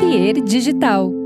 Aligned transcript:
Zapier 0.00 0.32
Digital. 0.42 1.19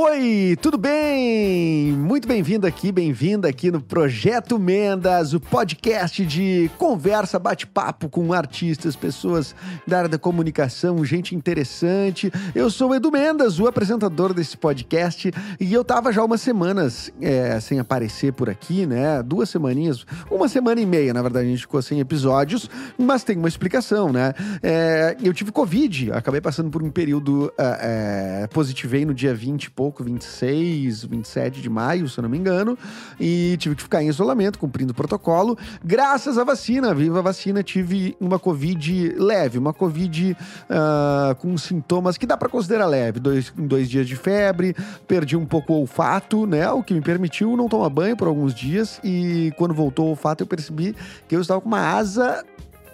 Oi, 0.00 0.56
tudo 0.62 0.78
bem? 0.78 1.90
Muito 1.90 2.28
bem-vindo 2.28 2.68
aqui, 2.68 2.92
bem-vinda 2.92 3.48
aqui 3.48 3.68
no 3.68 3.80
Projeto 3.80 4.56
Mendas, 4.56 5.34
o 5.34 5.40
podcast 5.40 6.24
de 6.24 6.70
conversa, 6.78 7.36
bate-papo 7.36 8.08
com 8.08 8.32
artistas, 8.32 8.94
pessoas 8.94 9.56
da 9.84 9.98
área 9.98 10.08
da 10.08 10.16
comunicação, 10.16 11.04
gente 11.04 11.34
interessante. 11.34 12.30
Eu 12.54 12.70
sou 12.70 12.90
o 12.90 12.94
Edu 12.94 13.10
Mendas, 13.10 13.58
o 13.58 13.66
apresentador 13.66 14.32
desse 14.32 14.56
podcast, 14.56 15.32
e 15.58 15.74
eu 15.74 15.82
tava 15.82 16.12
já 16.12 16.24
umas 16.24 16.42
semanas 16.42 17.12
é, 17.20 17.58
sem 17.58 17.80
aparecer 17.80 18.32
por 18.32 18.48
aqui, 18.48 18.86
né? 18.86 19.20
Duas 19.20 19.50
semaninhas, 19.50 20.06
uma 20.30 20.48
semana 20.48 20.80
e 20.80 20.86
meia, 20.86 21.12
na 21.12 21.22
verdade, 21.22 21.48
a 21.48 21.50
gente 21.50 21.62
ficou 21.62 21.82
sem 21.82 21.98
episódios, 21.98 22.70
mas 22.96 23.24
tem 23.24 23.36
uma 23.36 23.48
explicação, 23.48 24.12
né? 24.12 24.32
É, 24.62 25.16
eu 25.20 25.34
tive 25.34 25.50
Covid, 25.50 26.12
acabei 26.12 26.40
passando 26.40 26.70
por 26.70 26.84
um 26.84 26.88
período, 26.88 27.52
é, 27.58 28.42
é 28.44 28.46
positivei 28.46 29.04
no 29.04 29.12
dia 29.12 29.34
20 29.34 29.64
e 29.64 29.70
pouco, 29.88 30.04
26, 30.04 31.04
27 31.04 31.62
de 31.62 31.70
maio, 31.70 32.08
se 32.08 32.18
eu 32.18 32.22
não 32.22 32.28
me 32.28 32.36
engano, 32.36 32.76
e 33.18 33.56
tive 33.58 33.74
que 33.74 33.82
ficar 33.82 34.02
em 34.02 34.08
isolamento, 34.08 34.58
cumprindo 34.58 34.92
o 34.92 34.94
protocolo. 34.94 35.56
Graças 35.82 36.36
à 36.36 36.44
vacina, 36.44 36.94
viva 36.94 37.20
a 37.20 37.22
vacina, 37.22 37.62
tive 37.62 38.14
uma 38.20 38.38
Covid 38.38 39.14
leve, 39.16 39.58
uma 39.58 39.72
Covid 39.72 40.36
uh, 40.68 41.34
com 41.36 41.56
sintomas 41.56 42.18
que 42.18 42.26
dá 42.26 42.36
para 42.36 42.48
considerar 42.48 42.86
leve. 42.86 43.18
Dois, 43.18 43.52
dois 43.56 43.88
dias 43.88 44.06
de 44.06 44.14
febre, 44.14 44.76
perdi 45.06 45.36
um 45.36 45.46
pouco 45.46 45.72
o 45.72 45.80
olfato, 45.80 46.46
né? 46.46 46.70
O 46.70 46.82
que 46.82 46.92
me 46.92 47.00
permitiu 47.00 47.56
não 47.56 47.68
tomar 47.68 47.88
banho 47.88 48.16
por 48.16 48.28
alguns 48.28 48.54
dias, 48.54 49.00
e 49.02 49.52
quando 49.56 49.72
voltou 49.72 50.06
o 50.06 50.10
olfato, 50.10 50.42
eu 50.42 50.46
percebi 50.46 50.94
que 51.26 51.34
eu 51.34 51.40
estava 51.40 51.60
com 51.60 51.68
uma 51.68 51.80
asa 51.80 52.44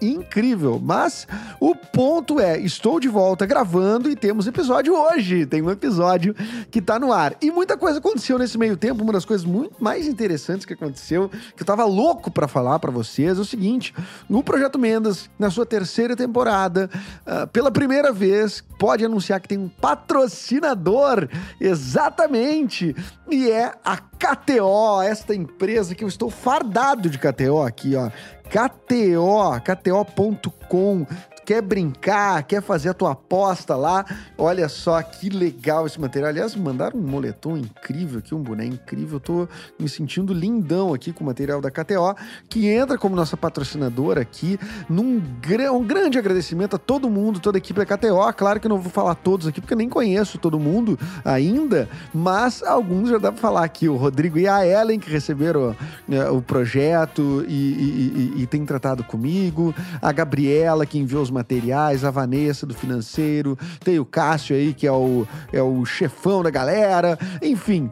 incrível. 0.01 0.81
Mas 0.83 1.27
o 1.61 1.75
ponto 1.75 2.41
é, 2.41 2.59
estou 2.59 2.99
de 3.01 3.09
volta 3.09 3.47
gravando 3.47 4.11
e 4.11 4.17
temos 4.17 4.47
episódio 4.47 4.95
hoje. 4.95 5.47
Tem 5.47 5.63
um 5.63 5.71
episódio 5.71 6.35
que 6.71 6.81
tá 6.81 6.99
no 6.99 7.13
ar. 7.13 7.37
E 7.41 7.51
muita 7.51 7.77
coisa 7.77 7.99
aconteceu 7.99 8.39
nesse 8.39 8.59
meio 8.59 8.77
tempo. 8.77 9.03
Uma 9.03 9.13
das 9.13 9.25
coisas 9.25 9.47
muito 9.47 9.83
mais 9.83 10.07
interessantes 10.07 10.67
que 10.67 10.73
aconteceu, 10.73 11.31
que 11.57 11.63
eu 11.63 11.67
tava 11.67 11.85
louco 11.85 12.31
para 12.31 12.49
falar 12.49 12.79
para 12.79 12.91
vocês, 12.91 13.39
é 13.39 13.41
o 13.41 13.45
seguinte: 13.45 13.95
o 14.29 14.43
Projeto 14.43 14.79
Mendas, 14.79 15.31
na 15.39 15.51
sua 15.51 15.67
terceira 15.67 16.17
temporada, 16.17 16.91
uh, 17.27 17.47
pela 17.49 17.71
primeira 17.71 18.13
vez, 18.13 18.63
pode 18.79 19.05
anunciar 19.05 19.41
que 19.41 19.49
tem 19.49 19.59
um 19.59 19.69
patrocinador. 19.69 21.29
Exatamente! 21.61 22.95
E 23.31 23.51
é 23.51 23.73
a 23.85 23.97
KTO, 23.97 25.03
esta 25.03 25.35
empresa 25.35 25.95
que 25.95 26.05
eu 26.05 26.09
estou 26.09 26.31
fardado 26.31 27.09
de 27.09 27.19
KTO 27.19 27.63
aqui, 27.63 27.95
ó. 27.97 28.11
KTO, 28.55 29.61
KTO.com 29.67 31.07
quer 31.45 31.61
brincar, 31.61 32.43
quer 32.45 32.63
fazer 32.63 32.89
a 32.89 32.95
tua 32.95 33.13
aposta 33.13 33.77
lá, 33.77 34.05
olha 34.39 34.69
só 34.69 35.01
que 35.03 35.29
legal 35.29 35.87
esse 35.87 36.01
material. 36.01 36.31
Aliás, 36.31 36.57
mandaram 36.57 36.99
um 36.99 37.03
moletom 37.03 37.57
incrível 37.57 38.19
aqui, 38.19 38.35
um 38.35 38.43
boné 38.43 38.65
incrível. 38.65 39.17
Eu 39.17 39.21
tô 39.21 39.49
me 39.79 39.89
sentindo 39.89 40.33
lindão 40.33 40.95
aqui 40.95 41.13
com 41.13 41.23
o 41.23 41.27
material 41.27 41.61
da 41.61 41.71
KTO, 41.71 42.15
que 42.49 42.69
entra 42.69 42.97
como 42.97 43.15
nossa 43.15 43.37
patrocinadora 43.37 44.23
aqui. 44.23 44.59
Num 44.89 45.21
gr 45.41 45.71
um 45.71 45.85
grande 45.85 46.19
agradecimento 46.19 46.77
a 46.77 46.79
todo 46.79 47.09
mundo, 47.11 47.41
toda 47.41 47.59
a 47.59 47.61
equipe 47.61 47.85
da 47.85 47.87
KTO. 47.87 48.33
Claro 48.37 48.59
que 48.59 48.67
eu 48.67 48.71
não 48.71 48.79
vou 48.79 48.91
falar 48.91 49.15
todos 49.15 49.47
aqui, 49.47 49.61
porque 49.61 49.75
eu 49.75 49.79
nem 49.79 49.89
conheço 49.89 50.39
todo 50.39 50.59
mundo 50.59 50.99
ainda, 51.25 51.89
mas 52.13 52.63
alguns 52.63 53.11
já 53.11 53.19
dá 53.19 53.31
pra 53.31 53.41
falar 53.41 53.65
aqui. 53.65 53.89
O 53.89 53.97
Rodrigo 53.97 54.39
e 54.39 54.49
a 54.49 54.67
Ellen, 54.67 54.99
que 54.99 55.11
receberam 55.11 55.77
né, 56.09 56.29
o 56.31 56.41
projeto 56.41 57.45
e, 57.47 57.53
e, 57.53 58.33
e, 58.37 58.43
e 58.43 58.47
tem 58.47 58.65
tratado 58.65 59.05
comigo. 59.05 59.75
A 60.01 60.13
Gabriela, 60.13 60.87
que 60.87 60.99
enviou 60.99 61.23
os 61.23 61.31
materiais, 61.35 62.05
a 62.05 62.11
Vanessa 62.11 62.65
do 62.65 62.75
financeiro, 62.75 63.59
tem 63.81 63.99
o 63.99 64.05
Cássio 64.05 64.57
aí, 64.57 64.73
que 64.73 64.87
é 64.87 64.93
o, 64.93 65.27
é 65.53 65.63
o 65.63 65.85
chefão 65.85 66.43
da 66.43 66.51
galera, 66.51 67.19
enfim. 67.43 67.91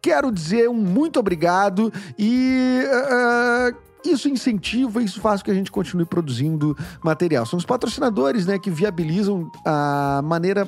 Quero 0.00 0.30
dizer 0.30 0.68
um 0.68 0.74
muito 0.74 1.18
obrigado 1.18 1.92
e. 2.18 2.82
Uh, 2.86 3.92
isso 4.04 4.28
incentiva, 4.28 5.00
isso 5.00 5.20
faz 5.20 5.40
com 5.40 5.44
que 5.44 5.50
a 5.52 5.54
gente 5.54 5.70
continue 5.70 6.04
produzindo 6.04 6.76
material. 7.04 7.46
São 7.46 7.56
os 7.56 7.64
patrocinadores, 7.64 8.46
né, 8.46 8.58
que 8.58 8.68
viabilizam 8.68 9.48
a 9.64 10.20
maneira 10.24 10.66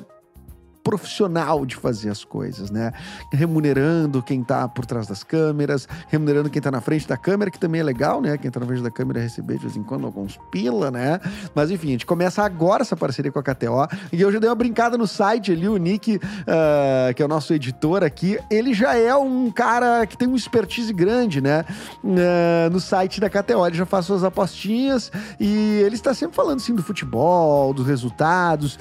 profissional 0.84 1.64
de 1.64 1.74
fazer 1.76 2.10
as 2.10 2.22
coisas, 2.22 2.70
né? 2.70 2.92
Remunerando 3.32 4.22
quem 4.22 4.44
tá 4.44 4.68
por 4.68 4.84
trás 4.84 5.06
das 5.06 5.24
câmeras, 5.24 5.88
remunerando 6.08 6.50
quem 6.50 6.60
tá 6.60 6.70
na 6.70 6.82
frente 6.82 7.08
da 7.08 7.16
câmera, 7.16 7.50
que 7.50 7.58
também 7.58 7.80
é 7.80 7.84
legal, 7.84 8.20
né? 8.20 8.36
Quem 8.36 8.50
tá 8.50 8.60
na 8.60 8.66
frente 8.66 8.82
da 8.82 8.90
câmera 8.90 9.18
receber 9.18 9.54
de 9.54 9.60
vez 9.60 9.76
em 9.76 9.82
quando 9.82 10.04
alguns 10.04 10.38
pila, 10.52 10.90
né? 10.90 11.18
Mas 11.54 11.70
enfim, 11.70 11.88
a 11.88 11.90
gente 11.92 12.04
começa 12.04 12.42
agora 12.42 12.82
essa 12.82 12.94
parceria 12.94 13.32
com 13.32 13.38
a 13.38 13.42
KTO. 13.42 13.88
E 14.12 14.20
eu 14.20 14.30
já 14.30 14.38
dei 14.38 14.48
uma 14.48 14.54
brincada 14.54 14.98
no 14.98 15.06
site 15.06 15.52
ali, 15.52 15.66
o 15.66 15.78
Nick, 15.78 16.16
uh, 16.16 17.14
que 17.16 17.22
é 17.22 17.24
o 17.24 17.28
nosso 17.28 17.54
editor 17.54 18.04
aqui, 18.04 18.38
ele 18.50 18.74
já 18.74 18.94
é 18.94 19.16
um 19.16 19.50
cara 19.50 20.06
que 20.06 20.18
tem 20.18 20.28
um 20.28 20.36
expertise 20.36 20.92
grande, 20.92 21.40
né? 21.40 21.64
Uh, 22.04 22.70
no 22.70 22.78
site 22.78 23.20
da 23.20 23.30
KTO. 23.30 23.66
Ele 23.66 23.76
já 23.76 23.86
faz 23.86 24.04
suas 24.04 24.22
apostinhas 24.22 25.10
e 25.40 25.80
ele 25.82 25.94
está 25.94 26.12
sempre 26.12 26.36
falando 26.36 26.58
assim 26.58 26.74
do 26.74 26.82
futebol, 26.82 27.72
dos 27.72 27.86
resultados 27.86 28.78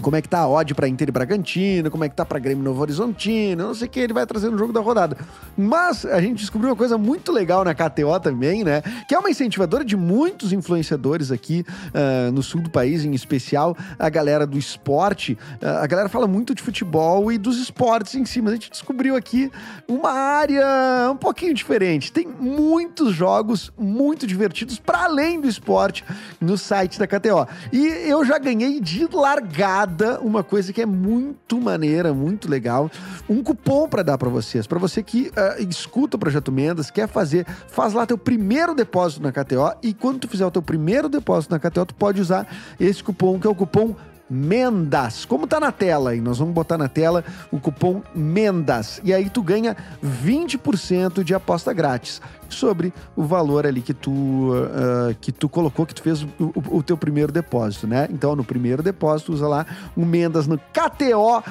como 0.00 0.16
é 0.16 0.22
que 0.22 0.28
tá 0.28 0.40
a 0.40 0.48
odd 0.48 0.74
para 0.74 0.88
Inter 0.88 1.08
e 1.08 1.12
Bragantino, 1.12 1.90
como 1.90 2.04
é 2.04 2.08
que 2.08 2.14
tá 2.14 2.24
para 2.24 2.38
Grêmio 2.38 2.64
Novo 2.64 2.80
Horizontino, 2.80 3.66
não 3.66 3.74
sei 3.74 3.86
o 3.86 3.90
que 3.90 4.00
ele 4.00 4.12
vai 4.12 4.26
trazer 4.26 4.50
no 4.50 4.58
jogo 4.58 4.72
da 4.72 4.80
rodada. 4.80 5.16
Mas 5.56 6.04
a 6.04 6.20
gente 6.20 6.38
descobriu 6.38 6.70
uma 6.70 6.76
coisa 6.76 6.98
muito 6.98 7.30
legal 7.30 7.64
na 7.64 7.74
KTO 7.74 8.18
também, 8.20 8.64
né? 8.64 8.82
Que 9.06 9.14
é 9.14 9.18
uma 9.18 9.30
incentivadora 9.30 9.84
de 9.84 9.96
muitos 9.96 10.52
influenciadores 10.52 11.30
aqui 11.30 11.64
uh, 11.88 12.32
no 12.32 12.42
sul 12.42 12.60
do 12.60 12.70
país, 12.70 13.04
em 13.04 13.12
especial 13.12 13.76
a 13.98 14.08
galera 14.08 14.46
do 14.46 14.58
esporte. 14.58 15.38
Uh, 15.62 15.82
a 15.82 15.86
galera 15.86 16.08
fala 16.08 16.26
muito 16.26 16.54
de 16.54 16.62
futebol 16.62 17.30
e 17.30 17.38
dos 17.38 17.58
esportes 17.58 18.14
em 18.14 18.24
si, 18.24 18.40
mas 18.40 18.52
a 18.52 18.56
gente 18.56 18.70
descobriu 18.70 19.14
aqui 19.14 19.50
uma 19.86 20.10
área 20.10 21.10
um 21.10 21.16
pouquinho 21.16 21.54
diferente. 21.54 22.12
Tem 22.12 22.26
muitos 22.26 23.14
jogos 23.14 23.72
muito 23.78 24.26
divertidos 24.26 24.78
para 24.78 25.04
além 25.04 25.40
do 25.40 25.48
esporte 25.48 26.04
no 26.40 26.58
site 26.58 26.98
da 26.98 27.06
KTO. 27.06 27.46
E 27.72 27.86
eu 27.86 28.24
já 28.24 28.38
ganhei 28.38 28.80
de 28.80 29.06
largada 29.12 29.81
uma 30.22 30.42
coisa 30.42 30.72
que 30.72 30.80
é 30.80 30.86
muito 30.86 31.60
maneira, 31.60 32.12
muito 32.12 32.48
legal, 32.48 32.90
um 33.28 33.42
cupom 33.42 33.88
para 33.88 34.02
dar 34.02 34.18
para 34.18 34.28
vocês, 34.28 34.66
para 34.66 34.78
você 34.78 35.02
que 35.02 35.28
uh, 35.28 35.68
escuta 35.68 36.16
o 36.16 36.18
Projeto 36.18 36.52
Mendas, 36.52 36.90
quer 36.90 37.08
fazer, 37.08 37.46
faz 37.68 37.92
lá 37.92 38.06
teu 38.06 38.18
primeiro 38.18 38.74
depósito 38.74 39.22
na 39.22 39.32
KTO 39.32 39.76
e 39.82 39.92
quando 39.94 40.20
tu 40.20 40.28
fizer 40.28 40.46
o 40.46 40.50
teu 40.50 40.62
primeiro 40.62 41.08
depósito 41.08 41.52
na 41.52 41.58
KTO, 41.58 41.86
tu 41.86 41.94
pode 41.94 42.20
usar 42.20 42.46
esse 42.78 43.02
cupom 43.02 43.38
que 43.38 43.46
é 43.46 43.50
o 43.50 43.54
cupom 43.54 43.94
Mendas. 44.32 45.26
Como 45.26 45.46
tá 45.46 45.60
na 45.60 45.70
tela 45.70 46.10
aí, 46.10 46.20
nós 46.20 46.38
vamos 46.38 46.54
botar 46.54 46.78
na 46.78 46.88
tela 46.88 47.22
o 47.50 47.60
cupom 47.60 48.02
Mendas. 48.14 49.00
E 49.04 49.12
aí 49.12 49.28
tu 49.28 49.42
ganha 49.42 49.76
20% 50.02 51.22
de 51.22 51.34
aposta 51.34 51.72
grátis 51.72 52.20
sobre 52.48 52.94
o 53.14 53.24
valor 53.24 53.66
ali 53.66 53.82
que 53.82 53.92
tu, 53.92 54.10
uh, 54.10 55.14
que 55.20 55.30
tu 55.30 55.48
colocou, 55.48 55.84
que 55.84 55.94
tu 55.94 56.02
fez 56.02 56.22
o, 56.22 56.28
o, 56.38 56.78
o, 56.78 56.82
teu 56.82 56.96
primeiro 56.96 57.30
depósito, 57.30 57.86
né? 57.86 58.08
Então, 58.10 58.34
no 58.34 58.44
primeiro 58.44 58.82
depósito, 58.82 59.32
usa 59.32 59.46
lá 59.46 59.66
o 59.96 60.04
Mendas 60.04 60.46
no 60.46 60.58
KTO 60.58 61.42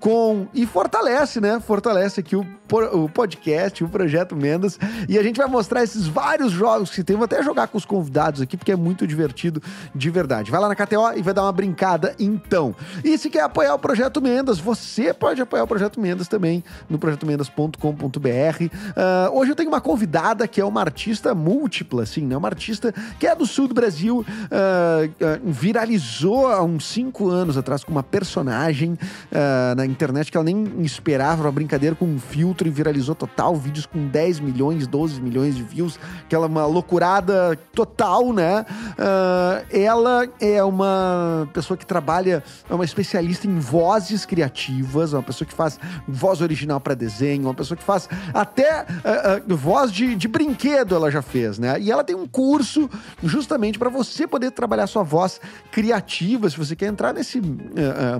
com 0.00 0.46
e 0.52 0.66
fortalece, 0.66 1.40
né? 1.40 1.60
Fortalece 1.60 2.20
aqui 2.20 2.36
o, 2.36 2.46
o 2.92 3.08
podcast, 3.08 3.82
o 3.82 3.88
Projeto 3.88 4.36
Mendas. 4.36 4.78
E 5.08 5.18
a 5.18 5.22
gente 5.22 5.36
vai 5.36 5.46
mostrar 5.46 5.82
esses 5.82 6.06
vários 6.06 6.52
jogos 6.52 6.90
que 6.90 7.02
tem. 7.02 7.16
Vou 7.16 7.24
até 7.24 7.42
jogar 7.42 7.68
com 7.68 7.78
os 7.78 7.86
convidados 7.86 8.42
aqui, 8.42 8.56
porque 8.56 8.72
é 8.72 8.76
muito 8.76 9.06
divertido 9.06 9.62
de 9.94 10.10
verdade. 10.10 10.50
Vai 10.50 10.60
lá 10.60 10.68
na 10.68 10.74
KTO 10.74 11.16
e 11.16 11.22
vai 11.22 11.32
dar 11.32 11.42
uma 11.42 11.52
brincada 11.52 12.14
então. 12.18 12.74
E 13.02 13.16
se 13.16 13.30
quer 13.30 13.42
apoiar 13.42 13.74
o 13.74 13.78
Projeto 13.78 14.20
Mendas, 14.20 14.58
você 14.58 15.14
pode 15.14 15.40
apoiar 15.40 15.64
o 15.64 15.66
Projeto 15.66 16.00
Mendas 16.00 16.28
também 16.28 16.62
no 16.88 16.98
projetomendas.com.br. 16.98 17.78
Uh, 17.80 18.70
ah, 18.96 19.30
hoje 19.32 19.52
eu 19.52 19.56
tenho 19.56 19.68
uma 19.68 19.80
convidada 19.80 20.46
que 20.46 20.60
é 20.60 20.64
uma 20.64 20.80
artista 20.80 21.34
múltipla, 21.34 22.02
assim, 22.02 22.26
né? 22.26 22.36
Uma 22.36 22.48
artista 22.48 22.92
que 23.18 23.26
é 23.26 23.34
do 23.34 23.46
sul 23.46 23.68
do 23.68 23.74
Brasil, 23.74 24.18
uh, 24.18 24.24
uh, 24.26 25.50
viralizou 25.50 26.48
há 26.48 26.62
uns 26.62 26.86
cinco 26.86 27.28
anos 27.28 27.56
atrás 27.56 27.82
com 27.82 27.92
uma 27.92 28.02
personagem 28.02 28.98
uh, 29.32 29.74
na 29.76 29.86
internet 29.86 30.30
que 30.30 30.36
ela 30.36 30.44
nem 30.44 30.82
esperava, 30.82 31.42
uma 31.42 31.52
brincadeira 31.52 31.94
com 31.94 32.06
um 32.06 32.18
filtro 32.18 32.66
e 32.66 32.70
viralizou 32.70 33.14
total, 33.14 33.54
vídeos 33.56 33.86
com 33.86 34.06
10 34.06 34.40
milhões, 34.40 34.86
12 34.86 35.20
milhões 35.20 35.56
de 35.56 35.62
views, 35.62 35.98
aquela 36.24 36.46
uma 36.46 36.66
loucurada 36.66 37.58
total, 37.74 38.32
né? 38.32 38.64
Uh, 38.92 39.66
ela 39.70 40.28
é 40.40 40.62
uma 40.62 41.48
pessoa 41.52 41.76
que 41.76 41.86
trabalha, 41.86 42.42
é 42.68 42.74
uma 42.74 42.84
especialista 42.84 43.46
em 43.46 43.58
vozes 43.58 44.24
criativas, 44.24 45.12
uma 45.12 45.22
pessoa 45.22 45.46
que 45.46 45.54
faz 45.54 45.78
voz 46.06 46.40
original 46.40 46.80
para 46.80 46.94
desenho, 46.94 47.42
uma 47.42 47.54
pessoa 47.54 47.76
que 47.76 47.84
faz 47.84 48.08
até 48.32 48.82
uh, 48.82 49.56
voz 49.56 49.92
de, 49.92 50.14
de 50.14 50.28
brinquedo 50.28 50.94
ela 50.94 51.10
já 51.10 51.22
fez, 51.22 51.58
né? 51.58 51.78
E 51.80 51.90
ela 51.90 52.04
tem 52.04 52.16
um 52.16 52.26
curso 52.26 52.88
justamente 53.22 53.78
para 53.78 53.88
você 53.88 54.26
poder 54.26 54.50
trabalhar 54.50 54.86
sua 54.86 55.02
voz 55.02 55.40
criativa, 55.70 56.48
se 56.48 56.56
você 56.56 56.74
quer 56.74 56.86
entrar 56.86 57.12
nesse 57.12 57.40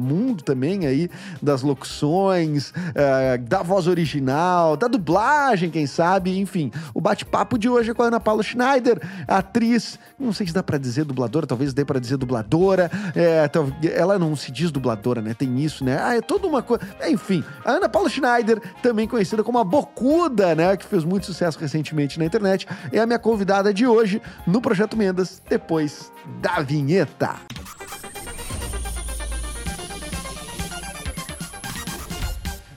mundo 0.01 0.43
também 0.43 0.87
aí 0.87 0.98
aí 0.99 1.11
das 1.41 1.63
locuções, 1.63 2.71
uh, 2.71 3.39
da 3.43 3.63
voz 3.63 3.87
original, 3.87 4.77
da 4.77 4.89
dublagem, 4.89 5.71
quem 5.71 5.87
sabe, 5.87 6.39
enfim. 6.39 6.71
O 6.93 7.01
bate-papo 7.01 7.59
de 7.59 7.69
hoje 7.69 7.91
é 7.91 7.95
com 7.95 8.03
a 8.03 8.07
Ana 8.07 8.21
Paula 8.21 8.43
Schneider, 8.43 9.01
atriz, 9.27 9.99
não 10.19 10.33
sei 10.33 10.47
se 10.47 10.53
dá 10.53 10.63
para 10.63 10.79
dizer 10.79 11.05
dubladora, 11.05 11.47
talvez 11.47 11.73
dê 11.73 11.85
para 11.85 12.01
dizer 12.01 12.17
dubladora, 12.17 12.91
é, 13.15 13.49
ela 13.95 14.19
não 14.19 14.35
se 14.35 14.51
diz 14.51 14.71
dubladora, 14.71 15.23
né? 15.23 15.35
Tem 15.35 15.59
isso, 15.61 15.85
né? 15.85 15.99
Ah, 16.03 16.17
é 16.17 16.21
toda 16.21 16.47
uma 16.47 16.63
coisa. 16.63 16.83
Enfim, 17.09 17.45
a 17.65 17.73
Ana 17.73 17.89
Paula 17.89 18.09
Schneider, 18.09 18.61
também 18.83 19.07
conhecida 19.07 19.45
como 19.45 19.59
a 19.59 19.65
Bocuda, 19.65 20.55
né? 20.55 20.77
Que 20.77 20.85
fez 20.85 21.05
muito 21.05 21.27
sucesso 21.27 21.59
recentemente 21.59 22.19
na 22.19 22.25
internet, 22.25 22.67
é 22.93 22.99
a 22.99 23.07
minha 23.07 23.19
convidada 23.19 23.73
de 23.73 23.87
hoje 23.87 24.21
no 24.47 24.61
Projeto 24.61 24.97
Mendas, 24.97 25.41
depois 25.49 26.11
da 26.41 26.61
vinheta. 26.61 27.37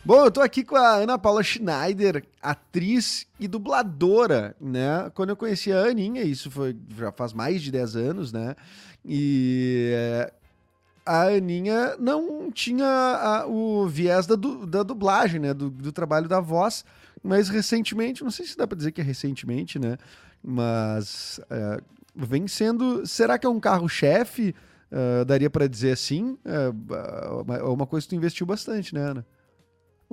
Bom, 0.03 0.25
eu 0.25 0.31
tô 0.31 0.41
aqui 0.41 0.63
com 0.63 0.75
a 0.75 0.95
Ana 0.95 1.19
Paula 1.19 1.43
Schneider, 1.43 2.25
atriz 2.41 3.27
e 3.39 3.47
dubladora, 3.47 4.55
né? 4.59 5.11
Quando 5.13 5.29
eu 5.29 5.35
conheci 5.35 5.71
a 5.71 5.83
Aninha, 5.83 6.23
isso 6.23 6.49
foi 6.49 6.75
já 6.97 7.11
faz 7.11 7.33
mais 7.33 7.61
de 7.61 7.71
10 7.71 7.95
anos, 7.95 8.33
né? 8.33 8.55
E 9.05 9.91
eh, 9.93 10.33
a 11.05 11.27
Aninha 11.27 11.95
não 11.99 12.51
tinha 12.51 12.87
a, 12.87 13.45
o 13.45 13.87
viés 13.87 14.25
da, 14.25 14.33
du, 14.35 14.65
da 14.65 14.81
dublagem, 14.81 15.39
né? 15.39 15.53
Do, 15.53 15.69
do, 15.69 15.91
trabalho 15.91 16.27
da 16.27 16.39
voz, 16.39 16.83
mas 17.21 17.47
recentemente, 17.47 18.23
não 18.23 18.31
sei 18.31 18.47
se 18.47 18.57
dá 18.57 18.65
pra 18.65 18.75
dizer 18.75 18.91
que 18.91 19.01
é 19.01 19.03
recentemente, 19.03 19.77
né? 19.77 19.97
Mas 20.43 21.39
é, 21.47 21.79
vem 22.15 22.47
sendo. 22.47 23.05
Será 23.05 23.37
que 23.37 23.45
é 23.45 23.49
um 23.49 23.59
carro-chefe? 23.59 24.55
Uh, 24.91 25.23
daria 25.25 25.49
para 25.49 25.67
dizer 25.67 25.91
assim? 25.91 26.39
É 26.43 27.63
uma 27.63 27.85
coisa 27.85 28.05
que 28.05 28.09
tu 28.09 28.15
investiu 28.15 28.47
bastante, 28.47 28.95
né, 28.95 29.01
Ana? 29.01 29.25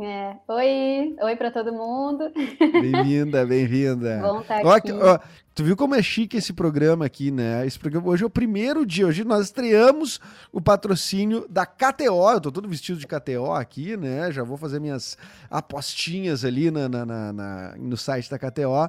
É. 0.00 0.36
Oi, 0.46 1.16
oi 1.20 1.36
para 1.36 1.50
todo 1.50 1.72
mundo. 1.72 2.30
Bem-vinda, 2.60 3.42
bem-vinda. 3.46 4.20
Bom 4.22 4.40
estar 4.42 4.62
tá 4.62 4.76
aqui. 4.76 4.92
Ó, 4.92 5.18
tu 5.52 5.64
viu 5.64 5.76
como 5.76 5.96
é 5.96 6.00
chique 6.00 6.36
esse 6.36 6.52
programa 6.52 7.04
aqui, 7.04 7.32
né? 7.32 7.66
Esse 7.66 7.76
programa 7.76 8.06
hoje 8.06 8.22
é 8.22 8.26
o 8.26 8.30
primeiro 8.30 8.86
dia. 8.86 9.08
Hoje 9.08 9.24
nós 9.24 9.46
estreamos 9.46 10.20
o 10.52 10.60
patrocínio 10.60 11.48
da 11.50 11.66
KTO. 11.66 12.30
Eu 12.30 12.40
tô 12.40 12.52
todo 12.52 12.68
vestido 12.68 13.00
de 13.00 13.08
KTO 13.08 13.52
aqui, 13.52 13.96
né? 13.96 14.30
Já 14.30 14.44
vou 14.44 14.56
fazer 14.56 14.78
minhas 14.78 15.18
apostinhas 15.50 16.44
ali 16.44 16.70
na, 16.70 16.88
na, 16.88 17.04
na, 17.04 17.32
na 17.32 17.74
no 17.76 17.96
site 17.96 18.30
da 18.30 18.38
KTO. 18.38 18.88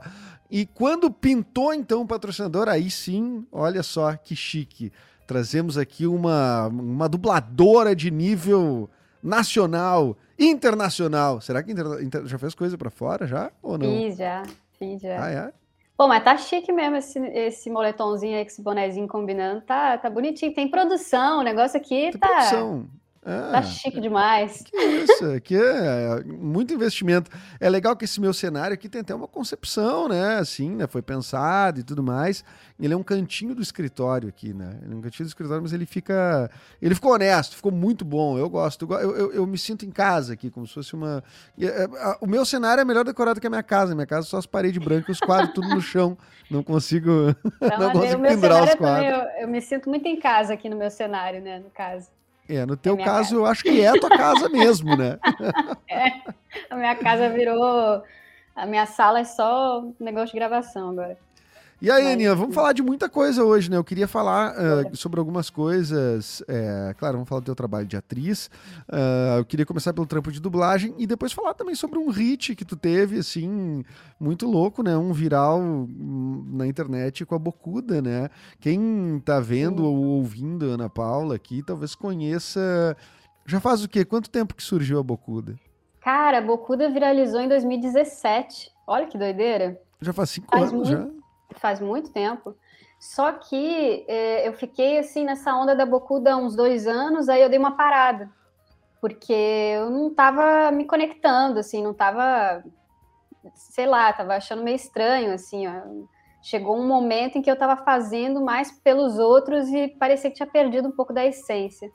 E 0.52 0.68
quando 0.68 1.10
pintou 1.10 1.74
então 1.74 2.04
o 2.04 2.08
patrocinador, 2.08 2.70
aí 2.70 2.92
sim, 2.92 3.48
olha 3.52 3.82
só 3.82 4.16
que 4.16 4.36
chique. 4.36 4.92
Trazemos 5.26 5.76
aqui 5.76 6.06
uma, 6.06 6.68
uma 6.68 7.10
dubladora 7.10 7.96
de 7.96 8.12
nível 8.12 8.88
nacional 9.22 10.18
internacional. 10.38 11.42
Será 11.42 11.62
que 11.62 11.72
inter... 11.72 11.86
Inter... 12.02 12.26
já 12.26 12.38
fez 12.38 12.56
coisa 12.56 12.78
para 12.78 12.90
fora 12.90 13.28
já 13.28 13.52
ou 13.62 13.78
não? 13.78 13.88
Fiz 13.88 14.18
já, 14.18 14.44
fiz 14.78 15.02
já. 15.02 15.24
Ah, 15.24 15.32
é? 15.32 15.54
Pô, 15.98 16.08
mas 16.08 16.24
tá 16.24 16.38
chique 16.38 16.72
mesmo 16.72 16.96
esse, 16.96 17.20
esse 17.20 17.70
moletomzinho 17.70 18.38
aí, 18.38 18.46
esse 18.46 18.62
bonezinho 18.62 19.08
combinando. 19.08 19.62
Tá, 19.62 19.98
tá 19.98 20.10
bonitinho. 20.10 20.54
Tem 20.54 20.70
produção, 20.70 21.42
o 21.42 21.44
negócio 21.44 21.78
aqui 21.78 22.12
Tem 22.12 22.20
tá. 22.20 22.28
Produção. 22.28 22.88
Ah, 23.26 23.50
tá 23.52 23.64
chique 23.64 24.00
demais. 24.00 24.64
Que 24.64 24.78
isso, 24.78 25.26
aqui 25.32 25.56
é 25.56 26.24
muito 26.24 26.74
investimento. 26.74 27.30
É 27.60 27.70
legal 27.70 27.96
que 27.96 28.06
esse 28.06 28.20
meu 28.20 28.34
cenário 28.34 28.74
aqui 28.74 28.88
tem 28.88 29.02
até 29.02 29.14
uma 29.14 29.28
concepção, 29.28 30.08
né? 30.08 30.38
Assim, 30.38 30.76
né? 30.76 30.88
Foi 30.88 31.02
pensado 31.02 31.80
e 31.80 31.84
tudo 31.84 32.02
mais. 32.02 32.46
Ele 32.80 32.94
é 32.94 32.98
um 32.98 33.04
cantinho 33.04 33.54
do 33.54 33.62
escritório 33.62 34.30
aqui, 34.30 34.54
né? 34.54 34.80
Ele 34.84 34.94
é 34.94 34.96
um 34.96 35.02
cantinho 35.02 35.26
do 35.26 35.30
escritório, 35.30 35.62
mas 35.62 35.74
ele 35.74 35.86
fica. 35.86 36.50
Ele 36.82 36.96
ficou 36.96 37.12
honesto, 37.14 37.58
ficou 37.58 37.72
muito 37.72 38.06
bom. 38.06 38.38
Eu 38.38 38.50
gosto. 38.50 38.88
Eu, 38.90 39.16
eu, 39.16 39.34
eu 39.34 39.48
me 39.48 39.58
sinto 39.58 39.86
em 39.86 39.92
casa 39.92 40.34
aqui, 40.34 40.50
como 40.50 40.66
se 40.66 40.74
fosse 40.74 40.94
uma. 40.94 41.22
É, 41.60 41.90
o 42.22 42.28
meu 42.28 42.46
cenário 42.46 42.80
é 42.80 42.86
melhor 42.86 43.04
decorado 43.04 43.42
que 43.42 43.48
a 43.48 43.50
minha 43.50 43.64
casa. 43.64 43.94
Minha 43.94 44.08
casa 44.08 44.28
só 44.28 44.38
as 44.38 44.46
paredes 44.46 44.82
brancas, 44.82 45.18
os 45.18 45.20
quadros 45.20 45.54
tudo 45.54 45.68
no 45.68 45.82
chão. 45.82 46.18
Não 46.50 46.64
consigo. 46.64 47.10
Não, 47.62 47.78
não 47.80 47.92
consigo 47.92 48.22
pendurar 48.22 48.64
os 48.64 48.76
quadros. 48.76 49.08
Também, 49.08 49.10
eu, 49.10 49.42
eu 49.42 49.48
me 49.48 49.62
sinto 49.62 49.90
muito 49.90 50.08
em 50.08 50.20
casa 50.20 50.54
aqui 50.54 50.70
no 50.70 50.76
meu 50.76 50.90
cenário, 50.90 51.42
né? 51.42 51.60
No 51.60 51.70
caso. 51.70 52.08
É, 52.50 52.66
no 52.66 52.76
teu 52.76 52.98
caso, 52.98 53.12
casa. 53.12 53.36
eu 53.36 53.46
acho 53.46 53.64
que 53.64 53.80
é 53.80 53.90
a 53.90 54.00
tua 54.00 54.10
casa 54.10 54.50
mesmo, 54.50 54.96
né? 54.98 55.20
É, 55.88 56.22
a 56.70 56.76
minha 56.76 56.96
casa 56.96 57.30
virou. 57.30 58.04
A 58.56 58.66
minha 58.66 58.86
sala 58.86 59.20
é 59.20 59.24
só 59.24 59.84
negócio 60.00 60.34
de 60.34 60.40
gravação 60.40 60.90
agora. 60.90 61.18
E 61.82 61.90
aí. 61.90 62.12
Aninha, 62.12 62.36
vamos 62.36 62.54
falar 62.54 62.74
de 62.74 62.82
muita 62.82 63.08
coisa 63.08 63.46
hoje, 63.46 63.72
né? 63.72 63.78
Eu 63.78 63.84
queria 63.86 64.08
falar 64.08 64.54
uh, 64.54 64.96
sobre 64.98 65.18
algumas 65.18 65.50
coisas. 65.50 66.44
É, 66.46 66.94
claro, 66.98 67.14
vamos 67.14 67.30
falar 67.30 67.40
do 67.40 67.46
teu 67.46 67.56
trabalho 67.56 67.88
de 67.88 67.96
atriz. 67.96 68.48
Uh, 68.90 69.38
eu 69.38 69.46
queria 69.46 69.66
começar 69.66 69.94
pelo 69.94 70.06
trampo 70.06 70.30
de 70.30 70.42
dublagem 70.42 70.94
e 70.98 71.08
depois 71.08 71.32
falar 71.32 71.54
também 71.54 71.76
sobre 71.76 71.98
um 71.98 72.10
hit 72.10 72.54
que 72.54 72.66
tu 72.66 72.76
teve, 72.76 73.20
assim, 73.20 73.82
muito 74.20 74.46
louco, 74.46 74.84
né? 74.84 74.98
Um 74.98 75.14
viral 75.14 75.62
hum, 75.62 76.46
na 76.52 76.68
internet 76.68 77.26
com 77.26 77.36
a 77.36 77.40
Bocuda, 77.40 78.02
né? 78.02 78.30
Quem 78.60 79.22
tá 79.24 79.40
vendo 79.40 79.84
Sim. 79.84 79.88
ou 79.88 79.96
ouvindo 79.96 80.66
a 80.66 80.74
Ana 80.74 80.90
Paula 80.90 81.36
aqui, 81.36 81.64
talvez 81.64 81.96
conheça. 81.96 82.98
Já 83.46 83.62
faz 83.62 83.86
o 83.86 83.88
quê? 83.88 84.04
Quanto 84.04 84.30
tempo 84.30 84.54
que 84.54 84.64
surgiu 84.64 85.00
a 85.00 85.04
Bocuda? 85.04 85.56
Cara, 86.02 86.40
a 86.40 86.42
Bocuda 86.42 86.90
viralizou 86.90 87.40
em 87.40 87.48
2017. 87.48 88.70
Olha 88.86 89.08
que 89.08 89.18
doideira. 89.18 89.80
Já 90.02 90.12
faz 90.12 90.30
cinco 90.30 90.48
faz 90.52 90.74
anos, 90.74 90.90
muito... 90.90 91.14
já 91.14 91.19
faz 91.56 91.80
muito 91.80 92.12
tempo. 92.12 92.56
Só 93.00 93.32
que 93.32 94.06
é, 94.08 94.48
eu 94.48 94.54
fiquei 94.54 95.00
assim 95.00 95.24
nessa 95.24 95.56
onda 95.56 95.76
da 95.76 95.86
Bocuda 95.86 96.36
uns 96.36 96.56
dois 96.56 96.86
anos, 96.86 97.30
aí 97.30 97.42
eu 97.42 97.50
dei 97.50 97.58
uma 97.58 97.78
parada, 97.78 98.30
porque 99.00 99.34
eu 99.34 99.90
não 99.90 100.10
estava 100.10 100.70
me 100.72 100.86
conectando, 100.86 101.60
assim, 101.60 101.82
não 101.82 101.92
estava, 101.92 102.62
sei 103.54 103.86
lá, 103.86 104.10
estava 104.10 104.36
achando 104.36 104.64
meio 104.64 104.76
estranho, 104.76 105.34
assim, 105.34 105.66
ó. 105.66 105.82
Chegou 106.42 106.78
um 106.78 106.88
momento 106.88 107.38
em 107.38 107.42
que 107.42 107.50
eu 107.50 107.54
estava 107.54 107.78
fazendo 107.84 108.42
mais 108.42 108.72
pelos 108.72 109.18
outros 109.18 109.68
e 109.70 109.90
parecia 109.90 110.30
que 110.30 110.38
tinha 110.38 110.48
perdido 110.48 110.88
um 110.88 110.92
pouco 110.92 111.14
da 111.14 111.26
essência. 111.26 111.90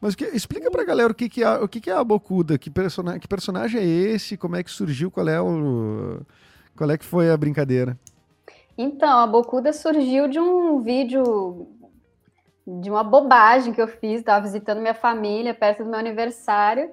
Mas 0.00 0.14
que, 0.14 0.24
explica 0.24 0.70
pra 0.70 0.84
galera 0.84 1.12
o 1.12 1.14
que, 1.14 1.28
que, 1.28 1.42
é, 1.42 1.50
o 1.58 1.68
que, 1.68 1.80
que 1.80 1.90
é 1.90 1.94
a 1.94 2.04
Bocuda, 2.04 2.58
que, 2.58 2.70
que 2.70 3.28
personagem 3.28 3.80
é 3.80 3.84
esse, 3.84 4.36
como 4.36 4.56
é 4.56 4.62
que 4.62 4.70
surgiu, 4.70 5.10
qual 5.10 5.28
é 5.28 5.40
o. 5.40 6.20
Qual 6.76 6.90
é 6.90 6.96
que 6.96 7.04
foi 7.04 7.30
a 7.30 7.36
brincadeira? 7.36 7.98
Então, 8.82 9.18
a 9.18 9.26
Bocuda 9.26 9.74
surgiu 9.74 10.26
de 10.26 10.40
um 10.40 10.80
vídeo 10.80 11.68
de 12.66 12.90
uma 12.90 13.04
bobagem 13.04 13.74
que 13.74 13.82
eu 13.82 13.86
fiz, 13.86 14.20
estava 14.20 14.42
visitando 14.42 14.80
minha 14.80 14.94
família 14.94 15.52
perto 15.52 15.84
do 15.84 15.90
meu 15.90 15.98
aniversário 15.98 16.90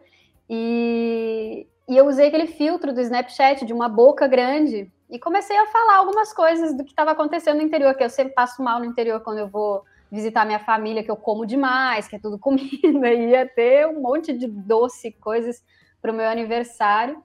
e, 0.50 1.66
e 1.88 1.96
eu 1.96 2.06
usei 2.06 2.28
aquele 2.28 2.48
filtro 2.48 2.94
do 2.94 3.00
Snapchat 3.00 3.66
de 3.66 3.72
uma 3.72 3.88
boca 3.88 4.28
grande 4.28 4.92
e 5.10 5.18
comecei 5.18 5.56
a 5.56 5.66
falar 5.68 5.96
algumas 6.00 6.34
coisas 6.34 6.76
do 6.76 6.84
que 6.84 6.90
estava 6.90 7.12
acontecendo 7.12 7.56
no 7.56 7.64
interior, 7.64 7.96
que 7.96 8.04
eu 8.04 8.10
sempre 8.10 8.34
passo 8.34 8.62
mal 8.62 8.80
no 8.80 8.86
interior 8.86 9.22
quando 9.22 9.38
eu 9.38 9.48
vou 9.48 9.82
visitar 10.12 10.46
minha 10.46 10.60
família, 10.60 11.06
que 11.06 11.12
eu 11.12 11.16
como 11.16 11.46
demais, 11.46 12.06
que 12.06 12.18
é 12.18 12.20
tudo 12.20 12.36
comida, 12.38 13.14
e 13.14 13.30
ia 13.30 13.48
ter 13.48 13.88
um 13.88 14.02
monte 14.02 14.34
de 14.34 14.46
doce, 14.46 15.14
coisas 15.14 15.64
para 16.02 16.12
o 16.12 16.14
meu 16.14 16.28
aniversário 16.28 17.24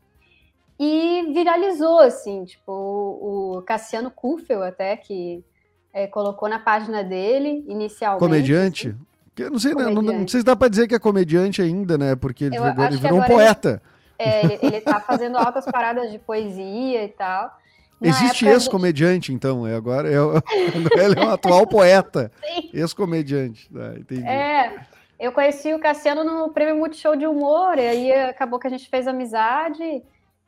e 0.85 1.33
viralizou, 1.33 2.01
assim, 2.01 2.45
tipo, 2.45 2.73
o, 2.73 3.62
Cassiano 3.62 4.11
Kufel 4.11 4.65
até, 4.65 4.97
que 4.97 5.45
é, 5.93 6.09
colocou 6.09 6.49
na 6.49 6.59
página 6.59 7.05
dele, 7.05 7.65
inicialmente. 7.69 8.19
Comediante? 8.19 8.89
Assim. 8.89 9.45
Eu 9.45 9.51
não 9.53 9.59
sei, 9.61 9.75
não, 9.75 9.93
não, 10.03 10.27
sei 10.27 10.41
se 10.41 10.45
dá 10.45 10.57
para 10.57 10.67
dizer 10.67 10.89
que 10.89 10.95
é 10.97 10.99
comediante 10.99 11.62
ainda, 11.62 11.97
né? 11.97 12.17
Porque 12.17 12.47
ele, 12.47 12.59
virou, 12.59 12.85
ele 12.85 12.97
virou 12.97 13.21
um 13.21 13.23
poeta. 13.23 13.81
Ele, 14.19 14.29
é, 14.29 14.45
ele, 14.45 14.59
ele 14.61 14.81
tá 14.81 14.99
fazendo 14.99 15.39
altas 15.39 15.65
paradas 15.67 16.11
de 16.11 16.19
poesia 16.19 17.05
e 17.05 17.09
tal. 17.09 17.57
Na 18.01 18.09
Existe 18.09 18.45
ex-comediante, 18.45 19.33
então, 19.33 19.65
é 19.65 19.77
agora 19.77 20.09
é, 20.09 20.17
ele 21.05 21.21
é 21.21 21.25
um 21.25 21.31
atual 21.31 21.65
poeta, 21.65 22.33
ex-comediante. 22.75 23.71
Ah, 23.73 23.95
entendi. 23.97 24.27
É, 24.27 24.81
eu 25.21 25.31
conheci 25.31 25.73
o 25.73 25.79
Cassiano 25.79 26.25
no 26.25 26.53
Prêmio 26.53 26.77
Multishow 26.77 27.15
de 27.15 27.25
Humor, 27.25 27.79
e 27.79 27.87
aí 27.87 28.12
acabou 28.12 28.59
que 28.59 28.67
a 28.67 28.71
gente 28.71 28.89
fez 28.89 29.07
amizade, 29.07 30.03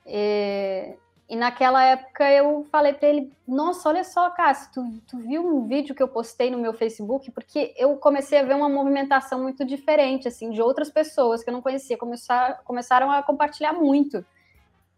e, 0.07 0.95
e 1.29 1.37
naquela 1.37 1.83
época 1.85 2.31
eu 2.31 2.67
falei 2.71 2.93
para 2.93 3.09
ele: 3.09 3.33
Nossa, 3.47 3.89
olha 3.89 4.05
só, 4.05 4.31
Cássio, 4.31 4.71
tu, 4.73 5.01
tu 5.09 5.19
viu 5.19 5.47
um 5.47 5.67
vídeo 5.67 5.95
que 5.95 6.03
eu 6.03 6.09
postei 6.09 6.51
no 6.51 6.59
meu 6.59 6.73
Facebook? 6.73 7.31
Porque 7.31 7.75
eu 7.77 7.97
comecei 7.97 8.39
a 8.39 8.43
ver 8.43 8.55
uma 8.55 8.69
movimentação 8.69 9.43
muito 9.43 9.65
diferente, 9.65 10.29
assim, 10.29 10.51
de 10.51 10.61
outras 10.61 10.91
pessoas 10.91 11.43
que 11.43 11.51
eu 11.51 11.55
não 11.55 11.63
conhecia, 11.63 11.97
começar, 11.97 12.63
começaram 12.65 13.11
a 13.11 13.23
compartilhar 13.23 13.73
muito. 13.73 14.25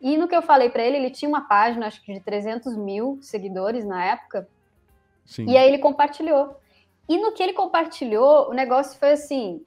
E 0.00 0.16
no 0.16 0.28
que 0.28 0.36
eu 0.36 0.42
falei 0.42 0.68
para 0.68 0.82
ele, 0.82 0.96
ele 0.96 1.10
tinha 1.10 1.28
uma 1.28 1.48
página, 1.48 1.86
acho 1.86 2.02
que 2.04 2.12
de 2.12 2.20
300 2.20 2.76
mil 2.76 3.18
seguidores 3.22 3.84
na 3.84 4.04
época. 4.04 4.48
Sim. 5.24 5.46
E 5.46 5.56
aí 5.56 5.68
ele 5.68 5.78
compartilhou. 5.78 6.56
E 7.08 7.16
no 7.18 7.32
que 7.32 7.42
ele 7.42 7.52
compartilhou, 7.52 8.50
o 8.50 8.52
negócio 8.52 8.98
foi 8.98 9.12
assim: 9.12 9.64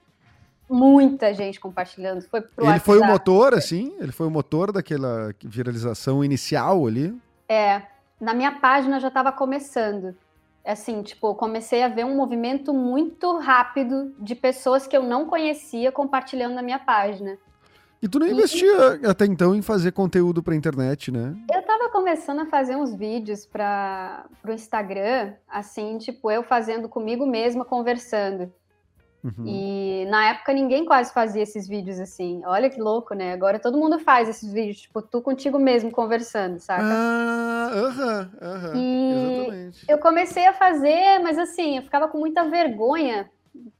muita 0.69 1.33
gente 1.33 1.59
compartilhando. 1.59 2.21
Foi 2.21 2.41
pro 2.41 2.51
Ele 2.57 2.67
WhatsApp. 2.67 2.85
foi 2.85 2.99
o 2.99 3.05
motor, 3.05 3.53
assim? 3.53 3.93
Ele 3.99 4.11
foi 4.11 4.27
o 4.27 4.31
motor 4.31 4.71
daquela 4.71 5.33
viralização 5.43 6.23
inicial 6.23 6.85
ali? 6.85 7.13
É. 7.47 7.81
Na 8.21 8.33
minha 8.33 8.51
página 8.59 8.99
já 8.99 9.07
estava 9.07 9.31
começando. 9.31 10.15
assim, 10.65 11.01
tipo, 11.01 11.33
comecei 11.35 11.81
a 11.83 11.87
ver 11.87 12.05
um 12.05 12.15
movimento 12.15 12.73
muito 12.73 13.37
rápido 13.37 14.13
de 14.19 14.35
pessoas 14.35 14.85
que 14.85 14.95
eu 14.95 15.03
não 15.03 15.25
conhecia 15.25 15.91
compartilhando 15.91 16.53
na 16.53 16.61
minha 16.61 16.79
página. 16.79 17.37
E 18.01 18.07
tu 18.07 18.19
não 18.19 18.27
investia 18.27 18.99
e... 19.01 19.05
até 19.05 19.25
então 19.25 19.53
em 19.53 19.61
fazer 19.61 19.91
conteúdo 19.91 20.41
para 20.41 20.55
internet, 20.55 21.11
né? 21.11 21.35
Eu 21.53 21.61
tava 21.63 21.89
começando 21.89 22.39
a 22.39 22.45
fazer 22.45 22.75
uns 22.75 22.93
vídeos 22.95 23.45
para 23.45 24.25
o 24.47 24.51
Instagram, 24.51 25.33
assim, 25.49 25.97
tipo, 25.97 26.31
eu 26.31 26.43
fazendo 26.43 26.87
comigo 26.87 27.25
mesma, 27.25 27.65
conversando. 27.65 28.53
Uhum. 29.23 29.45
E 29.45 30.05
na 30.09 30.29
época 30.29 30.53
ninguém 30.53 30.85
quase 30.85 31.13
fazia 31.13 31.43
esses 31.43 31.67
vídeos 31.67 31.99
assim. 31.99 32.41
Olha 32.45 32.69
que 32.69 32.79
louco, 32.79 33.13
né? 33.13 33.33
Agora 33.33 33.59
todo 33.59 33.77
mundo 33.77 33.99
faz 33.99 34.29
esses 34.29 34.51
vídeos, 34.51 34.81
tipo, 34.81 35.01
tu 35.01 35.21
contigo 35.21 35.59
mesmo 35.59 35.91
conversando, 35.91 36.59
saca? 36.59 36.85
Ah, 36.85 37.69
aham, 37.73 38.31
aham. 38.41 38.73
E 38.75 39.11
exatamente. 39.11 39.85
eu 39.89 39.97
comecei 39.99 40.47
a 40.47 40.53
fazer, 40.53 41.19
mas 41.19 41.37
assim, 41.37 41.77
eu 41.77 41.83
ficava 41.83 42.07
com 42.07 42.17
muita 42.17 42.49
vergonha, 42.49 43.29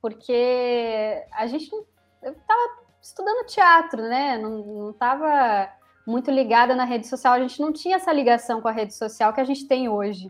porque 0.02 1.24
a 1.34 1.48
gente 1.48 1.72
não. 1.72 1.86
Eu 2.22 2.36
tava 2.46 2.80
estudando 3.02 3.46
teatro, 3.46 4.02
né? 4.02 4.38
Não, 4.38 4.58
não 4.58 4.94
tava 4.94 5.70
muito 6.06 6.30
ligada 6.32 6.76
na 6.76 6.84
rede 6.84 7.08
social, 7.08 7.36
a 7.36 7.40
gente 7.40 7.62
não 7.62 7.72
tinha 7.72 7.96
essa 7.96 8.12
ligação 8.12 8.62
com 8.62 8.68
a 8.68 8.72
rede 8.72 8.94
social 8.94 9.32
que 9.32 9.40
a 9.40 9.46
gente 9.46 9.68
tem 9.68 9.88
hoje 9.88 10.30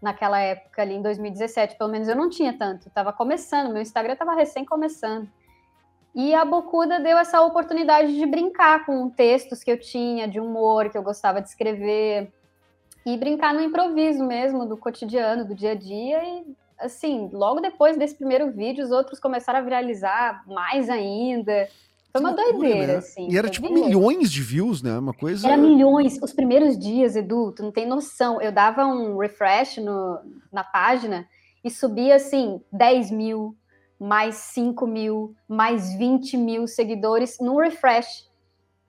naquela 0.00 0.40
época 0.40 0.82
ali 0.82 0.94
em 0.94 1.02
2017, 1.02 1.76
pelo 1.76 1.90
menos 1.90 2.08
eu 2.08 2.16
não 2.16 2.30
tinha 2.30 2.52
tanto, 2.56 2.88
estava 2.88 3.12
começando, 3.12 3.72
meu 3.72 3.82
Instagram 3.82 4.14
estava 4.14 4.34
recém 4.34 4.64
começando. 4.64 5.28
E 6.14 6.34
a 6.34 6.44
Bocuda 6.44 6.98
deu 6.98 7.16
essa 7.16 7.40
oportunidade 7.42 8.16
de 8.16 8.26
brincar 8.26 8.84
com 8.84 9.08
textos 9.08 9.62
que 9.62 9.70
eu 9.70 9.78
tinha, 9.78 10.26
de 10.26 10.40
humor 10.40 10.90
que 10.90 10.98
eu 10.98 11.02
gostava 11.02 11.40
de 11.40 11.48
escrever, 11.48 12.32
e 13.06 13.16
brincar 13.16 13.54
no 13.54 13.60
improviso 13.60 14.24
mesmo, 14.24 14.66
do 14.66 14.76
cotidiano, 14.76 15.44
do 15.44 15.54
dia 15.54 15.72
a 15.72 15.74
dia. 15.74 16.22
E, 16.22 16.44
assim, 16.78 17.30
logo 17.32 17.60
depois 17.60 17.96
desse 17.96 18.14
primeiro 18.14 18.50
vídeo, 18.50 18.84
os 18.84 18.90
outros 18.90 19.18
começaram 19.18 19.60
a 19.60 19.62
viralizar 19.62 20.42
mais 20.46 20.90
ainda. 20.90 21.68
Foi 22.12 22.20
uma 22.20 22.30
loucura, 22.30 22.58
doideira, 22.58 22.86
né? 22.86 22.98
assim. 22.98 23.28
E 23.30 23.38
era 23.38 23.48
tipo 23.48 23.72
milhões 23.72 24.30
de 24.30 24.42
views, 24.42 24.82
né? 24.82 24.98
Uma 24.98 25.14
coisa. 25.14 25.46
Era 25.46 25.56
milhões. 25.56 26.18
Os 26.20 26.32
primeiros 26.32 26.78
dias, 26.78 27.14
Edu, 27.14 27.52
tu 27.52 27.62
não 27.62 27.70
tem 27.70 27.86
noção. 27.86 28.40
Eu 28.40 28.50
dava 28.50 28.84
um 28.84 29.18
refresh 29.18 29.76
no, 29.78 30.18
na 30.52 30.64
página 30.64 31.28
e 31.62 31.70
subia 31.70 32.16
assim 32.16 32.60
10 32.72 33.10
mil, 33.12 33.56
mais 33.98 34.34
5 34.36 34.86
mil, 34.86 35.34
mais 35.48 35.94
20 35.94 36.36
mil 36.36 36.66
seguidores 36.66 37.38
num 37.40 37.56
refresh 37.56 38.28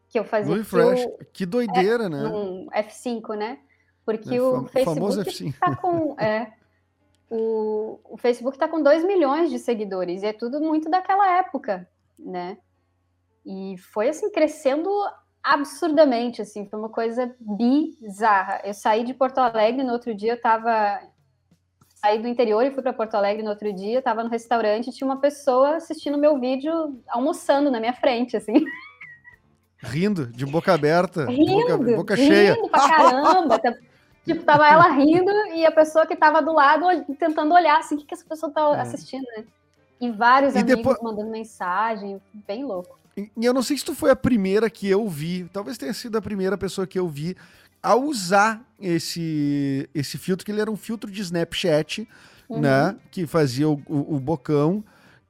que 0.10 0.18
eu 0.18 0.24
fazia. 0.24 0.52
No 0.52 0.58
refresh. 0.58 1.02
Eu, 1.02 1.20
que 1.32 1.46
doideira, 1.46 2.06
é, 2.06 2.10
né? 2.10 2.24
Um 2.28 2.68
F5, 2.74 3.36
né? 3.36 3.60
Porque 4.04 4.36
é, 4.36 4.42
o 4.42 4.66
Facebook 4.66 5.48
está 5.48 5.76
com. 5.76 6.16
É, 6.20 6.54
o, 7.30 7.98
o 8.10 8.18
Facebook 8.18 8.58
está 8.58 8.68
com 8.68 8.84
2 8.84 9.06
milhões 9.06 9.50
de 9.50 9.58
seguidores 9.58 10.22
e 10.22 10.26
é 10.26 10.34
tudo 10.34 10.60
muito 10.60 10.90
daquela 10.90 11.38
época, 11.38 11.88
né? 12.20 12.58
E 13.46 13.76
foi 13.78 14.10
assim 14.10 14.30
crescendo 14.30 14.90
absurdamente, 15.44 16.42
assim, 16.42 16.68
foi 16.68 16.80
uma 16.80 16.90
coisa 16.90 17.36
bizarra. 17.40 18.62
Eu 18.64 18.74
saí 18.74 19.04
de 19.04 19.14
Porto 19.14 19.40
Alegre 19.40 19.84
no 19.84 19.94
outro 19.94 20.14
dia, 20.14 20.34
eu 20.34 20.42
tava 20.42 21.02
saí 21.96 22.20
do 22.20 22.28
interior 22.28 22.66
e 22.66 22.72
fui 22.72 22.82
para 22.82 22.94
Porto 22.94 23.14
Alegre 23.14 23.44
no 23.44 23.52
outro 23.52 23.72
dia, 23.72 24.00
estava 24.00 24.24
no 24.24 24.30
restaurante, 24.30 24.92
tinha 24.92 25.08
uma 25.08 25.20
pessoa 25.20 25.76
assistindo 25.76 26.18
meu 26.18 26.40
vídeo 26.40 27.00
almoçando 27.08 27.70
na 27.70 27.80
minha 27.80 27.94
frente, 27.94 28.36
assim. 28.36 28.66
Rindo, 29.78 30.28
de 30.28 30.46
boca 30.46 30.74
aberta, 30.74 31.26
rindo, 31.26 31.78
boca, 31.78 31.96
boca 31.96 32.16
cheia. 32.16 32.54
Rindo 32.54 32.70
pra 32.70 32.88
caramba. 32.88 33.60
Tá, 33.60 33.74
tipo, 34.26 34.44
tava 34.44 34.68
ela 34.68 34.88
rindo 34.90 35.32
e 35.56 35.66
a 35.66 35.72
pessoa 35.72 36.06
que 36.06 36.16
tava 36.16 36.42
do 36.42 36.54
lado 36.54 36.86
tentando 37.20 37.54
olhar 37.54 37.80
assim, 37.80 37.96
o 37.96 37.98
que, 38.00 38.06
que 38.06 38.14
essa 38.14 38.26
pessoa 38.26 38.52
tá 38.52 38.62
é. 38.78 38.82
assistindo, 38.82 39.26
né? 39.38 39.44
E 40.00 40.10
vários 40.10 40.56
e 40.56 40.60
amigos 40.60 40.78
depois... 40.78 41.02
mandando 41.02 41.30
mensagem, 41.30 42.20
bem 42.48 42.64
louco. 42.64 43.01
E 43.18 43.46
eu 43.46 43.54
não 43.54 43.62
sei 43.62 43.78
se 43.78 43.86
tu 43.86 43.94
foi 43.94 44.10
a 44.10 44.16
primeira 44.16 44.70
que 44.70 44.88
eu 44.88 45.08
vi, 45.10 45.50
talvez 45.52 45.78
tenha 45.78 45.94
sido 45.94 46.18
a 46.18 46.22
primeira 46.22 46.58
pessoa 46.58 46.88
que 46.88 46.98
eu 46.98 47.08
vi 47.08 47.36
a 47.84 47.96
usar 47.96 48.64
esse, 48.80 49.90
esse 49.94 50.18
filtro, 50.18 50.46
que 50.46 50.52
ele 50.52 50.62
era 50.62 50.72
um 50.72 50.78
filtro 50.78 51.10
de 51.10 51.22
Snapchat, 51.22 52.08
uhum. 52.48 52.60
né? 52.60 52.96
Que 53.10 53.26
fazia 53.26 53.68
o, 53.68 53.82
o, 53.88 54.16
o, 54.16 54.20
bocão. 54.20 54.84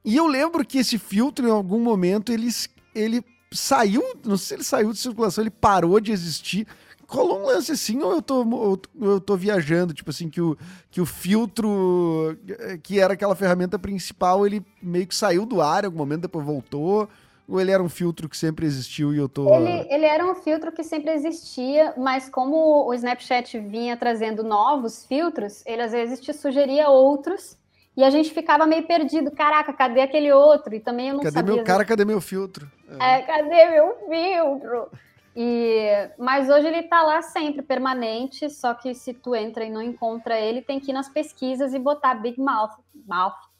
E 0.04 0.16
eu 0.16 0.26
lembro 0.26 0.64
que 0.64 0.78
esse 0.78 0.98
filtro, 0.98 1.46
em 1.46 1.50
algum 1.50 1.80
momento, 1.80 2.30
ele, 2.30 2.48
ele 2.94 3.24
saiu, 3.50 4.02
não 4.24 4.36
sei 4.36 4.46
se 4.46 4.54
ele 4.54 4.64
saiu 4.64 4.92
de 4.92 4.98
circulação, 4.98 5.42
ele 5.42 5.50
parou 5.50 5.98
de 5.98 6.12
existir. 6.12 6.66
Rolou 7.08 7.42
um 7.42 7.46
lance 7.46 7.72
assim, 7.72 8.00
ou 8.02 8.12
eu 8.12 8.22
tô, 8.22 8.42
ou 8.42 8.80
eu 9.00 9.20
tô 9.20 9.36
viajando, 9.36 9.92
tipo 9.92 10.08
assim, 10.08 10.30
que 10.30 10.40
o, 10.40 10.56
que 10.90 11.00
o 11.00 11.06
filtro, 11.06 12.38
que 12.82 12.98
era 12.98 13.14
aquela 13.14 13.36
ferramenta 13.36 13.78
principal, 13.78 14.46
ele 14.46 14.64
meio 14.82 15.06
que 15.06 15.14
saiu 15.14 15.44
do 15.44 15.60
ar 15.60 15.84
em 15.84 15.86
algum 15.86 15.98
momento, 15.98 16.22
depois 16.22 16.44
voltou. 16.44 17.08
Ou 17.48 17.60
ele 17.60 17.70
era 17.70 17.82
um 17.82 17.88
filtro 17.88 18.28
que 18.28 18.36
sempre 18.36 18.64
existiu 18.64 19.12
e 19.12 19.18
eu 19.18 19.28
tô. 19.28 19.52
Ele, 19.54 19.86
ele 19.90 20.04
era 20.04 20.24
um 20.24 20.34
filtro 20.34 20.72
que 20.72 20.82
sempre 20.82 21.12
existia, 21.12 21.92
mas 21.96 22.28
como 22.28 22.86
o 22.86 22.94
Snapchat 22.94 23.58
vinha 23.58 23.96
trazendo 23.96 24.42
novos 24.42 25.04
filtros, 25.04 25.64
ele 25.66 25.82
às 25.82 25.92
vezes 25.92 26.20
te 26.20 26.32
sugeria 26.32 26.88
outros 26.88 27.58
e 27.96 28.02
a 28.04 28.10
gente 28.10 28.30
ficava 28.32 28.66
meio 28.66 28.86
perdido. 28.86 29.30
Caraca, 29.30 29.72
cadê 29.72 30.00
aquele 30.00 30.32
outro? 30.32 30.74
E 30.74 30.80
também 30.80 31.08
eu 31.08 31.14
não 31.16 31.22
cadê 31.22 31.34
sabia. 31.34 31.50
Cadê 31.50 31.56
meu 31.56 31.66
cara? 31.66 31.84
Cadê 31.84 32.04
meu 32.04 32.20
filtro? 32.20 32.70
É. 33.00 33.16
é, 33.16 33.22
cadê 33.22 33.70
meu 33.70 33.96
filtro? 34.08 34.90
E, 35.34 36.10
mas 36.18 36.48
hoje 36.48 36.66
ele 36.66 36.80
está 36.80 37.02
lá 37.02 37.22
sempre, 37.22 37.62
permanente, 37.62 38.50
só 38.50 38.74
que 38.74 38.94
se 38.94 39.14
tu 39.14 39.34
entra 39.34 39.64
e 39.64 39.70
não 39.70 39.80
encontra 39.80 40.38
ele, 40.38 40.60
tem 40.60 40.78
que 40.78 40.90
ir 40.90 40.94
nas 40.94 41.08
pesquisas 41.08 41.72
e 41.72 41.78
botar 41.78 42.14
Big 42.16 42.38
Mouth, 42.38 42.72
mouth 43.06 43.51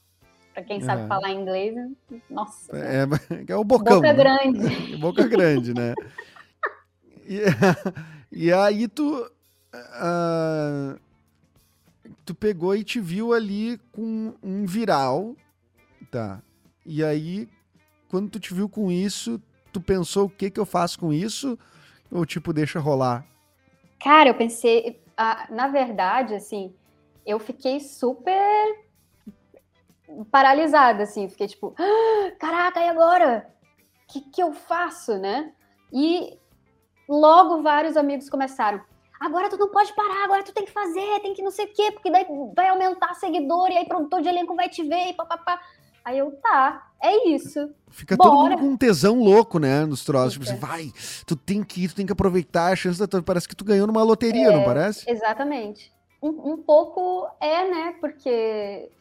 para 0.53 0.63
quem 0.63 0.81
sabe 0.81 1.03
é. 1.03 1.07
falar 1.07 1.31
inglês, 1.31 1.75
nossa. 2.29 2.71
É, 2.77 3.05
é 3.51 3.55
o 3.55 3.63
bocão. 3.63 3.95
Boca 3.95 4.13
né? 4.13 4.13
grande. 4.13 4.97
Boca 5.01 5.27
grande, 5.27 5.73
né? 5.73 5.93
e, 7.25 7.41
e 8.31 8.53
aí 8.53 8.87
tu. 8.87 9.29
Uh, 9.73 10.99
tu 12.23 12.35
pegou 12.35 12.75
e 12.75 12.83
te 12.83 12.99
viu 12.99 13.33
ali 13.33 13.79
com 13.91 14.33
um 14.43 14.65
viral, 14.65 15.35
tá? 16.11 16.41
E 16.85 17.03
aí, 17.03 17.49
quando 18.07 18.29
tu 18.29 18.39
te 18.39 18.53
viu 18.53 18.69
com 18.69 18.91
isso, 18.91 19.41
tu 19.71 19.81
pensou 19.81 20.27
o 20.27 20.29
que 20.29 20.51
que 20.51 20.59
eu 20.59 20.65
faço 20.65 20.99
com 20.99 21.11
isso? 21.11 21.57
Ou 22.11 22.25
tipo, 22.25 22.53
deixa 22.53 22.79
rolar? 22.79 23.25
Cara, 23.99 24.29
eu 24.29 24.35
pensei, 24.35 25.01
ah, 25.17 25.47
na 25.49 25.67
verdade, 25.69 26.35
assim, 26.35 26.73
eu 27.25 27.39
fiquei 27.39 27.79
super 27.79 28.82
paralisada, 30.31 31.03
assim, 31.03 31.27
fiquei 31.29 31.47
tipo, 31.47 31.73
ah, 31.77 32.31
caraca, 32.39 32.79
e 32.79 32.89
agora? 32.89 33.47
O 34.03 34.13
que, 34.13 34.21
que 34.21 34.43
eu 34.43 34.53
faço, 34.53 35.17
né? 35.17 35.51
E 35.91 36.37
logo 37.07 37.61
vários 37.61 37.97
amigos 37.97 38.29
começaram, 38.29 38.81
agora 39.19 39.49
tu 39.49 39.57
não 39.57 39.69
pode 39.69 39.93
parar, 39.93 40.23
agora 40.23 40.43
tu 40.43 40.53
tem 40.53 40.65
que 40.65 40.71
fazer, 40.71 41.19
tem 41.21 41.33
que 41.33 41.41
não 41.41 41.51
sei 41.51 41.65
o 41.65 41.73
quê, 41.73 41.91
porque 41.91 42.11
daí 42.11 42.25
vai 42.55 42.69
aumentar 42.69 43.13
seguidor, 43.13 43.69
e 43.69 43.77
aí 43.77 43.87
produtor 43.87 44.21
de 44.21 44.27
elenco 44.27 44.55
vai 44.55 44.69
te 44.69 44.83
ver, 44.83 45.09
e 45.09 45.13
papapá. 45.13 45.59
Aí 46.05 46.17
eu, 46.17 46.31
tá, 46.41 46.91
é 47.01 47.29
isso. 47.29 47.73
Fica 47.89 48.17
Bora. 48.17 48.29
todo 48.29 48.39
mundo 48.41 48.57
com 48.57 48.65
um 48.73 48.77
tesão 48.77 49.23
louco, 49.23 49.57
né, 49.57 49.85
nos 49.85 50.03
troços. 50.03 50.33
Tipo 50.33 50.45
assim, 50.45 50.57
vai, 50.57 50.91
tu 51.25 51.35
tem 51.35 51.63
que 51.63 51.85
ir, 51.85 51.87
tu 51.87 51.95
tem 51.95 52.05
que 52.05 52.11
aproveitar 52.11 52.73
a 52.73 52.75
chance 52.75 52.99
da 52.99 53.07
tua... 53.07 53.23
Parece 53.23 53.47
que 53.47 53.55
tu 53.55 53.63
ganhou 53.63 53.87
numa 53.87 54.03
loteria, 54.03 54.47
é, 54.47 54.51
não 54.51 54.65
parece? 54.65 55.09
Exatamente. 55.09 55.93
Um, 56.21 56.53
um 56.53 56.57
pouco 56.57 57.29
é, 57.39 57.69
né, 57.69 57.95
porque 58.01 58.91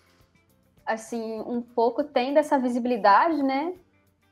assim, 0.92 1.40
um 1.40 1.60
pouco 1.60 2.04
tem 2.04 2.32
dessa 2.34 2.58
visibilidade, 2.58 3.42
né? 3.42 3.72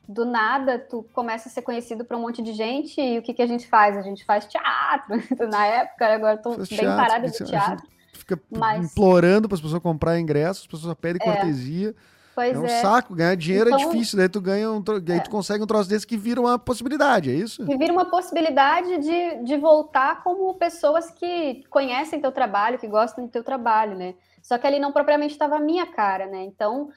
Do 0.08 0.24
nada, 0.24 0.78
tu 0.78 1.04
começa 1.12 1.48
a 1.48 1.52
ser 1.52 1.62
conhecido 1.62 2.04
por 2.04 2.16
um 2.16 2.20
monte 2.20 2.42
de 2.42 2.52
gente 2.52 3.00
e 3.00 3.18
o 3.18 3.22
que, 3.22 3.32
que 3.32 3.42
a 3.42 3.46
gente 3.46 3.66
faz? 3.68 3.96
A 3.96 4.02
gente 4.02 4.24
faz 4.24 4.46
teatro. 4.46 5.22
Na 5.48 5.66
época, 5.66 6.06
agora 6.06 6.36
tô 6.36 6.56
bem 6.56 6.64
teatro, 6.64 6.96
parada 6.96 7.28
do 7.28 7.44
teatro. 7.44 7.86
Fica 8.12 8.40
mas... 8.50 8.92
implorando 8.92 9.48
para 9.48 9.54
as 9.54 9.60
pessoas 9.60 9.82
comprar 9.82 10.18
ingressos, 10.18 10.62
as 10.62 10.66
pessoas 10.66 10.94
pedem 11.00 11.20
é. 11.22 11.32
cortesia. 11.32 11.94
Pois 12.34 12.56
é 12.56 12.58
um 12.58 12.64
é. 12.64 12.80
saco, 12.80 13.14
ganhar 13.14 13.34
dinheiro 13.34 13.70
é 13.70 13.72
então, 13.74 13.90
é 13.90 13.92
difícil, 13.92 14.16
daí 14.16 14.28
tu 14.28 14.40
ganha 14.40 14.70
um, 14.70 14.80
daí 14.80 15.18
é. 15.18 15.20
tu 15.20 15.30
consegue 15.30 15.62
um 15.62 15.66
troço 15.66 15.88
desse 15.88 16.06
que 16.06 16.16
vira 16.16 16.40
uma 16.40 16.58
possibilidade, 16.58 17.30
é 17.30 17.34
isso? 17.34 17.64
Que 17.66 17.76
vira 17.76 17.92
uma 17.92 18.06
possibilidade 18.06 18.98
de, 18.98 19.44
de 19.44 19.56
voltar 19.56 20.22
como 20.22 20.54
pessoas 20.54 21.10
que 21.10 21.64
conhecem 21.68 22.20
teu 22.20 22.32
trabalho, 22.32 22.78
que 22.78 22.86
gostam 22.86 23.26
do 23.26 23.30
teu 23.30 23.42
trabalho, 23.42 23.96
né? 23.96 24.14
Só 24.42 24.58
que 24.58 24.66
ali 24.66 24.78
não 24.78 24.92
propriamente 24.92 25.32
estava 25.32 25.56
a 25.56 25.60
minha 25.60 25.86
cara, 25.86 26.26
né? 26.26 26.42
Então 26.44 26.90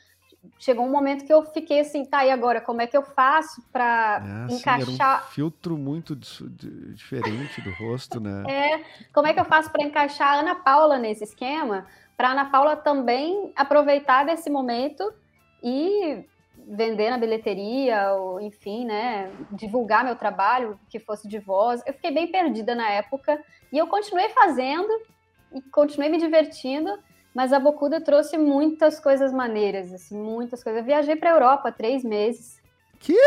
chegou 0.60 0.86
um 0.86 0.92
momento 0.92 1.26
que 1.26 1.34
eu 1.34 1.44
fiquei 1.44 1.80
assim, 1.80 2.06
tá, 2.06 2.26
e 2.26 2.32
agora 2.32 2.60
como 2.60 2.82
é 2.82 2.88
que 2.88 2.98
eu 2.98 3.04
faço 3.04 3.62
para 3.72 4.22
é, 4.50 4.54
encaixar? 4.54 5.18
Assim, 5.18 5.28
um 5.28 5.32
filtro 5.32 5.78
muito 5.78 6.16
diferente 6.16 7.62
do 7.62 7.72
rosto, 7.74 8.20
né? 8.20 8.44
É, 8.50 8.84
como 9.14 9.28
é 9.28 9.34
que 9.34 9.40
eu 9.40 9.46
faço 9.46 9.72
para 9.72 9.84
encaixar 9.84 10.30
a 10.30 10.40
Ana 10.40 10.56
Paula 10.56 10.98
nesse 10.98 11.24
esquema? 11.24 11.86
Para 12.18 12.32
Ana 12.32 12.46
Paula 12.46 12.76
também 12.76 13.52
aproveitar 13.56 14.26
desse 14.26 14.50
momento 14.50 15.14
e 15.62 16.26
vender 16.68 17.10
na 17.10 17.18
bilheteria, 17.18 18.14
ou 18.14 18.40
enfim, 18.40 18.86
né, 18.86 19.32
divulgar 19.52 20.04
meu 20.04 20.16
trabalho, 20.16 20.80
que 20.90 21.00
fosse 21.00 21.28
de 21.28 21.40
voz. 21.40 21.82
Eu 21.86 21.94
fiquei 21.94 22.12
bem 22.12 22.28
perdida 22.28 22.76
na 22.76 22.90
época 22.90 23.42
e 23.72 23.78
eu 23.78 23.88
continuei 23.88 24.30
fazendo 24.30 24.90
e 25.54 25.62
continuei 25.62 26.10
me 26.10 26.18
divertindo 26.18 26.98
Mas 27.34 27.52
a 27.52 27.60
Bocuda 27.60 28.00
trouxe 28.00 28.38
muitas 28.38 29.00
coisas 29.00 29.34
maneiras, 29.34 29.92
assim, 29.92 30.16
muitas 30.18 30.64
coisas. 30.64 30.82
Eu 30.82 30.86
viajei 30.86 31.16
para 31.16 31.32
Europa 31.32 31.72
três 31.72 32.04
meses. 32.04 32.62
Que? 33.00 33.18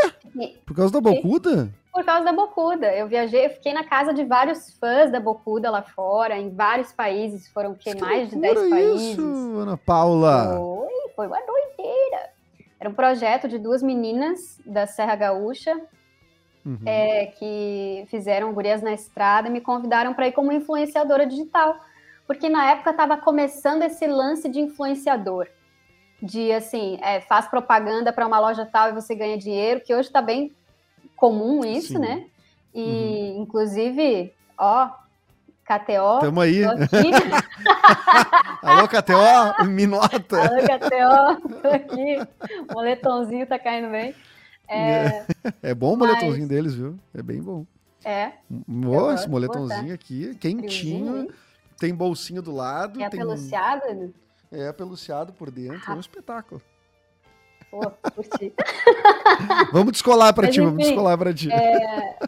Por 0.65 0.75
causa 0.75 0.93
da 0.93 1.01
Bocuda? 1.01 1.69
Por 1.93 2.05
causa 2.05 2.25
da 2.25 2.33
Bocuda. 2.33 2.95
Eu 2.95 3.09
viajei, 3.09 3.47
eu 3.47 3.51
fiquei 3.51 3.73
na 3.73 3.85
casa 3.85 4.15
de 4.15 4.25
vários 4.25 4.71
fãs 4.79 5.11
da 5.11 5.19
Bocuda 5.19 5.71
lá 5.71 5.83
fora, 5.83 6.39
em 6.39 6.55
vários 6.55 6.93
países. 6.93 7.49
Foram 7.49 7.75
que, 7.75 7.95
que 7.95 8.01
mais 8.01 8.31
de 8.31 8.37
10 8.37 8.71
países. 8.71 9.09
isso, 9.13 9.57
Ana 9.57 9.77
Paula? 9.77 10.57
Foi, 10.57 11.13
foi 11.15 11.27
uma 11.27 11.41
doideira. 11.41 12.31
Era 12.79 12.89
um 12.89 12.95
projeto 12.95 13.49
de 13.49 13.59
duas 13.59 13.83
meninas 13.83 14.59
da 14.65 14.87
Serra 14.87 15.17
Gaúcha, 15.17 15.75
uhum. 16.65 16.79
é, 16.87 17.27
que 17.27 18.07
fizeram 18.09 18.53
Gurias 18.53 18.83
na 18.83 18.93
Estrada 18.93 19.49
e 19.49 19.51
me 19.51 19.61
convidaram 19.61 20.15
para 20.15 20.29
ir 20.29 20.33
como 20.33 20.53
influenciadora 20.53 21.27
digital. 21.27 21.81
Porque 22.27 22.49
na 22.49 22.71
época 22.71 22.91
estava 22.91 23.17
começando 23.17 23.83
esse 23.83 24.07
lance 24.07 24.49
de 24.49 24.61
influenciador. 24.61 25.47
De 26.21 26.51
assim, 26.53 26.99
é, 27.03 27.21
faz 27.21 27.47
propaganda 27.47 28.13
para 28.13 28.27
uma 28.27 28.41
loja 28.41 28.67
tal 28.67 28.89
e 28.89 28.93
você 28.93 29.15
ganha 29.15 29.39
dinheiro, 29.39 29.81
que 29.81 29.95
hoje 29.95 30.09
está 30.09 30.21
bem 30.23 30.53
comum 31.15 31.65
isso, 31.65 31.95
Sim. 31.95 31.99
né? 31.99 32.27
E, 32.75 32.83
uhum. 32.83 33.43
inclusive, 33.43 34.33
ó, 34.59 34.91
KTO. 35.65 36.21
Tamo 36.21 36.41
aí. 36.41 36.63
Alô, 38.63 38.89
KTO, 38.89 39.65
me 39.67 39.87
nota. 39.87 40.41
Alô, 40.41 40.63
KTO, 40.63 41.61
tô 41.61 41.69
aqui. 41.69 42.19
O 42.69 42.75
moletomzinho 42.75 43.47
tá 43.47 43.59
caindo 43.59 43.91
bem. 43.91 44.15
É, 44.69 45.25
é 45.63 45.75
bom 45.75 45.95
o 45.95 45.97
moletomzinho 45.97 46.41
mas... 46.41 46.49
deles, 46.49 46.75
viu? 46.75 46.99
É 47.15 47.23
bem 47.23 47.41
bom. 47.41 47.65
É. 48.05 48.33
Esse 49.15 49.29
moletomzinho 49.29 49.95
aqui, 49.95 50.35
quentinho. 50.37 51.29
Tem 51.79 51.95
bolsinho 51.95 52.43
do 52.43 52.55
lado. 52.55 53.03
É 53.03 53.09
tem... 53.09 53.21
apeluciado? 53.21 53.95
Né? 53.95 54.11
É 54.51 54.69
apeluciado 54.69 55.33
por 55.33 55.51
dentro. 55.51 55.83
Ah. 55.87 55.93
É 55.93 55.97
um 55.97 56.01
espetáculo. 56.01 56.63
Pô, 57.71 57.81
curti. 58.15 58.53
vamos 59.73 59.93
descolar 59.93 60.33
para 60.33 60.49
ti, 60.49 60.61
vamos 60.61 60.85
descolar 60.85 61.19
para 61.19 61.35
ti. 61.35 61.51
É... 61.53 62.19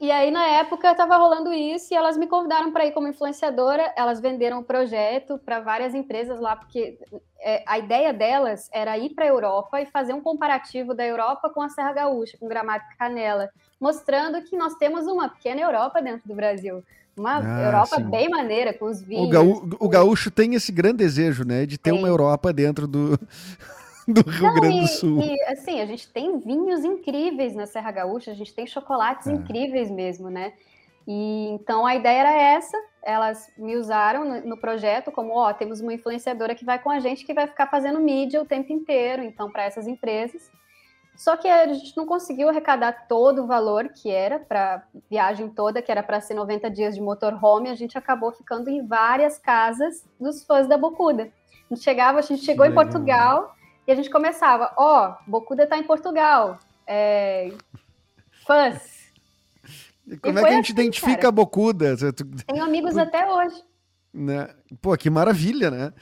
E 0.00 0.12
aí, 0.12 0.30
na 0.30 0.46
época, 0.46 0.92
estava 0.92 1.16
rolando 1.16 1.52
isso 1.52 1.92
e 1.92 1.96
elas 1.96 2.16
me 2.16 2.28
convidaram 2.28 2.70
para 2.70 2.86
ir 2.86 2.92
como 2.92 3.08
influenciadora. 3.08 3.92
Elas 3.96 4.20
venderam 4.20 4.60
o 4.60 4.64
projeto 4.64 5.38
para 5.38 5.58
várias 5.58 5.92
empresas 5.92 6.38
lá, 6.38 6.54
porque 6.54 6.96
é, 7.40 7.64
a 7.66 7.80
ideia 7.80 8.12
delas 8.12 8.70
era 8.72 8.96
ir 8.96 9.10
para 9.10 9.24
a 9.24 9.28
Europa 9.28 9.80
e 9.80 9.86
fazer 9.86 10.12
um 10.12 10.20
comparativo 10.20 10.94
da 10.94 11.04
Europa 11.04 11.50
com 11.50 11.60
a 11.60 11.68
Serra 11.68 11.92
Gaúcha, 11.92 12.38
com 12.38 12.46
Gramado 12.46 12.84
e 12.92 12.96
Canela, 12.96 13.50
mostrando 13.80 14.40
que 14.42 14.56
nós 14.56 14.76
temos 14.76 15.08
uma 15.08 15.28
pequena 15.28 15.62
Europa 15.62 16.00
dentro 16.00 16.28
do 16.28 16.34
Brasil. 16.34 16.84
Uma 17.18 17.38
ah, 17.38 17.62
Europa 17.66 17.96
sim. 17.96 18.04
bem 18.04 18.28
maneira, 18.28 18.72
com 18.72 18.86
os 18.86 19.02
vinhos. 19.02 19.26
O, 19.26 19.30
gaú 19.30 19.70
o 19.80 19.88
gaúcho 19.88 20.30
tem 20.30 20.54
esse 20.54 20.72
grande 20.72 20.98
desejo, 20.98 21.44
né? 21.44 21.66
De 21.66 21.78
ter 21.78 21.92
sim. 21.92 21.98
uma 21.98 22.08
Europa 22.08 22.52
dentro 22.52 22.86
do, 22.86 23.18
do 24.06 24.28
Rio 24.28 24.42
Não, 24.42 24.54
Grande 24.54 24.80
do 24.80 24.86
Sul. 24.88 25.20
E, 25.20 25.42
assim, 25.44 25.80
a 25.80 25.86
gente 25.86 26.08
tem 26.10 26.38
vinhos 26.38 26.84
incríveis 26.84 27.54
na 27.54 27.66
Serra 27.66 27.90
Gaúcha, 27.90 28.30
a 28.30 28.34
gente 28.34 28.54
tem 28.54 28.66
chocolates 28.66 29.26
é. 29.26 29.32
incríveis 29.32 29.90
mesmo, 29.90 30.30
né? 30.30 30.52
E 31.06 31.48
então 31.52 31.86
a 31.86 31.96
ideia 31.96 32.20
era 32.20 32.32
essa, 32.32 32.76
elas 33.02 33.50
me 33.56 33.76
usaram 33.76 34.26
no, 34.26 34.50
no, 34.50 34.56
projeto 34.58 35.10
como, 35.10 35.32
ó, 35.32 35.54
temos 35.54 35.80
uma 35.80 35.94
influenciadora 35.94 36.54
que 36.54 36.66
vai 36.66 36.78
com 36.78 36.90
a 36.90 37.00
gente 37.00 37.24
que 37.24 37.32
vai 37.32 37.46
ficar 37.46 37.66
fazendo 37.66 37.98
mídia 37.98 38.42
o 38.42 38.44
tempo 38.44 38.70
inteiro, 38.74 39.22
então 39.22 39.50
para 39.50 39.64
essas 39.64 39.86
empresas. 39.86 40.50
Só 41.18 41.36
que 41.36 41.48
a 41.48 41.66
gente 41.74 41.96
não 41.96 42.06
conseguiu 42.06 42.48
arrecadar 42.48 43.08
todo 43.08 43.42
o 43.42 43.46
valor 43.48 43.88
que 43.88 44.08
era 44.08 44.38
para 44.38 44.84
viagem 45.10 45.48
toda, 45.48 45.82
que 45.82 45.90
era 45.90 46.00
para 46.00 46.20
ser 46.20 46.34
90 46.34 46.70
dias 46.70 46.94
de 46.94 47.00
motorhome, 47.00 47.68
a 47.68 47.74
gente 47.74 47.98
acabou 47.98 48.30
ficando 48.30 48.70
em 48.70 48.86
várias 48.86 49.36
casas 49.36 50.06
dos 50.18 50.44
fãs 50.44 50.68
da 50.68 50.78
Bocuda. 50.78 51.24
A 51.68 51.74
gente 51.74 51.82
chegava, 51.82 52.20
a 52.20 52.22
gente 52.22 52.44
chegou 52.44 52.64
em 52.64 52.72
Portugal, 52.72 53.52
e 53.84 53.90
a 53.90 53.96
gente 53.96 54.08
começava, 54.10 54.72
ó, 54.76 55.08
oh, 55.08 55.30
Bocuda 55.30 55.66
tá 55.66 55.76
em 55.76 55.82
Portugal. 55.82 56.56
É... 56.86 57.52
Fãs. 58.46 59.10
E 60.06 60.16
como 60.18 60.38
e 60.38 60.40
é 60.40 60.44
que 60.44 60.48
a 60.48 60.52
gente 60.52 60.72
assim, 60.72 60.80
identifica 60.82 61.16
cara. 61.16 61.28
a 61.28 61.32
Bocuda? 61.32 61.96
Tenho 62.46 62.62
amigos 62.62 62.96
até 62.96 63.28
hoje. 63.28 63.60
Né? 64.14 64.48
Pô, 64.80 64.96
que 64.96 65.10
maravilha, 65.10 65.68
né? 65.68 65.92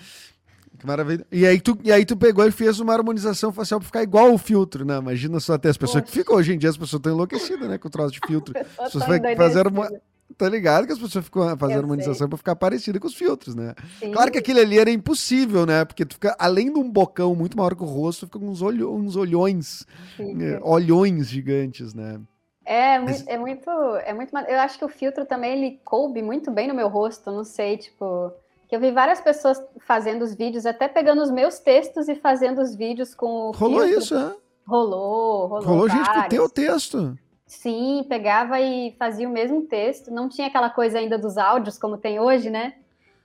Que 0.79 0.87
maravilha. 0.87 1.27
E 1.31 1.47
aí, 1.47 1.61
tu, 1.61 1.79
e 1.83 1.91
aí 1.91 2.05
tu 2.05 2.17
pegou 2.17 2.47
e 2.47 2.51
fez 2.51 2.81
uma 2.81 2.93
harmonização 2.93 3.53
facial 3.53 3.81
pra 3.81 3.87
ficar 3.87 4.03
igual 4.03 4.33
o 4.33 4.39
filtro, 4.39 4.85
né? 4.85 4.99
Imagina 4.99 5.41
só 5.41 5.55
até 5.55 5.69
as 5.69 5.77
pessoas 5.77 6.03
Poxa. 6.03 6.13
que 6.13 6.19
ficam 6.19 6.37
hoje 6.37 6.55
em 6.55 6.59
dia, 6.59 6.71
as 6.71 6.77
pessoas 6.77 7.01
estão 7.01 7.13
enlouquecidas, 7.13 7.69
né? 7.69 7.79
Com 7.79 7.89
o 7.89 7.91
troço 7.91 8.13
de 8.13 8.21
filtro. 8.27 8.55
As 8.79 8.93
pessoas 8.93 9.21
fazer 9.37 9.67
uma, 9.67 9.89
Tá 10.37 10.49
ligado 10.49 10.87
que 10.87 10.93
as 10.93 10.99
pessoas 10.99 11.25
ficam 11.25 11.57
fazendo 11.57 11.79
harmonização 11.79 12.29
para 12.29 12.37
ficar 12.37 12.57
parecida 12.57 12.99
com 12.99 13.07
os 13.07 13.15
filtros, 13.15 13.55
né? 13.55 13.75
Sim. 13.99 14.11
Claro 14.11 14.31
que 14.31 14.39
aquele 14.39 14.61
ali 14.61 14.79
era 14.79 14.91
impossível, 14.91 15.65
né? 15.65 15.85
Porque 15.85 16.05
tu 16.05 16.15
fica, 16.15 16.37
além 16.39 16.71
de 16.71 16.79
um 16.79 16.91
bocão 16.91 17.35
muito 17.35 17.57
maior 17.57 17.75
que 17.75 17.83
o 17.83 17.87
rosto, 17.87 18.27
fica 18.27 18.39
com 18.39 18.49
uns, 18.49 18.61
olho, 18.61 18.93
uns 18.93 19.17
olhões, 19.17 19.87
é, 20.19 20.59
olhões 20.63 21.29
gigantes, 21.29 21.95
né? 21.95 22.21
É, 22.67 22.99
Mas... 22.99 23.27
é 23.27 23.39
muito, 23.39 23.71
é 24.05 24.13
muito. 24.13 24.37
Eu 24.37 24.59
acho 24.61 24.79
que 24.79 24.85
o 24.85 24.89
filtro 24.89 25.25
também 25.25 25.53
ele 25.53 25.81
coube 25.85 26.21
muito 26.21 26.51
bem 26.51 26.67
no 26.67 26.75
meu 26.75 26.89
rosto, 26.89 27.31
não 27.31 27.45
sei, 27.45 27.79
tipo. 27.79 28.33
Que 28.69 28.75
eu 28.75 28.81
vi 28.81 28.91
várias 28.91 29.21
pessoas 29.21 29.63
fazendo 29.87 30.23
os 30.23 30.35
vídeos, 30.35 30.67
até 30.67 30.89
pegando 30.89 31.23
os 31.23 31.31
meus 31.31 31.59
textos 31.59 32.09
e 32.09 32.15
fazendo 32.17 32.61
os 32.61 32.75
vídeos 32.75 33.15
com 33.15 33.27
o 33.27 33.51
Rolou 33.53 33.83
filtro. 33.83 33.99
isso, 33.99 34.15
é? 34.17 34.35
Rolou, 34.67 35.47
rolou. 35.47 35.65
Rolou 35.65 35.89
vários. 35.89 36.07
gente 36.07 36.15
com 36.15 36.27
o 36.27 36.29
teu 36.29 36.49
texto. 36.49 37.19
Sim, 37.47 38.05
pegava 38.09 38.61
e 38.61 38.97
fazia 38.99 39.29
o 39.29 39.33
mesmo 39.33 39.63
texto. 39.63 40.11
Não 40.11 40.29
tinha 40.29 40.49
aquela 40.49 40.69
coisa 40.69 40.99
ainda 40.99 41.17
dos 41.17 41.39
áudios 41.39 41.79
como 41.79 41.97
tem 41.97 42.19
hoje, 42.19 42.51
né? 42.51 42.75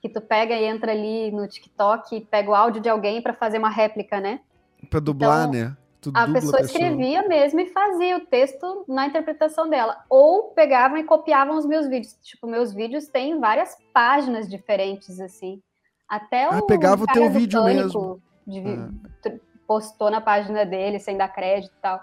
Que 0.00 0.08
tu 0.08 0.20
pega 0.20 0.54
e 0.54 0.64
entra 0.64 0.92
ali 0.92 1.32
no 1.32 1.48
TikTok 1.48 2.16
e 2.16 2.20
pega 2.20 2.50
o 2.50 2.54
áudio 2.54 2.80
de 2.80 2.88
alguém 2.88 3.20
para 3.20 3.32
fazer 3.32 3.58
uma 3.58 3.68
réplica, 3.70 4.20
né? 4.20 4.40
Para 4.88 5.00
dublar, 5.00 5.48
então, 5.48 5.60
né? 5.60 5.76
Tu 6.02 6.10
a 6.12 6.26
pessoa, 6.26 6.26
a 6.26 6.32
pessoa 6.32 6.60
escrevia 6.62 7.28
mesmo 7.28 7.60
e 7.60 7.66
fazia 7.66 8.16
o 8.16 8.26
texto 8.26 8.84
na 8.88 9.06
interpretação 9.06 9.70
dela. 9.70 10.04
Ou 10.10 10.48
pegavam 10.48 10.98
e 10.98 11.04
copiavam 11.04 11.56
os 11.56 11.64
meus 11.64 11.86
vídeos. 11.86 12.18
Tipo, 12.20 12.48
meus 12.48 12.74
vídeos 12.74 13.06
têm 13.06 13.38
várias 13.38 13.76
páginas 13.94 14.50
diferentes, 14.50 15.20
assim. 15.20 15.62
Até 16.08 16.44
ah, 16.44 16.58
o. 16.58 16.66
pegava 16.66 17.04
o 17.04 17.06
teu 17.06 17.30
vídeo 17.30 17.62
mesmo. 17.62 18.20
De, 18.44 18.60
ah. 18.60 19.32
Postou 19.64 20.10
na 20.10 20.20
página 20.20 20.66
dele, 20.66 20.98
sem 20.98 21.16
dar 21.16 21.28
crédito 21.28 21.72
e 21.72 21.80
tal. 21.80 22.00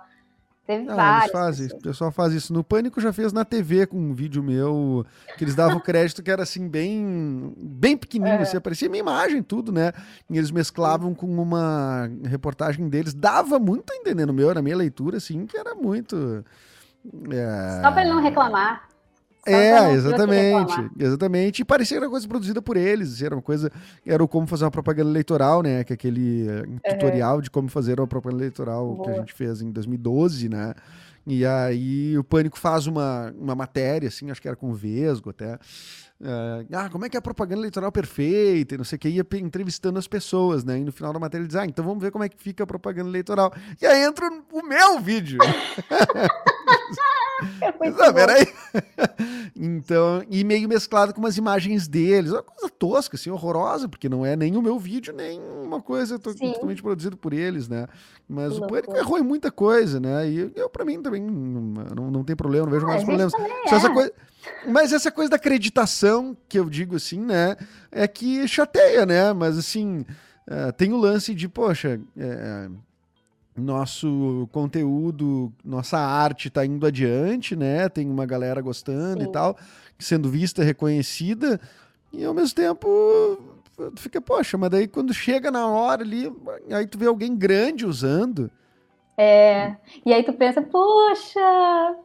Teve 0.69 0.87
ah, 0.91 0.95
vários. 0.95 1.23
Eles 1.23 1.31
fazem, 1.31 1.67
o 1.67 1.81
pessoal 1.81 2.11
faz 2.11 2.31
isso. 2.31 2.53
No 2.53 2.63
Pânico 2.63 3.01
já 3.01 3.11
fez 3.11 3.33
na 3.33 3.43
TV 3.43 3.87
com 3.87 3.97
um 3.97 4.13
vídeo 4.13 4.43
meu, 4.43 5.03
que 5.35 5.43
eles 5.43 5.55
davam 5.55 5.79
crédito 5.79 6.21
que 6.21 6.29
era 6.29 6.43
assim, 6.43 6.69
bem, 6.69 7.55
bem 7.57 7.97
pequenininho, 7.97 8.37
é. 8.37 8.41
assim, 8.43 8.55
aparecia 8.55 8.87
minha 8.87 8.99
imagem, 8.99 9.41
tudo, 9.41 9.71
né? 9.71 9.91
E 10.29 10.37
eles 10.37 10.51
mesclavam 10.51 11.15
com 11.15 11.25
uma 11.25 12.07
reportagem 12.23 12.87
deles. 12.87 13.15
Dava 13.15 13.57
muito 13.57 13.91
a 13.91 13.95
entender 13.95 14.27
no 14.27 14.33
meu, 14.33 14.53
na 14.53 14.61
minha 14.61 14.77
leitura, 14.77 15.17
assim, 15.17 15.47
que 15.47 15.57
era 15.57 15.73
muito. 15.73 16.45
É... 17.31 17.81
Só 17.81 17.91
para 17.91 18.01
ele 18.01 18.11
não 18.11 18.21
reclamar. 18.21 18.87
É, 19.45 19.93
exatamente, 19.93 20.91
exatamente. 20.99 21.61
E 21.61 21.65
parecia 21.65 21.97
que 21.97 22.03
era 22.03 22.09
coisa 22.09 22.27
produzida 22.27 22.61
por 22.61 22.77
eles, 22.77 23.21
era 23.21 23.35
uma 23.35 23.41
coisa, 23.41 23.71
era 24.05 24.23
o 24.23 24.27
como 24.27 24.45
fazer 24.45 24.65
uma 24.65 24.71
propaganda 24.71 25.09
eleitoral, 25.09 25.61
né, 25.63 25.83
que 25.83 25.93
é 25.93 25.95
aquele 25.95 26.47
eh, 26.47 26.93
tutorial 26.93 27.41
de 27.41 27.49
como 27.49 27.69
fazer 27.69 27.99
uma 27.99 28.07
propaganda 28.07 28.43
eleitoral 28.43 28.95
Boa. 28.95 29.05
que 29.05 29.11
a 29.11 29.19
gente 29.19 29.33
fez 29.33 29.61
em 29.61 29.71
2012, 29.71 30.49
né, 30.49 30.73
e 31.25 31.45
aí 31.45 32.17
o 32.17 32.23
Pânico 32.23 32.57
faz 32.57 32.87
uma, 32.87 33.33
uma 33.37 33.55
matéria, 33.55 34.07
assim, 34.07 34.29
acho 34.29 34.41
que 34.41 34.47
era 34.47 34.57
com 34.57 34.71
o 34.71 34.73
Vesgo 34.73 35.29
até, 35.29 35.57
Uh, 36.21 36.67
ah, 36.73 36.89
como 36.89 37.05
é 37.05 37.09
que 37.09 37.15
é 37.15 37.19
a 37.19 37.21
propaganda 37.21 37.61
eleitoral 37.61 37.91
perfeita 37.93 38.75
e 38.75 38.77
não 38.77 38.83
sei 38.83 38.97
o 38.97 38.99
que, 38.99 39.07
ia 39.07 39.25
entrevistando 39.35 39.97
as 39.97 40.07
pessoas, 40.07 40.65
né? 40.65 40.77
E 40.77 40.83
no 40.83 40.91
final 40.91 41.13
da 41.13 41.19
matéria 41.19 41.43
ele 41.43 41.47
diz, 41.47 41.55
ah, 41.55 41.65
então 41.65 41.83
vamos 41.85 42.03
ver 42.03 42.11
como 42.11 42.25
é 42.25 42.29
que 42.29 42.35
fica 42.37 42.65
a 42.65 42.67
propaganda 42.67 43.09
eleitoral. 43.09 43.53
E 43.81 43.85
aí 43.85 44.03
entra 44.03 44.29
o 44.51 44.61
meu 44.61 44.99
vídeo. 44.99 45.39
É 47.81 48.13
peraí. 48.13 48.47
então, 49.55 50.23
e 50.29 50.43
meio 50.43 50.67
mesclado 50.67 51.13
com 51.13 51.19
umas 51.19 51.37
imagens 51.37 51.87
deles, 51.87 52.31
uma 52.31 52.43
coisa 52.43 52.69
tosca, 52.69 53.15
assim, 53.15 53.29
horrorosa, 53.29 53.87
porque 53.87 54.09
não 54.09 54.25
é 54.25 54.35
nem 54.35 54.55
o 54.57 54.61
meu 54.61 54.77
vídeo, 54.77 55.13
nem 55.13 55.39
uma 55.39 55.81
coisa 55.81 56.19
totalmente 56.19 56.81
produzida 56.81 57.15
por 57.15 57.33
eles, 57.33 57.67
né? 57.67 57.87
Mas 58.27 58.57
o 58.57 58.67
Pânico 58.67 58.95
errou 58.95 59.17
em 59.17 59.23
muita 59.23 59.51
coisa, 59.51 59.99
né? 59.99 60.29
E 60.29 60.51
eu, 60.55 60.69
pra 60.69 60.85
mim, 60.85 61.01
também 61.01 61.21
não, 61.21 62.11
não 62.11 62.23
tem 62.23 62.35
problema, 62.35 62.65
não 62.65 62.73
vejo 62.73 62.85
ah, 62.85 62.89
mais 62.89 63.03
problemas. 63.03 63.33
É. 63.33 63.75
Essa 63.75 63.89
coisa, 63.89 64.11
mas 64.67 64.93
essa 64.93 65.11
coisa 65.11 65.29
da 65.29 65.35
acreditação, 65.35 66.35
que 66.47 66.59
eu 66.59 66.69
digo 66.69 66.95
assim, 66.95 67.19
né? 67.19 67.55
É 67.91 68.07
que 68.07 68.47
chateia, 68.47 69.05
né? 69.05 69.33
Mas 69.33 69.57
assim, 69.57 70.05
uh, 70.47 70.71
tem 70.77 70.93
o 70.93 70.97
lance 70.97 71.33
de, 71.33 71.47
poxa. 71.47 71.99
É, 72.17 72.69
nosso 73.59 74.47
conteúdo, 74.53 75.51
nossa 75.65 75.97
arte 75.97 76.47
está 76.47 76.65
indo 76.65 76.85
adiante, 76.85 77.55
né? 77.55 77.89
Tem 77.89 78.09
uma 78.09 78.25
galera 78.25 78.61
gostando 78.61 79.21
Sim. 79.21 79.29
e 79.29 79.31
tal, 79.31 79.57
sendo 79.97 80.29
vista, 80.29 80.63
reconhecida, 80.63 81.59
e 82.13 82.23
ao 82.23 82.33
mesmo 82.33 82.55
tempo 82.55 82.87
tu 83.75 84.01
fica, 84.01 84.19
poxa, 84.19 84.57
mas 84.57 84.69
daí 84.69 84.87
quando 84.87 85.13
chega 85.13 85.49
na 85.51 85.67
hora 85.67 86.03
ali, 86.03 86.31
aí 86.71 86.85
tu 86.87 86.97
vê 86.97 87.05
alguém 87.05 87.35
grande 87.35 87.85
usando. 87.85 88.51
É, 89.17 89.75
e 90.05 90.13
aí 90.13 90.23
tu 90.23 90.33
pensa, 90.33 90.61
poxa, 90.61 91.95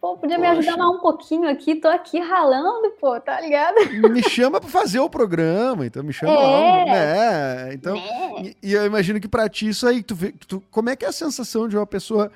Pô, 0.00 0.16
podia 0.16 0.38
me 0.38 0.46
ajudar 0.46 0.78
mais 0.78 0.96
um 0.96 0.98
pouquinho 0.98 1.46
aqui, 1.46 1.74
tô 1.74 1.86
aqui 1.86 2.18
ralando, 2.18 2.90
pô, 2.98 3.20
tá 3.20 3.38
ligado? 3.38 3.76
Me 4.10 4.22
chama 4.22 4.58
para 4.58 4.70
fazer 4.70 4.98
o 4.98 5.10
programa, 5.10 5.84
então 5.84 6.02
me 6.02 6.10
chama 6.10 6.32
é, 6.32 6.36
lá, 6.36 6.84
né? 6.86 7.74
Então, 7.74 7.94
né? 7.96 8.54
E, 8.62 8.70
e, 8.70 8.72
eu 8.72 8.86
imagino 8.86 9.20
que 9.20 9.28
para 9.28 9.46
ti 9.46 9.68
isso 9.68 9.86
aí, 9.86 10.02
tu, 10.02 10.16
tu, 10.48 10.62
como 10.70 10.88
é 10.88 10.96
que 10.96 11.04
é 11.04 11.08
a 11.08 11.12
sensação 11.12 11.68
de 11.68 11.76
uma 11.76 11.86
pessoa 11.86 12.32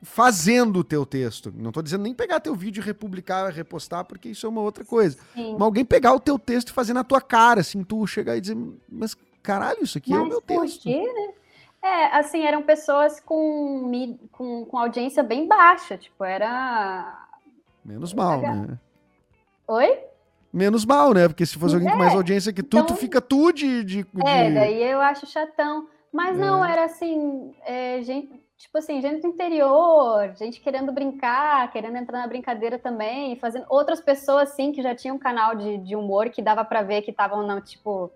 fazendo 0.00 0.78
o 0.78 0.84
teu 0.84 1.04
texto? 1.04 1.52
Não 1.56 1.72
tô 1.72 1.82
dizendo 1.82 2.04
nem 2.04 2.14
pegar 2.14 2.38
teu 2.38 2.54
vídeo 2.54 2.80
e 2.80 2.86
republicar, 2.86 3.52
repostar, 3.52 4.04
porque 4.04 4.28
isso 4.28 4.46
é 4.46 4.48
uma 4.48 4.60
outra 4.60 4.84
coisa. 4.84 5.18
Sim. 5.34 5.54
Mas 5.54 5.62
alguém 5.62 5.84
pegar 5.84 6.14
o 6.14 6.20
teu 6.20 6.38
texto 6.38 6.68
e 6.68 6.72
fazer 6.72 6.92
na 6.92 7.02
tua 7.02 7.20
cara, 7.20 7.62
assim, 7.62 7.82
tu 7.82 8.06
chegar 8.06 8.36
e 8.36 8.40
dizer, 8.40 8.56
mas 8.88 9.16
caralho, 9.42 9.82
isso 9.82 9.98
aqui 9.98 10.10
mas 10.10 10.20
é 10.20 10.22
o 10.22 10.26
meu 10.28 10.40
texto. 10.40 10.82
Quê, 10.84 11.02
né? 11.02 11.32
É, 11.82 12.16
assim, 12.16 12.42
eram 12.42 12.62
pessoas 12.62 13.20
com, 13.20 13.90
com, 14.32 14.64
com 14.64 14.78
audiência 14.78 15.22
bem 15.22 15.46
baixa, 15.46 15.96
tipo, 15.96 16.24
era... 16.24 17.26
Menos 17.84 18.12
mal, 18.12 18.40
né? 18.40 18.78
Oi? 19.68 19.98
Menos 20.52 20.84
mal, 20.84 21.12
né? 21.12 21.28
Porque 21.28 21.46
se 21.46 21.58
fosse 21.58 21.74
alguém 21.74 21.88
é, 21.88 21.92
com 21.92 21.98
mais 21.98 22.14
audiência 22.14 22.52
que 22.52 22.62
tu, 22.62 22.78
então... 22.78 22.86
tu 22.86 22.96
fica 22.96 23.20
tu 23.20 23.52
de, 23.52 23.84
de, 23.84 24.06
É, 24.24 24.50
daí 24.50 24.82
eu 24.82 25.00
acho 25.00 25.26
chatão. 25.26 25.86
Mas 26.12 26.38
é. 26.38 26.40
não, 26.40 26.64
era 26.64 26.84
assim, 26.84 27.54
é, 27.64 28.00
gente, 28.02 28.42
tipo 28.56 28.78
assim, 28.78 29.00
gente 29.00 29.20
do 29.20 29.28
interior, 29.28 30.34
gente 30.36 30.60
querendo 30.60 30.90
brincar, 30.90 31.70
querendo 31.70 31.96
entrar 31.96 32.20
na 32.20 32.26
brincadeira 32.26 32.78
também, 32.78 33.36
fazendo 33.36 33.66
outras 33.68 34.00
pessoas 34.00 34.50
assim 34.50 34.72
que 34.72 34.82
já 34.82 34.94
tinham 34.94 35.16
um 35.16 35.18
canal 35.18 35.54
de, 35.54 35.78
de 35.78 35.94
humor 35.94 36.30
que 36.30 36.40
dava 36.40 36.64
para 36.64 36.82
ver 36.82 37.02
que 37.02 37.10
estavam, 37.10 37.60
tipo, 37.60 38.10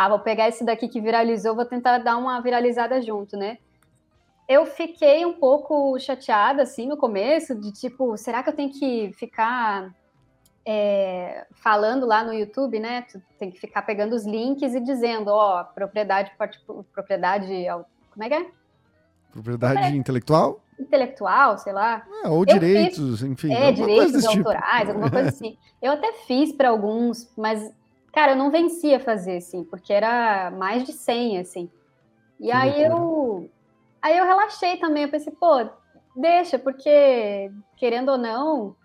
ah, 0.00 0.08
vou 0.08 0.20
pegar 0.20 0.48
esse 0.48 0.64
daqui 0.64 0.86
que 0.86 1.00
viralizou, 1.00 1.56
vou 1.56 1.64
tentar 1.64 1.98
dar 1.98 2.16
uma 2.16 2.40
viralizada 2.40 3.02
junto, 3.02 3.36
né? 3.36 3.58
Eu 4.48 4.64
fiquei 4.64 5.26
um 5.26 5.32
pouco 5.32 5.98
chateada, 5.98 6.62
assim, 6.62 6.86
no 6.86 6.96
começo, 6.96 7.52
de 7.56 7.72
tipo, 7.72 8.16
será 8.16 8.40
que 8.40 8.48
eu 8.48 8.54
tenho 8.54 8.70
que 8.70 9.12
ficar 9.14 9.92
é, 10.64 11.44
falando 11.50 12.06
lá 12.06 12.22
no 12.22 12.32
YouTube, 12.32 12.78
né? 12.78 13.02
Tu 13.10 13.20
tem 13.40 13.50
que 13.50 13.58
ficar 13.58 13.82
pegando 13.82 14.14
os 14.14 14.24
links 14.24 14.72
e 14.72 14.78
dizendo, 14.78 15.32
ó, 15.32 15.64
propriedade, 15.64 16.30
propriedade, 16.94 17.48
como 18.12 18.22
é 18.22 18.28
que 18.28 18.34
é? 18.34 18.46
Propriedade 19.32 19.80
é. 19.80 19.96
intelectual? 19.96 20.60
Intelectual, 20.78 21.58
sei 21.58 21.72
lá. 21.72 22.06
É, 22.22 22.28
ou 22.28 22.42
eu 22.42 22.44
direitos, 22.44 23.18
fiz, 23.18 23.22
enfim. 23.28 23.52
É, 23.52 23.72
direitos 23.72 24.22
tipo. 24.22 24.48
autorais, 24.48 24.82
tipo. 24.82 24.92
alguma 24.92 25.10
coisa 25.10 25.28
assim. 25.28 25.58
Eu 25.82 25.90
até 25.90 26.12
fiz 26.24 26.52
para 26.52 26.68
alguns, 26.68 27.28
mas 27.36 27.76
Cara, 28.12 28.32
eu 28.32 28.36
não 28.36 28.50
vencia 28.50 28.98
fazer, 28.98 29.36
assim, 29.36 29.64
porque 29.64 29.92
era 29.92 30.50
mais 30.50 30.84
de 30.84 30.92
100, 30.92 31.38
assim. 31.38 31.70
E 32.40 32.50
aí 32.50 32.82
eu. 32.82 33.48
Aí 34.00 34.16
eu 34.16 34.24
relaxei 34.24 34.76
também. 34.76 35.04
Eu 35.04 35.10
pensei, 35.10 35.32
pô, 35.32 35.68
deixa, 36.14 36.58
porque, 36.58 37.50
querendo 37.76 38.10
ou 38.10 38.18
não, 38.18 38.76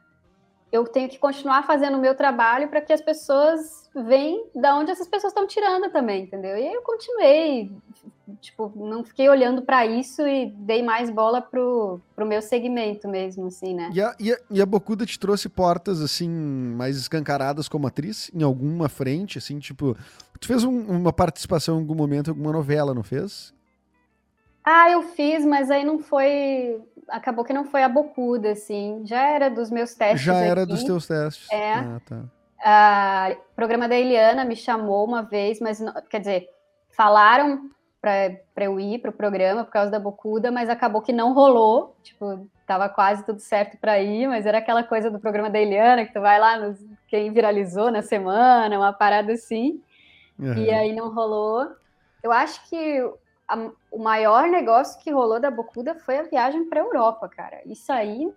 eu 0.71 0.85
tenho 0.85 1.07
que 1.07 1.19
continuar 1.19 1.63
fazendo 1.63 1.97
o 1.97 2.01
meu 2.01 2.15
trabalho 2.15 2.67
para 2.67 2.81
que 2.81 2.91
as 2.91 3.01
pessoas 3.01 3.89
vêm 3.95 4.49
da 4.55 4.75
onde 4.75 4.91
essas 4.91 5.07
pessoas 5.07 5.31
estão 5.31 5.45
tirando 5.45 5.91
também, 5.91 6.23
entendeu? 6.23 6.57
E 6.57 6.67
aí 6.67 6.73
eu 6.73 6.81
continuei, 6.81 7.71
tipo, 8.39 8.71
não 8.75 9.03
fiquei 9.03 9.27
olhando 9.29 9.61
para 9.61 9.85
isso 9.85 10.25
e 10.25 10.51
dei 10.57 10.81
mais 10.81 11.09
bola 11.09 11.41
pro, 11.41 11.99
pro 12.15 12.25
meu 12.25 12.41
segmento 12.41 13.07
mesmo, 13.07 13.47
assim, 13.47 13.73
né? 13.73 13.89
E 13.93 14.01
a, 14.01 14.15
e, 14.19 14.31
a, 14.31 14.37
e 14.49 14.61
a 14.61 14.65
Bocuda 14.65 15.05
te 15.05 15.19
trouxe 15.19 15.49
portas, 15.49 16.01
assim, 16.01 16.29
mais 16.29 16.97
escancaradas 16.97 17.67
como 17.67 17.87
atriz, 17.87 18.31
em 18.33 18.43
alguma 18.43 18.87
frente, 18.87 19.37
assim, 19.37 19.59
tipo, 19.59 19.95
tu 20.39 20.47
fez 20.47 20.63
um, 20.63 20.79
uma 20.87 21.11
participação 21.11 21.77
em 21.77 21.81
algum 21.81 21.95
momento, 21.95 22.27
em 22.27 22.31
alguma 22.31 22.53
novela, 22.53 22.93
não 22.93 23.03
fez? 23.03 23.53
Ah, 24.63 24.89
eu 24.89 25.01
fiz, 25.01 25.45
mas 25.45 25.69
aí 25.69 25.83
não 25.83 25.99
foi. 25.99 26.81
Acabou 27.09 27.43
que 27.43 27.51
não 27.51 27.65
foi 27.65 27.83
a 27.83 27.89
bocuda, 27.89 28.51
assim. 28.51 29.01
Já 29.03 29.21
era 29.21 29.49
dos 29.49 29.69
meus 29.69 29.93
testes. 29.93 30.21
Já 30.21 30.37
aqui. 30.37 30.47
era 30.47 30.65
dos 30.65 30.85
teus 30.85 31.05
testes. 31.05 31.51
É. 31.51 31.73
Ah, 31.73 32.01
tá. 32.05 33.35
o 33.51 33.55
programa 33.55 33.89
da 33.89 33.95
Eliana 33.95 34.45
me 34.45 34.55
chamou 34.55 35.05
uma 35.05 35.21
vez, 35.21 35.59
mas 35.59 35.81
não, 35.81 35.93
quer 36.09 36.19
dizer, 36.19 36.49
falaram 36.95 37.69
para 38.03 38.65
eu 38.65 38.77
ir 38.81 38.99
para 38.99 39.11
o 39.11 39.13
programa 39.13 39.63
por 39.63 39.71
causa 39.71 39.89
da 39.89 39.97
bocuda, 39.97 40.51
mas 40.51 40.67
acabou 40.67 41.01
que 41.01 41.13
não 41.13 41.33
rolou. 41.33 41.95
Tipo, 42.03 42.45
tava 42.67 42.89
quase 42.89 43.25
tudo 43.25 43.39
certo 43.39 43.77
para 43.77 43.97
ir, 44.01 44.27
mas 44.27 44.45
era 44.45 44.57
aquela 44.57 44.83
coisa 44.83 45.09
do 45.09 45.21
programa 45.21 45.49
da 45.49 45.57
Eliana 45.57 46.05
que 46.05 46.11
tu 46.11 46.19
vai 46.19 46.37
lá, 46.37 46.59
nos, 46.59 46.85
quem 47.07 47.31
viralizou 47.31 47.89
na 47.89 48.01
semana, 48.01 48.77
uma 48.77 48.91
parada 48.91 49.31
assim. 49.31 49.81
Uhum. 50.37 50.53
E 50.53 50.69
aí 50.69 50.93
não 50.93 51.13
rolou. 51.13 51.65
Eu 52.21 52.33
acho 52.33 52.67
que 52.69 52.99
a, 53.47 53.71
o 53.89 53.99
maior 53.99 54.49
negócio 54.49 54.99
que 54.99 55.09
rolou 55.09 55.39
da 55.39 55.49
Bocuda 55.49 55.95
foi 55.95 56.17
a 56.17 56.23
viagem 56.23 56.65
para 56.65 56.81
Europa, 56.81 57.29
cara. 57.29 57.61
Isso 57.65 57.89
aí. 57.89 58.29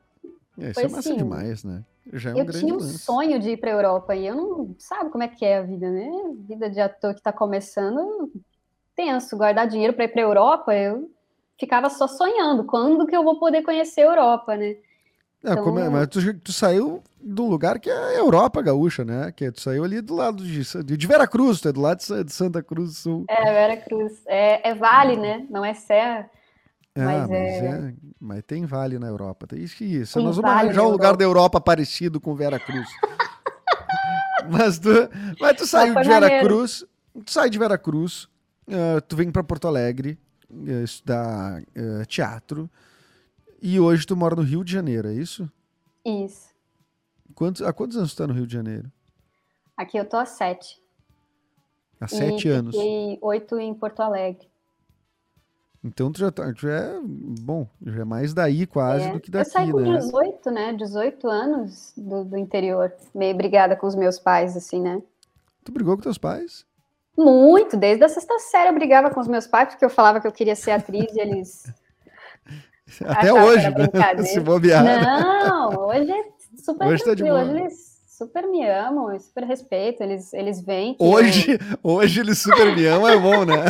É, 0.61 0.71
isso 0.71 0.81
é 0.81 0.83
massa 0.85 0.99
assim, 1.01 1.17
demais, 1.17 1.65
né? 1.65 1.83
Já 2.13 2.31
é 2.31 2.35
um 2.35 2.39
eu 2.39 2.51
tinha 2.53 2.73
um 2.73 2.79
lance. 2.79 2.99
sonho 2.99 3.41
de 3.41 3.51
ir 3.51 3.57
para 3.57 3.71
a 3.71 3.75
Europa 3.75 4.15
e 4.15 4.29
eu 4.29 4.37
não 4.37 4.77
sabe 4.79 5.11
como 5.11 5.25
é 5.25 5.29
que 5.29 5.45
é 5.45 5.59
a 5.59 5.63
vida, 5.63 5.91
né? 5.91 6.09
Vida 6.47 6.71
de 6.71 6.81
ator 6.81 7.15
que 7.15 7.21
está 7.21 7.33
começando, 7.33 8.31
tenso. 8.97 9.37
Guardar 9.37 9.69
dinheiro 9.69 9.93
para 9.93 10.07
ir 10.07 10.09
para 10.09 10.23
a 10.23 10.25
Europa, 10.25 10.75
eu 10.75 11.11
ficava 11.59 11.91
só 11.91 12.09
sonhando 12.09 12.65
quando 12.65 13.07
que 13.07 13.17
eu 13.17 13.23
vou 13.23 13.39
poder 13.39 13.63
conhecer 13.63 14.01
a 14.01 14.05
Europa, 14.05 14.57
né? 14.57 14.77
É, 15.45 15.53
então... 15.53 15.79
é, 15.79 15.89
mas 15.89 16.09
tu, 16.09 16.35
tu, 16.41 16.53
saiu 16.53 17.03
do 17.21 17.47
lugar 17.47 17.79
que 17.79 17.89
é 17.89 17.93
a 17.93 18.15
Europa 18.15 18.61
gaúcha, 18.63 19.05
né? 19.05 19.31
Que 19.31 19.53
tu 19.53 19.61
saiu 19.61 19.85
ali 19.85 20.01
do 20.01 20.15
lado 20.15 20.43
de, 20.43 20.63
de 20.83 21.07
Veracruz, 21.07 21.61
tu 21.61 21.69
é 21.69 21.73
do 21.73 21.81
lado 21.81 21.99
de 21.99 22.33
Santa 22.33 22.63
Cruz 22.63 22.91
do 22.91 22.97
Sul. 22.97 23.25
É, 23.29 23.45
Veracruz. 23.45 24.23
É, 24.27 24.71
é 24.71 24.75
vale, 24.75 25.17
né? 25.17 25.47
Não 25.49 25.65
é 25.65 25.75
serra. 25.75 26.29
É, 26.97 27.05
mas, 27.05 27.29
mas, 27.29 27.31
é... 27.31 27.67
é... 27.67 27.95
mas 28.19 28.43
tem 28.45 28.65
vale 28.65 28.99
na 28.99 29.07
Europa. 29.07 29.47
Tem 29.47 29.61
isso. 29.61 29.85
isso. 29.85 30.19
Nós 30.21 30.37
vamos 30.37 30.51
vale 30.51 30.69
arranjar 30.69 30.83
um 30.83 30.91
lugar 30.91 31.17
da 31.17 31.25
Europa 31.25 31.61
parecido 31.61 32.21
com 32.21 32.35
Veracruz. 32.35 32.89
mas, 34.51 34.79
tu, 34.79 34.89
mas 35.39 35.57
tu 35.57 35.67
saiu 35.67 35.95
de 35.95 36.09
Veracruz, 36.09 36.85
tu 37.25 37.31
sai 37.31 37.51
de 37.51 37.59
Veracruz, 37.59 38.29
uh, 38.69 39.01
tu 39.07 39.17
vem 39.17 39.31
para 39.31 39.45
Porto 39.45 39.67
Alegre 39.67 40.19
uh, 40.51 40.85
estudar 40.85 41.63
uh, 41.63 42.07
teatro. 42.07 42.71
E 43.61 43.81
hoje 43.81 44.07
tu 44.07 44.17
mora 44.17 44.37
no 44.37 44.43
Rio 44.43 44.63
de 44.65 44.73
Janeiro, 44.73 45.09
é 45.09 45.15
isso? 45.15 45.51
Isso. 46.05 46.49
Quantos, 47.35 47.63
há 47.63 47.73
quantos 47.73 47.97
anos 47.97 48.15
tu 48.15 48.19
tá 48.19 48.27
no 48.27 48.35
Rio 48.35 48.47
de 48.47 48.53
Janeiro? 48.53 48.91
Aqui 49.77 49.99
eu 49.99 50.05
tô 50.05 50.17
há 50.17 50.25
sete. 50.25 50.81
Há 52.01 52.07
sete 52.07 52.49
e 52.49 52.51
anos. 52.51 52.75
E 52.77 53.19
oito 53.21 53.59
em 53.59 53.75
Porto 53.75 54.01
Alegre. 54.01 54.49
Então 55.87 56.11
tu 56.11 56.19
já, 56.19 56.33
tá, 56.33 56.53
tu 56.53 56.67
é, 56.69 56.99
bom, 57.03 57.69
já 57.85 58.01
é 58.01 58.05
mais 58.05 58.35
daí 58.35 58.67
quase 58.67 59.05
é. 59.05 59.13
do 59.13 59.21
que 59.21 59.31
daqui, 59.31 59.49
Eu 59.49 59.53
saí 59.53 59.71
com 59.71 59.81
né? 59.81 59.99
18, 59.99 60.51
né? 60.51 60.73
18 60.73 61.29
anos 61.29 61.93
do, 61.97 62.25
do 62.25 62.37
interior. 62.37 62.93
Meio 63.15 63.37
brigada 63.37 63.77
com 63.77 63.87
os 63.87 63.95
meus 63.95 64.19
pais, 64.19 64.57
assim, 64.57 64.81
né? 64.81 65.01
Tu 65.65 65.71
brigou 65.71 65.97
com 65.97 66.03
teus 66.03 66.19
pais? 66.19 66.67
Muito, 67.17 67.77
desde 67.77 68.05
a 68.05 68.09
sexta 68.09 68.39
série 68.39 68.69
eu 68.69 68.75
brigava 68.75 69.11
com 69.11 69.21
os 69.21 69.29
meus 69.29 69.47
pais, 69.47 69.71
porque 69.71 69.85
eu 69.85 69.91
falava 69.91 70.21
que 70.21 70.27
eu 70.27 70.33
queria 70.33 70.55
ser 70.55 70.73
atriz 70.73 71.15
e 71.15 71.21
eles 71.21 71.65
Até 73.05 73.33
hoje, 73.33 73.69
né? 73.71 74.23
Se 74.25 74.41
bobear. 74.41 74.85
Não, 74.85 75.89
hoje 75.89 76.11
é 76.11 76.25
super 76.63 76.87
hoje 76.87 77.05
tranquilo. 77.05 77.37
Tá 77.37 77.43
hoje 77.43 77.51
eles 77.51 77.97
super 78.07 78.47
me 78.47 78.67
amam, 78.69 79.19
super 79.19 79.45
respeito. 79.45 80.03
Eles, 80.03 80.33
eles 80.33 80.61
vêm. 80.63 80.97
Hoje, 80.99 81.53
eu... 81.53 81.79
hoje 81.83 82.21
eles 82.21 82.39
super 82.39 82.75
me 82.75 82.87
amam, 82.87 83.09
é 83.09 83.17
bom, 83.17 83.45
né? 83.45 83.65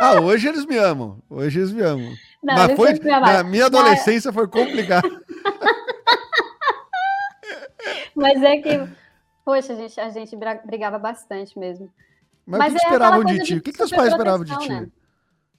ah, 0.00 0.20
hoje 0.20 0.48
eles 0.48 0.66
me 0.66 0.76
amam. 0.76 1.18
Hoje 1.30 1.60
eles 1.60 1.72
me 1.72 1.82
amam. 1.82 2.12
Não, 2.42 2.54
Mas 2.54 2.76
foi, 2.76 2.92
na 2.98 3.42
minha 3.42 3.66
adolescência 3.66 4.30
Mas... 4.30 4.34
foi 4.34 4.48
complicado. 4.48 5.08
Mas 8.14 8.42
é 8.42 8.56
que, 8.58 8.88
poxa, 9.44 9.72
a 9.72 9.76
gente, 9.76 10.00
a 10.00 10.08
gente 10.10 10.36
brigava 10.64 10.98
bastante 10.98 11.58
mesmo. 11.58 11.92
Mas, 12.46 12.58
Mas 12.58 12.72
o 12.72 12.76
que, 12.76 12.80
que 12.80 12.86
é 12.86 12.90
esperavam 12.90 13.24
de 13.24 13.42
ti? 13.42 13.54
O 13.54 13.62
que, 13.62 13.72
que 13.72 13.78
teus 13.78 13.90
pais 13.90 14.12
esperavam 14.12 14.44
de 14.44 14.58
ti? 14.58 14.68
Né? 14.68 14.82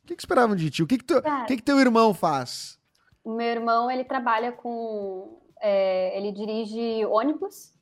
O 0.04 0.08
que, 0.08 0.15
que 0.15 0.21
esperavam 0.21 0.56
de 0.56 0.69
ti? 0.69 0.84
O 0.84 0.88
que, 0.88 0.98
que, 0.98 1.04
tu, 1.04 1.21
Cara, 1.21 1.45
que, 1.45 1.58
que 1.58 1.63
teu 1.63 1.80
irmão 1.80 2.13
faz? 2.13 2.80
O 3.24 3.34
meu 3.34 3.48
irmão, 3.48 3.89
ele 3.89 4.04
trabalha 4.04 4.52
com... 4.52 5.41
É, 5.62 6.15
ele 6.17 6.32
dirige 6.32 7.06
ônibus. 7.06 7.74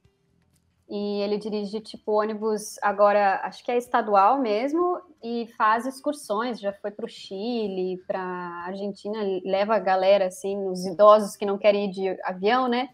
E 0.89 1.21
ele 1.21 1.37
dirige, 1.37 1.81
tipo, 1.81 2.11
ônibus 2.11 2.77
agora, 2.81 3.41
acho 3.43 3.63
que 3.63 3.71
é 3.71 3.77
estadual 3.77 4.39
mesmo, 4.39 5.01
e 5.23 5.47
faz 5.57 5.85
excursões. 5.85 6.59
Já 6.59 6.71
foi 6.71 6.91
para 6.91 7.05
o 7.05 7.09
Chile, 7.09 8.01
para 8.05 8.21
Argentina, 8.67 9.19
leva 9.43 9.75
a 9.75 9.79
galera, 9.79 10.27
assim, 10.27 10.57
os 10.67 10.85
idosos 10.85 11.35
que 11.35 11.45
não 11.45 11.57
querem 11.57 11.85
ir 11.85 11.91
de 11.91 12.21
avião, 12.23 12.67
né? 12.67 12.89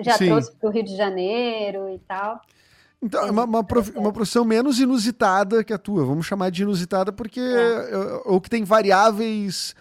Já 0.00 0.16
Sim. 0.16 0.26
trouxe 0.26 0.52
para 0.52 0.68
o 0.68 0.72
Rio 0.72 0.84
de 0.84 0.96
Janeiro 0.96 1.88
e 1.88 1.98
tal. 2.00 2.40
Então, 3.02 3.26
é 3.26 3.30
uma, 3.30 3.44
uma, 3.44 3.64
prof, 3.64 3.90
uma, 3.96 4.12
profissão 4.12 4.44
menos 4.44 4.78
inusitada 4.78 5.64
que 5.64 5.72
a 5.72 5.78
tua. 5.78 6.04
Vamos 6.04 6.24
chamar 6.24 6.50
de 6.50 6.62
inusitada 6.62 7.12
porque 7.12 7.40
é. 7.40 7.96
ou 8.24 8.40
que 8.40 8.48
tem 8.48 8.62
variáveis 8.62 9.74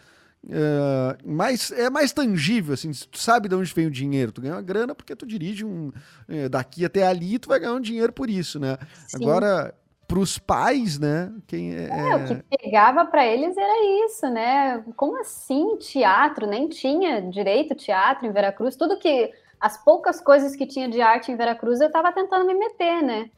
é, 0.50 1.17
mais 1.24 1.71
é 1.71 1.89
mais 1.89 2.12
tangível, 2.12 2.74
assim. 2.74 2.91
Tu 2.91 3.19
sabe 3.19 3.47
de 3.47 3.56
onde 3.56 3.71
vem 3.74 3.86
o 3.86 3.91
dinheiro. 3.91 4.32
Tu 4.32 4.41
ganha 4.41 4.56
uma 4.56 4.62
grana 4.62 4.95
porque 4.95 5.15
tu 5.15 5.26
dirige 5.26 5.63
um 5.63 5.91
é, 6.28 6.50
daqui 6.50 6.84
até 6.84 7.06
ali, 7.06 7.38
tu 7.38 7.47
vai 7.47 7.60
ganhar 7.60 7.74
um 7.74 7.82
dinheiro 7.82 8.12
por 8.12 8.30
isso, 8.30 8.60
né? 8.60 8.78
Sim. 9.08 9.17
Agora 9.17 9.74
pros 10.08 10.38
pais, 10.38 11.00
né? 11.00 11.32
Quem 11.47 11.74
é, 11.74 11.88
é... 11.88 12.15
o 12.15 12.26
que 12.28 12.58
pegava 12.58 13.06
para 13.06 13.26
eles 13.26 13.56
era 13.56 14.06
isso, 14.06 14.28
né? 14.30 14.84
Como 14.95 15.19
assim 15.21 15.78
teatro? 15.78 16.47
Nem 16.47 16.67
tinha 16.67 17.21
direito 17.21 17.76
teatro 17.76 18.26
em 18.26 18.32
Veracruz. 18.32 18.76
Tudo 18.76 18.97
que 18.97 19.32
as 19.62 19.82
poucas 19.84 20.19
coisas 20.19 20.56
que 20.56 20.65
tinha 20.65 20.89
de 20.89 21.00
arte 21.02 21.32
em 21.32 21.38
Veracruz 21.38 21.80
eu 21.80 21.88
estava 21.88 22.12
tentando 22.12 22.45
me 22.47 22.56
meter, 22.56 23.04
né? 23.04 23.30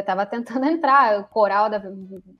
estava 0.00 0.24
tentando 0.26 0.64
entrar, 0.64 1.20
o 1.20 1.24
coral 1.24 1.68
da, 1.68 1.82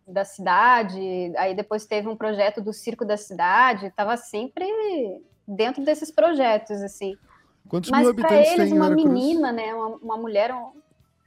da 0.09 0.25
cidade, 0.25 0.99
aí 1.37 1.55
depois 1.55 1.85
teve 1.85 2.09
um 2.09 2.17
projeto 2.17 2.63
do 2.63 2.73
circo 2.73 3.05
da 3.05 3.19
cidade, 3.19 3.87
estava 3.87 4.17
sempre 4.17 4.67
dentro 5.47 5.85
desses 5.85 6.11
projetos, 6.11 6.81
assim. 6.81 7.15
Quantos 7.69 7.91
Mas 7.91 8.11
para 8.15 8.35
eles, 8.35 8.73
uma 8.73 8.89
menina, 8.89 9.53
né, 9.53 9.75
uma, 9.75 9.89
uma 9.97 10.17
mulher, 10.17 10.53
uma 10.53 10.73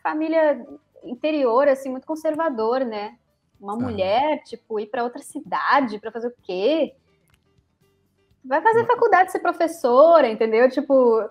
família 0.02 0.66
interior, 1.04 1.68
assim, 1.68 1.90
muito 1.90 2.08
conservador, 2.08 2.84
né? 2.84 3.16
Uma 3.60 3.74
ah. 3.74 3.78
mulher, 3.78 4.44
tipo, 4.44 4.80
ir 4.80 4.88
para 4.88 5.04
outra 5.04 5.22
cidade 5.22 6.00
para 6.00 6.12
fazer 6.12 6.28
o 6.28 6.36
quê? 6.42 6.96
Vai 8.44 8.62
fazer 8.62 8.86
faculdade, 8.86 9.32
ser 9.32 9.40
professora, 9.40 10.30
entendeu? 10.30 10.70
Tipo, 10.70 11.28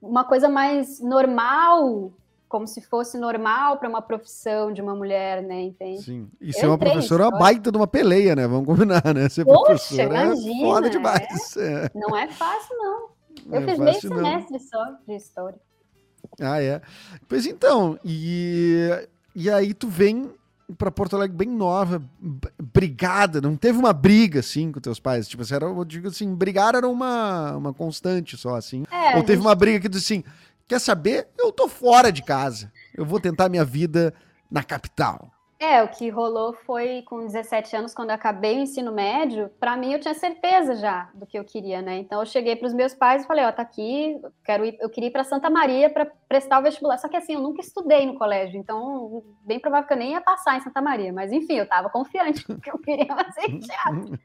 uma 0.00 0.24
coisa 0.24 0.48
mais 0.48 1.00
normal, 1.00 2.12
como 2.48 2.66
se 2.66 2.80
fosse 2.80 3.18
normal 3.18 3.78
para 3.78 3.88
uma 3.88 4.00
profissão 4.00 4.72
de 4.72 4.80
uma 4.80 4.94
mulher, 4.94 5.42
né? 5.42 5.62
Entende? 5.62 6.02
Sim. 6.02 6.30
E 6.40 6.52
ser 6.52 6.66
uma 6.66 6.78
professora 6.78 7.24
é 7.24 7.28
uma 7.28 7.38
baita 7.38 7.70
de 7.70 7.76
uma 7.76 7.86
peleia, 7.86 8.36
né? 8.36 8.46
Vamos 8.46 8.66
combinar, 8.66 9.02
né? 9.14 9.28
Ser 9.28 9.44
Poxa, 9.44 9.64
professora 9.64 10.04
imagina, 10.04 10.56
é 10.56 10.60
foda 10.60 10.90
demais. 10.90 11.56
É. 11.56 11.90
Não 11.94 12.16
é 12.16 12.28
fácil, 12.28 12.76
não. 12.78 13.08
Eu 13.50 13.60
é 13.60 13.66
fiz 13.66 13.78
meio 13.78 14.00
semestre 14.00 14.58
só 14.60 14.84
de 15.06 15.14
história. 15.16 15.58
Ah, 16.40 16.62
é. 16.62 16.80
Pois 17.28 17.46
então, 17.46 17.98
e, 18.04 18.88
e 19.34 19.50
aí 19.50 19.74
tu 19.74 19.88
vem 19.88 20.30
para 20.78 20.90
Porto 20.90 21.16
Alegre 21.16 21.36
bem 21.36 21.48
nova, 21.48 22.02
brigada, 22.72 23.40
não 23.40 23.56
teve 23.56 23.78
uma 23.78 23.92
briga 23.92 24.40
assim 24.40 24.72
com 24.72 24.80
teus 24.80 24.98
pais, 24.98 25.28
tipo, 25.28 25.42
assim, 25.42 25.54
era, 25.54 25.66
eu 25.66 25.84
digo 25.84 26.08
assim, 26.08 26.34
brigar 26.34 26.74
era 26.74 26.88
uma, 26.88 27.56
uma 27.56 27.74
constante 27.74 28.36
só 28.36 28.56
assim. 28.56 28.84
É, 28.90 29.16
Ou 29.16 29.22
teve 29.22 29.36
gente... 29.36 29.46
uma 29.46 29.54
briga 29.54 29.80
que 29.80 29.88
tu 29.88 29.98
assim, 29.98 30.24
quer 30.66 30.80
saber? 30.80 31.28
Eu 31.38 31.52
tô 31.52 31.68
fora 31.68 32.10
de 32.10 32.22
casa. 32.22 32.72
Eu 32.94 33.04
vou 33.04 33.20
tentar 33.20 33.48
minha 33.48 33.64
vida 33.64 34.14
na 34.50 34.62
capital. 34.62 35.30
É, 35.66 35.82
o 35.82 35.88
que 35.88 36.10
rolou 36.10 36.52
foi 36.52 37.00
com 37.06 37.24
17 37.24 37.74
anos, 37.74 37.94
quando 37.94 38.10
eu 38.10 38.14
acabei 38.14 38.58
o 38.58 38.60
ensino 38.60 38.92
médio, 38.92 39.50
para 39.58 39.78
mim 39.78 39.94
eu 39.94 39.98
tinha 39.98 40.12
certeza 40.12 40.74
já 40.74 41.08
do 41.14 41.24
que 41.24 41.38
eu 41.38 41.44
queria, 41.44 41.80
né? 41.80 41.96
Então 41.96 42.20
eu 42.20 42.26
cheguei 42.26 42.54
para 42.54 42.66
os 42.66 42.74
meus 42.74 42.92
pais 42.92 43.24
e 43.24 43.26
falei, 43.26 43.46
ó, 43.46 43.50
tá 43.50 43.62
aqui, 43.62 44.20
quero 44.44 44.66
ir, 44.66 44.76
eu 44.78 44.90
queria 44.90 45.08
ir 45.08 45.10
para 45.10 45.24
Santa 45.24 45.48
Maria 45.48 45.88
para 45.88 46.06
prestar 46.28 46.60
o 46.60 46.62
vestibular. 46.62 46.98
Só 46.98 47.08
que 47.08 47.16
assim, 47.16 47.32
eu 47.32 47.40
nunca 47.40 47.62
estudei 47.62 48.04
no 48.04 48.18
colégio, 48.18 48.60
então 48.60 49.22
bem 49.40 49.58
provável 49.58 49.88
que 49.88 49.94
eu 49.94 49.98
nem 49.98 50.12
ia 50.12 50.20
passar 50.20 50.58
em 50.58 50.60
Santa 50.60 50.82
Maria, 50.82 51.14
mas 51.14 51.32
enfim, 51.32 51.54
eu 51.54 51.64
estava 51.64 51.88
confiante 51.88 52.44
que 52.60 52.70
eu 52.70 52.78
queria 52.78 53.06
fazer 53.06 53.58
teatro. 53.58 54.18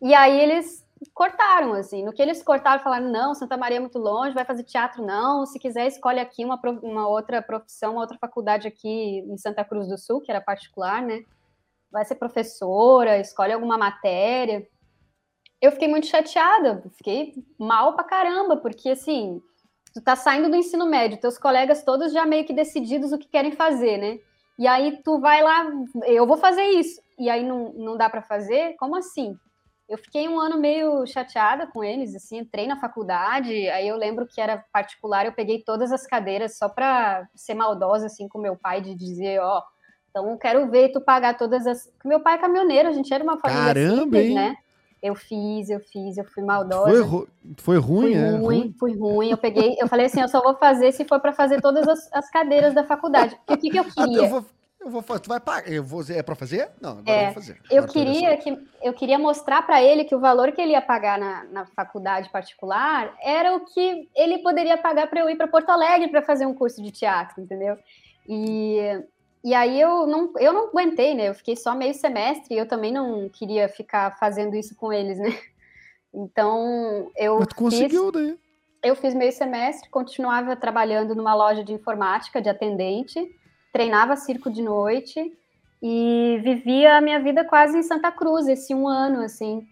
E 0.00 0.14
aí 0.14 0.40
eles 0.40 0.83
cortaram, 1.12 1.72
assim. 1.74 2.04
No 2.04 2.12
que 2.12 2.22
eles 2.22 2.42
cortaram, 2.42 2.82
falaram: 2.82 3.10
não, 3.10 3.34
Santa 3.34 3.56
Maria 3.56 3.78
é 3.78 3.80
muito 3.80 3.98
longe, 3.98 4.34
vai 4.34 4.44
fazer 4.44 4.62
teatro, 4.62 5.04
não. 5.04 5.44
Se 5.46 5.58
quiser, 5.58 5.86
escolhe 5.86 6.20
aqui 6.20 6.44
uma, 6.44 6.60
uma 6.82 7.08
outra 7.08 7.42
profissão, 7.42 7.92
uma 7.92 8.00
outra 8.00 8.18
faculdade 8.18 8.68
aqui 8.68 9.18
em 9.20 9.36
Santa 9.36 9.64
Cruz 9.64 9.88
do 9.88 9.98
Sul, 9.98 10.20
que 10.20 10.30
era 10.30 10.40
particular, 10.40 11.02
né? 11.02 11.22
Vai 11.90 12.04
ser 12.04 12.16
professora, 12.16 13.18
escolhe 13.18 13.52
alguma 13.52 13.76
matéria. 13.76 14.66
Eu 15.60 15.72
fiquei 15.72 15.88
muito 15.88 16.06
chateada, 16.06 16.82
fiquei 16.96 17.34
mal 17.58 17.94
pra 17.94 18.04
caramba, 18.04 18.56
porque 18.56 18.90
assim, 18.90 19.40
tu 19.94 20.00
tá 20.02 20.14
saindo 20.14 20.50
do 20.50 20.56
ensino 20.56 20.86
médio, 20.86 21.20
teus 21.20 21.38
colegas 21.38 21.82
todos 21.82 22.12
já 22.12 22.26
meio 22.26 22.44
que 22.44 22.52
decididos 22.52 23.12
o 23.12 23.18
que 23.18 23.28
querem 23.28 23.52
fazer, 23.52 23.96
né? 23.96 24.18
E 24.58 24.66
aí 24.66 25.00
tu 25.02 25.18
vai 25.18 25.42
lá, 25.42 25.66
eu 26.06 26.26
vou 26.26 26.36
fazer 26.36 26.64
isso, 26.64 27.00
e 27.18 27.30
aí 27.30 27.42
não, 27.44 27.72
não 27.72 27.96
dá 27.96 28.10
para 28.10 28.22
fazer? 28.22 28.74
Como 28.76 28.96
assim? 28.96 29.36
Eu 29.88 29.98
fiquei 29.98 30.28
um 30.28 30.40
ano 30.40 30.58
meio 30.58 31.06
chateada 31.06 31.66
com 31.66 31.84
eles, 31.84 32.14
assim, 32.14 32.38
entrei 32.38 32.66
na 32.66 32.80
faculdade, 32.80 33.68
aí 33.68 33.86
eu 33.86 33.96
lembro 33.96 34.26
que 34.26 34.40
era 34.40 34.64
particular, 34.72 35.26
eu 35.26 35.32
peguei 35.32 35.62
todas 35.62 35.92
as 35.92 36.06
cadeiras 36.06 36.56
só 36.56 36.68
para 36.68 37.28
ser 37.34 37.54
maldosa, 37.54 38.06
assim, 38.06 38.26
com 38.26 38.38
meu 38.38 38.56
pai, 38.56 38.80
de 38.80 38.94
dizer, 38.94 39.40
ó, 39.40 39.62
então 40.10 40.30
eu 40.30 40.38
quero 40.38 40.70
ver 40.70 40.90
tu 40.90 41.00
pagar 41.00 41.36
todas 41.36 41.66
as... 41.66 41.90
Meu 42.04 42.20
pai 42.20 42.34
é 42.34 42.38
caminhoneiro, 42.38 42.88
a 42.88 42.92
gente 42.92 43.12
era 43.12 43.22
uma 43.22 43.36
família 43.36 43.74
Caramba, 43.74 44.02
simples, 44.02 44.26
hein? 44.26 44.34
né? 44.34 44.56
Eu 45.02 45.14
fiz, 45.14 45.68
eu 45.68 45.80
fiz, 45.80 46.16
eu 46.16 46.24
fui 46.24 46.42
maldosa. 46.42 46.88
Foi, 46.90 47.02
ru... 47.02 47.28
foi 47.58 47.76
ruim, 47.76 48.02
fui 48.02 48.14
é? 48.14 48.30
Ruim, 48.30 48.40
ruim, 48.40 48.74
fui 48.78 48.96
ruim. 48.96 49.30
Eu 49.30 49.36
peguei, 49.36 49.76
eu 49.78 49.86
falei 49.86 50.06
assim, 50.06 50.22
eu 50.22 50.28
só 50.28 50.40
vou 50.40 50.54
fazer 50.54 50.92
se 50.92 51.04
for 51.04 51.20
para 51.20 51.30
fazer 51.30 51.60
todas 51.60 51.86
as, 51.86 52.10
as, 52.10 52.30
cadeiras 52.30 52.72
da 52.72 52.84
faculdade. 52.84 53.36
Porque 53.44 53.52
o 53.52 53.58
que, 53.58 53.70
que 53.70 53.78
eu 53.78 53.84
queria? 53.92 54.42
Eu 54.84 54.90
vou, 54.90 55.02
tu 55.02 55.28
vai 55.28 55.40
pagar. 55.40 55.72
Eu 55.72 55.82
vou, 55.82 56.02
é 56.10 56.22
para 56.22 56.34
fazer? 56.34 56.70
Não, 56.78 56.98
agora 56.98 57.10
é, 57.10 57.20
eu 57.22 57.24
vou 57.26 57.34
fazer. 57.34 57.58
Agora 57.64 57.74
eu 57.74 57.88
queria 57.88 58.36
que 58.36 58.68
eu 58.82 58.92
queria 58.92 59.18
mostrar 59.18 59.62
para 59.62 59.82
ele 59.82 60.04
que 60.04 60.14
o 60.14 60.20
valor 60.20 60.52
que 60.52 60.60
ele 60.60 60.72
ia 60.72 60.82
pagar 60.82 61.18
na, 61.18 61.44
na 61.44 61.66
faculdade 61.66 62.28
particular 62.28 63.16
era 63.22 63.56
o 63.56 63.64
que 63.64 64.10
ele 64.14 64.38
poderia 64.38 64.76
pagar 64.76 65.06
para 65.08 65.20
eu 65.20 65.30
ir 65.30 65.36
para 65.36 65.48
Porto 65.48 65.70
Alegre 65.70 66.08
para 66.08 66.20
fazer 66.20 66.44
um 66.44 66.54
curso 66.54 66.82
de 66.82 66.90
teatro, 66.90 67.42
entendeu? 67.42 67.78
E, 68.28 68.78
e 69.42 69.54
aí 69.54 69.80
eu 69.80 70.06
não, 70.06 70.32
eu 70.38 70.52
não 70.52 70.68
aguentei, 70.68 71.14
né? 71.14 71.30
Eu 71.30 71.34
fiquei 71.34 71.56
só 71.56 71.74
meio 71.74 71.94
semestre 71.94 72.54
e 72.54 72.58
eu 72.58 72.68
também 72.68 72.92
não 72.92 73.26
queria 73.30 73.70
ficar 73.70 74.18
fazendo 74.18 74.54
isso 74.54 74.76
com 74.76 74.92
eles, 74.92 75.18
né? 75.18 75.38
Então 76.12 77.10
eu. 77.16 77.38
Mas 77.38 77.48
tu 77.48 77.56
conseguiu 77.56 78.04
fiz, 78.04 78.12
daí? 78.12 78.38
Eu 78.82 78.94
fiz 78.94 79.14
meio 79.14 79.32
semestre, 79.32 79.88
continuava 79.88 80.54
trabalhando 80.54 81.14
numa 81.14 81.34
loja 81.34 81.64
de 81.64 81.72
informática 81.72 82.40
de 82.40 82.50
atendente 82.50 83.34
treinava 83.74 84.14
circo 84.14 84.48
de 84.48 84.62
noite 84.62 85.36
e 85.82 86.38
vivia 86.44 86.96
a 86.96 87.00
minha 87.00 87.18
vida 87.18 87.44
quase 87.44 87.76
em 87.76 87.82
Santa 87.82 88.12
Cruz, 88.12 88.46
esse 88.46 88.72
um 88.72 88.86
ano, 88.86 89.20
assim. 89.20 89.66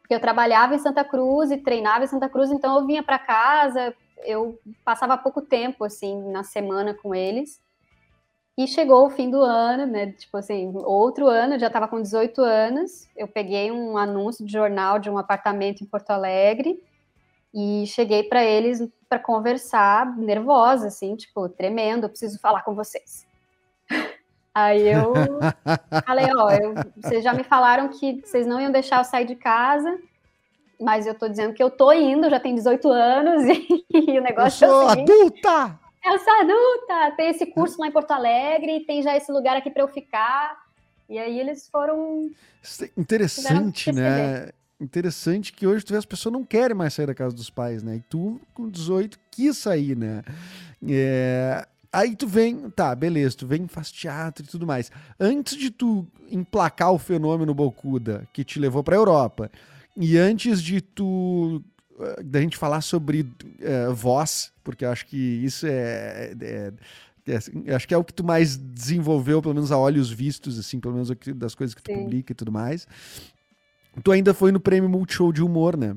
Porque 0.00 0.14
eu 0.14 0.20
trabalhava 0.20 0.74
em 0.74 0.78
Santa 0.78 1.04
Cruz 1.04 1.50
e 1.50 1.58
treinava 1.58 2.04
em 2.04 2.06
Santa 2.06 2.26
Cruz, 2.26 2.50
então 2.50 2.74
eu 2.74 2.86
vinha 2.86 3.02
para 3.02 3.18
casa, 3.18 3.94
eu 4.24 4.58
passava 4.82 5.18
pouco 5.18 5.42
tempo, 5.42 5.84
assim, 5.84 6.22
na 6.30 6.42
semana 6.42 6.94
com 6.94 7.14
eles. 7.14 7.60
E 8.56 8.66
chegou 8.66 9.04
o 9.04 9.10
fim 9.10 9.28
do 9.30 9.42
ano, 9.42 9.84
né? 9.84 10.12
Tipo 10.12 10.38
assim, 10.38 10.72
outro 10.76 11.26
ano, 11.26 11.58
já 11.58 11.66
estava 11.66 11.86
com 11.86 12.00
18 12.00 12.40
anos. 12.40 13.06
Eu 13.14 13.28
peguei 13.28 13.70
um 13.70 13.98
anúncio 13.98 14.46
de 14.46 14.52
jornal 14.52 14.98
de 14.98 15.10
um 15.10 15.18
apartamento 15.18 15.84
em 15.84 15.86
Porto 15.86 16.10
Alegre 16.10 16.82
e 17.52 17.84
cheguei 17.88 18.22
para 18.22 18.42
eles 18.42 18.82
para 19.06 19.18
conversar, 19.18 20.16
nervosa, 20.16 20.86
assim, 20.86 21.14
tipo, 21.14 21.46
tremendo. 21.48 22.06
Eu 22.06 22.10
preciso 22.10 22.40
falar 22.40 22.62
com 22.62 22.74
vocês. 22.74 23.33
Aí 24.54 24.88
eu 24.88 25.12
falei, 26.06 26.26
ó, 26.36 26.50
eu, 26.50 26.74
vocês 26.96 27.24
já 27.24 27.32
me 27.32 27.42
falaram 27.42 27.88
que 27.88 28.20
vocês 28.24 28.46
não 28.46 28.60
iam 28.60 28.70
deixar 28.70 28.98
eu 28.98 29.04
sair 29.04 29.24
de 29.24 29.34
casa, 29.34 29.98
mas 30.80 31.06
eu 31.06 31.14
tô 31.14 31.28
dizendo 31.28 31.52
que 31.52 31.62
eu 31.62 31.70
tô 31.70 31.92
indo, 31.92 32.30
já 32.30 32.38
tem 32.38 32.54
18 32.54 32.88
anos 32.88 33.44
e, 33.44 33.84
e 33.92 34.18
o 34.18 34.22
negócio 34.22 34.64
eu 34.64 34.70
sou 34.70 34.82
é 34.82 34.86
o 34.86 34.90
seguinte, 34.90 35.10
adulta! 35.10 35.80
Eu 36.04 36.18
sou 36.18 36.32
adulta! 36.34 37.16
Tem 37.16 37.30
esse 37.30 37.46
curso 37.46 37.80
lá 37.80 37.88
em 37.88 37.92
Porto 37.92 38.10
Alegre, 38.12 38.84
tem 38.86 39.02
já 39.02 39.16
esse 39.16 39.32
lugar 39.32 39.56
aqui 39.56 39.70
para 39.70 39.82
eu 39.82 39.88
ficar. 39.88 40.62
E 41.08 41.18
aí 41.18 41.38
eles 41.38 41.68
foram. 41.68 42.30
É 42.80 43.00
interessante, 43.00 43.92
né? 43.92 44.50
Interessante 44.80 45.52
que 45.52 45.66
hoje 45.66 45.84
tu 45.84 45.92
vê 45.92 45.98
as 45.98 46.04
pessoas 46.04 46.32
não 46.32 46.44
querem 46.44 46.76
mais 46.76 46.94
sair 46.94 47.06
da 47.06 47.14
casa 47.14 47.34
dos 47.34 47.48
pais, 47.48 47.82
né? 47.82 47.96
E 47.96 48.00
tu, 48.00 48.40
com 48.52 48.68
18, 48.68 49.18
quis 49.30 49.56
sair, 49.56 49.96
né? 49.96 50.22
É, 50.86 51.66
Aí 51.94 52.16
tu 52.16 52.26
vem, 52.26 52.70
tá, 52.70 52.92
beleza, 52.92 53.36
tu 53.36 53.46
vem, 53.46 53.68
faz 53.68 53.92
teatro 53.92 54.44
e 54.44 54.48
tudo 54.48 54.66
mais. 54.66 54.90
Antes 55.18 55.56
de 55.56 55.70
tu 55.70 56.04
emplacar 56.28 56.92
o 56.92 56.98
fenômeno 56.98 57.54
Bocuda 57.54 58.26
que 58.32 58.42
te 58.42 58.58
levou 58.58 58.82
pra 58.82 58.96
Europa, 58.96 59.48
e 59.96 60.18
antes 60.18 60.60
de 60.60 60.80
tu 60.80 61.62
eh, 62.00 62.22
da 62.24 62.40
gente 62.40 62.56
falar 62.56 62.80
sobre 62.80 63.20
uh, 63.20 63.94
voz, 63.94 64.52
porque 64.64 64.84
eu 64.84 64.90
acho 64.90 65.06
que 65.06 65.16
isso 65.16 65.66
é, 65.66 66.34
é, 66.40 66.72
é, 67.26 67.38
é, 67.66 67.74
acho 67.74 67.86
que 67.86 67.94
é 67.94 67.96
o 67.96 68.02
que 68.02 68.12
tu 68.12 68.24
mais 68.24 68.56
desenvolveu, 68.56 69.40
pelo 69.40 69.54
menos 69.54 69.70
a 69.70 69.78
olhos 69.78 70.10
vistos, 70.10 70.58
assim, 70.58 70.80
pelo 70.80 70.94
menos 70.94 71.10
das 71.36 71.54
coisas 71.54 71.74
que 71.74 71.82
tu 71.82 71.92
Sim. 71.92 72.02
publica 72.02 72.32
e 72.32 72.34
tudo 72.34 72.50
mais. 72.50 72.88
Tu 74.02 74.10
ainda 74.10 74.34
foi 74.34 74.50
no 74.50 74.58
prêmio 74.58 74.90
Multishow 74.90 75.32
de 75.32 75.42
humor, 75.42 75.76
né? 75.76 75.96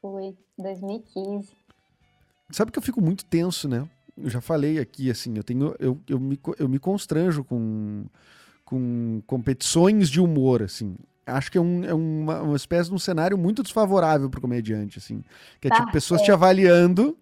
Foi, 0.00 0.34
2015. 0.56 1.50
Sabe 2.50 2.72
que 2.72 2.78
eu 2.78 2.82
fico 2.82 3.02
muito 3.02 3.24
tenso, 3.26 3.68
né? 3.68 3.86
Eu 4.16 4.30
já 4.30 4.40
falei 4.40 4.78
aqui, 4.78 5.10
assim, 5.10 5.36
eu 5.36 5.42
tenho. 5.42 5.74
Eu, 5.78 5.98
eu, 6.08 6.20
me, 6.20 6.38
eu 6.58 6.68
me 6.68 6.78
constranjo 6.78 7.44
com, 7.44 8.04
com 8.64 9.22
competições 9.26 10.08
de 10.08 10.20
humor, 10.20 10.62
assim. 10.62 10.96
Acho 11.26 11.50
que 11.50 11.58
é, 11.58 11.60
um, 11.60 11.84
é 11.84 11.94
uma, 11.94 12.42
uma 12.42 12.56
espécie 12.56 12.88
de 12.88 12.94
um 12.94 12.98
cenário 12.98 13.36
muito 13.36 13.62
desfavorável 13.62 14.28
pro 14.28 14.40
comediante, 14.40 14.98
assim. 14.98 15.22
Que 15.60 15.68
é 15.68 15.70
tá, 15.70 15.76
tipo 15.76 15.92
pessoas 15.92 16.20
é. 16.20 16.24
te 16.24 16.30
avaliando, 16.30 17.16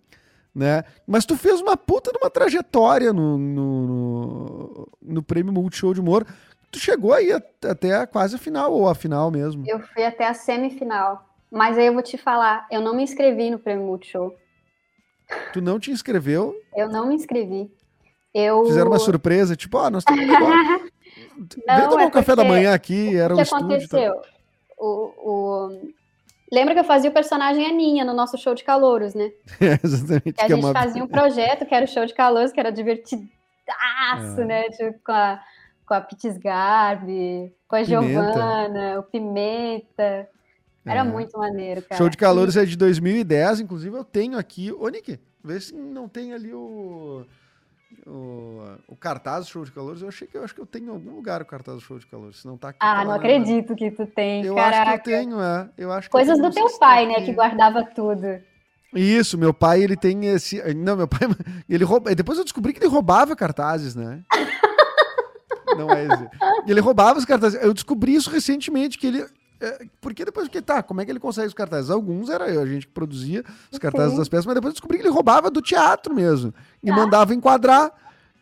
né? 0.54 0.84
Mas 1.06 1.24
tu 1.24 1.36
fez 1.36 1.60
uma 1.60 1.76
puta 1.76 2.10
de 2.10 2.18
uma 2.18 2.28
trajetória 2.28 3.12
no, 3.12 3.38
no, 3.38 3.86
no, 3.86 4.88
no 5.00 5.22
prêmio 5.22 5.52
Multishow 5.52 5.94
de 5.94 6.00
Humor. 6.00 6.26
Tu 6.70 6.78
chegou 6.78 7.12
aí 7.12 7.30
até 7.32 7.94
a, 7.94 8.06
quase 8.06 8.36
a 8.36 8.38
final, 8.38 8.72
ou 8.72 8.88
a 8.88 8.94
final 8.94 9.30
mesmo. 9.30 9.62
Eu 9.66 9.80
fui 9.80 10.04
até 10.04 10.26
a 10.26 10.34
semifinal. 10.34 11.28
Mas 11.50 11.76
aí 11.76 11.86
eu 11.86 11.92
vou 11.92 12.02
te 12.02 12.16
falar, 12.16 12.66
eu 12.70 12.80
não 12.80 12.96
me 12.96 13.02
inscrevi 13.02 13.50
no 13.50 13.58
prêmio 13.58 13.84
Multishow. 13.84 14.34
Tu 15.52 15.60
não 15.60 15.78
te 15.78 15.90
inscreveu? 15.90 16.54
Eu 16.74 16.88
não 16.88 17.08
me 17.08 17.14
inscrevi. 17.14 17.70
Eu... 18.34 18.64
Fizeram 18.64 18.90
uma 18.90 18.98
surpresa, 18.98 19.54
tipo, 19.54 19.76
ó, 19.76 19.86
oh, 19.86 19.90
nós 19.90 20.02
estamos 20.02 20.34
agora. 20.34 20.80
Vem 21.36 21.88
tomar 21.88 22.02
é 22.02 22.06
um 22.06 22.10
café 22.10 22.34
da 22.34 22.44
manhã 22.44 22.74
aqui, 22.74 23.16
era 23.16 23.34
o 23.34 23.36
que 23.36 23.54
um 23.54 23.56
aconteceu? 23.56 24.14
Tá... 24.14 24.28
O, 24.78 25.12
o... 25.18 25.92
Lembra 26.50 26.74
que 26.74 26.80
eu 26.80 26.84
fazia 26.84 27.10
o 27.10 27.12
personagem 27.12 27.66
Aninha 27.66 28.04
no 28.04 28.12
nosso 28.12 28.36
show 28.36 28.54
de 28.54 28.64
calouros, 28.64 29.14
né? 29.14 29.30
É, 29.60 29.78
exatamente. 29.82 30.32
Que 30.32 30.40
a 30.40 30.46
que 30.46 30.54
gente 30.54 30.64
é 30.64 30.66
uma... 30.66 30.72
fazia 30.72 31.04
um 31.04 31.08
projeto 31.08 31.66
que 31.66 31.74
era 31.74 31.84
o 31.84 31.88
show 31.88 32.04
de 32.04 32.14
calouros, 32.14 32.52
que 32.52 32.60
era 32.60 32.70
divertidaço, 32.70 33.30
é. 34.40 34.44
né? 34.44 34.62
Tipo, 34.70 34.98
com 35.04 35.12
a, 35.12 35.40
com 35.86 35.94
a 35.94 36.00
Pitis 36.00 36.36
Garbi, 36.38 37.52
com 37.68 37.76
a 37.76 37.82
Giovana, 37.82 38.98
o 38.98 39.02
Pimenta. 39.02 40.28
Era 40.84 41.00
é. 41.00 41.04
muito 41.04 41.38
maneiro, 41.38 41.82
cara. 41.82 41.96
Show 41.96 42.08
de 42.08 42.16
calouros 42.16 42.56
é 42.56 42.64
de 42.64 42.76
2010, 42.76 43.60
inclusive 43.60 43.96
eu 43.96 44.04
tenho 44.04 44.38
aqui. 44.38 44.72
Ô, 44.72 44.88
Nick, 44.88 45.18
vê 45.42 45.60
se 45.60 45.74
não 45.74 46.08
tem 46.08 46.32
ali 46.32 46.52
o 46.52 47.24
o, 48.06 48.62
o 48.88 48.96
cartaz 48.96 49.44
do 49.44 49.50
show 49.50 49.64
de 49.64 49.72
calores, 49.72 50.02
eu 50.02 50.08
achei 50.08 50.26
que 50.26 50.36
eu 50.36 50.44
acho 50.44 50.54
que 50.54 50.60
eu 50.60 50.66
tenho 50.66 50.86
em 50.86 50.90
algum 50.90 51.14
lugar 51.14 51.42
o 51.42 51.44
cartaz 51.44 51.76
do 51.76 51.82
show 51.82 51.98
de 51.98 52.06
calores. 52.06 52.38
Se 52.38 52.46
não 52.46 52.56
tá 52.56 52.70
aqui. 52.70 52.78
Ah, 52.80 52.96
tá 52.96 53.04
não 53.04 53.12
acredito 53.12 53.74
que 53.74 53.90
tu 53.90 54.06
tem. 54.06 54.44
Eu 54.44 54.54
caraca. 54.54 54.90
acho 54.90 55.02
que 55.02 55.10
eu 55.10 55.18
tenho, 55.18 55.40
é. 55.40 55.68
Eu 55.76 55.92
acho 55.92 56.10
Coisas 56.10 56.38
do 56.38 56.50
teu 56.50 56.66
pai, 56.78 57.06
né, 57.06 57.14
que 57.24 57.32
guardava 57.32 57.84
tudo. 57.84 58.40
Isso, 58.94 59.38
meu 59.38 59.54
pai, 59.54 59.82
ele 59.82 59.96
tem 59.96 60.26
esse. 60.26 60.62
Não, 60.74 60.96
meu 60.96 61.08
pai, 61.08 61.20
ele 61.68 61.84
rouba. 61.84 62.14
Depois 62.14 62.38
eu 62.38 62.44
descobri 62.44 62.72
que 62.72 62.78
ele 62.78 62.92
roubava 62.92 63.36
cartazes, 63.36 63.94
né? 63.94 64.22
não 65.76 65.90
é 65.90 66.04
esse. 66.04 66.28
Ele 66.66 66.80
roubava 66.80 67.18
os 67.18 67.24
cartazes. 67.24 67.62
Eu 67.62 67.72
descobri 67.72 68.14
isso 68.14 68.30
recentemente, 68.30 68.98
que 68.98 69.06
ele. 69.06 69.26
É, 69.62 69.86
porque 70.00 70.24
depois 70.24 70.48
que 70.48 70.60
tá, 70.60 70.82
como 70.82 71.00
é 71.00 71.04
que 71.04 71.12
ele 71.12 71.20
consegue 71.20 71.46
os 71.46 71.54
cartazes? 71.54 71.88
Alguns 71.88 72.28
era 72.28 72.50
eu, 72.50 72.60
a 72.60 72.66
gente 72.66 72.84
que 72.84 72.92
produzia 72.92 73.44
os 73.70 73.78
cartazes 73.78 74.10
Sim. 74.10 74.18
das 74.18 74.28
peças, 74.28 74.44
mas 74.44 74.56
depois 74.56 74.70
eu 74.70 74.74
descobri 74.74 74.98
que 74.98 75.04
ele 75.04 75.14
roubava 75.14 75.48
do 75.48 75.62
teatro 75.62 76.12
mesmo 76.12 76.52
e 76.82 76.90
ah. 76.90 76.96
mandava 76.96 77.32
enquadrar. 77.32 77.92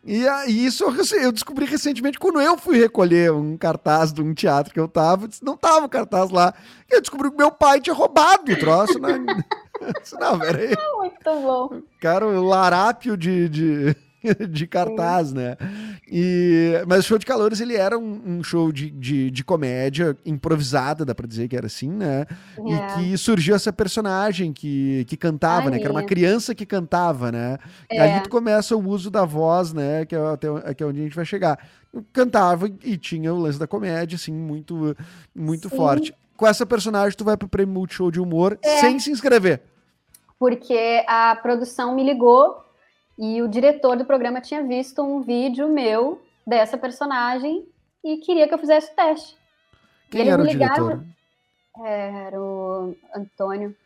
E, 0.03 0.25
e 0.49 0.65
isso 0.65 0.85
eu 1.15 1.31
descobri 1.31 1.67
recentemente 1.67 2.19
quando 2.19 2.41
eu 2.41 2.57
fui 2.57 2.79
recolher 2.79 3.31
um 3.33 3.55
cartaz 3.59 4.15
de 4.15 4.23
um 4.23 4.33
teatro 4.33 4.73
que 4.73 4.81
eu 4.81 4.89
tava, 4.89 5.29
não 5.43 5.59
tava 5.59 5.85
o 5.85 5.91
cartaz 5.91 6.31
lá. 6.31 6.55
E 6.91 6.95
eu 6.97 7.03
descobri 7.03 7.31
que 7.31 7.37
meu 7.37 7.51
pai 7.51 7.83
tinha 7.83 7.95
roubado 7.95 8.51
o 8.51 8.59
troço, 8.59 8.99
né? 8.99 9.19
não, 10.19 10.39
peraí. 10.39 10.75
Muito 10.97 11.25
bom. 11.25 11.83
Cara, 12.01 12.27
o 12.27 12.43
larápio 12.43 13.15
de, 13.15 13.47
de, 13.51 13.97
de 14.51 14.67
cartaz, 14.67 15.33
né? 15.33 15.57
E, 16.07 16.73
mas 16.87 17.01
o 17.01 17.03
show 17.09 17.19
de 17.19 17.27
calores 17.27 17.61
ele 17.61 17.75
era 17.75 17.99
um, 17.99 18.21
um 18.27 18.43
show 18.43 18.71
de, 18.71 18.91
de, 18.91 19.31
de, 19.31 19.45
comédia 19.45 20.17
improvisada, 20.25 21.05
dá 21.05 21.15
pra 21.15 21.27
dizer 21.27 21.49
que 21.49 21.57
era 21.57 21.67
assim, 21.67 21.89
né? 21.89 22.27
É. 22.59 22.63
E 22.63 22.95
que 22.95 23.19
surgiu 23.19 23.55
essa 23.55 23.73
personagem 23.73 24.53
que, 24.53 25.05
que 25.07 25.17
cantava, 25.17 25.67
Ai, 25.67 25.71
né? 25.71 25.79
Que 25.79 25.85
era 25.85 25.93
uma 25.93 26.03
criança 26.03 26.55
que 26.55 26.67
cantava, 26.67 27.33
né? 27.33 27.59
É. 27.89 27.97
E 27.97 28.01
ali 28.01 28.23
tu 28.23 28.31
começa 28.31 28.77
o 28.77 28.89
uso 28.89 29.11
da 29.11 29.25
voz, 29.25 29.73
né? 29.73 30.05
Que 30.05 30.15
é 30.15 30.19
até 30.19 30.75
que 30.75 30.83
é 30.83 30.87
onde 30.87 31.01
a 31.01 31.05
gente 31.05 31.17
vai 31.17 31.25
chegar. 31.25 31.59
Cantava 32.13 32.69
e 32.85 32.97
tinha 32.97 33.33
o 33.33 33.39
lance 33.39 33.59
da 33.59 33.67
comédia, 33.67 34.17
assim, 34.17 34.33
muito, 34.33 34.97
muito 35.35 35.69
forte. 35.71 36.15
Com 36.37 36.47
essa 36.47 36.65
personagem, 36.65 37.17
tu 37.17 37.25
vai 37.25 37.37
pro 37.37 37.49
Prêmio 37.49 37.75
Multishow 37.75 38.11
de 38.11 38.21
Humor 38.21 38.59
é. 38.63 38.81
sem 38.81 38.99
se 38.99 39.11
inscrever. 39.11 39.63
Porque 40.39 41.05
a 41.07 41.37
produção 41.37 41.95
me 41.95 42.03
ligou 42.03 42.65
e 43.21 43.43
o 43.43 43.49
diretor 43.49 43.99
do 43.99 44.05
programa 44.07 44.41
tinha 44.41 44.67
visto 44.67 45.03
um 45.03 45.21
vídeo 45.21 45.69
meu 45.69 46.23
dessa 46.47 46.79
personagem 46.79 47.67
e 48.03 48.17
queria 48.17 48.49
que 48.49 48.55
eu 48.55 48.59
fizesse 48.59 48.91
o 48.91 48.97
teste. 48.97 49.37
Quem 50.11 50.27
era 50.27 50.43
o 50.43 50.47
diretor? 50.47 51.05
Era 51.85 52.41
o 52.41 52.97
Antônio. 53.15 53.77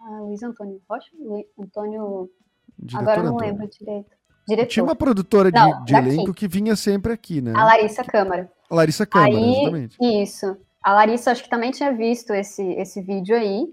Ah, 0.00 0.20
Luiz 0.22 0.42
Antônio 0.42 0.82
Rocha? 0.90 1.08
Luiz 1.16 1.46
Antônio. 1.56 2.28
Diretor 2.76 3.02
Agora 3.02 3.20
eu 3.20 3.24
não 3.24 3.34
Antônio. 3.34 3.52
lembro 3.52 3.68
direito. 3.68 4.10
Diretor. 4.48 4.68
Tinha 4.68 4.84
uma 4.84 4.96
produtora 4.96 5.52
de, 5.52 5.58
não, 5.58 5.84
de 5.84 5.94
elenco 5.94 6.34
que 6.34 6.48
vinha 6.48 6.74
sempre 6.74 7.12
aqui, 7.12 7.40
né? 7.40 7.52
A 7.54 7.64
Larissa 7.64 8.02
Câmara. 8.02 8.50
A 8.68 8.74
Larissa 8.74 9.06
Câmara, 9.06 9.32
aí, 9.32 9.52
exatamente. 9.52 9.96
Isso. 10.00 10.56
A 10.82 10.92
Larissa 10.92 11.30
acho 11.30 11.44
que 11.44 11.50
também 11.50 11.70
tinha 11.70 11.92
visto 11.92 12.34
esse, 12.34 12.64
esse 12.72 13.00
vídeo 13.00 13.36
aí 13.36 13.68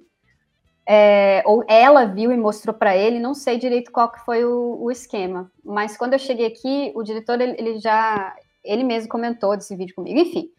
é, 0.87 1.41
ou 1.45 1.63
ela 1.67 2.05
viu 2.05 2.31
e 2.31 2.37
mostrou 2.37 2.73
para 2.73 2.95
ele, 2.95 3.19
não 3.19 3.33
sei 3.33 3.57
direito 3.57 3.91
qual 3.91 4.11
que 4.11 4.23
foi 4.23 4.45
o, 4.45 4.77
o, 4.81 4.91
esquema, 4.91 5.51
mas 5.63 5.97
quando 5.97 6.13
eu 6.13 6.19
cheguei 6.19 6.45
aqui, 6.45 6.91
o 6.95 7.03
diretor, 7.03 7.41
ele, 7.41 7.55
ele 7.57 7.79
já, 7.79 8.35
ele 8.63 8.83
mesmo 8.83 9.09
comentou 9.09 9.55
desse 9.57 9.75
vídeo 9.75 9.95
comigo, 9.95 10.19
enfim, 10.19 10.49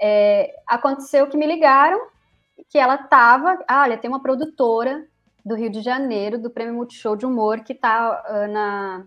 é, 0.00 0.54
aconteceu 0.66 1.28
que 1.28 1.36
me 1.36 1.46
ligaram, 1.46 2.00
que 2.68 2.78
ela 2.78 2.98
tava, 2.98 3.58
ah, 3.68 3.82
olha, 3.82 3.96
tem 3.96 4.10
uma 4.10 4.22
produtora 4.22 5.06
do 5.44 5.54
Rio 5.54 5.70
de 5.70 5.80
Janeiro, 5.80 6.38
do 6.38 6.50
Prêmio 6.50 6.74
Multishow 6.74 7.16
de 7.16 7.24
Humor, 7.24 7.60
que 7.60 7.74
tá 7.74 8.22
uh, 8.28 8.52
na, 8.52 9.06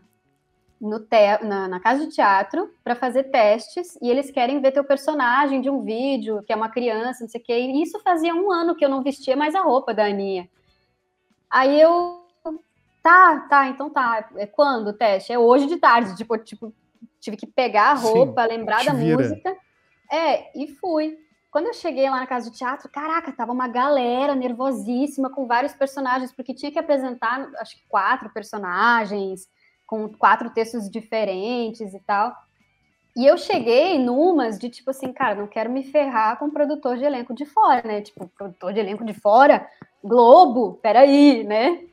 no 0.79 0.99
te, 0.99 1.37
na, 1.43 1.67
na, 1.67 1.79
casa 1.79 2.07
de 2.07 2.13
teatro 2.13 2.71
para 2.83 2.95
fazer 2.95 3.25
testes 3.25 3.97
e 4.01 4.09
eles 4.09 4.31
querem 4.31 4.59
ver 4.59 4.71
teu 4.71 4.83
personagem 4.83 5.61
de 5.61 5.69
um 5.69 5.83
vídeo, 5.83 6.41
que 6.43 6.51
é 6.51 6.55
uma 6.55 6.69
criança, 6.69 7.23
não 7.23 7.29
sei 7.29 7.39
o 7.39 7.43
quê. 7.43 7.59
E 7.59 7.83
isso 7.83 7.99
fazia 7.99 8.33
um 8.33 8.51
ano 8.51 8.75
que 8.75 8.83
eu 8.83 8.89
não 8.89 9.03
vestia 9.03 9.35
mais 9.35 9.53
a 9.53 9.61
roupa 9.61 9.93
da 9.93 10.05
Aninha. 10.05 10.49
Aí 11.51 11.79
eu, 11.81 12.25
tá, 13.03 13.39
tá, 13.49 13.67
então 13.67 13.89
tá. 13.89 14.29
É 14.37 14.47
quando 14.47 14.87
o 14.87 14.93
teste? 14.93 15.33
É 15.33 15.37
hoje 15.37 15.67
de 15.67 15.77
tarde. 15.77 16.15
Tipo, 16.15 16.37
tipo 16.37 16.73
tive 17.19 17.37
que 17.37 17.45
pegar 17.45 17.91
a 17.91 17.93
roupa, 17.93 18.43
Sim, 18.43 18.49
lembrar 18.49 18.85
da 18.85 18.93
vira. 18.93 19.17
música. 19.17 19.55
É, 20.11 20.57
e 20.57 20.67
fui. 20.67 21.17
Quando 21.51 21.67
eu 21.67 21.73
cheguei 21.73 22.09
lá 22.09 22.17
na 22.17 22.27
casa 22.27 22.49
de 22.49 22.57
teatro, 22.57 22.89
caraca, 22.89 23.31
tava 23.33 23.51
uma 23.51 23.67
galera 23.67 24.33
nervosíssima 24.33 25.29
com 25.29 25.45
vários 25.45 25.73
personagens, 25.73 26.31
porque 26.31 26.53
tinha 26.53 26.71
que 26.71 26.79
apresentar, 26.79 27.49
acho 27.57 27.75
que 27.75 27.83
quatro 27.89 28.29
personagens, 28.29 29.49
com 29.85 30.07
quatro 30.07 30.49
textos 30.51 30.89
diferentes 30.89 31.93
e 31.93 31.99
tal. 31.99 32.33
E 33.15 33.25
eu 33.25 33.37
cheguei 33.37 33.99
numas 33.99 34.57
de 34.57 34.69
tipo 34.69 34.89
assim, 34.89 35.11
cara, 35.11 35.35
não 35.35 35.47
quero 35.47 35.69
me 35.69 35.83
ferrar 35.83 36.39
com 36.39 36.49
produtor 36.49 36.97
de 36.97 37.03
elenco 37.03 37.33
de 37.33 37.45
fora, 37.45 37.81
né? 37.85 38.01
Tipo, 38.01 38.27
produtor 38.29 38.73
de 38.73 38.79
elenco 38.79 39.03
de 39.03 39.13
fora, 39.13 39.67
Globo, 40.03 40.79
peraí, 40.81 41.43
né? 41.43 41.83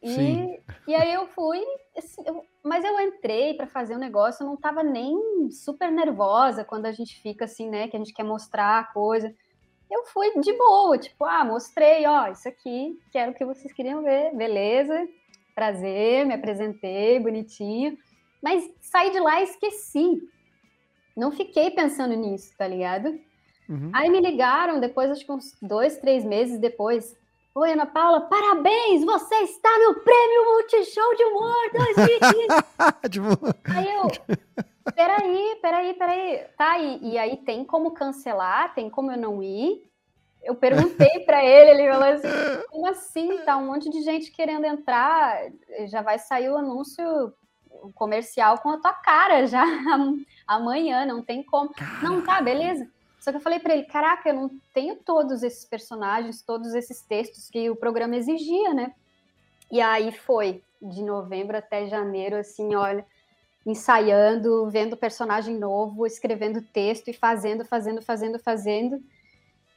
E, 0.00 0.60
e 0.86 0.94
aí 0.94 1.12
eu 1.12 1.26
fui, 1.26 1.60
assim, 1.96 2.22
eu, 2.24 2.44
mas 2.62 2.84
eu 2.84 3.00
entrei 3.00 3.54
para 3.54 3.66
fazer 3.66 3.94
o 3.94 3.96
um 3.96 4.00
negócio, 4.00 4.42
eu 4.42 4.46
não 4.46 4.54
estava 4.54 4.84
nem 4.84 5.50
super 5.50 5.90
nervosa 5.90 6.64
quando 6.64 6.86
a 6.86 6.92
gente 6.92 7.20
fica 7.20 7.46
assim, 7.46 7.68
né? 7.68 7.88
Que 7.88 7.96
a 7.96 7.98
gente 7.98 8.14
quer 8.14 8.22
mostrar 8.22 8.78
a 8.78 8.84
coisa. 8.84 9.34
Eu 9.90 10.04
fui 10.06 10.38
de 10.40 10.52
boa, 10.52 10.96
tipo, 10.96 11.24
ah, 11.24 11.44
mostrei, 11.44 12.06
ó, 12.06 12.28
isso 12.28 12.48
aqui, 12.48 12.96
quero 13.10 13.34
que 13.34 13.44
vocês 13.44 13.72
queriam 13.72 14.02
ver, 14.02 14.32
beleza, 14.34 15.08
prazer, 15.54 16.24
me 16.24 16.34
apresentei, 16.34 17.18
bonitinho. 17.18 17.98
Mas 18.40 18.70
saí 18.80 19.10
de 19.10 19.18
lá 19.18 19.40
e 19.40 19.44
esqueci 19.44 20.22
não 21.18 21.32
fiquei 21.32 21.70
pensando 21.70 22.14
nisso, 22.14 22.52
tá 22.56 22.66
ligado? 22.66 23.08
Uhum. 23.68 23.90
Aí 23.92 24.08
me 24.08 24.20
ligaram 24.20 24.78
depois, 24.78 25.10
acho 25.10 25.26
que 25.26 25.32
uns 25.32 25.56
dois, 25.60 25.98
três 25.98 26.24
meses 26.24 26.58
depois. 26.58 27.16
Oi, 27.54 27.72
Ana 27.72 27.86
Paula, 27.86 28.20
parabéns! 28.20 29.04
Você 29.04 29.34
está 29.36 29.68
no 29.80 29.96
Prêmio 29.96 30.44
Multishow 30.44 31.16
de 31.16 31.24
Humor 31.24 31.70
2020! 31.72 33.56
aí 33.74 33.94
eu, 33.96 34.92
peraí, 34.94 35.58
peraí, 35.60 35.94
peraí. 35.94 36.44
Tá, 36.56 36.78
e, 36.78 37.12
e 37.12 37.18
aí 37.18 37.36
tem 37.38 37.64
como 37.64 37.90
cancelar? 37.90 38.72
Tem 38.74 38.88
como 38.88 39.10
eu 39.10 39.18
não 39.18 39.42
ir? 39.42 39.82
Eu 40.44 40.54
perguntei 40.54 41.18
para 41.26 41.44
ele, 41.44 41.82
ele 41.82 41.90
falou 41.90 42.08
assim: 42.08 42.28
como 42.70 42.86
assim? 42.86 43.38
Tá 43.38 43.56
um 43.56 43.66
monte 43.66 43.90
de 43.90 44.02
gente 44.02 44.30
querendo 44.30 44.64
entrar, 44.64 45.50
já 45.88 46.00
vai 46.00 46.18
sair 46.18 46.48
o 46.48 46.56
anúncio 46.56 47.34
comercial 47.94 48.58
com 48.58 48.70
a 48.70 48.78
tua 48.78 48.92
cara 48.92 49.46
já 49.46 49.64
amanhã, 50.46 51.06
não 51.06 51.22
tem 51.22 51.42
como. 51.42 51.70
Caraca. 51.70 52.02
Não, 52.02 52.22
tá, 52.22 52.40
beleza. 52.40 52.88
Só 53.20 53.30
que 53.30 53.38
eu 53.38 53.42
falei 53.42 53.58
para 53.58 53.74
ele, 53.74 53.84
caraca, 53.84 54.28
eu 54.28 54.34
não 54.34 54.50
tenho 54.72 54.96
todos 54.96 55.42
esses 55.42 55.64
personagens, 55.64 56.42
todos 56.42 56.74
esses 56.74 57.02
textos 57.02 57.50
que 57.50 57.68
o 57.68 57.76
programa 57.76 58.16
exigia, 58.16 58.72
né? 58.72 58.94
E 59.70 59.80
aí 59.80 60.12
foi 60.12 60.62
de 60.80 61.02
novembro 61.02 61.56
até 61.56 61.86
janeiro, 61.86 62.36
assim, 62.36 62.74
olha, 62.74 63.04
ensaiando, 63.66 64.70
vendo 64.70 64.96
personagem 64.96 65.58
novo, 65.58 66.06
escrevendo 66.06 66.62
texto 66.62 67.08
e 67.08 67.12
fazendo, 67.12 67.64
fazendo, 67.64 68.00
fazendo, 68.00 68.38
fazendo. 68.38 69.02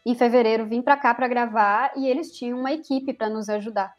Em 0.05 0.15
fevereiro 0.15 0.65
vim 0.65 0.81
para 0.81 0.97
cá 0.97 1.13
para 1.13 1.27
gravar 1.27 1.91
e 1.97 2.07
eles 2.07 2.31
tinham 2.31 2.59
uma 2.59 2.71
equipe 2.71 3.13
para 3.13 3.29
nos 3.29 3.49
ajudar, 3.49 3.93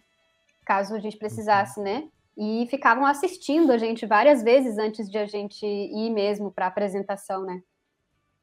caso 0.64 0.94
a 0.94 0.98
gente 0.98 1.16
precisasse, 1.16 1.80
né? 1.80 2.08
E 2.36 2.66
ficavam 2.70 3.04
assistindo 3.04 3.70
a 3.70 3.78
gente 3.78 4.06
várias 4.06 4.42
vezes 4.42 4.78
antes 4.78 5.10
de 5.10 5.18
a 5.18 5.26
gente 5.26 5.66
ir 5.66 6.10
mesmo 6.10 6.50
para 6.50 6.66
a 6.66 6.68
apresentação, 6.68 7.44
né? 7.44 7.62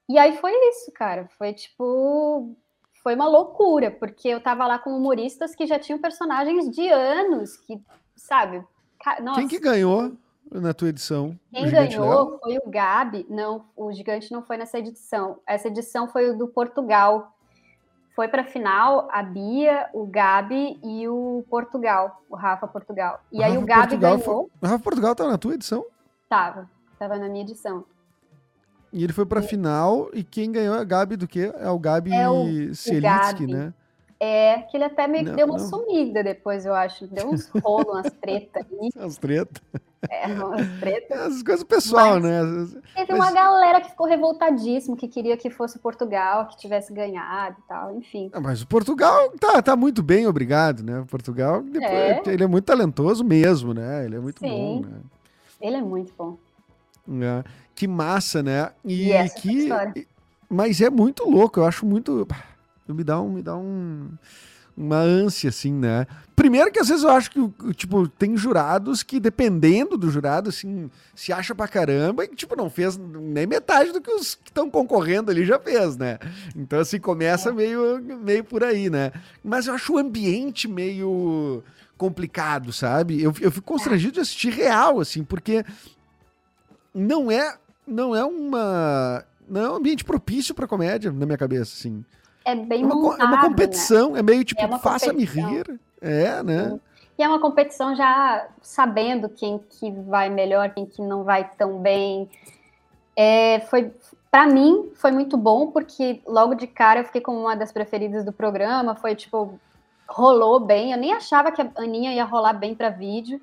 E 0.08 0.18
aí 0.18 0.36
foi 0.38 0.52
isso, 0.70 0.92
cara. 0.92 1.28
Foi 1.38 1.54
tipo. 1.54 2.56
Foi 3.02 3.16
uma 3.16 3.28
loucura, 3.28 3.90
porque 3.92 4.28
eu 4.28 4.42
tava 4.42 4.68
lá 4.68 4.78
com 4.78 4.90
humoristas 4.90 5.56
que 5.56 5.66
já 5.66 5.80
tinham 5.80 6.00
personagens 6.00 6.70
de 6.70 6.90
anos, 6.90 7.56
que, 7.56 7.82
sabe? 8.16 8.62
Nossa. 9.22 9.40
Quem 9.40 9.48
que 9.48 9.58
ganhou 9.58 10.12
na 10.52 10.74
tua 10.74 10.90
edição? 10.90 11.40
Quem 11.54 11.70
ganhou 11.70 12.38
foi 12.40 12.58
o 12.58 12.70
Gabi. 12.70 13.26
Não, 13.30 13.66
o 13.76 13.94
Gigante 13.94 14.32
não 14.34 14.44
foi 14.44 14.58
nessa 14.58 14.80
edição. 14.80 15.40
Essa 15.48 15.70
edição 15.70 16.10
foi 16.10 16.30
o 16.30 16.38
do 16.38 16.50
Portugal, 16.50 17.34
foi 18.20 18.28
para 18.28 18.42
a 18.42 18.46
final 18.46 19.08
a 19.14 19.24
Bia, 19.24 19.88
o 19.94 20.06
Gabi 20.06 20.78
e 20.84 21.08
o 21.08 21.42
Portugal, 21.50 22.22
o 22.30 22.36
Rafa 22.36 22.68
Portugal. 22.68 23.22
E 23.32 23.40
o 23.40 23.44
aí 23.46 23.52
Rafa 23.54 23.64
o 23.64 23.66
Gabi 23.66 23.80
Portugal 23.88 24.18
ganhou. 24.18 24.26
Foi... 24.26 24.46
O 24.62 24.72
Rafa 24.72 24.84
Portugal 24.84 25.16
tá 25.16 25.26
na 25.26 25.38
tua 25.38 25.54
edição? 25.54 25.86
Tava, 26.28 26.70
tava 27.00 27.16
na 27.18 27.30
minha 27.30 27.46
edição. 27.46 27.86
E 28.92 29.06
ele 29.06 29.14
foi 29.14 29.26
pra 29.26 29.42
final 29.42 30.10
e 30.14 30.22
quem 30.22 30.52
ganhou 30.52 30.76
é 30.76 30.80
a 30.80 30.84
Gabi 30.84 31.16
do 31.16 31.30
quê? 31.30 31.50
É 31.58 31.70
o 31.70 31.80
Gabi 31.80 32.12
É 32.12 32.30
o- 32.30 32.76
Selitsky, 32.76 33.46
Gabi. 33.46 33.48
né? 33.48 33.74
É, 34.20 34.64
que 34.64 34.76
ele 34.76 34.84
até 34.84 35.08
meio 35.08 35.24
que 35.24 35.32
deu 35.32 35.46
uma 35.48 35.58
não. 35.58 35.66
sumida 35.66 36.22
depois, 36.22 36.66
eu 36.66 36.74
acho. 36.76 37.08
Deu 37.08 37.30
uns 37.30 37.48
rolos, 37.64 37.88
umas 37.88 38.12
tretas 38.20 38.66
aí. 38.70 38.90
As 39.02 39.18
tretas. 39.18 39.62
É, 40.10 40.28
umas 40.28 40.80
tretas. 40.80 41.20
As 41.38 41.44
coisas 41.44 41.64
pessoal, 41.64 42.20
Mas- 42.20 42.24
né? 42.24 42.82
Teve 42.96 43.14
Mas- 43.14 43.20
uma 43.20 43.32
galera 43.34 43.82
que 43.82 43.90
ficou 43.90 44.08
revoltadíssimo, 44.08 44.96
que 44.96 45.08
queria 45.08 45.36
que 45.36 45.50
fosse 45.50 45.78
Portugal, 45.80 46.48
que 46.48 46.58
tivesse 46.58 46.94
ganhado 46.94 47.58
e 47.60 47.68
tal, 47.68 47.96
enfim. 47.96 48.30
Ah, 48.32 48.40
Mas 48.40 48.62
o 48.62 48.68
Portugal 48.68 49.30
tá, 49.40 49.62
tá 49.62 49.76
muito 49.76 50.02
bem, 50.02 50.26
obrigado, 50.28 50.84
né? 50.84 51.00
O 51.02 51.06
Portugal, 51.06 51.62
depois- 51.62 51.92
É. 51.92 52.22
ele 52.28 52.44
é 52.44 52.48
muito 52.48 52.66
talentoso 52.66 53.24
mesmo, 53.24 53.74
né? 53.74 54.06
Ele 54.06 54.16
é 54.16 54.20
muito 54.20 54.40
Sim. 54.40 54.48
bom, 54.48 54.82
né? 54.90 54.98
Ele 55.60 55.76
é 55.76 55.82
muito 55.82 56.14
bom. 56.18 56.38
É. 57.22 57.44
Que 57.76 57.88
massa, 57.88 58.42
né? 58.44 58.72
E, 58.86 59.08
E 59.08 59.14
a 59.18 59.28
que. 59.28 59.68
Mas 60.50 60.80
é 60.82 60.90
muito 60.90 61.30
louco, 61.30 61.60
eu 61.60 61.66
acho 61.66 61.86
muito. 61.86 62.26
Me 62.88 63.04
dá 63.04 63.20
um. 63.20 63.30
Me 63.34 63.42
dá 63.42 63.56
um 63.58 64.10
uma 64.80 64.98
ânsia, 64.98 65.50
assim, 65.50 65.74
né? 65.74 66.08
Primeiro 66.36 66.72
que 66.72 66.80
às 66.80 66.88
vezes 66.88 67.04
eu 67.04 67.10
acho 67.12 67.30
que, 67.32 67.74
tipo, 67.74 68.08
tem 68.08 68.38
jurados 68.38 69.04
que, 69.04 69.20
dependendo 69.20 69.98
do 69.98 70.10
jurado, 70.10 70.48
assim, 70.48 70.90
se 71.14 71.34
acha 71.34 71.54
pra 71.54 71.68
caramba 71.68 72.24
e, 72.24 72.30
tipo, 72.30 72.56
não 72.56 72.70
fez 72.70 72.98
nem 72.98 73.46
metade 73.46 73.92
do 73.92 74.00
que 74.00 74.10
os 74.10 74.36
que 74.36 74.50
estão 74.50 74.70
concorrendo 74.70 75.32
ali 75.32 75.46
já 75.46 75.60
fez, 75.60 75.98
né? 75.98 76.18
Então, 76.56 76.80
assim, 76.80 76.96
É. 76.96 77.00
começa 77.00 77.52
meio, 77.52 78.02
meio 78.02 78.44
por 78.46 78.64
aí, 78.64 78.90
né? 78.90 79.12
Mas 79.44 79.68
eu 79.68 79.74
acho 79.74 79.94
o 79.94 79.98
ambiente 79.98 80.66
meio 80.66 81.62
complicado, 81.98 82.72
sabe? 82.72 83.22
Eu, 83.22 83.34
eu 83.42 83.52
fico 83.52 83.68
constrangido 83.68 84.14
de 84.14 84.20
assistir 84.22 84.54
real, 84.54 85.02
assim, 85.02 85.26
porque 85.26 85.66
não 86.94 87.30
é, 87.30 87.58
não 87.86 88.16
é 88.16 88.24
uma... 88.24 89.26
Não 89.48 89.62
é 89.62 89.70
um 89.72 89.76
ambiente 89.76 90.06
propício 90.06 90.54
pra 90.56 90.68
comédia, 90.68 91.12
na 91.12 91.26
minha 91.26 91.38
cabeça, 91.38 91.74
assim. 91.76 92.06
É 92.46 92.56
bem 92.56 92.84
É 92.84 92.86
uma, 92.86 92.96
montado, 92.96 93.22
é 93.22 93.26
uma 93.26 93.38
né? 93.38 93.50
competição, 93.50 94.16
é 94.16 94.24
meio 94.24 94.44
tipo, 94.44 94.62
É 94.62 94.80
faça-me 94.80 95.24
rir. 95.26 95.80
É, 96.02 96.42
né? 96.44 96.80
E 97.18 97.24
é 97.24 97.28
uma 97.28 97.40
competição 97.40 97.94
já 97.96 98.48
sabendo 98.62 99.28
quem 99.28 99.60
que 99.60 99.92
vai 99.92 100.30
melhor, 100.30 100.70
quem 100.70 100.86
que 100.86 101.02
não 101.02 101.24
vai 101.24 101.50
tão 101.58 101.78
bem. 101.80 102.30
É, 103.16 103.60
foi 103.70 103.92
para 104.32 104.46
mim 104.46 104.92
foi 104.96 105.12
muito 105.12 105.36
bom 105.36 105.72
porque 105.72 106.22
logo 106.26 106.54
de 106.56 106.68
cara 106.68 107.02
eu 107.02 107.06
fiquei 107.06 107.20
como 107.20 107.40
uma 107.40 107.56
das 107.56 107.72
preferidas 107.72 108.24
do 108.24 108.32
programa, 108.32 108.96
foi 108.96 109.16
tipo 109.16 109.60
rolou 110.08 110.60
bem. 110.60 110.94
Eu 110.94 110.98
nem 110.98 111.14
achava 111.14 111.52
que 111.52 111.62
a 111.62 111.70
Aninha 111.76 112.14
ia 112.14 112.24
rolar 112.24 112.54
bem 112.54 112.74
para 112.74 112.90
vídeo. 112.90 113.42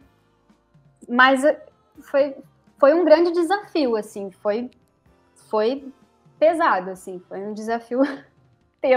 Mas 1.09 1.45
eh, 1.45 1.63
foi 2.01 2.35
foi 2.79 2.95
um 2.95 3.05
grande 3.05 3.31
desafio 3.33 3.97
assim, 3.97 4.31
foi 4.31 4.71
foi 5.51 5.87
pesado 6.39 6.91
assim, 6.91 7.23
foi 7.29 7.41
um 7.41 7.55
desafio 7.55 8.01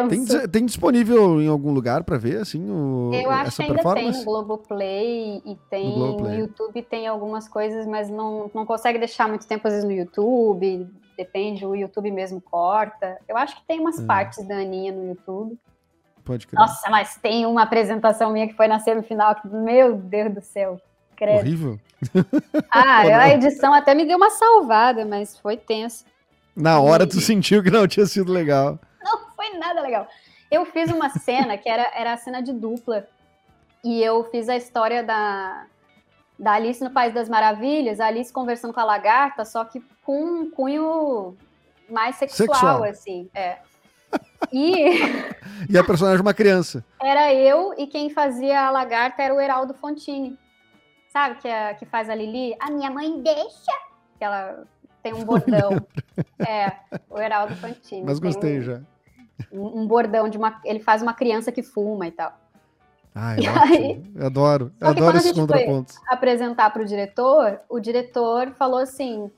tenso. 0.07 0.39
Tem, 0.39 0.47
tem 0.49 0.65
disponível 0.65 1.41
em 1.41 1.47
algum 1.47 1.71
lugar 1.71 2.03
pra 2.03 2.17
ver, 2.17 2.37
assim, 2.41 2.69
o, 2.69 3.11
Eu 3.13 3.29
acho 3.31 3.55
que 3.57 3.63
ainda 3.63 3.93
tem 3.93 4.11
no 4.11 4.23
Globoplay 4.23 5.41
e 5.45 5.55
tem 5.69 5.87
No 5.89 5.95
Globoplay. 5.95 6.33
no 6.33 6.39
YouTube 6.39 6.81
tem 6.83 7.07
algumas 7.07 7.47
coisas, 7.47 7.85
mas 7.85 8.09
não, 8.09 8.49
não 8.53 8.65
consegue 8.65 8.99
deixar 8.99 9.27
muito 9.27 9.47
tempo 9.47 9.67
às 9.67 9.73
vezes 9.73 9.87
no 9.87 9.93
YouTube, 9.95 10.87
depende, 11.17 11.65
o 11.65 11.75
YouTube 11.75 12.11
mesmo 12.11 12.39
corta. 12.41 13.17
Eu 13.27 13.35
acho 13.37 13.55
que 13.57 13.67
tem 13.67 13.79
umas 13.79 13.99
Hum. 13.99 14.07
partes 14.07 14.45
da 14.47 14.55
Aninha 14.55 14.91
no 14.91 15.05
YouTube. 15.07 15.57
Pode 16.23 16.45
crer. 16.47 16.59
Nossa, 16.59 16.89
mas 16.89 17.17
tem 17.17 17.45
uma 17.45 17.63
apresentação 17.63 18.31
minha 18.31 18.47
que 18.47 18.53
foi 18.53 18.67
na 18.67 18.79
semifinal 18.79 19.35
que, 19.35 19.47
meu 19.47 19.95
Deus 19.95 20.33
do 20.33 20.41
céu, 20.41 20.79
credo. 21.15 21.39
Horrível. 21.39 21.79
Ah, 22.71 22.99
a 23.23 23.33
edição 23.33 23.73
até 23.73 23.93
me 23.95 24.05
deu 24.05 24.15
uma 24.17 24.29
salvada, 24.29 25.05
mas 25.05 25.37
foi 25.37 25.57
tenso. 25.57 26.05
Na 26.55 26.79
hora 26.79 27.07
tu 27.07 27.19
sentiu 27.19 27.63
que 27.63 27.71
não 27.71 27.87
tinha 27.87 28.05
sido 28.05 28.31
legal. 28.31 28.77
Nada 29.59 29.81
legal. 29.81 30.07
Eu 30.49 30.65
fiz 30.65 30.89
uma 30.91 31.09
cena 31.09 31.57
que 31.57 31.69
era, 31.69 31.91
era 31.95 32.13
a 32.13 32.17
cena 32.17 32.41
de 32.41 32.51
dupla. 32.53 33.07
E 33.83 34.01
eu 34.03 34.23
fiz 34.25 34.49
a 34.49 34.55
história 34.57 35.03
da, 35.03 35.65
da 36.37 36.53
Alice 36.53 36.83
no 36.83 36.89
País 36.91 37.13
das 37.13 37.29
Maravilhas, 37.29 37.99
a 37.99 38.07
Alice 38.07 38.31
conversando 38.33 38.73
com 38.73 38.79
a 38.79 38.83
lagarta, 38.83 39.45
só 39.45 39.63
que 39.63 39.79
com 40.03 40.21
um 40.23 40.49
cunho 40.51 41.37
mais 41.89 42.15
sexual, 42.17 42.47
Sexual. 42.49 42.83
assim. 42.83 43.29
É. 43.33 43.57
E 44.51 44.97
E 45.69 45.77
a 45.77 45.83
personagem 45.83 46.17
é 46.19 46.21
uma 46.21 46.33
criança. 46.33 46.83
era 46.99 47.31
eu 47.33 47.75
e 47.77 47.85
quem 47.85 48.09
fazia 48.09 48.61
a 48.65 48.71
lagarta 48.71 49.21
era 49.21 49.33
o 49.35 49.39
Heraldo 49.39 49.73
Fontini. 49.75 50.35
Sabe 51.11 51.35
que, 51.35 51.47
é, 51.47 51.73
que 51.75 51.85
faz 51.85 52.09
a 52.09 52.15
Lili? 52.15 52.55
A 52.59 52.71
minha 52.71 52.89
mãe 52.89 53.21
deixa! 53.21 53.71
Que 54.17 54.23
ela 54.23 54.63
tem 55.03 55.13
um 55.13 55.23
bordão. 55.25 55.85
é, 56.39 56.71
o 57.09 57.19
Heraldo 57.19 57.55
Fontini. 57.57 58.03
Mas 58.03 58.17
gostei 58.19 58.59
um- 58.59 58.61
já. 58.63 58.81
Um 59.51 59.81
um 59.81 59.87
bordão 59.87 60.27
de 60.29 60.37
uma. 60.37 60.59
Ele 60.65 60.79
faz 60.79 61.01
uma 61.01 61.13
criança 61.13 61.51
que 61.51 61.63
fuma 61.63 62.07
e 62.07 62.11
tal. 62.11 62.33
Ótimo. 63.15 63.59
aí- 63.63 64.03
Eu 64.15 64.25
adoro. 64.27 64.71
Que 64.77 64.85
Adoro 64.85 65.17
esses 65.17 65.31
contrapontos. 65.33 65.97
Apresentar 66.07 66.69
para 66.71 66.81
o 66.81 66.85
diretor, 66.85 67.59
o 67.67 67.79
diretor 67.79 68.51
falou 68.51 68.79
assim: 68.79 69.29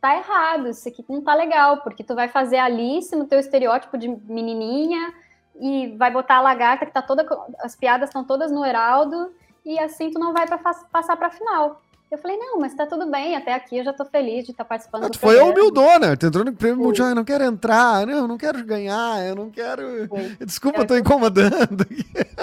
tá 0.00 0.16
errado, 0.16 0.68
isso 0.68 0.88
aqui 0.88 1.04
não 1.08 1.20
tá 1.22 1.34
legal, 1.34 1.78
porque 1.78 2.04
tu 2.04 2.14
vai 2.14 2.28
fazer 2.28 2.56
a 2.58 2.64
Alice 2.66 3.14
no 3.16 3.26
teu 3.26 3.38
estereótipo 3.38 3.98
de 3.98 4.08
menininha 4.08 5.12
e 5.60 5.88
vai 5.96 6.10
botar 6.10 6.36
a 6.36 6.40
lagarta 6.40 6.86
que 6.86 6.92
tá 6.92 7.02
toda. 7.02 7.26
As 7.60 7.74
piadas 7.74 8.08
estão 8.08 8.22
todas 8.24 8.50
no 8.52 8.64
Heraldo, 8.64 9.32
e 9.64 9.78
assim 9.78 10.10
tu 10.10 10.18
não 10.20 10.32
vai 10.32 10.46
pra, 10.46 10.58
passar 10.58 11.16
pra 11.16 11.30
final. 11.30 11.80
Eu 12.10 12.16
falei, 12.18 12.38
não, 12.38 12.58
mas 12.58 12.74
tá 12.74 12.86
tudo 12.86 13.10
bem, 13.10 13.36
até 13.36 13.52
aqui 13.52 13.76
eu 13.78 13.84
já 13.84 13.92
tô 13.92 14.04
feliz 14.06 14.44
de 14.46 14.52
estar 14.52 14.64
participando 14.64 15.04
Ah, 15.04 15.08
do 15.08 15.18
foi 15.18 15.34
a 15.38 15.42
programa. 15.44 15.60
humildona. 15.60 16.16
Tu 16.16 16.26
entrou 16.26 16.44
no 16.44 16.52
prêmio 16.54 16.78
mundial. 16.78 17.08
Eu 17.08 17.14
não 17.14 17.24
quero 17.24 17.44
entrar. 17.44 18.06
Não, 18.06 18.14
eu 18.14 18.28
não 18.28 18.38
quero 18.38 18.64
ganhar. 18.64 19.22
Eu 19.26 19.34
não 19.34 19.50
quero. 19.50 20.08
Fui. 20.08 20.36
Desculpa, 20.46 20.80
eu 20.80 20.86
tô 20.86 20.96
incomodando. 20.96 21.84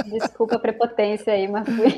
Desculpa 0.05 0.55
a 0.55 0.59
prepotência 0.59 1.34
aí, 1.34 1.47
mas 1.47 1.68
fui. 1.68 1.95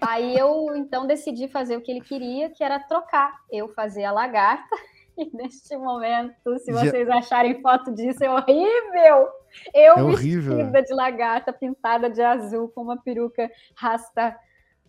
aí 0.00 0.36
eu 0.38 0.74
então 0.76 1.06
decidi 1.06 1.48
fazer 1.48 1.76
o 1.76 1.80
que 1.80 1.90
ele 1.90 2.00
queria, 2.00 2.50
que 2.50 2.62
era 2.62 2.78
trocar. 2.80 3.32
Eu 3.50 3.68
fazer 3.68 4.04
a 4.04 4.12
lagarta. 4.12 4.64
E 5.14 5.28
neste 5.36 5.76
momento, 5.76 6.58
se 6.60 6.72
Já- 6.72 6.80
vocês 6.86 7.06
acharem 7.10 7.60
foto 7.60 7.92
disso, 7.92 8.24
é 8.24 8.30
horrível. 8.30 9.28
Eu 9.74 9.92
É 9.98 10.02
horrível. 10.02 10.56
vestida 10.56 10.82
de 10.82 10.94
lagarta, 10.94 11.52
pintada 11.52 12.08
de 12.08 12.22
azul, 12.22 12.70
com 12.74 12.80
uma 12.80 12.96
peruca 12.96 13.50
rasta. 13.76 14.34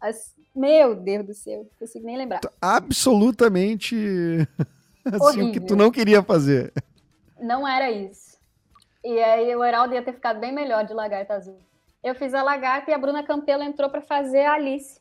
As... 0.03 0.35
Meu 0.53 0.93
Deus 0.95 1.25
do 1.25 1.33
céu, 1.33 1.59
não 1.59 1.69
consigo 1.79 2.05
nem 2.05 2.17
lembrar. 2.17 2.41
Absolutamente. 2.61 3.95
Assim, 5.05 5.49
o 5.49 5.51
que 5.51 5.61
tu 5.61 5.75
não 5.75 5.89
queria 5.89 6.21
fazer. 6.21 6.73
Não 7.39 7.65
era 7.67 7.89
isso. 7.89 8.37
E 9.03 9.17
aí 9.19 9.55
o 9.55 9.63
Heraldo 9.63 9.93
ia 9.93 10.03
ter 10.03 10.13
ficado 10.13 10.39
bem 10.39 10.51
melhor 10.51 10.85
de 10.85 10.93
lagarta 10.93 11.33
azul. 11.33 11.57
Eu 12.03 12.13
fiz 12.15 12.33
a 12.33 12.43
lagarta 12.43 12.91
e 12.91 12.93
a 12.93 12.97
Bruna 12.97 13.23
Campelo 13.23 13.63
entrou 13.63 13.89
para 13.89 14.01
fazer 14.01 14.45
a 14.45 14.53
Alice. 14.53 14.99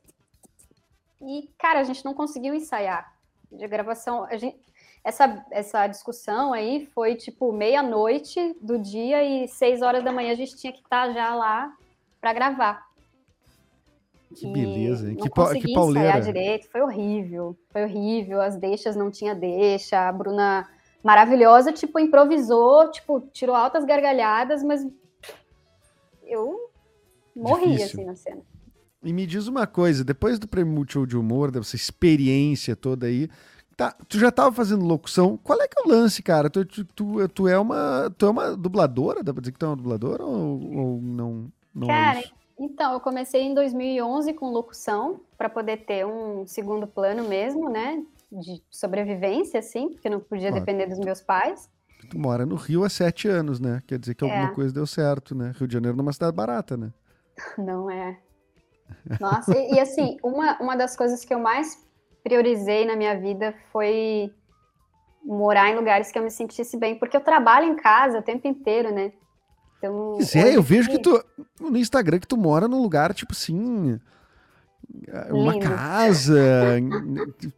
E, 1.20 1.50
cara, 1.58 1.80
a 1.80 1.84
gente 1.84 2.04
não 2.04 2.14
conseguiu 2.14 2.54
ensaiar. 2.54 3.12
De 3.50 3.66
gravação, 3.68 4.24
a 4.24 4.36
gente, 4.36 4.56
essa, 5.04 5.44
essa 5.50 5.86
discussão 5.88 6.52
aí 6.52 6.86
foi 6.86 7.16
tipo 7.16 7.52
meia-noite 7.52 8.56
do 8.60 8.78
dia 8.78 9.22
e 9.22 9.48
seis 9.48 9.82
horas 9.82 10.02
da 10.02 10.12
manhã 10.12 10.32
a 10.32 10.36
gente 10.36 10.56
tinha 10.56 10.72
que 10.72 10.80
estar 10.80 11.12
já 11.12 11.34
lá 11.34 11.72
para 12.20 12.32
gravar. 12.32 12.91
Que 14.34 14.46
beleza, 14.46 15.08
hein? 15.08 15.16
Não 15.16 15.24
Que, 15.24 15.30
consegui 15.30 15.60
que 15.60 15.70
ensaiar 15.70 15.84
pauleira. 15.84 16.20
direito, 16.20 16.68
foi 16.70 16.80
horrível. 16.80 17.56
Foi 17.70 17.84
horrível, 17.84 18.40
as 18.40 18.56
deixas 18.56 18.96
não 18.96 19.10
tinha 19.10 19.34
deixa, 19.34 20.08
a 20.08 20.12
Bruna 20.12 20.68
maravilhosa, 21.02 21.72
tipo, 21.72 21.98
improvisou, 21.98 22.90
tipo, 22.90 23.20
tirou 23.32 23.54
altas 23.54 23.84
gargalhadas, 23.84 24.62
mas 24.62 24.86
eu 26.24 26.70
morri, 27.34 27.72
Difícil. 27.72 27.84
assim, 27.86 28.04
na 28.04 28.14
cena. 28.16 28.42
E 29.02 29.12
me 29.12 29.26
diz 29.26 29.48
uma 29.48 29.66
coisa, 29.66 30.04
depois 30.04 30.38
do 30.38 30.46
prêmio 30.46 30.72
Multishow 30.72 31.04
de 31.04 31.16
humor, 31.16 31.50
dessa 31.50 31.74
experiência 31.74 32.76
toda 32.76 33.06
aí, 33.06 33.28
tá, 33.76 33.92
tu 34.08 34.16
já 34.18 34.30
tava 34.30 34.52
fazendo 34.52 34.84
locução, 34.84 35.36
qual 35.36 35.60
é 35.60 35.66
que 35.66 35.74
é 35.80 35.82
o 35.84 35.88
lance, 35.88 36.22
cara? 36.22 36.48
Tu, 36.48 36.64
tu, 36.64 36.84
tu, 36.84 37.28
tu 37.28 37.48
é, 37.48 37.58
uma, 37.58 38.14
tu 38.16 38.26
é 38.26 38.30
uma 38.30 38.56
dubladora? 38.56 39.24
Dá 39.24 39.32
pra 39.34 39.40
dizer 39.40 39.52
que 39.52 39.58
tu 39.58 39.66
é 39.66 39.68
uma 39.70 39.76
dubladora 39.76 40.24
ou, 40.24 40.76
ou 40.76 41.02
não, 41.02 41.50
não 41.74 41.88
Cara, 41.88 42.20
é? 42.20 42.24
Então, 42.64 42.92
eu 42.92 43.00
comecei 43.00 43.42
em 43.42 43.54
2011 43.54 44.32
com 44.34 44.50
locução, 44.50 45.20
para 45.36 45.48
poder 45.48 45.78
ter 45.78 46.06
um 46.06 46.46
segundo 46.46 46.86
plano 46.86 47.28
mesmo, 47.28 47.68
né, 47.68 48.00
de 48.30 48.62
sobrevivência, 48.70 49.58
assim, 49.58 49.88
porque 49.88 50.08
não 50.08 50.20
podia 50.20 50.48
Claro. 50.50 50.64
depender 50.64 50.86
dos 50.86 51.00
meus 51.00 51.20
pais. 51.20 51.68
Tu 52.08 52.16
mora 52.16 52.46
no 52.46 52.54
Rio 52.54 52.84
há 52.84 52.88
sete 52.88 53.26
anos, 53.26 53.58
né? 53.58 53.82
Quer 53.86 53.98
dizer 53.98 54.14
que 54.14 54.22
alguma 54.22 54.46
É. 54.46 54.54
coisa 54.54 54.72
deu 54.72 54.86
certo, 54.86 55.34
né? 55.34 55.52
Rio 55.56 55.66
de 55.66 55.74
Janeiro 55.74 55.96
não 55.96 56.02
é 56.02 56.06
uma 56.06 56.12
cidade 56.12 56.36
barata, 56.36 56.76
né? 56.76 56.92
Não 57.58 57.90
é. 57.90 58.18
Nossa, 59.20 59.56
e, 59.56 59.74
e, 59.74 59.80
assim, 59.80 60.16
uma, 60.22 60.56
uma 60.60 60.76
das 60.76 60.96
coisas 60.96 61.24
que 61.24 61.34
eu 61.34 61.38
mais 61.40 61.84
priorizei 62.22 62.84
na 62.84 62.94
minha 62.94 63.18
vida 63.18 63.54
foi 63.72 64.32
morar 65.24 65.70
em 65.70 65.74
lugares 65.76 66.12
que 66.12 66.18
eu 66.18 66.22
me 66.22 66.30
sentisse 66.30 66.76
bem, 66.76 66.96
porque 66.98 67.16
eu 67.16 67.20
trabalho 67.20 67.66
em 67.66 67.76
casa 67.76 68.18
o 68.18 68.22
tempo 68.22 68.46
inteiro, 68.46 68.92
né? 68.92 69.12
Então, 69.82 70.12
Pois 70.16 70.36
é, 70.36 70.54
eu 70.54 70.62
vejo 70.62 70.88
que 70.88 70.98
tu, 71.00 71.20
no 71.60 71.76
Instagram, 71.76 72.20
que 72.20 72.28
tu 72.28 72.36
mora 72.36 72.68
num 72.68 72.80
lugar, 72.80 73.12
tipo 73.12 73.32
assim, 73.32 73.98
uma 75.30 75.54
Lindo. 75.54 75.68
casa 75.68 76.80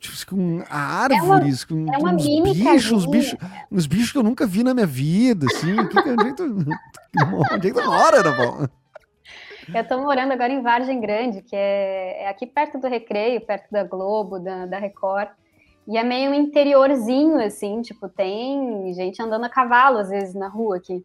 tipo, 0.00 0.26
com 0.30 0.62
árvores, 0.70 1.64
com 1.64 1.92
é 1.92 1.98
uma 1.98 2.14
uns 2.14 2.24
mini 2.24 2.54
bichos, 2.54 2.92
uns 2.92 3.04
casinha. 3.04 3.10
bichos, 3.10 3.38
uns 3.70 3.86
bichos 3.86 4.12
que 4.12 4.18
eu 4.18 4.22
nunca 4.22 4.46
vi 4.46 4.62
na 4.64 4.72
minha 4.72 4.86
vida, 4.86 5.46
assim. 5.52 5.76
Que, 5.88 6.02
que, 6.02 6.08
onde, 6.08 6.22
é 6.22 6.30
que 6.30 6.36
tu, 6.36 6.44
onde 7.52 7.68
é 7.68 7.70
que 7.72 7.80
tu 7.80 7.86
mora, 7.86 8.20
Ana 8.20 8.70
Eu 9.74 9.86
tô 9.86 9.98
morando 9.98 10.32
agora 10.32 10.50
em 10.50 10.62
Vargem 10.62 10.98
Grande, 11.00 11.42
que 11.42 11.54
é, 11.54 12.22
é 12.22 12.28
aqui 12.28 12.46
perto 12.46 12.78
do 12.78 12.88
Recreio, 12.88 13.40
perto 13.42 13.70
da 13.70 13.84
Globo, 13.84 14.38
da, 14.38 14.64
da 14.64 14.78
Record. 14.78 15.28
E 15.86 15.98
é 15.98 16.02
meio 16.02 16.30
um 16.30 16.34
interiorzinho, 16.34 17.38
assim, 17.44 17.82
tipo, 17.82 18.08
tem 18.08 18.94
gente 18.94 19.20
andando 19.20 19.44
a 19.44 19.50
cavalo, 19.50 19.98
às 19.98 20.08
vezes, 20.08 20.34
na 20.34 20.48
rua 20.48 20.78
aqui. 20.78 21.04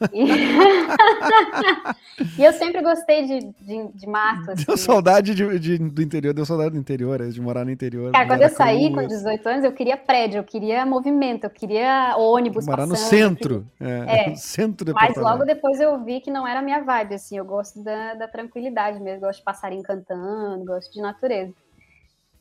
E, 2.38 2.44
eu 2.44 2.52
sempre 2.52 2.80
gostei 2.80 3.26
de, 3.26 3.40
de, 3.60 3.88
de 3.92 4.06
mato, 4.06 4.52
assim. 4.52 4.64
Deu 4.66 4.76
saudade 4.76 5.34
de, 5.34 5.58
de- 5.58 5.78
do 5.78 6.00
interior, 6.02 6.32
deu 6.32 6.44
saudade 6.46 6.70
do 6.70 6.78
interior, 6.78 7.20
é, 7.20 7.26
de 7.28 7.40
morar 7.40 7.64
no 7.64 7.70
interior. 7.70 8.12
Cara, 8.12 8.24
de 8.24 8.30
quando 8.30 8.42
eu 8.42 8.48
saí 8.50 8.92
com 8.92 9.06
18 9.06 9.48
anos, 9.48 9.64
eu 9.64 9.72
queria 9.72 9.96
prédio, 9.96 10.38
eu 10.38 10.44
queria 10.44 10.86
movimento, 10.86 11.44
eu 11.44 11.50
queria 11.50 12.14
ônibus 12.16 12.66
Morar 12.66 12.86
no 12.86 12.92
passando, 12.92 13.08
centro. 13.08 13.66
É, 13.80 14.26
É, 14.26 14.30
no 14.30 14.36
centro 14.36 14.84
de 14.84 14.92
Mas 14.92 15.06
Porto 15.06 15.20
logo 15.20 15.28
Alegre. 15.42 15.54
depois 15.54 15.80
eu 15.80 16.04
vi 16.04 16.20
que 16.20 16.30
não 16.30 16.46
era 16.46 16.60
a 16.60 16.62
minha 16.62 16.82
vibe, 16.82 17.14
assim, 17.14 17.36
eu 17.36 17.44
gosto 17.44 17.82
da, 17.82 18.14
da 18.14 18.28
tranquilidade 18.28 19.00
mesmo, 19.00 19.20
gosto 19.22 19.38
de 19.38 19.44
passarinho 19.44 19.82
cantando, 19.82 20.64
gosto 20.64 20.92
de 20.92 21.00
natureza. 21.00 21.52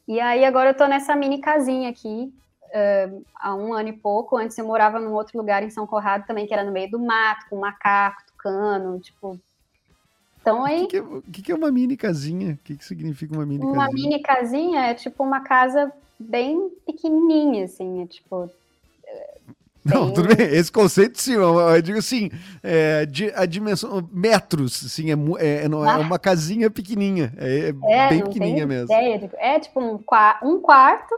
E 0.08 0.20
aí 0.20 0.44
agora 0.46 0.72
eu 0.72 0.74
tô 0.78 0.86
nessa 0.86 1.16
mini 1.16 1.40
casinha 1.40 1.90
aqui, 1.90 2.32
eh, 2.74 3.10
há 3.36 3.56
um 3.56 3.72
ano 3.74 3.90
e 3.90 3.94
pouco, 3.94 4.36
antes 4.38 4.58
eu 4.58 4.66
morava 4.66 5.00
num 5.00 5.14
outro 5.14 5.38
lugar 5.38 5.64
em 5.64 5.70
São 5.70 5.88
Corrado 5.88 6.26
também, 6.26 6.46
que 6.48 6.54
era 6.54 6.64
no 6.64 6.72
meio 6.72 6.90
do 6.92 7.00
mato, 7.00 7.46
com 7.50 7.58
macaco, 7.60 8.22
tucano, 8.28 9.00
tipo... 9.00 9.40
Então 10.42 10.64
O 10.64 10.66
aí, 10.66 10.82
que, 10.82 10.88
que 10.88 10.98
é, 10.98 11.02
o 11.02 11.22
que 11.22 11.42
que 11.44 11.52
é 11.52 11.56
uma 11.56 11.72
mini 11.72 11.96
casinha? 11.96 12.54
O 12.56 12.58
que, 12.66 12.76
que 12.76 12.84
significa 12.84 13.34
uma 13.34 13.46
mini 13.46 13.64
uma 13.64 13.86
casinha? 13.88 14.10
mini 14.10 14.22
casinha 14.22 14.82
é 14.88 14.94
tipo 14.94 15.24
uma 15.24 15.40
casa 15.42 15.90
bem 16.20 16.70
pequenininha, 16.86 17.64
assim, 17.64 18.02
é 18.04 18.08
tipo... 18.08 18.50
Não, 19.86 20.14
tudo 20.14 20.34
bem. 20.34 20.48
Esse 20.48 20.72
conceito, 20.72 21.22
sim, 21.22 21.34
eu, 21.34 21.60
eu 21.60 21.82
digo 21.82 22.00
assim, 22.00 22.30
é, 22.64 23.06
a 23.36 23.46
dimensão, 23.46 24.08
metros, 24.14 24.82
assim, 24.86 25.12
é, 25.12 25.16
mu- 25.16 25.38
é, 25.38 25.68
não- 25.68 25.86
é 25.86 25.92
Ah. 25.92 26.00
uma 26.00 26.18
casinha 26.18 26.70
pequenininha, 26.72 27.34
é, 27.38 27.70
é 27.70 27.74
É, 28.06 28.10
bem 28.10 28.24
pequenininha 28.24 28.66
mesmo. 28.66 28.86
ideia 28.86 29.20
de- 29.20 29.30
É 29.38 29.60
tipo 29.60 29.82
um, 29.82 30.00
um 30.44 30.60
quarto, 30.62 31.14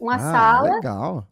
uma 0.00 0.14
ah, 0.16 0.18
sala 0.18 0.74
legal. 0.76 1.26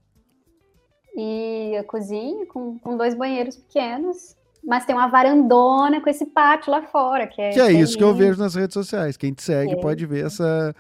e 1.16 1.76
a 1.76 1.84
cozinha 1.84 2.46
com, 2.46 2.78
com 2.78 2.96
dois 2.96 3.14
banheiros 3.14 3.56
pequenos. 3.56 4.36
Mas 4.64 4.84
tem 4.84 4.94
uma 4.94 5.06
varandona 5.06 6.00
com 6.00 6.10
esse 6.10 6.26
pátio 6.26 6.70
lá 6.70 6.82
fora, 6.82 7.26
que 7.26 7.40
é. 7.40 7.50
Que 7.50 7.60
é 7.60 7.72
isso 7.72 7.96
que 7.96 8.04
eu 8.04 8.14
vejo 8.14 8.38
nas 8.38 8.54
redes 8.54 8.74
sociais. 8.74 9.16
Quem 9.16 9.32
te 9.32 9.42
segue 9.42 9.72
É. 9.72 9.76
pode 9.76 10.04
ver 10.04 10.26
essa, 10.26 10.74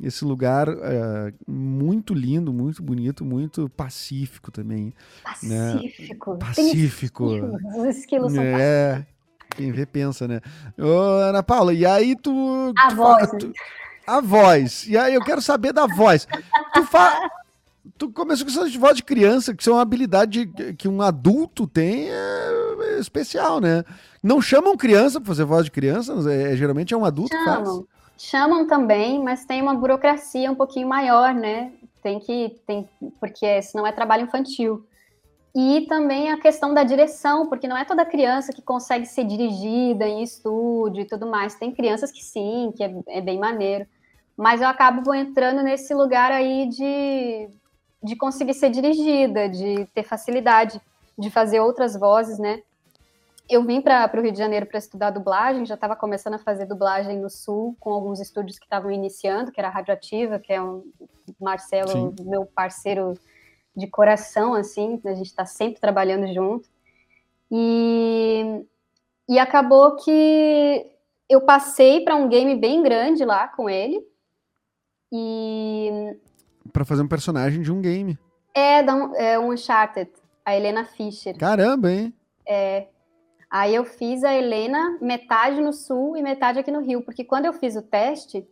esse 0.00 0.24
lugar 0.24 0.68
é, 0.68 1.32
muito 1.48 2.14
lindo, 2.14 2.52
muito 2.52 2.82
bonito, 2.82 3.24
muito 3.24 3.68
pacífico 3.70 4.52
também. 4.52 4.92
Pacífico. 5.24 6.36
Pacífico. 6.38 7.28
Tem 7.28 7.38
esquilos, 7.38 7.74
Os 7.76 7.96
esquilos 7.96 8.32
são 8.32 8.42
pacíficos. 8.42 8.62
É, 8.62 9.06
quem 9.56 9.72
vê 9.72 9.86
pensa, 9.86 10.28
né? 10.28 10.40
Ô, 10.78 10.98
Ana 11.22 11.42
Paula, 11.42 11.72
e 11.72 11.84
aí 11.84 12.14
tu... 12.14 12.72
A 12.78 12.88
tu 12.90 12.96
voz, 12.96 13.26
fa- 13.26 13.32
né? 13.32 13.38
tu- 13.40 13.52
a 14.06 14.20
voz. 14.20 14.86
E 14.88 14.96
aí 14.96 15.14
eu 15.14 15.24
quero 15.24 15.40
saber 15.40 15.72
da 15.72 15.86
voz. 15.86 16.26
Tu, 16.72 16.84
fa... 16.84 17.30
tu 17.98 18.10
começou 18.10 18.46
com 18.46 18.52
essa 18.52 18.68
de 18.68 18.78
voz 18.78 18.96
de 18.96 19.02
criança, 19.02 19.54
que 19.54 19.62
isso 19.62 19.70
é 19.70 19.72
uma 19.72 19.82
habilidade 19.82 20.46
que- 20.78 20.88
um 20.88 21.02
adulto 21.02 21.66
tem 21.66 22.08
é 22.10 22.98
especial, 22.98 23.60
né? 23.60 23.84
Não 24.22 24.40
chamam 24.40 24.76
criança 24.76 25.20
pra 25.20 25.28
fazer 25.28 25.44
voz 25.44 25.64
de 25.64 25.70
criança, 25.70 26.14
é, 26.30 26.56
geralmente 26.56 26.94
é 26.94 26.96
um 26.96 27.04
adulto 27.04 27.30
que 27.36 27.44
faz. 27.44 27.56
Chamam. 27.58 27.86
Chamam 28.16 28.66
também, 28.66 29.22
mas 29.22 29.44
tem 29.44 29.60
uma 29.60 29.74
burocracia 29.74 30.50
um 30.50 30.54
pouquinho 30.54 30.88
maior, 30.88 31.34
né? 31.34 31.72
Tem 32.02 32.20
que. 32.20 32.56
Tem, 32.66 32.88
porque 33.18 33.60
senão 33.62 33.86
é 33.86 33.92
trabalho 33.92 34.24
infantil. 34.24 34.86
E 35.56 35.86
também 35.88 36.32
a 36.32 36.40
questão 36.40 36.74
da 36.74 36.82
direção, 36.82 37.48
porque 37.48 37.68
não 37.68 37.76
é 37.76 37.84
toda 37.84 38.04
criança 38.04 38.52
que 38.52 38.60
consegue 38.60 39.06
ser 39.06 39.24
dirigida 39.24 40.04
em 40.06 40.22
estúdio 40.22 41.02
e 41.02 41.04
tudo 41.04 41.26
mais. 41.26 41.54
Tem 41.54 41.72
crianças 41.72 42.10
que 42.10 42.24
sim, 42.24 42.72
que 42.76 42.82
é, 42.82 42.92
é 43.08 43.20
bem 43.20 43.38
maneiro. 43.38 43.86
Mas 44.36 44.60
eu 44.60 44.68
acabo 44.68 45.14
entrando 45.14 45.62
nesse 45.62 45.94
lugar 45.94 46.32
aí 46.32 46.68
de, 46.68 47.48
de 48.02 48.16
conseguir 48.16 48.54
ser 48.54 48.70
dirigida, 48.70 49.48
de 49.48 49.86
ter 49.94 50.02
facilidade 50.02 50.80
de 51.16 51.30
fazer 51.30 51.60
outras 51.60 51.94
vozes, 51.94 52.38
né? 52.38 52.62
Eu 53.48 53.62
vim 53.64 53.80
para 53.80 54.10
o 54.14 54.20
Rio 54.20 54.32
de 54.32 54.38
Janeiro 54.38 54.66
para 54.66 54.78
estudar 54.78 55.10
dublagem, 55.10 55.66
já 55.66 55.74
estava 55.74 55.94
começando 55.94 56.34
a 56.34 56.38
fazer 56.38 56.66
dublagem 56.66 57.20
no 57.20 57.28
Sul, 57.28 57.76
com 57.78 57.90
alguns 57.90 58.18
estúdios 58.18 58.58
que 58.58 58.64
estavam 58.64 58.90
iniciando, 58.90 59.52
que 59.52 59.60
era 59.60 59.68
a 59.68 59.72
Radioativa, 59.72 60.38
que 60.38 60.52
é 60.52 60.62
um 60.62 60.82
Marcelo, 61.38 61.88
Sim. 61.88 62.14
meu 62.20 62.46
parceiro 62.46 63.14
de 63.76 63.86
coração, 63.86 64.54
assim, 64.54 65.00
a 65.04 65.14
gente 65.14 65.26
está 65.26 65.44
sempre 65.44 65.80
trabalhando 65.80 66.32
junto. 66.32 66.68
E, 67.50 68.64
e 69.28 69.38
acabou 69.38 69.96
que 69.96 70.90
eu 71.28 71.42
passei 71.42 72.00
para 72.00 72.16
um 72.16 72.28
game 72.28 72.54
bem 72.56 72.82
grande 72.82 73.24
lá 73.24 73.46
com 73.48 73.68
ele. 73.68 74.02
E 75.16 76.16
Pra 76.72 76.84
fazer 76.84 77.02
um 77.02 77.08
personagem 77.08 77.62
de 77.62 77.70
um 77.72 77.80
game. 77.80 78.18
é, 78.52 78.82
da 78.82 78.94
um- 78.94 79.14
é 79.14 79.38
um 79.38 79.52
Uncharted, 79.52 80.10
a 80.44 80.56
Helena 80.56 80.84
Fischer. 80.84 81.36
Caramba, 81.38 81.90
hein? 81.92 82.12
Aí 83.50 83.72
eu 83.74 83.84
fiz 83.84 84.24
a 84.24 84.34
Helena 84.34 84.98
metade 85.00 85.60
no 85.60 85.72
Sul 85.72 86.16
e 86.16 86.22
metade 86.22 86.58
aqui 86.58 86.72
no 86.72 86.80
Rio, 86.80 87.02
porque 87.02 87.22
quando 87.24 87.44
eu 87.46 87.52
fiz 87.52 87.76
o 87.76 87.82
teste, 87.82 88.44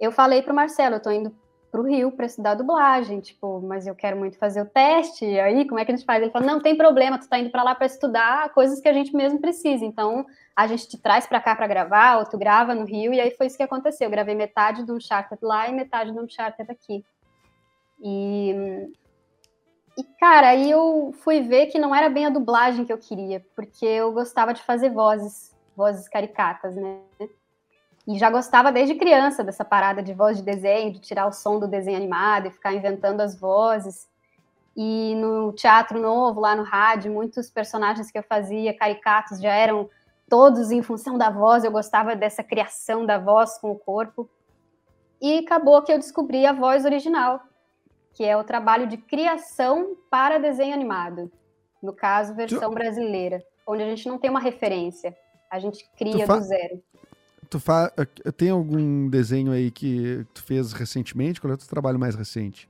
eu 0.00 0.12
falei 0.12 0.42
pro 0.42 0.54
Marcelo, 0.54 0.94
eu 0.96 1.02
tô 1.02 1.10
indo 1.10 1.34
pro 1.70 1.82
Rio 1.82 2.10
para 2.12 2.26
estudar 2.26 2.54
dublagem, 2.54 3.20
tipo, 3.20 3.60
mas 3.60 3.86
eu 3.86 3.94
quero 3.94 4.16
muito 4.16 4.38
fazer 4.38 4.62
o 4.62 4.66
teste, 4.66 5.24
e 5.24 5.38
aí 5.38 5.66
como 5.66 5.78
é 5.78 5.84
que 5.84 5.92
a 5.92 5.96
gente 5.96 6.06
faz? 6.06 6.22
Ele 6.22 6.30
falou, 6.30 6.48
não, 6.48 6.60
tem 6.60 6.76
problema, 6.76 7.18
tu 7.18 7.28
tá 7.28 7.38
indo 7.38 7.50
para 7.50 7.62
lá 7.62 7.74
para 7.74 7.86
estudar 7.86 8.52
coisas 8.52 8.80
que 8.80 8.88
a 8.88 8.92
gente 8.92 9.14
mesmo 9.14 9.40
precisa, 9.40 9.84
então 9.84 10.26
a 10.56 10.66
gente 10.66 10.88
te 10.88 10.98
traz 10.98 11.26
para 11.26 11.40
cá 11.40 11.54
para 11.54 11.66
gravar, 11.66 12.18
ou 12.18 12.24
tu 12.24 12.38
grava 12.38 12.74
no 12.74 12.84
Rio, 12.84 13.12
e 13.12 13.20
aí 13.20 13.30
foi 13.32 13.46
isso 13.46 13.56
que 13.56 13.62
aconteceu, 13.62 14.06
eu 14.06 14.10
gravei 14.10 14.34
metade 14.34 14.84
do 14.84 14.94
Uncharted 14.94 15.38
lá 15.42 15.68
e 15.68 15.72
metade 15.72 16.12
do 16.12 16.22
Uncharted 16.22 16.70
aqui. 16.70 17.04
E 18.00 18.88
e, 19.98 20.04
cara, 20.20 20.50
aí 20.50 20.70
eu 20.70 21.12
fui 21.24 21.40
ver 21.40 21.66
que 21.66 21.76
não 21.76 21.92
era 21.92 22.08
bem 22.08 22.24
a 22.24 22.30
dublagem 22.30 22.84
que 22.84 22.92
eu 22.92 22.98
queria, 22.98 23.44
porque 23.56 23.84
eu 23.84 24.12
gostava 24.12 24.54
de 24.54 24.62
fazer 24.62 24.90
vozes, 24.90 25.52
vozes 25.76 26.08
caricatas, 26.08 26.76
né? 26.76 27.00
E 28.08 28.18
já 28.18 28.30
gostava 28.30 28.72
desde 28.72 28.94
criança 28.94 29.44
dessa 29.44 29.66
parada 29.66 30.02
de 30.02 30.14
voz 30.14 30.38
de 30.38 30.42
desenho, 30.42 30.94
de 30.94 30.98
tirar 30.98 31.26
o 31.26 31.32
som 31.32 31.60
do 31.60 31.68
desenho 31.68 31.98
animado 31.98 32.46
e 32.46 32.50
ficar 32.50 32.72
inventando 32.72 33.20
as 33.20 33.38
vozes. 33.38 34.08
E 34.74 35.14
no 35.16 35.52
Teatro 35.52 36.00
Novo, 36.00 36.40
lá 36.40 36.56
no 36.56 36.62
rádio, 36.62 37.12
muitos 37.12 37.50
personagens 37.50 38.10
que 38.10 38.16
eu 38.16 38.22
fazia, 38.22 38.74
caricatos, 38.74 39.38
já 39.38 39.52
eram 39.52 39.90
todos 40.26 40.70
em 40.70 40.80
função 40.80 41.18
da 41.18 41.28
voz, 41.28 41.64
eu 41.64 41.70
gostava 41.70 42.16
dessa 42.16 42.42
criação 42.42 43.04
da 43.04 43.18
voz 43.18 43.58
com 43.58 43.72
o 43.72 43.78
corpo. 43.78 44.26
E 45.20 45.40
acabou 45.40 45.82
que 45.82 45.92
eu 45.92 45.98
descobri 45.98 46.46
a 46.46 46.52
voz 46.54 46.86
original, 46.86 47.42
que 48.14 48.24
é 48.24 48.34
o 48.34 48.44
trabalho 48.44 48.86
de 48.86 48.96
criação 48.96 49.98
para 50.10 50.38
desenho 50.38 50.72
animado. 50.72 51.30
No 51.82 51.92
caso, 51.92 52.34
versão 52.34 52.70
brasileira, 52.72 53.44
onde 53.66 53.82
a 53.82 53.86
gente 53.86 54.08
não 54.08 54.16
tem 54.16 54.30
uma 54.30 54.40
referência. 54.40 55.14
A 55.50 55.58
gente 55.58 55.86
cria 55.94 56.26
do 56.26 56.40
zero. 56.40 56.82
Tu 57.50 57.58
fa... 57.58 57.90
Tem 58.36 58.50
algum 58.50 59.08
desenho 59.08 59.52
aí 59.52 59.70
que 59.70 60.26
tu 60.34 60.42
fez 60.42 60.72
recentemente? 60.72 61.40
Qual 61.40 61.50
é 61.50 61.54
o 61.54 61.58
teu 61.58 61.66
trabalho 61.68 61.98
mais 61.98 62.14
recente? 62.14 62.68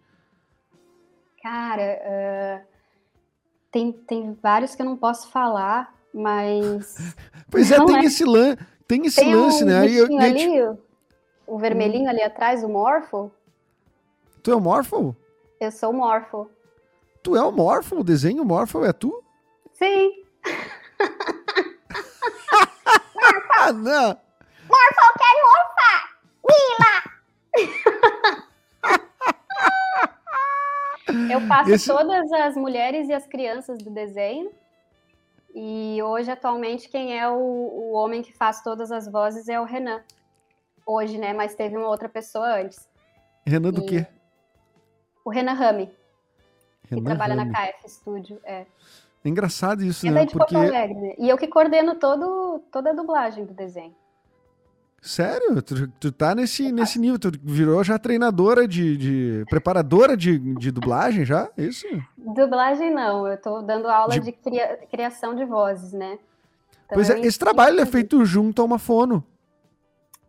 Cara, 1.43 2.01
ah, 2.05 2.61
tem, 3.73 3.93
tem 3.93 4.37
vários 4.43 4.75
que 4.75 4.83
eu 4.83 4.87
não 4.87 4.97
posso 4.97 5.31
falar, 5.31 5.95
mas. 6.13 6.97
Pois 7.51 7.71
é, 7.73 7.79
Não 7.79 7.87
tem 7.87 7.97
é. 7.97 8.05
esse, 8.05 8.25
lan... 8.27 8.57
tem 8.87 9.07
esse 9.07 9.21
Tem 9.21 9.35
lance, 9.35 9.65
um 9.65 9.67
né? 9.69 9.79
Aí 9.79 9.97
eu- 9.97 10.19
ali, 10.19 10.63
o, 10.63 10.79
o 11.47 11.59
vermelhinho 11.59 12.09
ali 12.11 12.23
atrás, 12.23 12.63
o 12.63 12.69
Morpho. 12.69 13.33
Tu 14.43 14.51
é 14.51 14.55
o 14.55 14.61
Morphle? 14.61 15.17
Eu 15.59 15.73
sou 15.73 15.91
o 15.91 15.95
Morpho. 15.95 16.51
Tu 17.23 17.35
é 17.35 17.43
o 17.43 17.51
Morphle? 17.51 18.01
O 18.01 18.05
desenho 18.05 18.45
Morphle 18.45 18.85
é 18.87 18.93
tu? 18.93 19.25
Sim, 19.73 20.23
Ah, 23.61 23.73
não! 23.73 24.28
Eu 31.31 31.41
faço 31.43 31.71
Esse- 31.71 31.87
todas 31.89 32.31
as 32.33 32.57
mulheres 32.57 33.09
e 33.09 33.13
as 33.13 33.27
crianças 33.27 33.79
do 33.79 33.91
desenho. 33.91 34.51
E 35.55 36.01
hoje, 36.03 36.31
atualmente, 36.31 36.89
quem 36.89 37.19
é 37.19 37.29
o, 37.29 37.35
o 37.35 37.93
homem 37.93 38.23
que 38.23 38.33
faz 38.33 38.63
todas 38.63 38.93
as 38.93 39.09
vozes 39.11 39.49
é 39.49 39.59
o 39.61 39.65
Renan. 39.65 40.03
Hoje, 40.87 41.19
né? 41.19 41.33
Mas 41.33 41.55
teve 41.55 41.77
uma 41.77 41.89
outra 41.89 42.09
pessoa 42.09 42.61
antes. 42.61 42.89
Renan 43.47 43.71
do 43.73 43.83
E- 43.83 43.87
quê? 43.87 44.07
O 45.25 45.31
Renan 45.31 45.53
Rami, 45.55 45.87
que 46.87 46.95
Renan 46.95 47.05
trabalha 47.05 47.35
Rami. 47.35 47.51
na 47.51 47.67
KF 47.73 47.89
Studio. 47.91 48.41
É. 48.45 48.65
É 49.25 49.29
engraçado 49.29 49.83
isso, 49.83 50.07
É 50.07 50.11
né? 50.11 50.25
de 50.25 50.33
Porque 50.33 50.55
Porto 50.55 50.67
Alegre, 50.69 50.95
né? 50.95 51.15
E 51.19 51.29
eu 51.29 51.37
que 51.37 51.47
coordeno 51.49 51.97
todo, 51.97 52.61
toda 52.71 52.91
a 52.91 52.95
dublagem 52.95 53.45
do 53.45 53.53
desenho. 53.53 53.95
Sério? 55.01 55.63
Tu, 55.63 55.89
tu 56.01 56.13
tá 56.13 56.35
nesse, 56.35 56.73
nesse 56.73 56.99
nível, 56.99 57.19
tu 57.19 57.31
virou 57.43 57.83
já 57.85 57.99
treinadora 57.99 58.67
de, 58.67 58.97
de 58.97 59.45
preparadora 59.49 60.17
de, 60.17 60.39
de 60.57 60.71
dublagem 60.73 61.25
já? 61.25 61.49
Isso? 61.57 61.87
Dublagem 62.17 62.93
não, 62.93 63.27
eu 63.27 63.41
tô 63.41 63.63
dando 63.63 63.87
aula 63.87 64.15
de, 64.15 64.21
de 64.21 64.33
cria, 64.33 64.77
criação 64.91 65.35
de 65.35 65.45
vozes, 65.45 65.93
né? 65.93 66.19
Então, 66.85 66.97
pois 66.97 67.11
é, 67.11 67.21
esse 67.21 67.39
trabalho 67.39 67.81
é 67.81 67.87
feito 67.87 68.25
junto 68.25 68.61
a 68.61 68.65
uma 68.65 68.79
fono. 68.79 69.25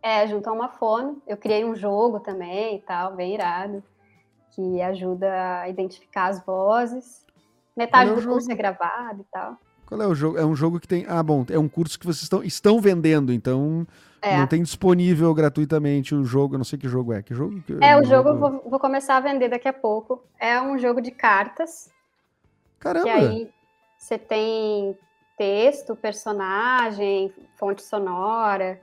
É, 0.02 0.26
junto 0.26 0.48
a 0.48 0.52
uma 0.52 0.68
fono. 0.68 1.20
Eu 1.26 1.36
criei 1.36 1.64
um 1.64 1.74
jogo 1.74 2.20
também 2.20 2.76
e 2.76 2.80
tal, 2.80 3.16
bem 3.16 3.34
irado, 3.34 3.82
que 4.54 4.80
ajuda 4.82 5.60
a 5.62 5.68
identificar 5.68 6.26
as 6.26 6.44
vozes. 6.44 7.26
Metade 7.76 8.10
é 8.10 8.14
do 8.14 8.20
jogo? 8.20 8.34
curso 8.34 8.52
é 8.52 8.54
gravado 8.54 9.22
e 9.22 9.26
tal. 9.32 9.56
Qual 9.84 10.00
é 10.00 10.06
o 10.06 10.14
jogo? 10.14 10.38
É 10.38 10.44
um 10.44 10.54
jogo 10.54 10.78
que 10.78 10.86
tem. 10.86 11.04
Ah, 11.08 11.22
bom, 11.22 11.44
é 11.50 11.58
um 11.58 11.68
curso 11.68 11.98
que 11.98 12.06
vocês 12.06 12.22
estão, 12.22 12.42
estão 12.44 12.80
vendendo, 12.80 13.32
então 13.32 13.86
é. 14.22 14.38
não 14.38 14.46
tem 14.46 14.62
disponível 14.62 15.32
gratuitamente 15.34 16.14
o 16.14 16.24
jogo. 16.24 16.54
Eu 16.54 16.58
não 16.58 16.64
sei 16.64 16.78
que 16.78 16.88
jogo 16.88 17.12
é. 17.12 17.22
Que 17.22 17.34
jogo? 17.34 17.62
É, 17.80 17.98
o 17.98 18.04
jogo 18.04 18.30
eu 18.30 18.38
vou, 18.38 18.62
vou, 18.68 18.78
começar 18.78 19.16
a 19.16 19.20
vender 19.20 19.48
daqui 19.48 19.68
a 19.68 19.72
pouco. 19.72 20.22
É 20.38 20.60
um 20.60 20.78
jogo 20.78 21.00
de 21.00 21.10
cartas. 21.10 21.90
Caramba! 22.78 23.04
Que 23.04 23.10
aí 23.10 23.50
você 23.98 24.18
tem 24.18 24.96
texto, 25.36 25.96
personagem, 25.96 27.32
fonte 27.56 27.82
sonora. 27.82 28.80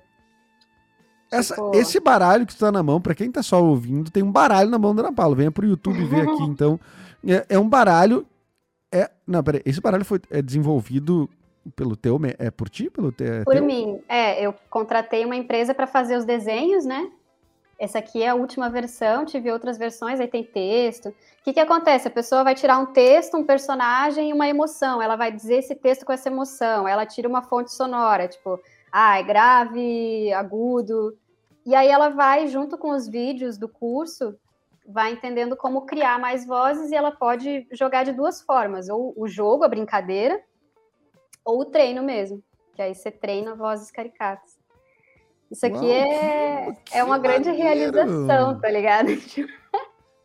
Essa, 1.32 1.56
tipo... 1.56 1.76
Esse 1.76 2.00
baralho 2.00 2.46
que 2.46 2.56
tu 2.56 2.60
tá 2.60 2.72
na 2.72 2.82
mão, 2.82 3.02
para 3.02 3.14
quem 3.14 3.32
tá 3.32 3.44
só 3.44 3.62
ouvindo, 3.64 4.10
tem 4.10 4.24
um 4.24 4.32
baralho 4.32 4.70
na 4.70 4.80
mão 4.80 4.96
da 4.96 5.02
Ana 5.02 5.14
Paula. 5.14 5.36
Venha 5.36 5.52
pro 5.52 5.68
YouTube 5.68 6.04
ver 6.06 6.28
aqui, 6.28 6.44
então. 6.50 6.80
É, 7.28 7.46
é 7.50 7.60
um 7.60 7.68
baralho 7.68 8.26
é, 8.92 9.12
não, 9.26 9.44
peraí, 9.44 9.62
esse 9.66 9.82
baralho 9.82 10.06
foi 10.06 10.20
é 10.30 10.42
desenvolvido 10.42 11.30
pelo 11.76 11.96
teu, 11.96 12.20
é 12.38 12.50
por 12.50 12.70
ti, 12.70 12.90
pelo 12.90 13.12
te, 13.12 13.44
Por 13.44 13.54
teu? 13.54 13.64
mim, 13.64 14.02
é, 14.08 14.42
eu 14.44 14.54
contratei 14.70 15.26
uma 15.26 15.36
empresa 15.36 15.74
para 15.74 15.88
fazer 15.88 16.18
os 16.18 16.26
desenhos, 16.26 16.86
né? 16.86 17.12
Essa 17.80 18.00
aqui 18.00 18.24
é 18.24 18.30
a 18.30 18.36
última 18.36 18.70
versão, 18.70 19.24
tive 19.24 19.52
outras 19.52 19.78
versões, 19.78 20.20
aí 20.20 20.28
tem 20.28 20.44
texto. 20.44 21.10
O 21.10 21.14
que, 21.44 21.54
que 21.54 21.60
acontece? 21.60 22.08
A 22.08 22.12
pessoa 22.12 22.44
vai 22.44 22.56
tirar 22.56 22.80
um 22.80 22.88
texto, 22.88 23.38
um 23.38 23.44
personagem 23.44 24.30
e 24.30 24.34
uma 24.34 24.48
emoção. 24.48 25.00
Ela 25.00 25.16
vai 25.16 25.32
dizer 25.32 25.58
esse 25.58 25.76
texto 25.76 26.04
com 26.04 26.12
essa 26.12 26.28
emoção. 26.28 26.88
Ela 26.88 27.06
tira 27.06 27.30
uma 27.30 27.44
fonte 27.44 27.72
sonora, 27.72 28.28
tipo, 28.28 28.60
ah, 28.92 29.20
é 29.20 29.24
grave, 29.24 30.34
agudo. 30.34 31.16
E 31.66 31.76
aí 31.76 31.88
ela 31.88 32.10
vai, 32.10 32.48
junto 32.48 32.78
com 32.78 32.90
os 32.90 33.08
vídeos 33.08 33.58
do 33.58 33.70
curso, 33.70 34.36
vai 34.88 35.12
entendendo 35.12 35.56
como 35.56 35.86
criar 35.86 36.18
mais 36.18 36.48
vozes 36.48 36.92
e 36.92 36.96
ela 36.96 37.12
pode 37.12 37.68
jogar 37.74 38.06
de 38.06 38.14
duas 38.14 38.42
formas, 38.42 38.88
ou 38.88 39.14
o 39.18 39.28
jogo, 39.28 39.64
a 39.66 39.68
brincadeira, 39.68 40.42
ou 41.48 41.62
o 41.62 41.66
treino 41.66 42.04
mesmo, 42.04 42.44
que 42.76 42.82
aí 42.82 42.94
você 42.94 43.10
treina 43.10 43.56
vozes 43.56 43.90
caricatas. 43.90 44.58
Isso 45.50 45.66
aqui 45.66 45.78
Uau, 45.78 45.86
é, 45.86 46.78
que, 46.84 46.98
é 46.98 47.04
uma 47.04 47.18
maneiro. 47.18 47.44
grande 47.44 47.58
realização, 47.58 48.60
tá 48.60 48.70
ligado? 48.70 49.08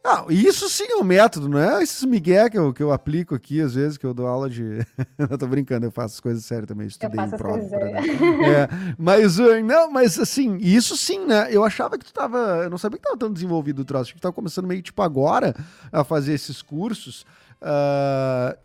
Ah, 0.05 0.27
isso 0.29 0.69
sim 0.69 0.83
é 0.91 0.97
um 0.97 1.05
método, 1.05 1.49
não 1.49 1.61
é 1.61 1.81
esses 1.81 2.03
migué 2.03 2.51
que 2.51 2.59
eu, 2.59 2.75
que 2.75 2.83
eu 2.83 2.91
aplico 2.91 3.37
aqui, 3.37 3.61
às 3.61 3.77
vezes, 3.77 3.97
que 3.97 4.05
eu 4.05 4.13
dou 4.13 4.27
aula 4.27 4.51
de. 4.51 4.85
eu 5.17 5.39
tô 5.39 5.47
brincando, 5.47 5.87
eu 5.87 5.93
faço 5.93 6.15
as 6.15 6.21
coisas 6.21 6.45
sérias 6.45 6.67
também, 6.67 6.89
estudei 6.89 7.25
em 7.25 7.31
prova. 7.31 7.61
É, 7.63 8.69
mas, 8.99 9.39
uh, 9.39 9.63
não, 9.65 9.93
mas 9.93 10.19
assim, 10.19 10.57
isso 10.57 10.97
sim, 10.97 11.25
né? 11.25 11.47
Eu 11.53 11.63
achava 11.63 11.97
que 11.97 12.05
tu 12.05 12.13
tava. 12.13 12.63
Eu 12.65 12.71
não 12.71 12.79
sabia 12.79 12.99
que 12.99 13.05
tava 13.05 13.17
tão 13.17 13.33
desenvolvido 13.33 13.83
o 13.83 13.85
troço, 13.85 14.13
que 14.13 14.19
tu 14.19 14.23
tava 14.23 14.35
começando 14.35 14.67
meio 14.67 14.83
tipo 14.83 15.01
agora 15.03 15.55
a 15.93 16.03
fazer 16.03 16.33
esses 16.33 16.63
cursos. 16.63 17.25
Uh, 17.63 18.59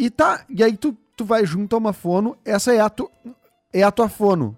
e 0.00 0.08
tá, 0.08 0.44
e 0.48 0.64
aí 0.64 0.76
tu, 0.76 0.96
tu 1.14 1.26
vai 1.26 1.44
junto 1.44 1.76
a 1.76 1.78
uma 1.78 1.92
fono, 1.92 2.34
essa 2.42 2.72
é 2.72 2.80
a, 2.80 2.88
tu, 2.88 3.10
é 3.70 3.82
a 3.82 3.90
tua 3.90 4.08
fono, 4.08 4.56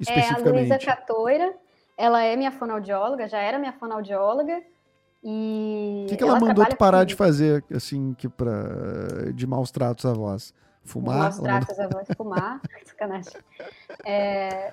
especificamente. 0.00 0.46
É 0.46 0.50
a 0.50 0.52
Luísa 0.52 0.78
Catoira, 0.78 1.54
ela 1.94 2.22
é 2.22 2.34
minha 2.36 2.50
fonoaudióloga, 2.50 3.28
já 3.28 3.38
era 3.38 3.58
minha 3.58 3.74
fonoaudióloga. 3.74 4.62
E 5.22 6.04
o 6.06 6.08
que, 6.08 6.16
que 6.16 6.22
ela, 6.22 6.38
ela 6.38 6.40
mandou 6.40 6.64
tu 6.64 6.76
parar 6.76 7.04
de 7.04 7.14
fazer, 7.14 7.62
assim, 7.74 8.14
que 8.14 8.30
pra, 8.30 9.30
de 9.34 9.46
maus 9.46 9.70
tratos 9.70 10.06
à 10.06 10.12
voz? 10.14 10.54
Fumar? 10.84 11.18
Maus 11.18 11.38
tratos 11.38 11.76
mandou... 11.76 11.84
à 11.84 11.88
voz, 11.88 12.08
fumar, 12.16 12.60
sacanagem. 12.86 13.32
É... 14.06 14.72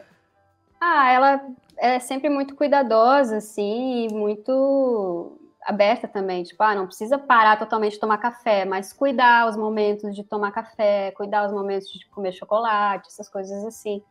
Ah, 0.80 1.12
ela 1.12 1.46
é 1.78 2.00
sempre 2.00 2.30
muito 2.30 2.56
cuidadosa, 2.56 3.38
assim, 3.38 4.06
e 4.06 4.14
muito 4.14 5.38
aberta 5.66 6.08
também. 6.08 6.44
Tipo, 6.44 6.64
ah, 6.64 6.76
não 6.76 6.86
precisa 6.86 7.18
parar 7.18 7.58
totalmente 7.58 7.94
de 7.94 8.00
tomar 8.00 8.18
café, 8.18 8.64
mas 8.64 8.94
cuidar 8.94 9.50
os 9.50 9.58
momentos 9.58 10.16
de 10.16 10.24
tomar 10.24 10.52
café, 10.52 11.12
cuidar 11.12 11.48
os 11.48 11.52
momentos 11.52 11.90
de 11.90 12.08
comer 12.10 12.32
chocolate, 12.32 13.08
essas 13.08 13.28
coisas 13.28 13.66
assim. 13.66 14.02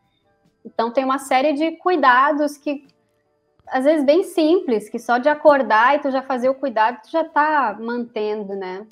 Então 0.63 0.91
tem 0.91 1.05
uma 1.05 1.19
série 1.19 1.53
de 1.53 1.71
cuidados 1.77 2.57
que 2.57 2.87
às 3.67 3.83
vezes 3.83 4.05
bem 4.05 4.23
simples, 4.23 4.89
que 4.89 4.99
só 4.99 5.17
de 5.17 5.29
acordar 5.29 5.95
e 5.95 5.99
tu 5.99 6.11
já 6.11 6.21
fazer 6.21 6.49
o 6.49 6.55
cuidado, 6.55 7.01
tu 7.01 7.09
já 7.09 7.23
tá 7.23 7.75
mantendo, 7.79 8.55
né? 8.55 8.85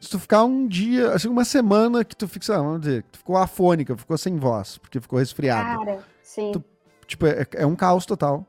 Se 0.00 0.08
tu 0.08 0.18
ficar 0.18 0.44
um 0.44 0.66
dia, 0.66 1.12
assim, 1.12 1.28
uma 1.28 1.44
semana 1.44 2.02
que 2.02 2.16
tu 2.16 2.26
fica, 2.26 2.56
vamos 2.56 2.80
dizer, 2.80 3.04
tu 3.12 3.18
ficou 3.18 3.36
afônica, 3.36 3.94
ficou 3.96 4.16
sem 4.16 4.38
voz, 4.38 4.78
porque 4.78 4.98
ficou 4.98 5.18
resfriado. 5.18 5.84
Cara, 5.84 5.98
sim. 6.22 6.52
Tu, 6.52 6.64
tipo, 7.06 7.26
é, 7.26 7.46
é 7.54 7.66
um 7.66 7.76
caos 7.76 8.06
total. 8.06 8.46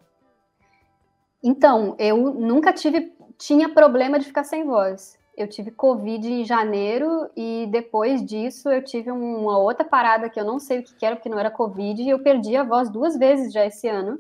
Então, 1.44 1.96
eu 2.00 2.34
nunca 2.34 2.72
tive, 2.72 3.14
tinha 3.42 3.68
problema 3.68 4.20
de 4.20 4.28
ficar 4.28 4.44
sem 4.44 4.64
voz. 4.64 5.20
Eu 5.36 5.48
tive 5.48 5.72
Covid 5.72 6.32
em 6.32 6.46
janeiro 6.46 7.28
e 7.36 7.68
depois 7.72 8.24
disso 8.24 8.70
eu 8.70 8.84
tive 8.84 9.10
uma 9.10 9.58
outra 9.58 9.84
parada 9.84 10.30
que 10.30 10.40
eu 10.40 10.46
não 10.46 10.60
sei 10.60 10.80
o 10.80 10.84
que 10.84 11.04
era, 11.04 11.16
porque 11.16 11.30
não 11.30 11.40
era 11.40 11.50
Covid, 11.50 12.04
e 12.04 12.10
eu 12.10 12.22
perdi 12.22 12.56
a 12.56 12.64
voz 12.64 12.90
duas 12.90 13.18
vezes 13.18 13.52
já 13.52 13.66
esse 13.66 13.88
ano. 13.88 14.16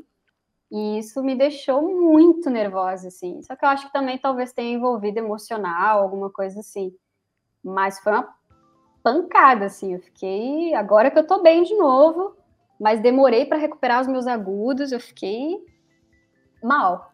E 0.71 0.97
isso 0.97 1.21
me 1.21 1.35
deixou 1.35 1.81
muito 1.83 2.49
nervosa, 2.49 3.09
assim. 3.09 3.43
Só 3.43 3.55
que 3.55 3.63
eu 3.63 3.69
acho 3.69 3.87
que 3.87 3.93
também 3.93 4.17
talvez 4.17 4.53
tenha 4.53 4.73
envolvido 4.73 5.19
emocional, 5.19 6.01
alguma 6.01 6.29
coisa 6.31 6.61
assim. 6.61 6.91
Mas 7.63 7.99
foi 7.99 8.13
uma 8.13 8.33
pancada, 9.03 9.65
assim. 9.65 9.93
Eu 9.93 9.99
fiquei. 9.99 10.73
Agora 10.73 11.11
que 11.11 11.19
eu 11.19 11.27
tô 11.27 11.43
bem 11.43 11.61
de 11.63 11.75
novo, 11.75 12.35
mas 12.79 13.01
demorei 13.01 13.45
para 13.45 13.59
recuperar 13.59 14.01
os 14.01 14.07
meus 14.07 14.25
agudos, 14.25 14.91
eu 14.91 14.99
fiquei 14.99 15.59
mal. 16.63 17.11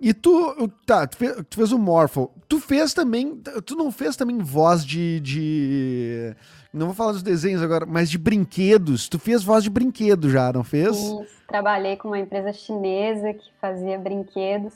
E 0.00 0.12
tu, 0.12 0.68
tá, 0.84 1.06
tu 1.06 1.16
fez, 1.16 1.36
tu 1.48 1.56
fez 1.56 1.72
o 1.72 1.78
Morphle. 1.78 2.28
Tu 2.48 2.60
fez 2.60 2.92
também, 2.92 3.40
tu 3.64 3.76
não 3.76 3.90
fez 3.90 4.16
também 4.16 4.38
voz 4.38 4.84
de, 4.84 5.20
de 5.20 6.36
não 6.72 6.86
vou 6.86 6.94
falar 6.94 7.12
dos 7.12 7.22
desenhos 7.22 7.62
agora, 7.62 7.86
mas 7.86 8.10
de 8.10 8.18
brinquedos. 8.18 9.08
Tu 9.08 9.18
fez 9.18 9.44
voz 9.44 9.62
de 9.62 9.70
brinquedo 9.70 10.28
já, 10.28 10.52
não 10.52 10.64
fez? 10.64 10.96
Sim, 10.96 11.24
trabalhei 11.46 11.96
com 11.96 12.08
uma 12.08 12.18
empresa 12.18 12.52
chinesa 12.52 13.32
que 13.32 13.48
fazia 13.60 13.96
brinquedos. 13.96 14.74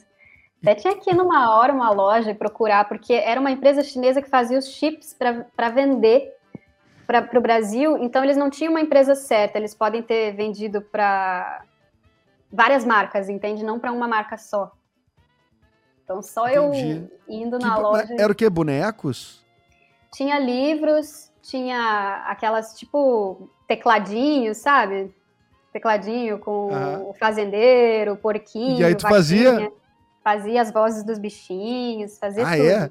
Até 0.62 0.76
tinha 0.76 0.92
aqui 0.92 1.12
numa 1.12 1.56
hora 1.56 1.72
uma 1.72 1.90
loja 1.90 2.30
e 2.30 2.34
procurar, 2.34 2.88
porque 2.88 3.12
era 3.12 3.40
uma 3.40 3.50
empresa 3.50 3.82
chinesa 3.82 4.22
que 4.22 4.30
fazia 4.30 4.58
os 4.58 4.68
chips 4.68 5.14
para 5.14 5.68
vender 5.70 6.32
para 7.06 7.38
o 7.38 7.40
Brasil, 7.40 7.96
então 7.98 8.22
eles 8.22 8.36
não 8.36 8.50
tinham 8.50 8.70
uma 8.70 8.82
empresa 8.82 9.14
certa, 9.14 9.56
eles 9.56 9.74
podem 9.74 10.02
ter 10.02 10.32
vendido 10.34 10.82
para 10.82 11.62
várias 12.52 12.84
marcas, 12.84 13.30
entende? 13.30 13.64
Não 13.64 13.78
para 13.78 13.90
uma 13.90 14.06
marca 14.06 14.36
só. 14.36 14.70
Então 16.09 16.22
só 16.22 16.48
Entendi. 16.48 17.06
eu 17.28 17.36
indo 17.36 17.59
na 17.59 17.74
que, 17.74 17.80
loja. 17.82 18.16
Era 18.18 18.32
o 18.32 18.34
que? 18.34 18.48
Bonecos? 18.48 19.44
Tinha 20.11 20.38
livros, 20.38 21.30
tinha 21.42 22.24
aquelas, 22.26 22.78
tipo, 22.78 23.50
tecladinhos, 23.66 24.56
sabe? 24.56 25.14
Tecladinho 25.70 26.38
com 26.38 27.11
o 27.11 27.14
fazendeiro, 27.20 28.14
o 28.14 28.16
porquinho. 28.16 28.80
E 28.80 28.84
aí 28.84 28.94
tu 28.94 29.02
vaquinha. 29.02 29.18
fazia? 29.18 29.72
Fazia 30.24 30.62
as 30.62 30.72
vozes 30.72 31.04
dos 31.04 31.18
bichinhos, 31.18 32.18
fazia 32.18 32.46
ah, 32.46 32.56
tudo. 32.56 32.68
é? 32.68 32.90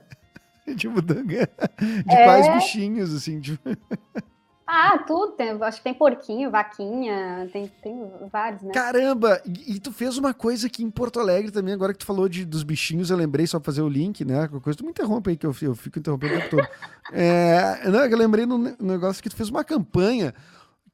Tipo, 0.76 1.02
de 1.02 1.40
é... 1.40 2.24
quais 2.24 2.54
bichinhos, 2.54 3.16
assim? 3.16 3.40
Tipo... 3.42 3.68
Ah, 4.68 4.98
tudo. 5.00 5.32
Tem, 5.32 5.52
acho 5.52 5.78
que 5.78 5.84
tem 5.84 5.94
porquinho, 5.94 6.52
vaquinha, 6.52 7.50
tem, 7.54 7.72
tem 7.82 8.12
vários, 8.30 8.62
né? 8.62 8.74
Caramba! 8.74 9.42
E, 9.46 9.76
e, 9.76 9.80
tu 9.80 9.94
fez 9.94 10.18
uma 10.18 10.34
coisa 10.34 10.68
aqui 10.68 10.84
em 10.84 10.92
Porto 10.92 11.20
Alegre 11.22 11.52
também, 11.52 11.74
agora 11.74 11.94
que 11.94 12.00
tu 12.00 12.06
falou 12.06 12.28
de, 12.28 12.44
dos 12.44 12.64
bichinhos, 12.64 13.10
eu 13.10 13.16
lembrei 13.16 13.48
só 13.48 13.60
pra 13.60 13.66
fazer 13.66 13.82
o 13.82 13.88
link, 13.88 14.26
né? 14.26 14.48
Qualquer 14.48 14.64
coisa, 14.64 14.78
tu 14.78 14.84
me 14.84 14.92
interrompe 14.92 15.30
aí, 15.30 15.38
que 15.38 15.46
eu, 15.46 15.56
eu 15.62 15.74
fico 15.74 16.00
interrompendo 16.00 16.34
o 16.34 16.38
tempo 16.38 16.50
todo. 16.50 16.68
É, 17.10 17.90
não, 17.90 18.04
eu 18.04 18.18
lembrei 18.18 18.46
no 18.46 18.58
negócio 18.82 19.24
que 19.24 19.30
tu 19.30 19.36
fez 19.38 19.48
uma 19.48 19.64
campanha 19.64 20.34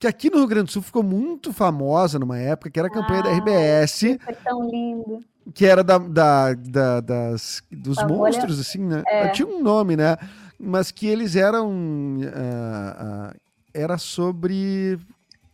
que 0.03 0.07
aqui 0.07 0.29
no 0.29 0.37
Rio 0.37 0.47
Grande 0.47 0.65
do 0.65 0.71
Sul 0.71 0.81
ficou 0.81 1.01
muito 1.01 1.53
famosa 1.53 2.19
numa 2.19 2.37
época, 2.37 2.69
que 2.69 2.77
era 2.77 2.89
a 2.89 2.91
campanha 2.91 3.21
ah, 3.21 3.23
da 3.23 3.31
RBS. 3.31 3.99
Foi 4.21 4.33
tão 4.43 4.69
lindo. 4.69 5.21
Que 5.53 5.65
era 5.65 5.81
da, 5.81 5.97
da, 5.97 6.53
da 6.53 6.99
das, 6.99 7.63
dos 7.71 8.03
monstros, 8.03 8.59
assim, 8.59 8.79
né? 8.79 9.01
É. 9.07 9.29
Tinha 9.29 9.47
um 9.47 9.63
nome, 9.63 9.95
né? 9.95 10.17
Mas 10.59 10.91
que 10.91 11.07
eles 11.07 11.37
eram. 11.37 11.69
Uh, 11.69 13.31
uh, 13.31 13.42
era 13.73 13.97
sobre. 13.97 14.99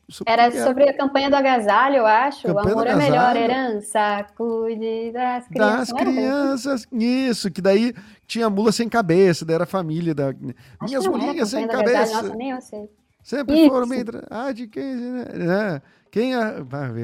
sobre 0.09 0.31
era 0.31 0.51
sobre 0.51 0.89
a 0.89 0.97
campanha 0.97 1.29
do 1.29 1.35
agasalho, 1.35 1.97
eu 1.97 2.05
acho. 2.05 2.47
Campanha 2.47 2.67
o 2.67 2.69
amor 2.71 2.87
é 2.87 2.95
melhor 2.95 3.35
herança, 3.35 4.25
cuide 4.35 5.11
das 5.11 5.47
crianças. 5.47 5.89
Das 5.89 5.93
crianças, 5.93 6.87
isso, 6.91 7.51
que 7.51 7.61
daí 7.61 7.93
tinha 8.27 8.49
mula 8.49 8.71
sem 8.71 8.89
cabeça, 8.89 9.45
daí 9.45 9.55
era 9.55 9.63
a 9.63 9.67
família 9.67 10.13
da. 10.13 10.29
Acho 10.29 10.37
Minhas 10.83 11.07
mulinhas 11.07 11.49
sem 11.49 11.67
cabeça. 11.67 12.21
Nossa, 12.21 12.35
nem 12.35 12.51
eu 12.51 12.61
sei. 12.61 12.89
Sempre 13.23 13.59
Isso. 13.59 13.69
foram 13.69 13.85
meio. 13.85 14.05
Ah, 14.29 14.51
de 14.51 14.67
quem. 14.67 14.95
Né? 14.95 15.81
Quem 16.11 16.33
a... 16.33 16.63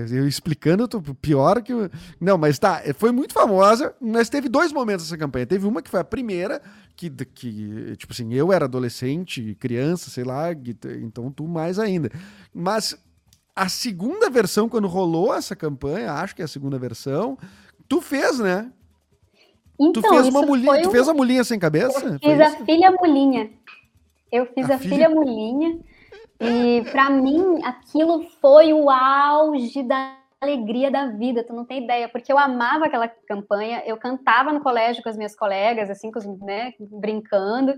Eu 0.09 0.28
explicando, 0.28 0.84
eu 0.84 0.88
tô 0.88 0.99
pior 0.99 1.61
que. 1.61 1.72
Não, 2.20 2.38
mas 2.38 2.57
tá, 2.57 2.82
foi 2.95 3.11
muito 3.11 3.34
famosa, 3.34 3.93
mas 4.01 4.30
teve 4.30 4.49
dois 4.49 4.74
momentos 4.74 5.05
essa 5.05 5.18
campanha. 5.18 5.45
Teve 5.45 5.68
uma 5.68 5.82
que 5.82 5.89
foi 5.89 5.99
a 5.99 6.03
primeira, 6.03 6.61
que, 6.96 7.10
que 7.10 7.96
tipo 7.98 8.14
assim, 8.14 8.34
eu 8.34 8.52
era 8.52 8.66
adolescente, 8.66 9.56
criança, 9.60 10.10
sei 10.10 10.24
lá, 10.24 10.52
então 10.52 11.32
tu 11.32 11.48
mais 11.48 11.78
ainda. 11.80 12.10
Mas 12.54 12.98
a 13.56 13.70
segunda 13.70 14.30
versão, 14.30 14.68
quando 14.68 14.88
rolou 14.88 15.34
essa 15.34 15.56
campanha, 15.56 16.14
acho 16.14 16.36
que 16.36 16.41
é 16.41 16.46
a 16.46 16.48
segunda 16.48 16.78
versão, 16.78 17.38
tu 17.88 18.02
fez, 18.02 18.39
né? 18.39 18.72
Então, 19.80 20.02
tu 20.02 20.10
fez 20.10 20.28
uma 20.28 20.41
mulinha, 20.41 20.74
um... 20.74 20.82
tu 20.82 20.91
fez 20.91 21.08
a 21.08 21.14
mulinha 21.14 21.43
sem 21.43 21.60
cabeça? 21.60 22.18
Eu 22.22 22.36
fiz 22.36 22.39
a 22.39 22.66
filha 22.66 22.91
mulinha. 22.91 23.50
Eu 24.32 24.46
fiz 24.48 24.70
a, 24.70 24.76
a 24.76 24.78
filha... 24.78 24.96
filha 24.96 25.10
mulinha. 25.10 25.80
E 26.39 26.84
para 26.91 27.10
mim, 27.10 27.62
aquilo 27.64 28.26
foi 28.41 28.74
o 28.74 28.89
auge 28.89 29.84
da 29.84 30.18
alegria 30.46 30.89
da 30.89 31.08
vida, 31.08 31.43
tu 31.43 31.54
não 31.54 31.66
tem 31.66 31.84
ideia, 31.84 32.08
porque 32.08 32.32
eu 32.32 32.38
amava 32.38 32.86
aquela 32.86 33.08
campanha, 33.08 33.84
eu 33.86 33.98
cantava 33.98 34.54
no 34.54 34.62
colégio 34.62 35.04
com 35.04 35.10
as 35.10 35.18
minhas 35.18 35.36
colegas, 35.36 35.89
assim, 35.89 36.12
com 36.12 36.20
os, 36.20 36.26
né, 36.39 36.74
brincando, 36.80 37.74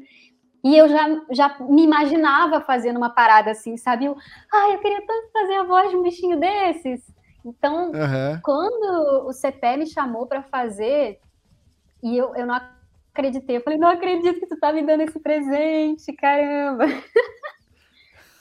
e 0.63 0.75
eu 0.75 0.87
já, 0.87 1.07
já 1.31 1.57
me 1.61 1.83
imaginava 1.83 2.61
fazendo 2.61 2.97
uma 2.97 3.09
parada 3.09 3.51
assim, 3.51 3.77
sabe? 3.77 4.05
Eu, 4.05 4.15
ah, 4.53 4.71
eu 4.71 4.79
queria 4.79 5.01
tanto 5.05 5.31
fazer 5.31 5.55
a 5.55 5.63
voz 5.63 5.89
de 5.89 5.95
um 5.95 6.03
bichinho 6.03 6.39
desses. 6.39 7.01
Então, 7.45 7.91
uhum. 7.91 8.39
quando 8.43 9.27
o 9.27 9.33
CP 9.33 9.77
me 9.77 9.87
chamou 9.87 10.27
para 10.27 10.43
fazer, 10.43 11.19
e 12.03 12.17
eu, 12.17 12.35
eu 12.35 12.45
não 12.45 12.59
acreditei, 13.13 13.57
eu 13.57 13.61
falei, 13.61 13.79
não 13.79 13.87
acredito 13.87 14.39
que 14.39 14.47
tu 14.47 14.59
tá 14.59 14.73
me 14.73 14.83
dando 14.83 15.01
esse 15.01 15.19
presente, 15.19 16.11
caramba. 16.13 16.85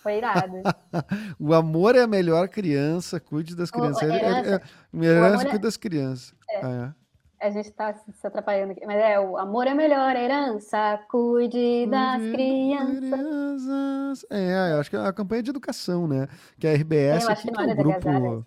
Foi 0.07 0.19
irado. 0.19 0.63
o 1.37 1.53
amor 1.53 1.97
é 1.97 2.03
a 2.03 2.07
melhor 2.07 2.49
criança, 2.49 3.19
cuide 3.19 3.57
das 3.57 3.73
crianças. 3.73 4.09
O, 4.09 4.13
herança, 4.13 4.49
é, 4.49 4.55
é, 4.55 5.05
herança 5.05 5.43
cuide 5.43 5.57
é... 5.57 5.59
das 5.59 5.77
crianças. 5.77 6.35
É. 6.49 6.61
Ah, 6.63 6.95
é. 7.41 7.45
A 7.45 7.51
gente 7.51 7.67
está 7.67 7.93
se 7.93 8.25
atrapalhando 8.25 8.71
aqui. 8.71 8.87
Mas 8.87 8.99
é, 8.99 9.19
o 9.19 9.37
amor 9.37 9.67
é 9.67 9.71
a 9.71 9.75
melhor 9.75 10.15
herança, 10.15 11.01
cuide 11.11 11.87
das 11.87 12.23
crianças. 12.23 13.01
crianças. 13.01 14.27
É, 14.31 14.75
eu 14.75 14.81
acho 14.81 14.91
que 14.91 14.97
é 14.97 15.01
a 15.01 15.13
campanha 15.13 15.43
de 15.43 15.51
educação, 15.51 16.07
né? 16.07 16.29
Que 16.57 16.69
a 16.69 16.73
RBS 16.73 17.29
aqui, 17.29 17.51
que 17.51 17.61
é 17.61 17.65
um 17.65 17.75
grupo. 17.75 18.45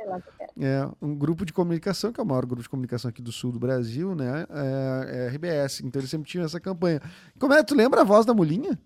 é, 0.62 0.90
um 1.02 1.14
grupo 1.14 1.46
de 1.46 1.52
comunicação, 1.52 2.14
que 2.14 2.22
é 2.22 2.24
o 2.24 2.26
maior 2.26 2.46
grupo 2.46 2.64
de 2.64 2.70
comunicação 2.70 3.10
aqui 3.10 3.22
do 3.22 3.34
sul 3.34 3.52
do 3.52 3.60
Brasil, 3.60 4.16
né? 4.16 4.46
É, 4.50 5.18
é 5.18 5.28
a 5.28 5.30
RBS. 5.30 5.82
Então 5.82 6.00
eles 6.00 6.10
sempre 6.10 6.30
tinham 6.30 6.46
essa 6.46 6.60
campanha. 6.60 7.02
Como 7.38 7.54
é? 7.54 7.62
Tu 7.62 7.76
lembra 7.76 8.00
a 8.00 8.06
voz 8.06 8.26
da 8.26 8.34
Mulinha? 8.34 8.80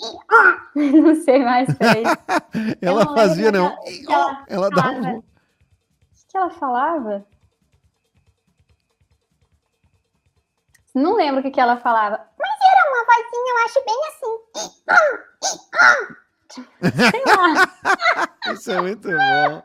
não 0.74 1.14
sei 1.22 1.44
mais 1.44 1.68
ela 2.80 3.04
não 3.04 3.14
fazia, 3.14 3.50
não. 3.50 3.76
Ela, 4.08 4.44
ela 4.48 4.70
dava. 4.70 5.18
O 5.18 5.24
que 6.28 6.36
ela 6.36 6.50
falava? 6.50 7.26
Não 10.94 11.16
lembro 11.16 11.40
o 11.40 11.42
que, 11.42 11.50
que 11.50 11.60
ela 11.60 11.76
falava. 11.78 12.20
Mas 12.38 12.58
era 12.72 12.90
uma 12.90 13.04
vozinha, 13.04 13.52
eu 13.52 13.58
acho 13.64 13.84
bem 13.84 14.00
assim. 14.08 14.34
Sei 17.10 17.22
lá. 17.34 17.68
Isso 18.52 18.70
é 18.70 18.80
muito 18.80 19.08
bom. 19.08 19.62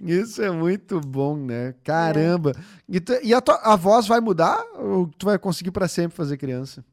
Isso 0.00 0.42
é 0.42 0.50
muito 0.50 1.00
bom, 1.00 1.36
né? 1.36 1.74
Caramba. 1.84 2.52
É. 2.52 2.54
E, 2.88 3.00
tu, 3.00 3.12
e 3.22 3.34
a, 3.34 3.40
tua, 3.40 3.56
a 3.56 3.76
voz 3.76 4.06
vai 4.06 4.20
mudar? 4.20 4.62
Ou 4.74 5.06
tu 5.06 5.26
vai 5.26 5.38
conseguir 5.38 5.70
para 5.70 5.88
sempre 5.88 6.16
fazer 6.16 6.36
criança? 6.36 6.84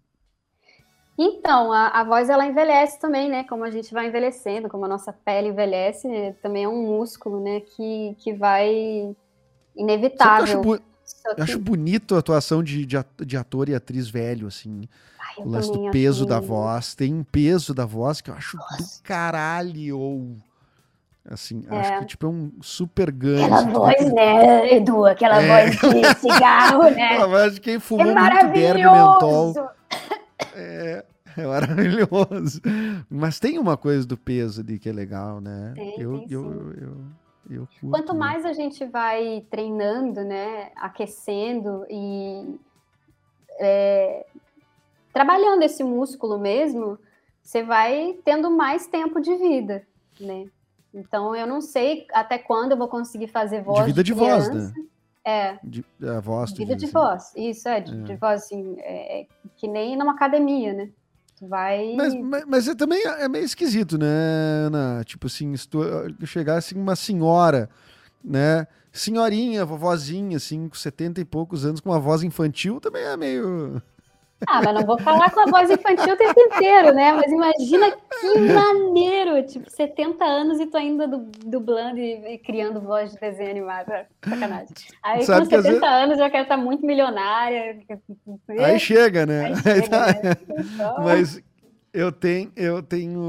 Então, 1.22 1.74
a, 1.74 1.88
a, 1.88 2.04
voz 2.06 2.30
ela 2.30 2.46
envelhece 2.46 2.98
também, 2.98 3.30
né? 3.30 3.44
Como 3.44 3.66
a 3.66 3.70
gente 3.70 3.94
vai 3.94 4.08
envelhecendo, 4.08 4.70
como 4.70 4.86
a 4.86 4.88
nossa 4.88 5.12
pele 5.12 5.50
envelhece, 5.50 6.08
né? 6.08 6.32
também 6.42 6.64
é 6.64 6.70
um 6.70 6.82
músculo, 6.82 7.44
né? 7.44 7.60
Que, 7.60 8.16
que 8.20 8.32
vai 8.32 9.14
inevitável. 9.76 10.64
Eu 10.64 10.74
acho, 10.74 11.36
que... 11.36 11.42
acho, 11.42 11.60
bonito 11.60 12.16
a 12.16 12.20
atuação 12.20 12.64
de, 12.64 12.86
de, 12.86 13.36
ator 13.36 13.68
e 13.68 13.76
atriz 13.76 14.10
velho, 14.10 14.48
assim. 14.48 14.88
Ai, 15.20 15.44
o 15.44 15.50
lance 15.50 15.70
do 15.70 15.92
peso 15.92 16.26
da 16.26 16.40
voz. 16.40 16.96
Tem 16.96 17.14
um 17.14 17.26
peso 17.26 17.74
da 17.74 17.86
voz 17.86 18.22
que 18.22 18.32
eu 18.32 18.36
acho 18.36 18.56
Nossa. 18.56 18.78
do 18.78 19.04
caralho. 19.04 20.38
Assim, 21.30 21.66
é. 21.70 21.80
acho 21.80 22.00
que 22.00 22.06
tipo 22.06 22.28
é 22.28 22.30
um 22.30 22.50
super 22.62 23.12
ganho. 23.12 23.44
Aquela 23.44 23.60
assim, 23.60 23.72
voz, 23.72 23.96
tipo... 23.98 24.16
né, 24.16 24.74
Edu? 24.74 25.06
Aquela 25.06 25.42
é. 25.42 25.70
voz 25.70 25.80
de 25.82 26.20
cigarro, 26.22 26.84
né? 26.92 27.08
Aquela 27.12 27.28
voz 27.28 27.54
de 27.56 27.60
quem 27.60 27.78
fumou 27.78 28.08
é 28.08 28.16
muito 28.16 28.54
derby 28.54 28.84
mentol. 28.86 29.54
É, 30.56 31.06
é 31.38 31.46
maravilhoso. 31.46 32.62
Mas 33.10 33.40
tem 33.40 33.58
uma 33.60 33.78
coisa 33.78 34.06
do 34.06 34.18
peso 34.18 34.62
ali 34.62 34.80
que 34.80 34.90
é 34.90 34.94
legal, 34.94 35.40
né? 35.40 35.74
Tem, 35.76 36.00
eu, 36.00 36.20
tem 36.20 36.28
eu, 36.32 36.52
eu, 36.52 36.74
eu, 36.74 36.98
eu 37.50 37.68
curto, 37.80 37.90
Quanto 37.90 38.14
né? 38.14 38.20
mais 38.20 38.46
a 38.46 38.54
gente 38.54 38.86
vai 38.86 39.46
treinando, 39.50 40.24
né? 40.24 40.72
Aquecendo 40.76 41.86
e 41.90 42.60
é, 43.60 44.26
trabalhando 45.14 45.64
esse 45.64 45.84
músculo 45.84 46.40
mesmo, 46.40 46.98
você 47.42 47.64
vai 47.64 48.18
tendo 48.24 48.50
mais 48.50 48.88
tempo 48.88 49.20
de 49.20 49.36
vida, 49.36 49.86
né? 50.20 50.46
Então 50.94 51.36
eu 51.36 51.46
não 51.46 51.62
sei 51.62 52.08
até 52.14 52.38
quando 52.38 52.72
eu 52.72 52.78
vou 52.78 52.88
conseguir 52.88 53.28
fazer 53.28 53.62
voz. 53.62 53.80
De 53.80 53.86
vida 53.86 54.04
de, 54.04 54.14
de 54.14 54.20
voz, 54.20 54.50
né? 54.50 54.74
É. 55.26 55.60
De, 55.64 55.86
a 56.02 56.20
voz. 56.20 56.52
Vida 56.54 56.76
de 56.76 56.86
assim. 56.86 56.94
voz, 56.94 57.34
isso, 57.36 57.68
é, 57.68 57.82
de, 57.82 57.94
é. 57.94 58.04
de 58.04 58.16
voz, 58.16 58.44
assim, 58.44 58.76
é, 58.80 59.22
é, 59.22 59.28
que 59.58 59.68
nem 59.68 59.98
numa 59.98 60.14
academia, 60.14 60.74
né? 60.74 60.90
Tu 61.38 61.48
vai... 61.48 61.94
Mas, 61.96 62.14
mas, 62.16 62.46
mas 62.46 62.68
é, 62.68 62.76
também 62.76 63.02
é 63.06 63.28
meio 63.30 63.46
esquisito, 63.46 63.98
né, 63.98 64.08
Ana? 64.68 65.04
Tipo 65.06 65.28
assim, 65.28 65.56
se 65.56 65.68
tu 65.68 65.82
chegar 66.26 66.58
assim, 66.58 66.76
uma 66.76 66.96
senhora, 66.96 67.70
né? 68.24 68.68
Senhorinha, 68.92 69.64
vovozinha, 69.66 70.38
assim, 70.38 70.68
com 70.68 70.76
70 70.76 71.22
e 71.22 71.26
poucos 71.26 71.66
anos, 71.66 71.80
com 71.80 71.90
uma 71.90 72.00
voz 72.00 72.24
infantil, 72.24 72.80
também 72.80 73.04
é 73.04 73.16
meio... 73.16 73.82
Ah, 74.48 74.62
mas 74.64 74.74
não 74.74 74.86
vou 74.86 74.98
falar 75.00 75.30
com 75.32 75.42
a 75.42 75.46
voz 75.46 75.70
infantil 75.70 76.14
o 76.14 76.18
tempo 76.18 76.40
inteiro, 76.40 76.94
né? 76.94 77.12
Mas 77.12 77.32
imagina 77.32 77.92
que 77.92 78.40
maneiro! 78.54 79.46
Tipo, 79.46 79.70
70 79.70 80.24
anos 80.24 80.60
e 80.60 80.66
tu 80.66 80.78
ainda 80.78 81.08
dublando 81.08 82.00
e, 82.00 82.36
e 82.36 82.38
criando 82.38 82.80
voz 82.80 83.12
de 83.12 83.20
desenho 83.20 83.52
animado. 83.52 83.92
Sacanagem. 84.24 84.70
Aí 85.04 85.24
Sabe 85.24 85.42
com 85.42 85.50
70 85.50 85.62
vezes... 85.70 85.84
anos 85.84 86.18
já 86.18 86.30
quero 86.30 86.44
estar 86.44 86.58
muito 86.58 86.86
milionária. 86.86 87.78
Aí 88.64 88.80
chega, 88.80 89.26
né? 89.26 89.48
Aí 89.48 89.56
chega, 89.56 89.90
tá... 89.90 90.08
né? 90.08 90.36
Mas 91.00 91.42
eu 92.00 92.14
tenho, 92.14 92.50
eu 92.56 92.82
tenho 92.82 93.20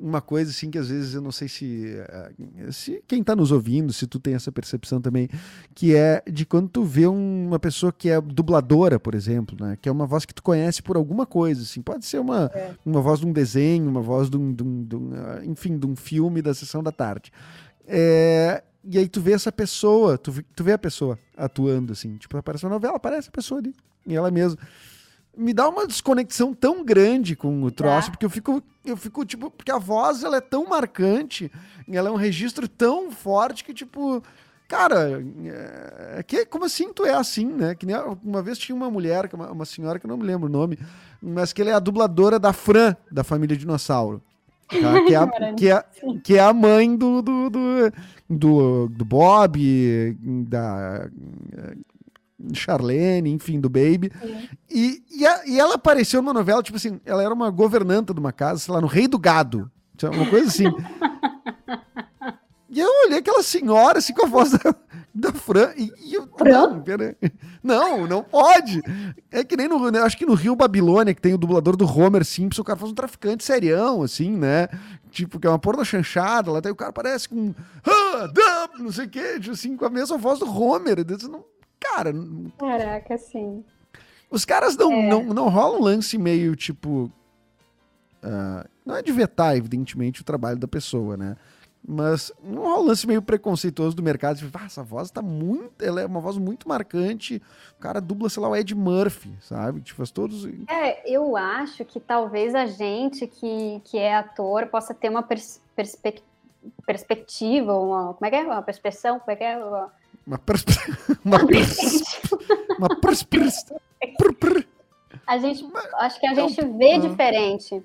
uma 0.00 0.22
coisa 0.22 0.50
assim 0.50 0.70
que 0.70 0.78
às 0.78 0.88
vezes 0.88 1.12
eu 1.12 1.20
não 1.20 1.30
sei 1.30 1.46
se, 1.46 1.94
eh, 1.94 2.32
se 2.72 3.04
quem 3.06 3.20
está 3.20 3.36
nos 3.36 3.52
ouvindo, 3.52 3.92
se 3.92 4.06
tu 4.06 4.18
tem 4.18 4.32
essa 4.32 4.50
percepção 4.50 4.98
também, 4.98 5.28
que 5.74 5.94
é 5.94 6.22
de 6.26 6.46
quando 6.46 6.70
tu 6.70 6.84
vê 6.84 7.06
uma 7.06 7.58
pessoa 7.58 7.92
que 7.92 8.08
é 8.08 8.18
dubladora, 8.18 8.98
por 8.98 9.14
exemplo, 9.14 9.54
né? 9.60 9.76
Que 9.78 9.90
é 9.90 9.92
uma 9.92 10.06
voz 10.06 10.24
que 10.24 10.32
tu 10.32 10.42
conhece 10.42 10.82
por 10.82 10.96
alguma 10.96 11.26
coisa, 11.26 11.60
assim. 11.60 11.82
Pode 11.82 12.06
ser 12.06 12.18
uma, 12.18 12.50
é. 12.54 12.74
uma 12.82 13.02
voz 13.02 13.20
de 13.20 13.26
um 13.26 13.32
desenho, 13.32 13.90
uma 13.90 14.00
voz 14.00 14.30
de 14.30 14.38
um, 14.38 14.54
de 14.54 14.62
um, 14.62 14.84
de 14.84 14.96
um, 14.96 15.10
ah, 15.14 15.44
enfim, 15.44 15.76
de 15.76 15.86
um 15.86 15.94
filme 15.94 16.40
da 16.40 16.54
sessão 16.54 16.82
da 16.82 16.90
tarde. 16.90 17.30
É, 17.86 18.64
e 18.82 18.96
aí 18.96 19.06
tu 19.06 19.20
vê 19.20 19.32
essa 19.32 19.52
pessoa, 19.52 20.16
tu, 20.16 20.32
tu 20.56 20.64
vê 20.64 20.72
a 20.72 20.78
pessoa 20.78 21.18
atuando, 21.36 21.92
assim. 21.92 22.16
Tipo, 22.16 22.38
aparece 22.38 22.64
uma 22.64 22.70
novela, 22.70 22.96
aparece 22.96 23.28
a 23.28 23.32
pessoa 23.32 23.60
ali. 23.60 23.74
E 24.06 24.16
ela 24.16 24.30
mesma 24.30 24.58
me 25.38 25.54
dá 25.54 25.68
uma 25.68 25.86
desconexão 25.86 26.52
tão 26.52 26.84
grande 26.84 27.36
com 27.36 27.62
o 27.62 27.70
troço, 27.70 28.08
é. 28.08 28.10
porque 28.10 28.26
eu 28.26 28.30
fico, 28.30 28.60
eu 28.84 28.96
fico, 28.96 29.24
tipo, 29.24 29.50
porque 29.50 29.70
a 29.70 29.78
voz 29.78 30.24
ela 30.24 30.36
é 30.36 30.40
tão 30.40 30.66
marcante, 30.66 31.50
ela 31.88 32.08
é 32.08 32.12
um 32.12 32.16
registro 32.16 32.66
tão 32.66 33.12
forte 33.12 33.62
que, 33.62 33.72
tipo, 33.72 34.20
cara, 34.66 35.22
é, 35.46 36.22
que, 36.24 36.44
como 36.44 36.64
assim 36.64 36.92
tu 36.92 37.06
é 37.06 37.14
assim, 37.14 37.46
né? 37.46 37.76
Que 37.76 37.86
nem 37.86 37.96
uma 38.24 38.42
vez 38.42 38.58
tinha 38.58 38.74
uma 38.74 38.90
mulher, 38.90 39.30
uma, 39.32 39.52
uma 39.52 39.64
senhora 39.64 40.00
que 40.00 40.06
eu 40.06 40.10
não 40.10 40.16
me 40.16 40.24
lembro 40.24 40.48
o 40.48 40.52
nome, 40.52 40.76
mas 41.22 41.52
que 41.52 41.62
ela 41.62 41.70
é 41.70 41.74
a 41.74 41.78
dubladora 41.78 42.38
da 42.40 42.52
Fran, 42.52 42.96
da 43.10 43.22
família 43.22 43.56
Dinossauro. 43.56 44.20
Tá? 44.68 45.02
Que, 45.02 45.14
é 45.14 45.16
a, 45.16 45.52
que, 45.54 45.70
é, 45.70 45.84
que 46.22 46.36
é 46.36 46.40
a 46.40 46.52
mãe 46.52 46.94
do, 46.94 47.22
do, 47.22 47.48
do, 47.48 47.92
do, 48.28 48.88
do 48.90 49.04
Bob, 49.06 50.14
da 50.46 51.08
Charlene, 52.52 53.30
enfim, 53.30 53.60
do 53.60 53.68
Baby. 53.68 54.12
E, 54.70 55.02
e, 55.10 55.26
a, 55.26 55.46
e, 55.46 55.58
ela 55.58 55.74
apareceu 55.74 56.22
numa 56.22 56.32
novela, 56.32 56.62
tipo 56.62 56.76
assim, 56.76 57.00
ela 57.04 57.22
era 57.22 57.34
uma 57.34 57.50
governanta 57.50 58.14
de 58.14 58.20
uma 58.20 58.32
casa, 58.32 58.60
sei 58.60 58.74
lá, 58.74 58.80
no 58.80 58.86
Rei 58.86 59.08
do 59.08 59.18
Gado. 59.18 59.70
Uma 60.02 60.30
coisa 60.30 60.46
assim. 60.46 60.64
e 62.70 62.78
eu 62.78 62.88
olhei 63.06 63.18
aquela 63.18 63.42
senhora, 63.42 63.98
assim, 63.98 64.14
com 64.14 64.24
a 64.24 64.28
voz 64.28 64.52
da, 64.52 64.74
da 65.12 65.32
Fran. 65.32 65.72
E, 65.76 65.92
e 66.04 66.14
eu, 66.14 66.28
Fran? 66.38 66.68
Não, 66.68 66.80
pera, 66.80 67.16
não, 67.62 68.06
não 68.06 68.22
pode. 68.22 68.80
É 69.30 69.42
que 69.42 69.56
nem 69.56 69.66
no. 69.66 69.90
Né, 69.90 70.00
acho 70.00 70.16
que 70.16 70.24
no 70.24 70.34
Rio 70.34 70.54
Babilônia, 70.54 71.12
que 71.12 71.20
tem 71.20 71.34
o 71.34 71.38
dublador 71.38 71.76
do 71.76 71.84
Homer 71.84 72.24
Simpson, 72.24 72.62
o 72.62 72.64
cara 72.64 72.78
faz 72.78 72.92
um 72.92 72.94
traficante 72.94 73.44
serião, 73.44 74.02
assim, 74.02 74.30
né? 74.30 74.68
Tipo, 75.10 75.40
que 75.40 75.46
é 75.46 75.50
uma 75.50 75.58
porra 75.58 75.84
chanchada, 75.84 76.52
lá 76.52 76.60
tem 76.60 76.70
o 76.70 76.76
cara 76.76 76.92
parece 76.92 77.28
com. 77.28 77.52
Ah, 77.84 78.68
não 78.78 78.92
sei 78.92 79.06
o 79.06 79.08
quê, 79.08 79.40
tipo 79.40 79.52
assim, 79.52 79.76
com 79.76 79.84
a 79.84 79.90
mesma 79.90 80.16
voz 80.16 80.38
do 80.38 80.46
Homer. 80.46 80.98
Não, 81.28 81.44
Cara. 81.80 82.12
Caraca, 82.58 83.18
sim. 83.18 83.64
Os 84.30 84.44
caras 84.44 84.76
não, 84.76 84.92
é. 84.92 85.08
não, 85.08 85.22
não 85.24 85.48
rolam 85.48 85.80
um 85.80 85.84
lance 85.84 86.18
meio 86.18 86.54
tipo. 86.54 87.10
Uh, 88.22 88.68
não 88.84 88.96
é 88.96 89.02
de 89.02 89.12
vetar, 89.12 89.56
evidentemente, 89.56 90.20
o 90.20 90.24
trabalho 90.24 90.58
da 90.58 90.68
pessoa, 90.68 91.16
né? 91.16 91.36
Mas 91.86 92.32
não 92.42 92.66
há 92.66 92.78
um 92.78 92.84
lance 92.84 93.06
meio 93.06 93.22
preconceituoso 93.22 93.96
do 93.96 94.02
mercado. 94.02 94.36
Tipo, 94.38 94.58
ah, 94.58 94.66
essa 94.66 94.82
voz 94.82 95.10
tá 95.10 95.22
muito. 95.22 95.82
Ela 95.82 96.02
é 96.02 96.06
uma 96.06 96.20
voz 96.20 96.36
muito 96.36 96.68
marcante. 96.68 97.40
O 97.76 97.80
cara 97.80 98.00
dubla, 98.00 98.28
sei 98.28 98.42
lá, 98.42 98.48
o 98.48 98.56
Ed 98.56 98.74
Murphy, 98.74 99.32
sabe? 99.40 99.80
Tipo, 99.80 99.98
faz 99.98 100.10
todos. 100.10 100.44
É, 100.68 101.10
eu 101.10 101.36
acho 101.36 101.84
que 101.84 101.98
talvez 101.98 102.54
a 102.54 102.66
gente 102.66 103.26
que, 103.26 103.80
que 103.84 103.96
é 103.96 104.16
ator 104.16 104.66
possa 104.66 104.92
ter 104.92 105.08
uma 105.08 105.22
pers 105.22 105.62
perspe 105.74 106.22
perspectiva, 106.84 107.78
uma. 107.78 108.12
Como 108.14 108.26
é 108.26 108.30
que 108.30 108.36
é? 108.36 108.42
Uma 108.42 108.62
perspeção? 108.62 109.18
Como 109.20 109.30
é 109.30 109.36
que 109.36 109.44
é? 109.44 109.56
Uma, 109.56 109.92
uma 110.28 110.38
perspectiva. 110.38 110.98
Uma 111.24 111.46
perspectiva. 111.46 112.38
uma 112.78 113.00
perspectiva. 113.00 113.80
A 115.26 115.38
gente. 115.38 115.66
Acho 115.94 116.20
que 116.20 116.26
a 116.26 116.34
gente 116.34 116.64
vê 116.76 116.98
diferente. 116.98 117.82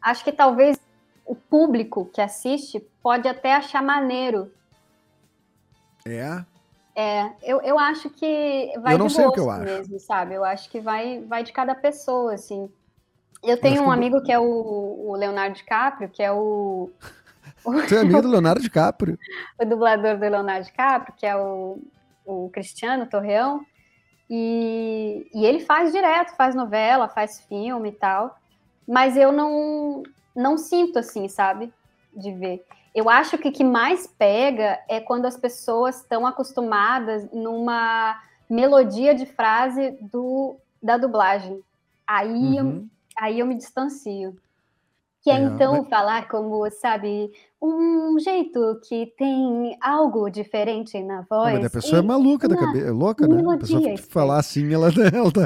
Acho 0.00 0.24
que 0.24 0.32
talvez 0.32 0.80
o 1.26 1.34
público 1.34 2.06
que 2.06 2.20
assiste 2.20 2.80
pode 3.02 3.28
até 3.28 3.54
achar 3.54 3.82
maneiro. 3.82 4.50
É? 6.06 6.44
É, 6.94 7.32
eu, 7.42 7.60
eu 7.60 7.78
acho 7.78 8.10
que 8.10 8.72
vai 8.80 8.94
eu 8.94 8.98
não 8.98 9.06
de 9.06 9.14
sei 9.14 9.26
o 9.26 9.32
que 9.32 9.40
eu 9.40 9.50
acho. 9.50 9.64
mesmo, 9.64 10.00
sabe? 10.00 10.34
Eu 10.34 10.44
acho 10.44 10.70
que 10.70 10.80
vai, 10.80 11.20
vai 11.20 11.42
de 11.42 11.52
cada 11.52 11.74
pessoa, 11.74 12.34
assim. 12.34 12.70
Eu 13.42 13.58
tenho 13.58 13.78
eu 13.78 13.84
um 13.84 13.90
amigo 13.90 14.22
que 14.22 14.32
é 14.32 14.38
o, 14.38 14.44
o, 14.44 15.16
Leonardo 15.16 15.56
DiCaprio, 15.56 16.08
que 16.10 16.22
é 16.22 16.30
o... 16.30 16.90
Você 17.88 17.96
é 17.96 18.00
amigo 18.00 18.22
do 18.22 18.28
Leonardo 18.28 18.60
DiCaprio? 18.60 19.18
o 19.58 19.64
dublador 19.64 20.16
do 20.16 20.20
Leonardo 20.20 20.66
DiCaprio, 20.66 21.14
que 21.16 21.26
é 21.26 21.36
o, 21.36 21.78
o 22.24 22.50
Cristiano 22.50 23.06
Torreão. 23.06 23.64
E, 24.28 25.28
e 25.34 25.44
ele 25.44 25.60
faz 25.60 25.92
direto, 25.92 26.36
faz 26.36 26.54
novela, 26.54 27.08
faz 27.08 27.40
filme 27.40 27.88
e 27.88 27.92
tal. 27.92 28.38
Mas 28.86 29.16
eu 29.16 29.32
não, 29.32 30.02
não 30.34 30.56
sinto 30.56 30.98
assim, 30.98 31.28
sabe? 31.28 31.72
De 32.14 32.32
ver. 32.32 32.64
Eu 32.94 33.08
acho 33.08 33.38
que 33.38 33.48
o 33.48 33.52
que 33.52 33.64
mais 33.64 34.06
pega 34.06 34.80
é 34.88 35.00
quando 35.00 35.26
as 35.26 35.36
pessoas 35.36 36.00
estão 36.00 36.26
acostumadas 36.26 37.28
numa 37.32 38.20
melodia 38.48 39.14
de 39.14 39.26
frase 39.26 39.96
do, 40.00 40.56
da 40.82 40.96
dublagem. 40.96 41.60
Aí, 42.06 42.28
uhum. 42.28 42.54
eu, 42.54 42.84
aí 43.16 43.38
eu 43.38 43.46
me 43.46 43.54
distancio. 43.54 44.36
Que 45.22 45.30
é, 45.30 45.34
é 45.34 45.42
então 45.42 45.84
falar 45.84 46.28
como, 46.28 46.68
sabe, 46.70 47.30
um 47.62 48.18
jeito 48.18 48.80
que 48.88 49.12
tem 49.18 49.76
algo 49.82 50.30
diferente 50.30 50.98
na 51.02 51.20
voz. 51.28 51.54
Mas 51.54 51.66
a 51.66 51.70
pessoa 51.70 51.98
é 51.98 52.02
maluca 52.02 52.48
da 52.48 52.56
cabeça, 52.56 52.86
é 52.86 52.90
louca, 52.90 53.28
né? 53.28 53.54
A 53.54 53.58
pessoa 53.58 53.98
falar 53.98 54.38
assim, 54.38 54.72
ela, 54.72 54.88
ela, 54.88 55.30
tá, 55.30 55.42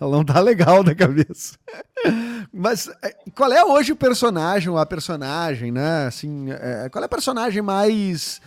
ela 0.00 0.16
não 0.16 0.24
tá 0.24 0.38
legal 0.40 0.84
da 0.84 0.94
cabeça. 0.94 1.58
Mas 2.52 2.88
é, 3.02 3.14
qual 3.34 3.52
é 3.52 3.64
hoje 3.64 3.92
o 3.92 3.96
personagem, 3.96 4.68
ou 4.68 4.78
a 4.78 4.86
personagem, 4.86 5.72
né? 5.72 6.06
Assim, 6.06 6.50
é, 6.52 6.88
qual 6.88 7.02
é 7.02 7.06
a 7.06 7.08
personagem 7.08 7.60
mais. 7.60 8.40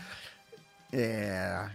É, 0.94 1.66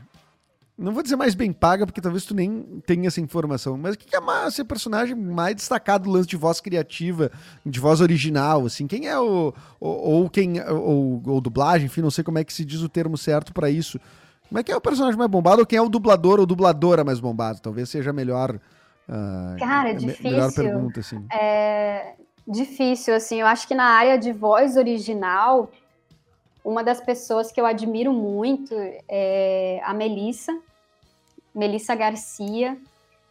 não 0.78 0.92
vou 0.92 1.02
dizer 1.02 1.16
mais 1.16 1.34
bem 1.34 1.52
paga, 1.52 1.86
porque 1.86 2.02
talvez 2.02 2.24
tu 2.24 2.34
nem 2.34 2.82
tenha 2.86 3.08
essa 3.08 3.20
informação, 3.20 3.78
mas 3.78 3.94
o 3.94 3.98
que 3.98 4.14
é 4.14 4.50
ser 4.50 4.64
personagem 4.64 5.14
mais 5.14 5.56
destacado 5.56 6.04
do 6.04 6.10
lance 6.10 6.28
de 6.28 6.36
voz 6.36 6.60
criativa, 6.60 7.30
de 7.64 7.80
voz 7.80 8.02
original, 8.02 8.66
assim? 8.66 8.86
Quem 8.86 9.06
é 9.08 9.18
o. 9.18 9.54
Ou, 9.80 9.98
ou 9.98 10.30
quem. 10.30 10.60
Ou, 10.60 11.22
ou, 11.26 11.40
dublagem, 11.40 11.86
enfim, 11.86 12.02
não 12.02 12.10
sei 12.10 12.22
como 12.22 12.38
é 12.38 12.44
que 12.44 12.52
se 12.52 12.64
diz 12.64 12.82
o 12.82 12.90
termo 12.90 13.16
certo 13.16 13.54
para 13.54 13.70
isso. 13.70 13.98
Como 14.48 14.58
é 14.58 14.62
que 14.62 14.70
é 14.70 14.76
o 14.76 14.80
personagem 14.80 15.18
mais 15.18 15.30
bombado 15.30 15.60
ou 15.60 15.66
quem 15.66 15.78
é 15.78 15.82
o 15.82 15.88
dublador 15.88 16.38
ou 16.38 16.46
dubladora 16.46 17.02
mais 17.02 17.20
bombado? 17.20 17.58
Talvez 17.60 17.88
seja 17.88 18.12
melhor. 18.12 18.60
Uh, 19.08 19.58
Cara, 19.58 19.90
é 19.90 19.94
difícil. 19.94 20.30
Melhor 20.30 20.52
pergunta, 20.52 21.00
assim. 21.00 21.26
É 21.32 22.14
difícil, 22.46 23.14
assim. 23.14 23.40
Eu 23.40 23.46
acho 23.46 23.66
que 23.66 23.74
na 23.74 23.84
área 23.84 24.18
de 24.18 24.30
voz 24.30 24.76
original, 24.76 25.70
uma 26.62 26.84
das 26.84 27.00
pessoas 27.00 27.50
que 27.50 27.60
eu 27.60 27.66
admiro 27.66 28.12
muito 28.12 28.74
é 29.08 29.80
a 29.84 29.94
Melissa, 29.94 30.52
Melissa 31.56 31.94
Garcia, 31.94 32.76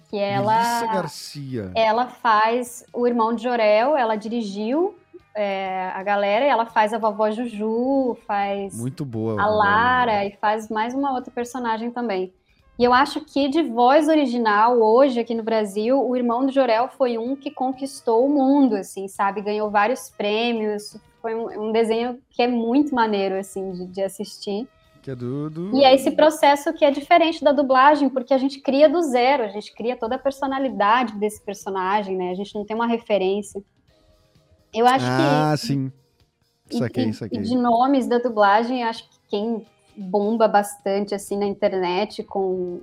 que 0.09 0.17
ela. 0.17 0.55
Melissa 0.55 0.87
Garcia. 0.87 1.71
Ela 1.75 2.07
faz 2.07 2.83
o 2.91 3.05
irmão 3.05 3.35
de 3.35 3.43
Jorel, 3.43 3.95
ela 3.95 4.15
dirigiu 4.15 4.95
é, 5.35 5.91
a 5.93 6.01
galera 6.01 6.43
e 6.43 6.47
ela 6.47 6.65
faz 6.65 6.91
a 6.91 6.97
vovó 6.97 7.29
Juju, 7.29 8.17
faz. 8.25 8.75
Muito 8.79 9.05
boa. 9.05 9.39
A 9.39 9.45
Lara 9.45 10.25
e 10.25 10.31
faz 10.37 10.69
mais 10.69 10.95
uma 10.95 11.13
outra 11.13 11.31
personagem 11.31 11.91
também. 11.91 12.33
E 12.79 12.83
eu 12.83 12.93
acho 12.93 13.21
que 13.21 13.47
de 13.47 13.61
voz 13.61 14.09
original, 14.09 14.81
hoje 14.81 15.19
aqui 15.19 15.33
no 15.33 15.43
Brasil, 15.43 16.01
o 16.01 16.15
Irmão 16.15 16.45
do 16.45 16.51
Jorel 16.51 16.89
foi 16.89 17.17
um 17.17 17.35
que 17.35 17.51
conquistou 17.51 18.25
o 18.25 18.29
mundo, 18.29 18.75
assim, 18.75 19.07
sabe? 19.07 19.41
Ganhou 19.41 19.69
vários 19.69 20.09
prêmios. 20.09 20.97
Foi 21.21 21.35
um, 21.35 21.67
um 21.67 21.71
desenho 21.71 22.19
que 22.31 22.41
é 22.41 22.47
muito 22.47 22.93
maneiro, 22.93 23.35
assim, 23.35 23.71
de, 23.71 23.85
de 23.85 24.01
assistir. 24.01 24.67
Que 25.05 25.11
é 25.11 25.15
do, 25.15 25.51
do... 25.51 25.77
E 25.77 25.83
é 25.83 25.93
esse 25.93 26.09
processo 26.09 26.73
que 26.73 26.83
é 26.83 26.89
diferente 26.89 27.43
da 27.43 27.51
dublagem, 27.51 28.09
porque 28.09 28.33
a 28.33 28.39
gente 28.39 28.59
cria 28.59 28.89
do 28.89 29.03
zero, 29.03 29.43
a 29.43 29.49
gente 29.49 29.71
cria 29.71 29.95
toda 29.95 30.15
a 30.15 30.17
personalidade 30.17 31.13
desse 31.19 31.39
personagem, 31.45 32.17
né? 32.17 32.31
A 32.31 32.33
gente 32.33 32.55
não 32.55 32.65
tem 32.65 32.75
uma 32.75 32.87
referência. 32.87 33.63
Eu 34.73 34.87
acho 34.87 35.05
ah, 35.05 35.15
que. 35.15 35.23
Ah, 35.23 35.57
sim. 35.57 35.91
Saquei, 36.71 37.13
saquei. 37.13 37.39
E 37.39 37.43
de 37.43 37.55
nomes 37.55 38.07
da 38.07 38.17
dublagem, 38.17 38.83
acho 38.83 39.07
que 39.07 39.19
quem 39.27 39.67
bomba 39.95 40.47
bastante 40.47 41.13
assim 41.13 41.37
na 41.37 41.45
internet 41.45 42.23
com 42.23 42.81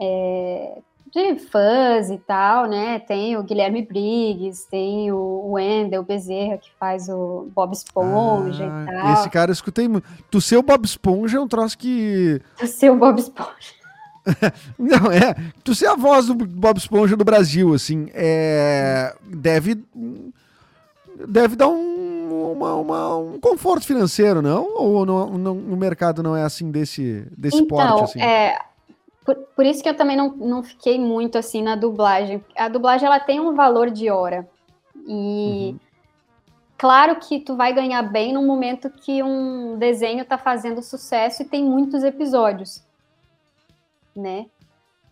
é, 0.00 0.78
de 1.12 1.38
fãs 1.38 2.10
e 2.10 2.18
tal, 2.18 2.66
né? 2.66 2.98
Tem 3.00 3.36
o 3.36 3.42
Guilherme 3.42 3.82
Briggs, 3.82 4.66
tem 4.70 5.10
o 5.10 5.52
Wendel 5.52 6.02
Bezerra 6.02 6.58
que 6.58 6.70
faz 6.78 7.08
o 7.08 7.48
Bob 7.54 7.72
Esponja 7.72 8.64
ah, 8.64 8.82
e 8.82 8.86
tal. 8.86 9.12
Esse 9.14 9.30
cara 9.30 9.50
eu 9.50 9.54
escutei 9.54 9.88
muito. 9.88 10.08
Tu 10.30 10.40
ser 10.40 10.56
o 10.56 10.62
Bob 10.62 10.84
Esponja 10.84 11.38
é 11.38 11.40
um 11.40 11.48
troço 11.48 11.76
que. 11.76 12.40
Tu 12.56 12.66
ser 12.66 12.90
o 12.90 12.96
Bob 12.96 13.18
Esponja. 13.18 13.80
Não, 14.78 15.10
é. 15.10 15.34
Tu 15.64 15.74
ser 15.74 15.86
a 15.86 15.96
voz 15.96 16.26
do 16.26 16.34
Bob 16.34 16.78
Esponja 16.78 17.16
do 17.16 17.24
Brasil, 17.24 17.74
assim, 17.74 18.08
é. 18.14 19.14
Deve. 19.24 19.82
Deve 21.26 21.54
dar 21.54 21.68
um 21.68 22.00
uma, 22.52 22.74
uma, 22.74 23.16
um 23.16 23.40
conforto 23.40 23.86
financeiro, 23.86 24.42
não? 24.42 24.76
Ou 24.76 25.06
no, 25.06 25.38
no, 25.38 25.54
no, 25.54 25.76
mercado 25.76 26.22
não 26.22 26.36
é 26.36 26.42
assim 26.42 26.70
desse, 26.70 27.26
desse 27.36 27.58
então, 27.58 27.66
porte? 27.68 28.04
Assim? 28.04 28.22
É, 28.22 28.58
por, 29.24 29.36
por, 29.36 29.66
isso 29.66 29.82
que 29.82 29.88
eu 29.88 29.96
também 29.96 30.16
não, 30.16 30.30
não 30.36 30.62
fiquei 30.62 30.98
muito 30.98 31.36
assim 31.36 31.62
na 31.62 31.76
dublagem. 31.76 32.44
A 32.56 32.68
dublagem 32.68 33.06
ela 33.06 33.20
tem 33.20 33.40
um 33.40 33.54
valor 33.54 33.90
de 33.90 34.10
hora. 34.10 34.48
E 35.06 35.72
uhum. 35.72 35.80
claro 36.78 37.16
que 37.16 37.40
tu 37.40 37.56
vai 37.56 37.72
ganhar 37.72 38.02
bem 38.02 38.32
no 38.32 38.42
momento 38.42 38.90
que 38.90 39.22
um 39.22 39.78
desenho 39.78 40.22
está 40.22 40.38
fazendo 40.38 40.82
sucesso 40.82 41.42
e 41.42 41.46
tem 41.46 41.64
muitos 41.64 42.02
episódios. 42.02 42.82
Né? 44.16 44.46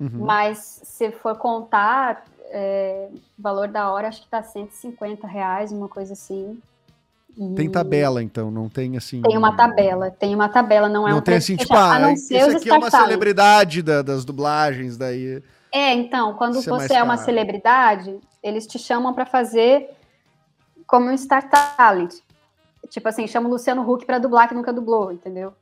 Uhum. 0.00 0.24
Mas 0.24 0.80
se 0.84 1.10
for 1.10 1.36
contar, 1.36 2.24
é, 2.50 3.08
o 3.38 3.42
valor 3.42 3.68
da 3.68 3.90
hora 3.90 4.08
acho 4.08 4.22
que 4.22 4.28
tá 4.28 4.42
150 4.42 5.26
reais, 5.26 5.72
uma 5.72 5.88
coisa 5.88 6.12
assim. 6.14 6.60
Tem 7.54 7.70
tabela, 7.70 8.20
então, 8.20 8.50
não 8.50 8.68
tem 8.68 8.96
assim. 8.96 9.22
Tem 9.22 9.36
uma 9.36 9.54
tabela, 9.54 10.10
tem 10.10 10.34
uma 10.34 10.48
tabela, 10.48 10.88
não 10.88 11.06
é 11.06 11.12
não 11.12 11.18
um 11.18 11.20
tem 11.20 11.36
assim, 11.36 11.54
tipo, 11.54 11.72
ah, 11.72 12.12
esse 12.12 12.36
aqui 12.36 12.68
é 12.68 12.76
uma 12.76 12.90
celebridade 12.90 13.80
da, 13.80 14.02
das 14.02 14.24
dublagens, 14.24 14.96
daí. 14.96 15.40
É, 15.72 15.94
então, 15.94 16.34
quando 16.34 16.60
você 16.60 16.94
é, 16.94 16.96
é 16.96 17.02
uma 17.02 17.16
celebridade, 17.16 18.18
eles 18.42 18.66
te 18.66 18.76
chamam 18.76 19.14
para 19.14 19.24
fazer 19.24 19.88
como 20.84 21.08
um 21.08 21.16
Star 21.16 21.48
Talent. 21.48 22.14
Tipo 22.88 23.08
assim, 23.08 23.26
chama 23.28 23.46
o 23.48 23.52
Luciano 23.52 23.88
Huck 23.88 24.04
para 24.04 24.18
dublar 24.18 24.48
que 24.48 24.54
nunca 24.54 24.72
dublou, 24.72 25.12
entendeu? 25.12 25.52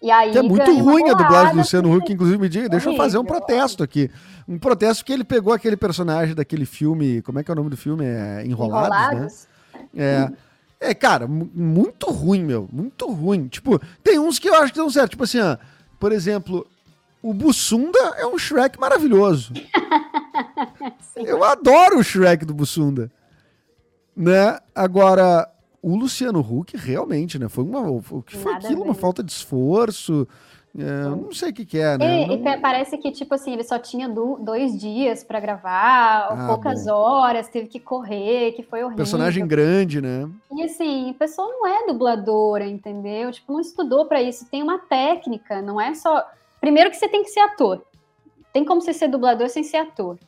E 0.00 0.10
aí 0.10 0.34
é 0.34 0.42
muito 0.42 0.72
ruim 0.78 1.10
a 1.10 1.14
dublagem 1.14 1.52
do 1.52 1.58
Luciano 1.58 1.94
Huck, 1.94 2.10
inclusive 2.10 2.38
me 2.38 2.48
diga, 2.48 2.68
deixa 2.68 2.88
eu 2.88 2.96
fazer 2.96 3.18
um 3.18 3.24
protesto 3.24 3.82
aqui. 3.82 4.10
Um 4.48 4.58
protesto 4.58 5.04
que 5.04 5.12
ele 5.12 5.24
pegou 5.24 5.52
aquele 5.52 5.76
personagem 5.76 6.34
daquele 6.34 6.64
filme, 6.64 7.20
como 7.20 7.38
é 7.38 7.44
que 7.44 7.50
é 7.50 7.52
o 7.52 7.56
nome 7.56 7.68
do 7.68 7.76
filme? 7.76 8.06
É 8.06 8.46
Enrolados, 8.46 8.88
né? 8.88 9.08
Enrolados? 9.10 9.48
né? 9.92 10.04
É. 10.04 10.47
É, 10.80 10.94
cara, 10.94 11.26
muito 11.26 12.10
ruim, 12.10 12.44
meu. 12.44 12.68
Muito 12.72 13.10
ruim. 13.10 13.48
Tipo, 13.48 13.80
tem 14.02 14.18
uns 14.18 14.38
que 14.38 14.48
eu 14.48 14.54
acho 14.54 14.72
que 14.72 14.78
dão 14.78 14.90
certo. 14.90 15.10
Tipo 15.10 15.24
assim, 15.24 15.40
ó, 15.40 15.56
por 15.98 16.12
exemplo, 16.12 16.66
o 17.22 17.34
Bussunda 17.34 17.98
é 18.16 18.26
um 18.26 18.38
Shrek 18.38 18.78
maravilhoso. 18.78 19.52
eu 21.16 21.42
adoro 21.42 21.98
o 21.98 22.04
Shrek 22.04 22.44
do 22.44 22.54
Bussunda. 22.54 23.10
Né? 24.16 24.58
Agora, 24.74 25.48
o 25.82 25.96
Luciano 25.96 26.40
Huck 26.40 26.76
realmente, 26.76 27.38
né? 27.38 27.48
Foi 27.48 27.64
uma. 27.64 27.80
O 27.80 28.22
que 28.22 28.36
foi 28.36 28.52
Nada 28.52 28.66
aquilo? 28.66 28.82
Uma 28.82 28.94
falta 28.94 29.22
de 29.22 29.32
esforço. 29.32 30.26
É, 30.76 31.08
não 31.08 31.32
sei 31.32 31.50
o 31.50 31.52
que, 31.52 31.64
que 31.64 31.78
é, 31.78 31.96
né? 31.96 32.22
E, 32.22 32.36
não... 32.36 32.60
parece 32.60 32.96
que, 32.98 33.10
tipo 33.10 33.34
assim, 33.34 33.52
ele 33.52 33.64
só 33.64 33.78
tinha 33.78 34.08
do, 34.08 34.36
dois 34.36 34.78
dias 34.78 35.24
para 35.24 35.40
gravar, 35.40 36.28
ah, 36.30 36.46
poucas 36.46 36.84
bom. 36.84 36.92
horas, 36.92 37.48
teve 37.48 37.66
que 37.66 37.80
correr, 37.80 38.52
que 38.52 38.62
foi 38.62 38.80
horrível. 38.80 38.96
Personagem 38.96 39.46
grande, 39.46 40.00
né? 40.00 40.28
E 40.52 40.62
assim, 40.62 41.10
a 41.10 41.14
pessoa 41.14 41.48
não 41.48 41.66
é 41.66 41.86
dubladora, 41.86 42.66
entendeu? 42.66 43.32
Tipo, 43.32 43.52
não 43.52 43.60
estudou 43.60 44.06
para 44.06 44.22
isso. 44.22 44.46
Tem 44.50 44.62
uma 44.62 44.78
técnica, 44.78 45.62
não 45.62 45.80
é 45.80 45.94
só. 45.94 46.24
Primeiro 46.60 46.90
que 46.90 46.96
você 46.96 47.08
tem 47.08 47.22
que 47.22 47.30
ser 47.30 47.40
ator. 47.40 47.82
Tem 48.52 48.64
como 48.64 48.80
você 48.80 48.92
ser 48.92 49.08
dublador 49.08 49.48
sem 49.48 49.62
ser 49.62 49.78
ator. 49.78 50.18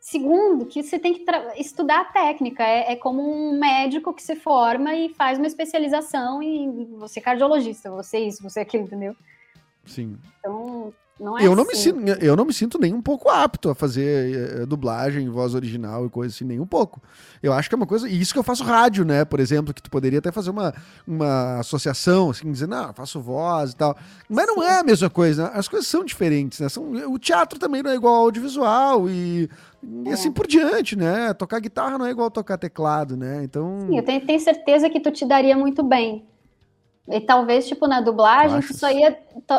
Segundo, 0.00 0.64
que 0.64 0.82
você 0.82 0.98
tem 0.98 1.12
que 1.12 1.24
estudar 1.58 2.00
a 2.00 2.04
técnica. 2.04 2.64
É, 2.64 2.92
é, 2.92 2.96
como 2.96 3.22
um 3.22 3.58
médico 3.58 4.14
que 4.14 4.22
se 4.22 4.34
forma 4.34 4.94
e 4.94 5.10
faz 5.10 5.38
uma 5.38 5.46
especialização 5.46 6.42
em 6.42 6.86
você 6.98 7.20
é 7.20 7.22
cardiologista, 7.22 7.90
você 7.90 8.16
é 8.16 8.20
isso, 8.20 8.42
você 8.42 8.60
é 8.60 8.62
aquilo, 8.62 8.84
entendeu? 8.84 9.14
Sim. 9.90 10.16
Então, 10.38 10.92
não 11.20 11.38
é 11.38 11.46
eu, 11.46 11.52
assim. 11.52 11.56
não 11.56 11.66
me 11.66 11.76
sinto, 11.76 12.24
eu 12.24 12.36
não 12.36 12.44
me 12.46 12.52
sinto 12.54 12.78
nem 12.78 12.94
um 12.94 13.02
pouco 13.02 13.28
apto 13.28 13.68
a 13.68 13.74
fazer 13.74 14.62
é, 14.62 14.66
dublagem, 14.66 15.28
voz 15.28 15.54
original 15.54 16.06
e 16.06 16.08
coisa 16.08 16.34
assim, 16.34 16.46
nem 16.46 16.58
um 16.58 16.66
pouco. 16.66 17.02
Eu 17.42 17.52
acho 17.52 17.68
que 17.68 17.74
é 17.74 17.76
uma 17.76 17.86
coisa. 17.86 18.08
E 18.08 18.18
isso 18.18 18.32
que 18.32 18.38
eu 18.38 18.42
faço 18.42 18.64
rádio, 18.64 19.04
né? 19.04 19.22
Por 19.26 19.38
exemplo, 19.38 19.74
que 19.74 19.82
tu 19.82 19.90
poderia 19.90 20.18
até 20.18 20.32
fazer 20.32 20.48
uma, 20.48 20.72
uma 21.06 21.58
associação, 21.58 22.30
assim, 22.30 22.50
dizer, 22.50 22.66
não, 22.66 22.94
faço 22.94 23.20
voz 23.20 23.72
e 23.72 23.76
tal. 23.76 23.94
Mas 24.30 24.46
Sim. 24.48 24.56
não 24.56 24.62
é 24.62 24.78
a 24.78 24.82
mesma 24.82 25.10
coisa, 25.10 25.44
né? 25.44 25.50
As 25.52 25.68
coisas 25.68 25.86
são 25.86 26.02
diferentes, 26.02 26.58
né? 26.58 26.70
São, 26.70 26.90
o 27.12 27.18
teatro 27.18 27.58
também 27.58 27.82
não 27.82 27.90
é 27.90 27.94
igual 27.96 28.14
ao 28.14 28.22
audiovisual 28.22 29.10
e, 29.10 29.50
e 29.82 30.08
é. 30.08 30.12
assim 30.12 30.32
por 30.32 30.46
diante, 30.46 30.96
né? 30.96 31.34
Tocar 31.34 31.60
guitarra 31.60 31.98
não 31.98 32.06
é 32.06 32.10
igual 32.10 32.30
tocar 32.30 32.56
teclado, 32.56 33.14
né? 33.14 33.44
Então. 33.44 33.80
Sim, 33.86 33.98
eu 33.98 34.02
tenho, 34.02 34.24
tenho 34.24 34.40
certeza 34.40 34.88
que 34.88 35.00
tu 35.00 35.10
te 35.10 35.26
daria 35.26 35.56
muito 35.56 35.82
bem. 35.82 36.29
E 37.12 37.20
talvez, 37.20 37.66
tipo, 37.66 37.88
na 37.88 38.00
dublagem, 38.00 38.60
tu 38.60 38.72
só, 38.72 38.88
ia, 38.88 39.12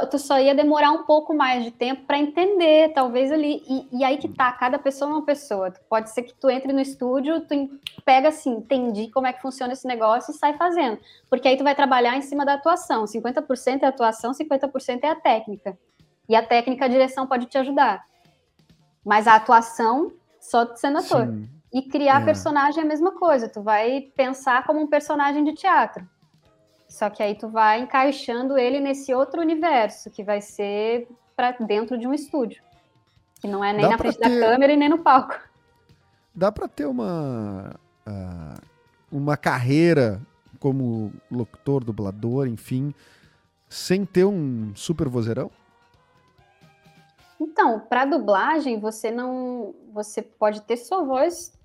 tu 0.09 0.17
só 0.17 0.39
ia 0.39 0.55
demorar 0.55 0.91
um 0.91 1.03
pouco 1.03 1.33
mais 1.33 1.65
de 1.65 1.71
tempo 1.71 2.05
para 2.05 2.17
entender, 2.17 2.93
talvez 2.93 3.29
ali. 3.29 3.61
E, 3.67 3.99
e, 3.99 4.03
aí 4.05 4.17
que 4.17 4.29
tá, 4.29 4.49
cada 4.53 4.79
pessoa 4.79 5.11
é 5.11 5.13
uma 5.15 5.25
pessoa. 5.25 5.73
Pode 5.89 6.11
ser 6.11 6.23
que 6.23 6.33
tu 6.33 6.49
entre 6.49 6.71
no 6.71 6.79
estúdio, 6.79 7.41
tu 7.41 7.69
pega 8.05 8.29
assim, 8.29 8.51
entendi 8.51 9.09
como 9.09 9.27
é 9.27 9.33
que 9.33 9.41
funciona 9.41 9.73
esse 9.73 9.85
negócio 9.85 10.31
e 10.31 10.37
sai 10.37 10.53
fazendo. 10.53 10.97
Porque 11.29 11.45
aí 11.45 11.57
tu 11.57 11.63
vai 11.63 11.75
trabalhar 11.75 12.15
em 12.15 12.21
cima 12.21 12.45
da 12.45 12.53
atuação. 12.53 13.03
50% 13.03 13.83
é 13.83 13.85
atuação, 13.85 14.31
50% 14.31 14.99
é 15.03 15.09
a 15.09 15.15
técnica. 15.15 15.77
E 16.29 16.35
a 16.35 16.41
técnica, 16.41 16.85
a 16.85 16.87
direção 16.87 17.27
pode 17.27 17.47
te 17.47 17.57
ajudar. 17.57 18.05
Mas 19.03 19.27
a 19.27 19.35
atuação, 19.35 20.13
só 20.39 20.73
sendo 20.75 20.99
ator. 20.99 21.27
Sim. 21.27 21.49
E 21.73 21.81
criar 21.81 22.21
é. 22.21 22.25
personagem 22.25 22.81
é 22.81 22.85
a 22.85 22.87
mesma 22.87 23.11
coisa. 23.11 23.49
Tu 23.49 23.61
vai 23.61 24.09
pensar 24.15 24.65
como 24.65 24.79
um 24.79 24.87
personagem 24.87 25.43
de 25.43 25.53
teatro. 25.53 26.07
Só 26.91 27.09
que 27.09 27.23
aí 27.23 27.35
tu 27.35 27.47
vai 27.47 27.79
encaixando 27.79 28.57
ele 28.57 28.81
nesse 28.81 29.13
outro 29.13 29.39
universo, 29.39 30.11
que 30.11 30.25
vai 30.25 30.41
ser 30.41 31.07
para 31.37 31.51
dentro 31.51 31.97
de 31.97 32.05
um 32.05 32.13
estúdio. 32.13 32.61
Que 33.39 33.47
não 33.47 33.63
é 33.63 33.71
nem 33.71 33.83
Dá 33.85 33.91
na 33.91 33.97
frente 33.97 34.17
ter... 34.17 34.27
da 34.29 34.47
câmera 34.47 34.73
e 34.73 34.75
nem 34.75 34.89
no 34.89 34.97
palco. 34.97 35.39
Dá 36.35 36.51
para 36.51 36.67
ter 36.67 36.85
uma 36.85 37.73
uh, 38.05 38.61
uma 39.09 39.37
carreira 39.37 40.21
como 40.59 41.13
locutor, 41.31 41.81
dublador, 41.81 42.45
enfim, 42.45 42.93
sem 43.69 44.05
ter 44.05 44.25
um 44.25 44.75
super 44.75 45.07
vozeirão? 45.07 45.49
Então, 47.39 47.79
para 47.79 48.03
dublagem, 48.03 48.81
você 48.81 49.09
não, 49.09 49.73
você 49.93 50.21
pode 50.21 50.61
ter 50.63 50.75
sua 50.75 51.05
voz 51.05 51.57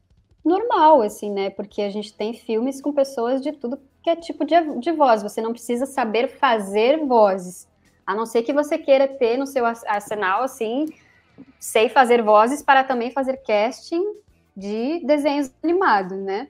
normal, 0.45 1.03
assim, 1.03 1.33
né? 1.33 1.51
Porque 1.51 1.83
a 1.83 1.91
gente 1.91 2.15
tem 2.15 2.33
filmes 2.33 2.81
com 2.81 2.93
pessoas 2.93 3.43
de 3.43 3.51
tudo 3.51 3.77
que 4.07 4.11
é 4.11 4.15
tipo 4.15 4.45
de, 4.45 4.55
de 4.79 4.93
voz. 4.93 5.21
Você 5.21 5.41
não 5.41 5.51
precisa 5.51 5.85
saber 5.85 6.29
fazer 6.39 7.05
vozes. 7.05 7.67
A 8.07 8.15
não 8.15 8.25
ser 8.25 8.45
que 8.45 8.53
você 8.53 8.79
queira 8.79 9.09
ter 9.09 9.37
no 9.37 9.49
seu 9.49 9.67
arsenal, 9.67 10.45
assim, 10.45 10.87
sei 11.59 11.89
fazer 11.89 12.23
vozes 12.23 12.63
para 12.63 12.85
também 12.85 13.11
fazer 13.11 13.39
casting 13.39 14.05
de 14.57 15.05
desenhos 15.05 15.51
animados, 15.61 16.17
né? 16.17 16.47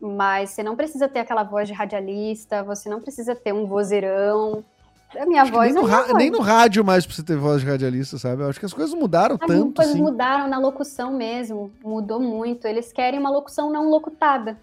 Mas 0.00 0.50
você 0.50 0.62
não 0.62 0.74
precisa 0.74 1.06
ter 1.06 1.18
aquela 1.18 1.42
voz 1.42 1.68
de 1.68 1.74
radialista, 1.74 2.62
você 2.62 2.88
não 2.88 2.98
precisa 2.98 3.34
ter 3.34 3.52
um 3.52 3.66
vozeirão. 3.66 4.64
A 5.18 5.26
minha 5.26 5.44
voz 5.44 5.74
nem, 5.74 5.84
no, 5.84 5.90
é 5.90 6.14
nem 6.14 6.30
no 6.30 6.40
rádio 6.40 6.82
mais 6.82 7.04
precisa 7.04 7.26
ter 7.26 7.36
voz 7.36 7.60
de 7.60 7.66
radialista, 7.66 8.16
sabe? 8.16 8.42
Eu 8.42 8.48
acho 8.48 8.58
que 8.58 8.64
as 8.64 8.72
coisas 8.72 8.94
mudaram 8.94 9.34
as 9.34 9.46
tanto. 9.46 9.82
As 9.82 9.86
coisas 9.86 9.94
assim. 9.94 10.02
mudaram 10.02 10.48
na 10.48 10.58
locução 10.58 11.12
mesmo, 11.12 11.70
mudou 11.84 12.18
muito. 12.18 12.66
Eles 12.66 12.90
querem 12.90 13.20
uma 13.20 13.30
locução 13.30 13.70
não 13.70 13.90
locutada. 13.90 14.56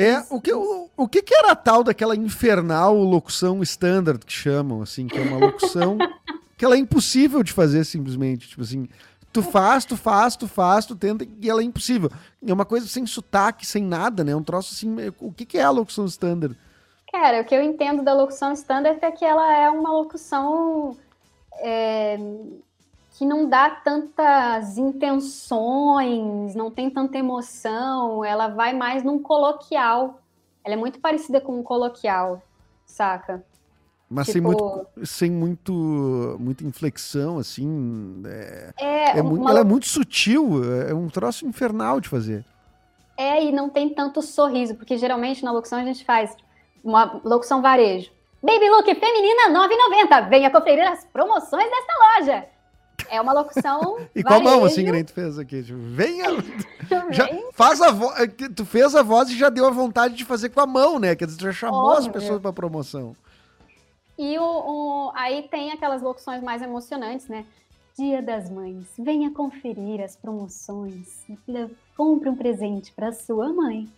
É, 0.00 0.24
o 0.30 0.40
que, 0.40 0.54
o, 0.54 0.88
o 0.96 1.08
que, 1.08 1.20
que 1.20 1.34
era 1.34 1.50
a 1.50 1.56
tal 1.56 1.82
daquela 1.82 2.14
infernal 2.14 2.94
locução 2.96 3.60
standard 3.64 4.24
que 4.24 4.32
chamam, 4.32 4.80
assim, 4.80 5.08
que 5.08 5.18
é 5.18 5.22
uma 5.22 5.38
locução 5.38 5.98
que 6.56 6.64
ela 6.64 6.76
é 6.76 6.78
impossível 6.78 7.42
de 7.42 7.52
fazer 7.52 7.82
simplesmente, 7.84 8.48
tipo 8.48 8.62
assim, 8.62 8.88
tu 9.32 9.42
faz, 9.42 9.84
tu 9.84 9.96
faz, 9.96 10.36
tu 10.36 10.46
faz, 10.46 10.86
tu 10.86 10.94
tenta 10.94 11.26
e 11.40 11.50
ela 11.50 11.62
é 11.62 11.64
impossível. 11.64 12.10
É 12.46 12.52
uma 12.52 12.64
coisa 12.64 12.86
sem 12.86 13.04
sotaque, 13.06 13.66
sem 13.66 13.82
nada, 13.82 14.22
né? 14.22 14.36
Um 14.36 14.42
troço 14.44 14.72
assim, 14.72 14.94
o 15.18 15.32
que, 15.32 15.44
que 15.44 15.58
é 15.58 15.64
a 15.64 15.70
locução 15.70 16.04
standard? 16.06 16.56
Cara, 17.10 17.40
o 17.40 17.44
que 17.44 17.54
eu 17.54 17.62
entendo 17.62 18.04
da 18.04 18.14
locução 18.14 18.52
standard 18.52 18.98
é 19.02 19.10
que 19.10 19.24
ela 19.24 19.52
é 19.56 19.68
uma 19.68 19.90
locução 19.90 20.96
é, 21.54 22.18
que 23.18 23.26
não 23.26 23.48
dá 23.48 23.68
tantas 23.68 24.78
intenções, 24.78 26.54
não 26.54 26.70
tem 26.70 26.88
tanta 26.88 27.18
emoção, 27.18 28.24
ela 28.24 28.46
vai 28.46 28.72
mais 28.72 29.02
num 29.02 29.20
coloquial. 29.20 30.20
Ela 30.62 30.74
é 30.74 30.76
muito 30.76 31.00
parecida 31.00 31.40
com 31.40 31.58
um 31.58 31.62
coloquial, 31.64 32.40
saca? 32.86 33.44
Mas 34.08 34.28
tipo... 34.28 34.32
sem, 34.32 34.40
muito, 34.40 34.86
sem 35.04 35.30
muito, 35.32 36.36
muita 36.38 36.62
inflexão, 36.62 37.38
assim. 37.38 38.22
É, 38.24 38.70
é, 38.78 39.18
é 39.18 39.22
muito, 39.22 39.40
uma... 39.40 39.50
Ela 39.50 39.60
é 39.60 39.64
muito 39.64 39.88
sutil, 39.88 40.62
é 40.88 40.94
um 40.94 41.08
troço 41.08 41.44
infernal 41.44 42.00
de 42.00 42.08
fazer. 42.08 42.44
É, 43.16 43.42
e 43.42 43.50
não 43.50 43.68
tem 43.68 43.92
tanto 43.92 44.22
sorriso, 44.22 44.76
porque 44.76 44.96
geralmente 44.96 45.44
na 45.44 45.50
locução 45.50 45.80
a 45.80 45.84
gente 45.84 46.04
faz 46.04 46.36
uma 46.84 47.20
locução 47.24 47.60
varejo. 47.60 48.12
Baby 48.40 48.70
Look 48.70 48.94
feminina 48.94 49.50
9,90. 49.50 50.28
Venha 50.28 50.52
conferir 50.52 50.86
as 50.86 51.04
promoções 51.06 51.68
desta 51.68 51.92
loja. 52.20 52.57
É 53.10 53.20
uma 53.20 53.32
locução. 53.32 53.98
e 54.14 54.22
com 54.22 54.34
a 54.34 54.40
mão, 54.40 54.64
assim, 54.64 54.84
que 54.84 54.92
nem 54.92 55.04
tu 55.04 55.12
fez 55.12 55.38
aqui. 55.38 55.62
Tipo, 55.62 55.78
venha. 55.78 56.26
já 57.10 57.28
faz 57.52 57.80
a 57.80 57.90
voz. 57.90 58.20
É 58.20 58.26
tu 58.26 58.64
fez 58.64 58.94
a 58.94 59.02
voz 59.02 59.28
e 59.30 59.36
já 59.36 59.48
deu 59.48 59.66
a 59.66 59.70
vontade 59.70 60.14
de 60.14 60.24
fazer 60.24 60.50
com 60.50 60.60
a 60.60 60.66
mão, 60.66 60.98
né? 60.98 61.14
Quer 61.14 61.26
dizer, 61.26 61.38
tu 61.38 61.44
já 61.44 61.52
chamou 61.52 61.86
Óbvio. 61.86 61.98
as 61.98 62.08
pessoas 62.08 62.40
para 62.40 62.52
promoção. 62.52 63.16
E 64.18 64.36
o, 64.38 64.42
o, 64.42 65.12
aí 65.14 65.48
tem 65.48 65.70
aquelas 65.70 66.02
locuções 66.02 66.42
mais 66.42 66.60
emocionantes, 66.60 67.28
né? 67.28 67.44
Dia 67.96 68.22
das 68.22 68.48
Mães, 68.48 68.86
venha 68.96 69.32
conferir 69.32 70.00
as 70.00 70.14
promoções. 70.14 71.26
Compre 71.96 72.28
um 72.28 72.36
presente 72.36 72.92
para 72.92 73.12
sua 73.12 73.52
mãe. 73.52 73.88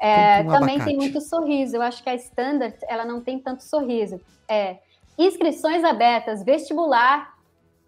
É, 0.00 0.40
um 0.40 0.48
também 0.48 0.76
abacate. 0.76 0.84
tem 0.84 0.96
muito 0.96 1.20
sorriso. 1.20 1.76
Eu 1.76 1.82
acho 1.82 2.02
que 2.02 2.08
a 2.08 2.14
Standard 2.14 2.76
ela 2.88 3.04
não 3.04 3.20
tem 3.20 3.38
tanto 3.38 3.62
sorriso. 3.62 4.20
É 4.48 4.78
inscrições 5.18 5.84
abertas, 5.84 6.42
vestibular 6.42 7.35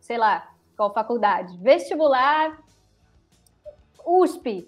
sei 0.08 0.16
lá, 0.16 0.50
qual 0.74 0.90
faculdade, 0.94 1.54
vestibular, 1.58 2.58
USP. 4.06 4.66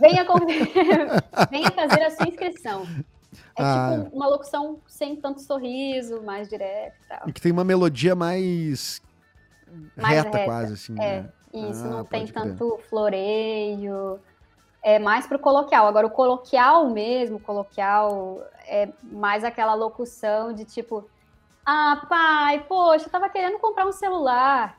Venha, 0.00 0.24
com... 0.24 0.38
Venha 1.50 1.70
fazer 1.72 2.02
a 2.04 2.10
sua 2.12 2.28
inscrição. 2.28 2.86
É 3.58 3.62
ah. 3.62 3.98
tipo 4.04 4.16
uma 4.16 4.28
locução 4.28 4.78
sem 4.86 5.16
tanto 5.16 5.40
sorriso, 5.40 6.22
mais 6.22 6.48
direto 6.48 6.94
e 6.94 7.08
tal. 7.08 7.28
E 7.28 7.32
que 7.32 7.40
tem 7.40 7.50
uma 7.50 7.64
melodia 7.64 8.14
mais, 8.14 9.02
mais 9.96 10.22
reta, 10.22 10.38
reta, 10.38 10.44
quase, 10.44 10.74
assim. 10.74 10.94
É, 11.00 11.22
né? 11.22 11.32
isso, 11.52 11.84
ah, 11.84 11.90
não 11.90 12.04
tem 12.04 12.28
tanto 12.28 12.78
floreio. 12.88 14.20
É 14.80 15.00
mais 15.00 15.26
pro 15.26 15.40
coloquial. 15.40 15.88
Agora, 15.88 16.06
o 16.06 16.10
coloquial 16.10 16.88
mesmo, 16.88 17.40
coloquial, 17.40 18.40
é 18.64 18.88
mais 19.02 19.42
aquela 19.42 19.74
locução 19.74 20.52
de 20.52 20.64
tipo, 20.64 21.04
ah, 21.64 22.06
pai, 22.08 22.64
poxa, 22.68 23.06
eu 23.06 23.10
tava 23.10 23.28
querendo 23.28 23.58
comprar 23.58 23.86
um 23.86 23.92
celular. 23.92 24.78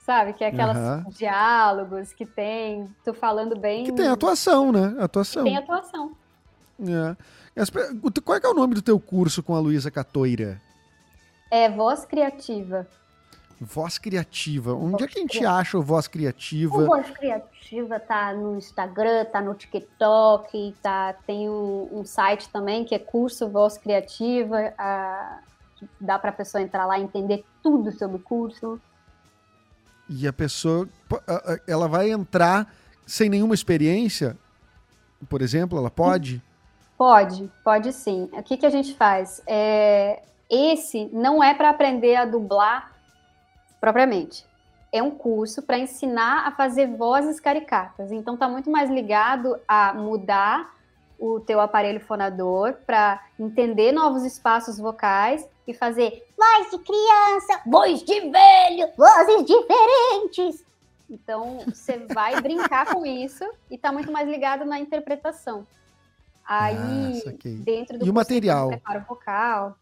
Sabe? 0.00 0.32
Que 0.32 0.42
é 0.42 0.48
aquelas 0.48 0.76
uhum. 0.76 1.10
diálogos 1.10 2.12
que 2.12 2.26
tem, 2.26 2.92
tu 3.04 3.14
falando 3.14 3.56
bem. 3.56 3.84
Que 3.84 3.92
tem 3.92 4.08
atuação, 4.08 4.72
né? 4.72 4.96
Atuação. 4.98 5.44
Que 5.44 5.50
tem 5.50 5.58
atuação. 5.58 6.16
É. 6.80 7.16
Qual 8.24 8.36
é, 8.36 8.40
é 8.42 8.48
o 8.48 8.54
nome 8.54 8.74
do 8.74 8.82
teu 8.82 8.98
curso 8.98 9.42
com 9.42 9.54
a 9.54 9.60
Luísa 9.60 9.90
Catoira? 9.90 10.60
É 11.50 11.68
Voz 11.68 12.04
Criativa. 12.04 12.88
Voz 13.60 13.96
Criativa. 13.96 14.74
Onde 14.74 14.92
Voz 14.92 15.02
é 15.04 15.06
que 15.06 15.18
a 15.18 15.22
gente 15.22 15.38
criativa. 15.38 15.60
acha 15.60 15.78
o 15.78 15.82
Voz 15.82 16.08
Criativa? 16.08 16.76
O 16.78 16.86
Voz 16.86 17.10
Criativa 17.10 18.00
tá 18.00 18.32
no 18.32 18.56
Instagram, 18.56 19.24
tá 19.26 19.40
no 19.40 19.54
TikTok, 19.54 20.74
tá, 20.82 21.12
tem 21.26 21.48
um, 21.48 21.88
um 21.92 22.04
site 22.04 22.48
também 22.48 22.84
que 22.84 22.94
é 22.94 22.98
curso 22.98 23.48
Voz 23.48 23.78
Criativa. 23.78 24.74
A, 24.76 25.40
dá 26.00 26.18
para 26.18 26.30
a 26.30 26.32
pessoa 26.32 26.62
entrar 26.62 26.86
lá 26.86 26.98
e 26.98 27.02
entender 27.02 27.44
tudo 27.62 27.92
sobre 27.92 28.16
o 28.16 28.20
curso. 28.20 28.80
E 30.08 30.26
a 30.26 30.32
pessoa, 30.32 30.88
ela 31.66 31.88
vai 31.88 32.10
entrar 32.10 32.72
sem 33.06 33.28
nenhuma 33.28 33.54
experiência, 33.54 34.36
por 35.28 35.42
exemplo, 35.42 35.78
ela 35.78 35.90
pode? 35.90 36.42
Pode, 36.96 37.50
pode 37.64 37.92
sim. 37.92 38.28
O 38.32 38.42
que, 38.42 38.56
que 38.56 38.66
a 38.66 38.70
gente 38.70 38.94
faz? 38.94 39.42
É, 39.46 40.22
esse 40.48 41.08
não 41.12 41.42
é 41.42 41.54
para 41.54 41.70
aprender 41.70 42.16
a 42.16 42.24
dublar 42.24 42.92
propriamente. 43.80 44.46
É 44.92 45.02
um 45.02 45.10
curso 45.10 45.62
para 45.62 45.78
ensinar 45.78 46.46
a 46.46 46.52
fazer 46.52 46.86
vozes 46.86 47.40
caricatas. 47.40 48.12
Então 48.12 48.36
tá 48.36 48.48
muito 48.48 48.70
mais 48.70 48.90
ligado 48.90 49.58
a 49.66 49.94
mudar 49.94 50.70
o 51.22 51.38
teu 51.38 51.60
aparelho 51.60 52.00
fonador 52.00 52.74
para 52.84 53.22
entender 53.38 53.92
novos 53.92 54.24
espaços 54.24 54.76
vocais 54.76 55.46
e 55.68 55.72
fazer 55.72 56.26
voz 56.36 56.68
de 56.72 56.78
criança, 56.78 57.60
voz 57.64 58.02
de 58.02 58.20
velho, 58.28 58.88
vozes 58.98 59.46
diferentes. 59.46 60.64
Então, 61.08 61.60
você 61.64 61.98
vai 62.12 62.40
brincar 62.40 62.92
com 62.92 63.06
isso 63.06 63.44
e 63.70 63.78
tá 63.78 63.92
muito 63.92 64.10
mais 64.10 64.28
ligado 64.28 64.64
na 64.64 64.80
interpretação. 64.80 65.64
Aí, 66.44 67.22
Ah, 67.24 67.32
dentro 67.64 68.00
do 68.00 68.04
E 68.06 68.10
o 68.10 68.14
material? 68.14 68.70
preparo 68.70 69.04
vocal. 69.08 69.76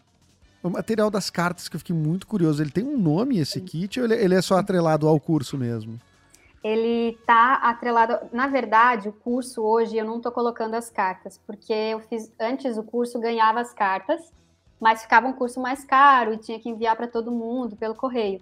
O 0.62 0.68
material 0.68 1.11
das 1.11 1.30
cartas 1.30 1.68
que 1.70 1.76
eu 1.76 1.80
fiquei 1.80 1.97
muito 1.97 2.26
curioso. 2.26 2.62
Ele 2.62 2.70
tem 2.70 2.84
um 2.84 2.99
nome, 2.99 3.38
esse 3.38 3.62
kit, 3.62 3.99
ou 3.99 4.05
ele, 4.05 4.14
ele 4.14 4.34
é 4.34 4.43
só 4.43 4.59
atrelado 4.59 5.09
ao 5.09 5.18
curso 5.18 5.57
mesmo? 5.57 5.99
Ele 6.62 7.18
tá 7.26 7.54
atrelado. 7.54 8.18
Na 8.32 8.46
verdade, 8.46 9.08
o 9.08 9.12
curso 9.12 9.62
hoje 9.62 9.96
eu 9.96 10.04
não 10.04 10.20
tô 10.20 10.30
colocando 10.30 10.74
as 10.74 10.90
cartas, 10.90 11.40
porque 11.46 11.72
eu 11.72 12.00
fiz 12.00 12.30
antes 12.38 12.76
o 12.76 12.82
curso 12.82 13.18
ganhava 13.18 13.61
as 13.61 13.72
cartas, 13.72 14.32
mas 14.78 15.02
ficava 15.02 15.26
um 15.26 15.32
curso 15.32 15.61
mais 15.61 15.84
caro 15.84 16.34
e 16.34 16.38
tinha 16.38 16.61
que 16.61 16.68
enviar 16.68 16.96
para 16.96 17.08
todo 17.08 17.30
mundo 17.30 17.76
pelo 17.76 17.94
correio. 17.94 18.40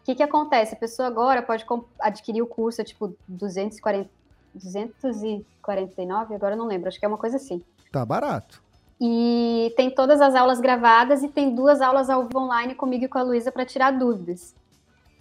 O 0.00 0.04
que, 0.04 0.16
que 0.16 0.22
acontece? 0.22 0.74
A 0.74 0.78
pessoa 0.78 1.06
agora 1.06 1.42
pode 1.42 1.64
adquirir 2.00 2.42
o 2.42 2.46
curso, 2.46 2.82
tipo, 2.82 3.16
240, 3.28 4.10
249, 4.52 6.34
agora 6.34 6.54
eu 6.54 6.58
não 6.58 6.66
lembro, 6.66 6.88
acho 6.88 6.98
que 6.98 7.04
é 7.04 7.08
uma 7.08 7.18
coisa 7.18 7.36
assim. 7.36 7.62
Tá 7.92 8.04
barato. 8.04 8.60
E 9.00 9.72
tem 9.76 9.90
todas 9.90 10.20
as 10.20 10.34
aulas 10.34 10.60
gravadas 10.60 11.22
e 11.22 11.28
tem 11.28 11.54
duas 11.54 11.80
aulas 11.80 12.10
ao 12.10 12.24
vivo 12.24 12.38
online 12.38 12.74
comigo 12.74 13.04
e 13.04 13.08
com 13.08 13.18
a 13.18 13.22
Luísa 13.22 13.50
para 13.50 13.64
tirar 13.64 13.92
dúvidas. 13.92 14.54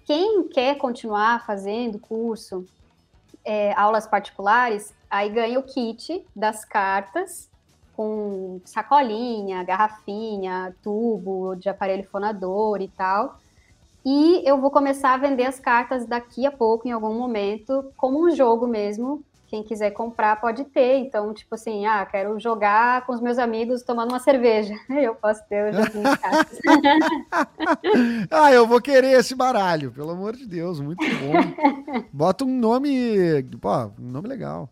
Quem 0.06 0.48
quer 0.48 0.78
continuar 0.78 1.46
fazendo 1.46 2.00
curso, 2.00 2.66
é, 3.46 3.74
aulas 3.74 4.08
particulares, 4.08 4.94
aí 5.10 5.30
ganha 5.30 5.60
o 5.60 5.64
kit 5.64 6.26
das 6.36 6.66
cartas 6.66 7.50
com 7.96 8.60
sacolinha, 8.66 9.64
garrafinha, 9.64 10.76
tubo 10.82 11.56
de 11.56 11.70
aparelho 11.70 12.04
fonador 12.10 12.82
e 12.82 12.88
tal. 12.88 13.40
E 14.04 14.42
eu 14.44 14.60
vou 14.60 14.72
começar 14.72 15.14
a 15.14 15.18
vender 15.18 15.46
as 15.46 15.60
cartas 15.60 16.08
daqui 16.08 16.46
a 16.46 16.52
pouco, 16.52 16.88
em 16.88 16.92
algum 16.92 17.14
momento, 17.14 17.94
como 17.96 18.26
um 18.26 18.32
jogo 18.32 18.66
mesmo. 18.66 19.24
Quem 19.52 19.64
quiser 19.64 19.92
comprar 19.92 20.40
pode 20.40 20.64
ter. 20.64 20.96
Então, 21.00 21.34
tipo 21.34 21.56
assim, 21.56 21.86
ah, 21.86 22.06
quero 22.06 22.40
jogar 22.40 23.06
com 23.06 23.12
os 23.12 23.20
meus 23.20 23.38
amigos 23.38 23.84
tomando 23.84 24.12
uma 24.12 24.20
cerveja. 24.20 24.74
Eu 24.90 25.14
posso 25.14 25.44
ter 25.50 25.70
o 25.70 25.74
joguinho 25.74 26.10
de 26.10 26.18
cartas. 26.18 26.60
ah, 28.32 28.54
eu 28.54 28.66
vou 28.66 28.80
querer 28.80 29.20
esse 29.20 29.36
baralho, 29.36 29.92
pelo 29.92 30.12
amor 30.12 30.38
de 30.38 30.48
Deus, 30.48 30.80
muito 30.80 31.04
bom. 31.04 32.04
Bota 32.14 32.46
um 32.46 32.60
nome, 32.60 33.44
pô, 33.60 33.92
um 34.00 34.12
nome 34.12 34.30
legal. 34.30 34.70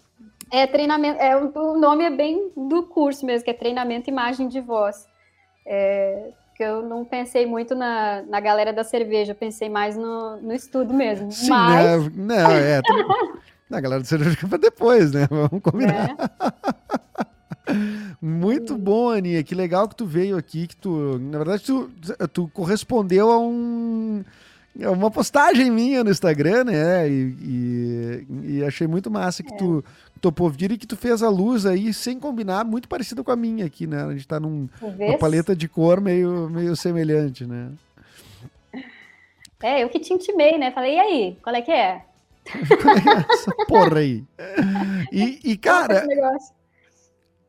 É 0.50 0.66
treinamento, 0.66 1.20
é, 1.20 1.36
o 1.36 1.78
nome 1.78 2.06
é 2.06 2.10
bem 2.10 2.50
do 2.56 2.84
curso 2.84 3.26
mesmo, 3.26 3.44
que 3.44 3.52
é 3.52 3.54
treinamento 3.54 4.10
imagem 4.10 4.48
de 4.48 4.62
voz. 4.62 5.08
É, 5.66 6.32
que 6.56 6.64
eu 6.64 6.82
não 6.82 7.04
pensei 7.04 7.46
muito 7.46 7.76
na, 7.76 8.22
na 8.22 8.40
galera 8.40 8.72
da 8.72 8.86
cerveja, 8.86 9.34
eu 9.34 9.36
pensei 9.36 9.68
mais 9.68 9.98
no, 9.98 10.38
no 10.38 10.54
estudo 10.54 10.94
mesmo. 10.94 11.32
Sim, 11.32 11.50
Mas, 11.50 12.16
né? 12.16 12.44
Não, 12.44 12.52
é. 12.52 12.82
Na 13.70 13.80
galera 13.80 14.02
do 14.02 14.08
cerveja 14.08 14.32
fica 14.32 14.48
pra 14.48 14.58
depois, 14.58 15.12
né? 15.12 15.28
Vamos 15.32 15.62
combinar. 15.62 16.08
né, 16.08 16.16
Muito 18.22 18.76
bom, 18.78 19.10
Aninha. 19.12 19.44
Que 19.44 19.54
legal 19.54 19.88
que 19.88 19.96
tu 19.96 20.06
veio 20.06 20.36
aqui, 20.38 20.68
que 20.68 20.76
tu, 20.76 21.20
na 21.20 21.38
verdade, 21.38 21.64
tu, 21.64 21.90
tu 22.34 22.48
correspondeu 22.54 23.30
a 23.32 23.38
um 23.40 24.24
a 24.84 24.92
uma 24.92 25.12
postagem 25.12 25.70
minha 25.70 26.04
no 26.04 26.10
Instagram, 26.12 26.64
né? 26.66 27.08
E, 27.10 27.36
e- 27.42 28.28
e 28.58 28.64
achei 28.64 28.88
muito 28.88 29.12
massa 29.12 29.44
que 29.44 29.56
tu 29.58 29.84
topou 30.22 30.50
vir 30.50 30.72
e 30.72 30.78
que 30.78 30.88
tu 30.88 30.96
fez 30.96 31.22
a 31.22 31.30
luz 31.30 31.66
aí 31.66 31.94
sem 31.94 32.20
combinar, 32.20 32.64
muito 32.66 32.88
parecida 32.88 33.24
com 33.24 33.32
a 33.32 33.36
minha 33.36 33.66
aqui, 33.66 33.86
né? 33.86 34.04
A 34.04 34.12
gente 34.14 34.28
tá 34.28 34.40
num, 34.40 34.68
vê 34.98 35.06
uma 35.06 35.14
se- 35.14 35.18
paleta 35.20 35.56
de 35.56 35.68
cor 35.68 36.00
meio, 36.00 36.50
meio 36.50 36.76
semelhante, 36.76 37.46
né? 37.46 37.70
É, 39.62 39.84
eu 39.84 39.90
que 39.90 40.00
te 40.00 40.14
intimei, 40.14 40.58
né? 40.58 40.72
Falei, 40.72 40.96
e 40.96 41.00
aí, 41.00 41.38
qual 41.44 41.54
é 41.56 41.62
que 41.62 41.72
é? 41.72 42.02
Essa 43.32 43.52
porra 43.68 44.00
aí. 44.00 44.24
E, 45.12 45.40
e, 45.52 45.58
cara. 45.58 46.06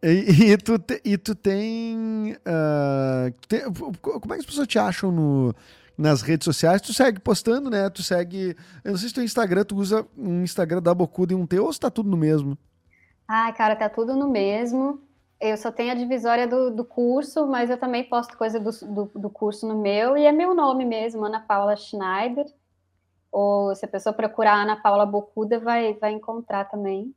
E, 0.03 0.53
e 0.53 0.57
tu, 0.57 0.78
te- 0.78 1.01
e 1.05 1.18
tu 1.18 1.34
tem, 1.34 2.36
ah, 2.46 3.30
tem- 3.48 3.62
Como 4.01 4.32
é 4.32 4.36
que 4.36 4.40
as 4.40 4.46
pessoas 4.46 4.66
te 4.66 4.78
acham 4.78 5.12
no, 5.12 5.55
nas 5.96 6.22
redes 6.22 6.44
sociais? 6.44 6.80
Tu 6.80 6.94
segue 6.94 7.20
postando, 7.20 7.68
né? 7.68 7.88
Tu 7.90 8.03
segue. 8.03 8.57
Eu 8.82 8.92
não 8.92 8.98
sei 8.98 9.09
se 9.09 9.14
teu 9.14 9.24
Instagram, 9.24 9.64
tu 9.64 9.76
usa 9.76 10.07
um 10.16 10.42
Instagram 10.42 10.80
da 10.80 10.94
Bocuda 10.94 11.32
e 11.32 11.36
um 11.36 11.46
teu 11.46 11.64
ou 11.66 11.72
se 11.72 11.80
tá 11.80 11.90
tudo 11.90 12.09
no 12.09 12.16
mesmo? 12.16 12.57
Ai, 13.28 13.53
cara, 13.53 13.76
tá 13.76 13.88
tudo 13.88 14.16
no 14.16 14.28
mesmo. 14.28 15.01
Eu 15.40 15.57
só 15.57 15.70
tenho 15.72 15.92
a 15.92 15.94
divisória 15.94 16.46
do, 16.46 16.70
do 16.70 16.84
curso, 16.84 17.46
mas 17.46 17.70
eu 17.70 17.78
também 17.78 18.05
posto 18.05 18.36
coisa 18.36 18.61
do, 18.61 18.70
do, 18.70 19.11
do 19.14 19.30
curso 19.30 19.66
no 19.66 19.80
meu, 19.80 20.14
e 20.16 20.26
é 20.26 20.32
meu 20.32 20.55
nome 20.55 20.84
mesmo, 20.84 21.24
Ana 21.24 21.40
Paula 21.40 21.76
Schneider. 21.76 22.44
Ou 23.30 23.74
se 23.74 23.84
a 23.84 23.88
pessoa 23.88 24.12
procurar 24.12 24.54
Ana 24.54 24.76
Paula 24.76 25.06
Bocuda, 25.06 25.58
vai, 25.60 25.94
vai 25.94 26.12
encontrar 26.12 26.64
também. 26.64 27.14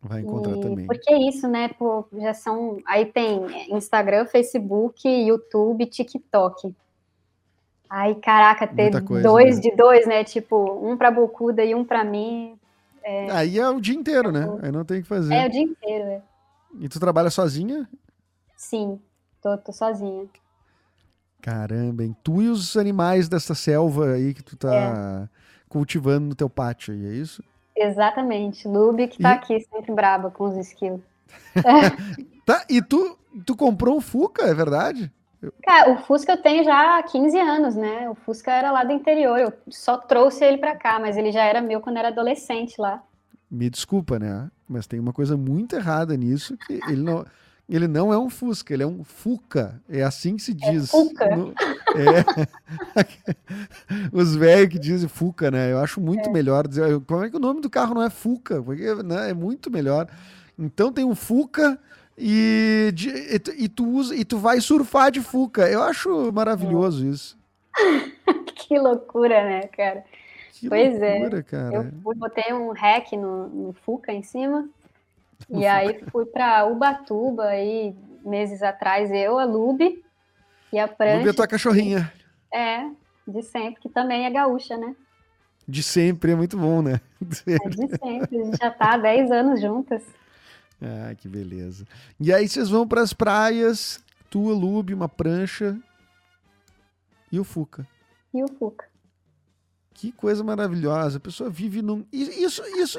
Vai 0.00 0.20
encontrar 0.20 0.56
E- 0.56 0.60
também. 0.60 0.86
Porque 0.86 1.12
é 1.12 1.28
isso, 1.28 1.48
né? 1.48 1.68
Pô, 1.68 2.04
já 2.12 2.34
são. 2.34 2.78
Aí 2.86 3.06
tem 3.06 3.70
Instagram, 3.74 4.26
Facebook, 4.26 5.08
YouTube, 5.08 5.86
TikTok. 5.86 6.74
Aí, 7.88 8.14
caraca, 8.16 8.66
ter 8.66 9.02
coisa, 9.04 9.28
dois 9.28 9.56
né? 9.56 9.62
de 9.62 9.76
dois, 9.76 10.06
né? 10.06 10.24
Tipo, 10.24 10.80
um 10.82 10.96
pra 10.96 11.10
Bocuda 11.10 11.62
e 11.64 11.74
um 11.74 11.84
pra 11.84 12.02
mim. 12.02 12.58
Aí 13.32 13.58
é 13.58 13.68
o 13.68 13.80
dia 13.80 13.94
inteiro, 13.94 14.32
né? 14.32 14.46
Aí 14.62 14.72
não 14.72 14.84
tem 14.84 15.00
o 15.00 15.02
que 15.02 15.08
fazer. 15.08 15.34
É 15.34 15.46
o 15.46 15.50
dia 15.50 15.62
inteiro, 15.62 16.04
né? 16.04 16.22
E 16.80 16.88
tu 16.88 16.98
trabalha 16.98 17.30
sozinha? 17.30 17.88
Sim, 18.56 18.98
tô, 19.42 19.58
tô 19.58 19.72
sozinha. 19.72 20.26
Caramba, 21.42 22.04
hein? 22.04 22.16
Tu 22.22 22.40
e 22.42 22.48
os 22.48 22.76
animais 22.76 23.28
dessa 23.28 23.54
selva 23.54 24.12
aí 24.12 24.32
que 24.32 24.42
tu 24.42 24.56
tá 24.56 25.28
É. 25.28 25.28
cultivando 25.68 26.28
no 26.28 26.34
teu 26.34 26.48
pátio 26.48 26.94
aí, 26.94 27.04
é 27.04 27.12
isso? 27.14 27.42
Exatamente. 27.76 28.66
Lube 28.68 29.08
que 29.08 29.20
tá 29.22 29.30
E- 29.30 29.34
aqui 29.34 29.60
sempre 29.60 29.92
braba 29.92 30.30
com 30.30 30.44
os 30.44 30.56
esquilos. 30.56 31.00
Tá, 32.44 32.64
e 32.68 32.82
tu, 32.82 33.16
tu 33.46 33.54
comprou 33.54 33.96
um 33.96 34.00
Fuca, 34.00 34.42
é 34.42 34.52
verdade? 34.54 35.12
Cara, 35.64 35.92
o 35.92 35.98
Fusca 35.98 36.32
eu 36.32 36.42
tenho 36.42 36.64
já 36.64 36.98
há 36.98 37.02
15 37.04 37.38
anos, 37.38 37.76
né? 37.76 38.08
O 38.10 38.14
Fusca 38.16 38.50
era 38.52 38.70
lá 38.72 38.82
do 38.84 38.92
interior. 38.92 39.38
Eu 39.38 39.52
só 39.68 39.96
trouxe 39.96 40.44
ele 40.44 40.58
pra 40.58 40.74
cá, 40.76 40.98
mas 41.00 41.16
ele 41.16 41.30
já 41.32 41.44
era 41.44 41.60
meu 41.60 41.80
quando 41.80 41.98
era 41.98 42.08
adolescente 42.08 42.80
lá. 42.80 43.00
Me 43.50 43.70
desculpa, 43.70 44.18
né? 44.18 44.50
Mas 44.68 44.86
tem 44.88 44.98
uma 44.98 45.12
coisa 45.12 45.36
muito 45.36 45.76
errada 45.76 46.16
nisso, 46.16 46.56
que 46.56 46.74
ele 46.88 47.02
não, 47.02 47.24
ele 47.68 47.86
não 47.88 48.12
é 48.12 48.18
um 48.18 48.28
Fusca, 48.28 48.74
ele 48.74 48.82
é 48.82 48.86
um 48.86 49.02
Fuca. 49.04 49.80
É 49.88 50.02
assim 50.02 50.36
que 50.36 50.42
se 50.42 50.52
diz. 50.54 50.90
Fuca. 50.90 51.34
No- 51.36 51.54
é. 51.96 53.02
Os 54.12 54.34
velhos 54.34 54.68
que 54.72 54.78
dizem 54.78 55.08
Fuca, 55.08 55.50
né? 55.50 55.72
Eu 55.72 55.78
acho 55.78 56.00
muito 56.00 56.30
melhor 56.30 56.66
dizer. 56.66 57.00
Como 57.00 57.24
é 57.24 57.30
que 57.30 57.36
o 57.36 57.40
nome 57.40 57.60
do 57.60 57.70
carro 57.70 57.94
não 57.94 58.02
é 58.02 58.10
Fuca? 58.10 58.62
Porque 58.62 58.94
né, 59.02 59.30
é 59.30 59.34
muito 59.34 59.70
melhor. 59.70 60.06
Então 60.58 60.92
tem 60.92 61.04
um 61.04 61.14
Fuca 61.14 61.78
e, 62.16 62.90
de- 62.94 63.08
e, 63.34 63.38
tu- 63.38 63.54
e 63.56 63.68
tu 63.68 63.88
usa, 63.88 64.14
e 64.14 64.24
tu 64.24 64.38
vai 64.38 64.60
surfar 64.60 65.10
de 65.10 65.20
Fuca. 65.20 65.68
Eu 65.68 65.82
acho 65.82 66.30
maravilhoso 66.32 67.06
isso. 67.06 67.38
Que 68.54 68.78
loucura, 68.78 69.42
né, 69.44 69.62
cara? 69.66 70.04
Que 70.52 70.68
Pois 70.68 71.02
é. 71.02 71.18
loucura, 71.18 71.42
cara. 71.42 71.92
Eu 72.04 72.14
botei 72.14 72.52
um 72.54 72.72
hack 72.72 73.12
no, 73.12 73.48
no 73.48 73.72
Fuca 73.84 74.12
em 74.12 74.22
cima. 74.22 74.66
E 75.50 75.66
aí 75.66 76.02
fui 76.10 76.26
pra 76.26 76.66
Ubatuba 76.66 77.44
aí, 77.44 77.94
meses 78.24 78.62
atrás, 78.62 79.10
eu, 79.10 79.38
a 79.38 79.44
Lube 79.44 80.04
e 80.72 80.78
a 80.78 80.88
Prancha. 80.88 81.22
ver 81.22 81.30
a 81.30 81.34
tua 81.34 81.46
cachorrinha. 81.46 82.12
É, 82.52 82.88
de 83.26 83.42
sempre, 83.42 83.80
que 83.80 83.88
também 83.88 84.24
é 84.24 84.30
gaúcha, 84.30 84.76
né? 84.76 84.94
De 85.66 85.82
sempre, 85.82 86.32
é 86.32 86.34
muito 86.34 86.56
bom, 86.56 86.82
né? 86.82 87.00
É 87.46 87.68
de 87.68 87.88
sempre. 87.96 88.40
A 88.40 88.44
gente 88.44 88.58
já 88.58 88.70
tá 88.70 88.94
há 88.94 88.96
10 88.96 89.30
anos 89.30 89.60
juntas. 89.60 90.02
Ah, 90.80 91.14
que 91.14 91.28
beleza. 91.28 91.86
E 92.18 92.32
aí 92.32 92.48
vocês 92.48 92.68
vão 92.68 92.86
para 92.86 93.00
as 93.00 93.12
praias, 93.12 94.02
tua 94.28 94.52
Lube, 94.52 94.92
uma 94.92 95.08
prancha 95.08 95.78
e 97.30 97.38
o 97.38 97.44
Fuca. 97.44 97.86
E 98.34 98.42
o 98.42 98.48
Fuca. 98.48 98.91
Que 99.94 100.12
coisa 100.12 100.42
maravilhosa. 100.42 101.18
A 101.18 101.20
pessoa 101.20 101.48
vive 101.50 101.82
num. 101.82 102.04
Isso, 102.12 102.62
isso, 102.76 102.98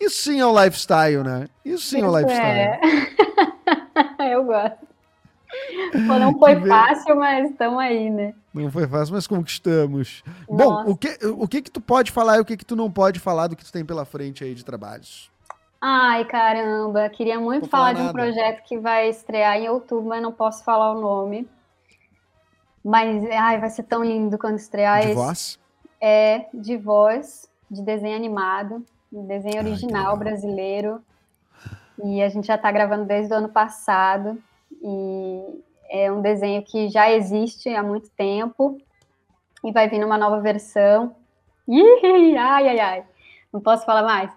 isso 0.00 0.16
sim 0.22 0.40
é 0.40 0.46
o 0.46 0.52
lifestyle, 0.64 1.22
né? 1.24 1.48
Isso 1.64 1.84
sim 1.86 2.00
é 2.00 2.06
o 2.08 2.08
Isso 2.08 2.18
lifestyle. 2.18 2.58
é. 4.18 4.32
Eu 4.34 4.44
gosto. 4.44 4.86
Pô, 5.92 6.18
não 6.18 6.38
foi 6.38 6.60
fácil, 6.66 7.16
mas 7.16 7.50
estamos 7.50 7.78
aí, 7.78 8.10
né? 8.10 8.34
Não 8.52 8.70
foi 8.70 8.86
fácil, 8.86 9.14
mas 9.14 9.26
conquistamos. 9.26 10.22
Nossa. 10.48 10.84
Bom, 10.84 10.90
o 10.90 10.96
que, 10.96 11.18
o 11.26 11.48
que 11.48 11.62
que 11.62 11.70
tu 11.70 11.80
pode 11.80 12.10
falar 12.10 12.36
e 12.36 12.40
o 12.40 12.44
que 12.44 12.56
que 12.56 12.64
tu 12.64 12.76
não 12.76 12.90
pode 12.90 13.18
falar 13.20 13.46
do 13.46 13.56
que 13.56 13.64
tu 13.64 13.72
tem 13.72 13.84
pela 13.84 14.04
frente 14.04 14.42
aí 14.44 14.54
de 14.54 14.64
trabalhos? 14.64 15.30
Ai, 15.80 16.24
caramba, 16.24 17.08
queria 17.08 17.38
muito 17.38 17.68
falar 17.68 17.84
falar 17.84 17.92
de 17.94 18.00
um 18.00 18.04
nada. 18.06 18.12
projeto 18.18 18.62
que 18.64 18.78
vai 18.78 19.08
estrear 19.08 19.56
em 19.56 19.68
outubro, 19.68 20.08
mas 20.08 20.22
não 20.22 20.32
posso 20.32 20.64
falar 20.64 20.92
o 20.92 21.00
nome. 21.00 21.48
Mas, 22.84 23.24
ai, 23.30 23.58
vai 23.58 23.68
ser 23.70 23.82
tão 23.84 24.04
lindo 24.04 24.36
quando 24.38 24.56
estrear 24.58 25.00
De 25.00 25.06
esse. 25.06 25.14
voz? 25.14 25.58
É, 26.00 26.46
de 26.52 26.76
voz, 26.76 27.48
de 27.70 27.82
desenho 27.82 28.16
animado, 28.16 28.84
um 29.12 29.26
desenho 29.26 29.60
Ai, 29.60 29.66
original 29.66 30.12
legal. 30.12 30.16
brasileiro. 30.16 31.00
E 32.04 32.22
a 32.22 32.28
gente 32.28 32.46
já 32.46 32.56
está 32.56 32.70
gravando 32.70 33.04
desde 33.04 33.32
o 33.32 33.36
ano 33.36 33.48
passado. 33.48 34.38
E 34.82 35.62
é 35.88 36.12
um 36.12 36.20
desenho 36.20 36.62
que 36.62 36.88
já 36.88 37.10
existe 37.10 37.68
há 37.70 37.82
muito 37.82 38.10
tempo. 38.10 38.78
E 39.64 39.72
vai 39.72 39.88
vir 39.88 39.98
numa 39.98 40.18
nova 40.18 40.40
versão. 40.40 41.16
Ih, 41.66 42.36
ai, 42.36 42.68
ai, 42.68 42.80
ai. 42.80 43.04
não 43.52 43.60
posso 43.60 43.84
falar 43.84 44.02
mais. 44.02 44.30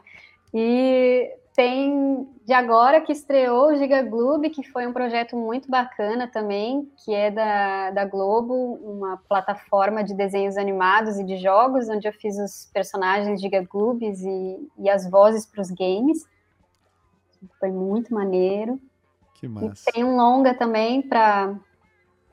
E 0.53 1.29
tem 1.59 2.25
de 2.45 2.53
agora 2.53 3.01
que 3.01 3.11
estreou 3.11 3.67
o 3.67 3.75
Giga 3.75 4.01
Globe, 4.01 4.49
que 4.49 4.63
foi 4.63 4.87
um 4.87 4.93
projeto 4.93 5.35
muito 5.35 5.69
bacana 5.69 6.25
também, 6.25 6.89
que 7.03 7.13
é 7.13 7.29
da, 7.29 7.91
da 7.91 8.05
Globo, 8.05 8.53
uma 8.81 9.17
plataforma 9.27 10.01
de 10.01 10.13
desenhos 10.13 10.55
animados 10.55 11.19
e 11.19 11.23
de 11.25 11.35
jogos, 11.35 11.89
onde 11.89 12.07
eu 12.07 12.13
fiz 12.13 12.37
os 12.39 12.69
personagens 12.73 13.41
Giga 13.41 13.61
Globes 13.69 14.21
e, 14.21 14.69
e 14.77 14.89
as 14.89 15.09
vozes 15.09 15.45
para 15.45 15.61
os 15.61 15.69
games. 15.69 16.25
Foi 17.59 17.71
muito 17.71 18.13
maneiro. 18.13 18.79
Que 19.33 19.45
massa. 19.45 19.89
E 19.89 19.91
tem 19.91 20.05
um 20.05 20.15
longa 20.15 20.53
também 20.53 21.01
para 21.01 21.57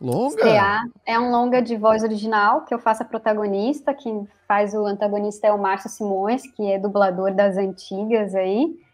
Longa? 0.00 0.36
Estrear. 0.36 0.84
É 1.04 1.18
um 1.18 1.32
longa 1.32 1.60
de 1.60 1.76
voz 1.76 2.04
original, 2.04 2.64
que 2.64 2.72
eu 2.72 2.78
faço 2.78 3.02
a 3.02 3.06
protagonista, 3.06 3.92
quem 3.92 4.28
faz 4.46 4.72
o 4.72 4.86
antagonista 4.86 5.48
é 5.48 5.52
o 5.52 5.58
Márcio 5.58 5.90
Simões, 5.90 6.46
que 6.46 6.70
é 6.70 6.78
dublador 6.78 7.34
das 7.34 7.56
antigas 7.56 8.32
aí. 8.32 8.85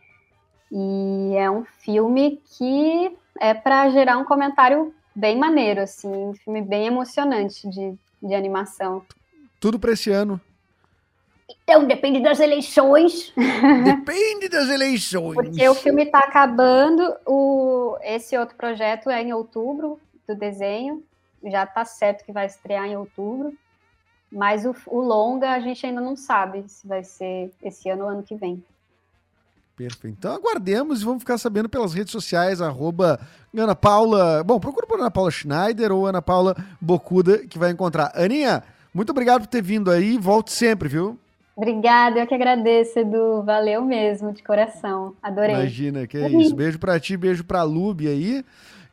E 0.72 1.36
é 1.36 1.50
um 1.50 1.64
filme 1.64 2.40
que 2.56 3.14
é 3.38 3.52
para 3.52 3.90
gerar 3.90 4.16
um 4.16 4.24
comentário 4.24 4.94
bem 5.14 5.36
maneiro, 5.36 5.82
assim, 5.82 6.08
um 6.08 6.32
filme 6.32 6.62
bem 6.62 6.86
emocionante 6.86 7.68
de, 7.68 7.94
de 8.22 8.34
animação. 8.34 9.04
Tudo 9.60 9.78
para 9.78 9.92
esse 9.92 10.10
ano. 10.10 10.40
Então, 11.62 11.84
depende 11.86 12.20
das 12.20 12.40
eleições. 12.40 13.34
Depende 13.84 14.48
das 14.48 14.70
eleições. 14.70 15.34
Porque 15.34 15.68
o 15.68 15.74
filme 15.74 16.04
está 16.04 16.20
acabando, 16.20 17.14
o, 17.26 17.98
esse 18.00 18.36
outro 18.38 18.56
projeto 18.56 19.10
é 19.10 19.22
em 19.22 19.34
outubro, 19.34 20.00
do 20.26 20.34
desenho, 20.34 21.02
já 21.44 21.64
está 21.64 21.84
certo 21.84 22.24
que 22.24 22.32
vai 22.32 22.46
estrear 22.46 22.86
em 22.86 22.96
outubro, 22.96 23.52
mas 24.30 24.64
o, 24.64 24.74
o 24.86 25.00
longa 25.00 25.50
a 25.52 25.60
gente 25.60 25.84
ainda 25.84 26.00
não 26.00 26.16
sabe 26.16 26.64
se 26.68 26.86
vai 26.86 27.04
ser 27.04 27.52
esse 27.62 27.90
ano 27.90 28.04
ou 28.04 28.08
ano 28.08 28.22
que 28.22 28.34
vem. 28.34 28.64
Perfeito. 29.76 30.16
Então 30.18 30.34
aguardemos 30.34 31.00
e 31.00 31.04
vamos 31.04 31.22
ficar 31.22 31.38
sabendo 31.38 31.68
pelas 31.68 31.94
redes 31.94 32.12
sociais, 32.12 32.60
arroba 32.60 33.18
Ana 33.56 33.74
Paula. 33.74 34.44
Bom, 34.44 34.60
procura 34.60 34.86
por 34.86 35.00
Ana 35.00 35.10
Paula 35.10 35.30
Schneider 35.30 35.92
ou 35.92 36.06
Ana 36.06 36.22
Paula 36.22 36.56
Bocuda, 36.80 37.38
que 37.38 37.58
vai 37.58 37.70
encontrar. 37.70 38.12
Aninha, 38.14 38.62
muito 38.92 39.10
obrigado 39.10 39.42
por 39.42 39.48
ter 39.48 39.62
vindo 39.62 39.90
aí. 39.90 40.18
Volte 40.18 40.52
sempre, 40.52 40.88
viu? 40.88 41.18
Obrigada, 41.56 42.20
eu 42.20 42.26
que 42.26 42.34
agradeço, 42.34 42.98
Edu. 42.98 43.42
Valeu 43.42 43.84
mesmo, 43.84 44.32
de 44.32 44.42
coração. 44.42 45.14
Adorei. 45.22 45.54
Imagina, 45.54 46.06
que 46.06 46.16
é 46.16 46.28
isso. 46.28 46.54
Beijo 46.54 46.78
pra 46.78 46.98
ti, 46.98 47.16
beijo 47.16 47.44
pra 47.44 47.62
Lube 47.62 48.08
aí. 48.08 48.44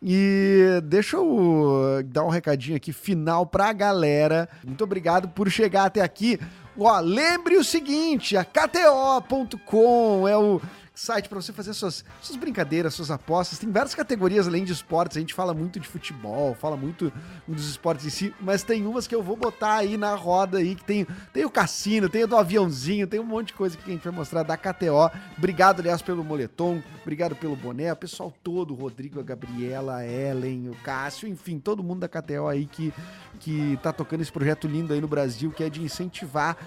E 0.02 0.80
deixa 0.84 1.18
eu 1.18 2.02
dar 2.06 2.24
um 2.24 2.30
recadinho 2.30 2.78
aqui 2.78 2.94
final 2.94 3.46
pra 3.46 3.74
galera. 3.74 4.48
Muito 4.66 4.84
obrigado 4.84 5.28
por 5.30 5.50
chegar 5.50 5.86
até 5.86 6.02
aqui. 6.02 6.40
Ó, 6.80 7.00
lembre 7.02 7.58
o 7.58 7.64
seguinte, 7.64 8.38
a 8.38 8.46
KTO.com 8.46 10.26
é 10.28 10.38
o 10.38 10.62
site 11.00 11.30
para 11.30 11.42
você 11.42 11.54
fazer 11.54 11.74
suas, 11.74 12.04
suas 12.22 12.38
brincadeiras, 12.38 12.94
suas 12.94 13.10
apostas. 13.10 13.58
Tem 13.58 13.72
várias 13.72 13.96
categorias 13.96 14.48
além 14.48 14.66
de 14.66 14.74
esportes. 14.74 15.16
A 15.16 15.20
gente 15.22 15.34
fala 15.34 15.54
muito 15.54 15.80
de 15.80 15.88
futebol, 15.88 16.54
fala 16.54 16.76
muito 16.76 17.12
dos 17.48 17.70
esportes 17.70 18.06
em 18.06 18.10
si, 18.10 18.36
mas 18.42 18.64
tem 18.64 18.86
umas 18.86 19.08
que 19.08 19.16
eu 19.16 19.24
vou 19.24 19.38
botar 19.38 19.76
aí 19.76 19.96
na 19.96 20.14
roda 20.14 20.58
aí, 20.58 20.76
que 20.76 20.84
tem, 20.84 21.08
tem 21.32 21.46
o 21.46 21.50
cassino, 21.50 22.10
tem 22.10 22.26
o 22.26 22.28
do 22.28 22.36
aviãozinho, 22.36 23.08
tem 23.08 23.20
um 23.20 23.24
monte 23.26 23.48
de 23.48 23.54
coisa 23.54 23.78
que 23.78 23.90
a 23.90 23.94
gente 23.94 24.04
vai 24.04 24.12
mostrar 24.12 24.44
da 24.44 24.58
KTO. 24.58 25.10
Obrigado, 25.38 25.80
aliás, 25.80 26.02
pelo 26.02 26.24
moletom, 26.24 26.84
obrigado 27.02 27.34
pelo 27.34 27.56
boné, 27.56 27.94
o 27.94 27.96
pessoal 27.96 28.34
todo, 28.44 28.74
o 28.74 28.76
Rodrigo, 28.76 29.22
a 29.22 29.24
Gabriela, 29.24 29.98
a 29.98 30.06
Ellen, 30.06 30.70
o 30.70 30.76
Cássio, 30.84 31.30
enfim, 31.30 31.60
todo 31.60 31.82
mundo 31.82 32.02
da 32.02 32.10
KTO 32.10 32.48
aí 32.48 32.66
que, 32.66 32.94
que 33.40 33.80
tá 33.82 33.94
tocando 33.94 34.22
esse 34.22 34.32
projeto 34.32 34.68
lindo 34.68 34.94
aí 34.94 35.00
no 35.00 35.08
Brasil, 35.08 35.50
que 35.52 35.64
é 35.64 35.70
de 35.70 35.82
incentivar 35.82 36.58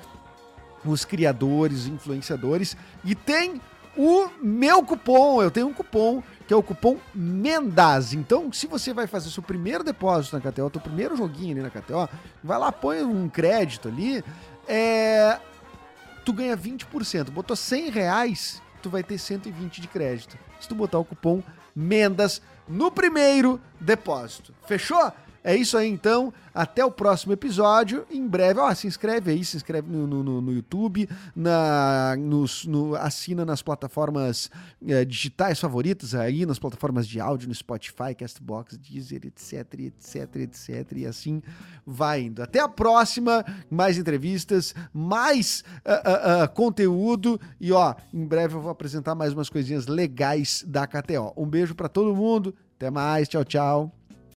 os 0.85 1.05
criadores, 1.05 1.87
influenciadores. 1.87 2.77
E 3.05 3.15
tem 3.15 3.61
o 3.97 4.29
meu 4.41 4.83
cupom. 4.85 5.43
Eu 5.43 5.51
tenho 5.51 5.69
um 5.69 5.73
cupom 5.73 6.23
que 6.47 6.53
é 6.53 6.57
o 6.57 6.63
cupom 6.63 6.99
MENDAS. 7.15 8.13
Então, 8.13 8.53
se 8.53 8.67
você 8.67 8.93
vai 8.93 9.07
fazer 9.07 9.31
seu 9.31 9.43
primeiro 9.43 9.85
depósito 9.85 10.37
na 10.37 10.43
KTO, 10.43 10.71
teu 10.71 10.81
primeiro 10.81 11.17
joguinho 11.17 11.53
ali 11.53 11.63
na 11.63 11.71
KTO, 11.71 12.09
vai 12.43 12.59
lá, 12.59 12.71
põe 12.71 13.03
um 13.03 13.29
crédito 13.29 13.89
ali, 13.89 14.25
é... 14.67 15.39
tu 16.25 16.33
ganha 16.33 16.57
20%. 16.57 17.31
Botou 17.31 17.57
100 17.57 17.91
reais, 17.91 18.63
tu 18.83 18.91
vai 18.91 19.03
ter 19.03 19.19
120 19.19 19.81
de 19.81 19.89
crédito. 19.89 20.37
Se 20.61 20.69
tu 20.69 20.75
botar 20.75 20.99
o 20.99 21.05
cupom 21.05 21.43
MENDAS 21.75 22.43
no 22.69 22.91
primeiro 22.91 23.61
depósito. 23.81 24.55
Fechou? 24.67 25.13
É 25.45 25.57
isso 25.57 25.77
aí 25.77 25.89
então. 25.89 26.33
Até 26.55 26.85
o 26.85 26.91
próximo 26.91 27.33
episódio. 27.33 28.07
Em 28.11 28.27
breve, 28.27 28.61
ó, 28.61 28.73
se 28.75 28.87
inscreve 28.87 29.33
aí, 29.33 29.45
se 29.45 29.57
inscreve 29.57 29.91
no, 29.91 30.07
no, 30.07 30.41
no 30.41 30.53
YouTube, 30.53 31.09
na, 31.35 32.15
nos, 32.19 32.67
no, 32.67 32.95
assina 32.95 33.45
nas 33.45 33.63
plataformas 33.63 34.51
é, 34.87 35.05
digitais 35.05 35.59
favoritas 35.59 36.15
aí, 36.15 36.47
nas 36.47 36.59
plataformas 36.59 37.09
de 37.09 37.19
áudio, 37.19 37.49
no 37.49 37.55
Spotify, 37.55 38.15
Castbox, 38.17 38.77
Deezer, 38.77 39.23
etc, 39.25 39.81
etc, 39.81 40.37
etc. 40.37 40.93
E 40.97 41.07
assim 41.07 41.43
vai 41.85 42.23
indo. 42.23 42.43
Até 42.43 42.61
a 42.61 42.69
próxima. 42.69 43.45
Mais 43.71 43.99
entrevistas, 43.99 44.75
mais 44.93 45.65
uh, 45.85 46.43
uh, 46.43 46.45
uh, 46.45 46.49
conteúdo. 46.51 47.41
E 47.61 47.73
ó, 47.73 47.95
em 48.13 48.25
breve 48.25 48.55
eu 48.55 48.61
vou 48.61 48.71
apresentar 48.71 49.15
mais 49.15 49.33
umas 49.33 49.49
coisinhas 49.49 49.87
legais 49.87 50.65
da 50.67 50.87
KTO. 50.87 51.33
Um 51.37 51.47
beijo 51.47 51.75
para 51.75 51.89
todo 51.89 52.15
mundo. 52.15 52.55
Até 52.77 52.91
mais. 52.91 53.29
Tchau, 53.29 53.45
tchau. 53.45 54.02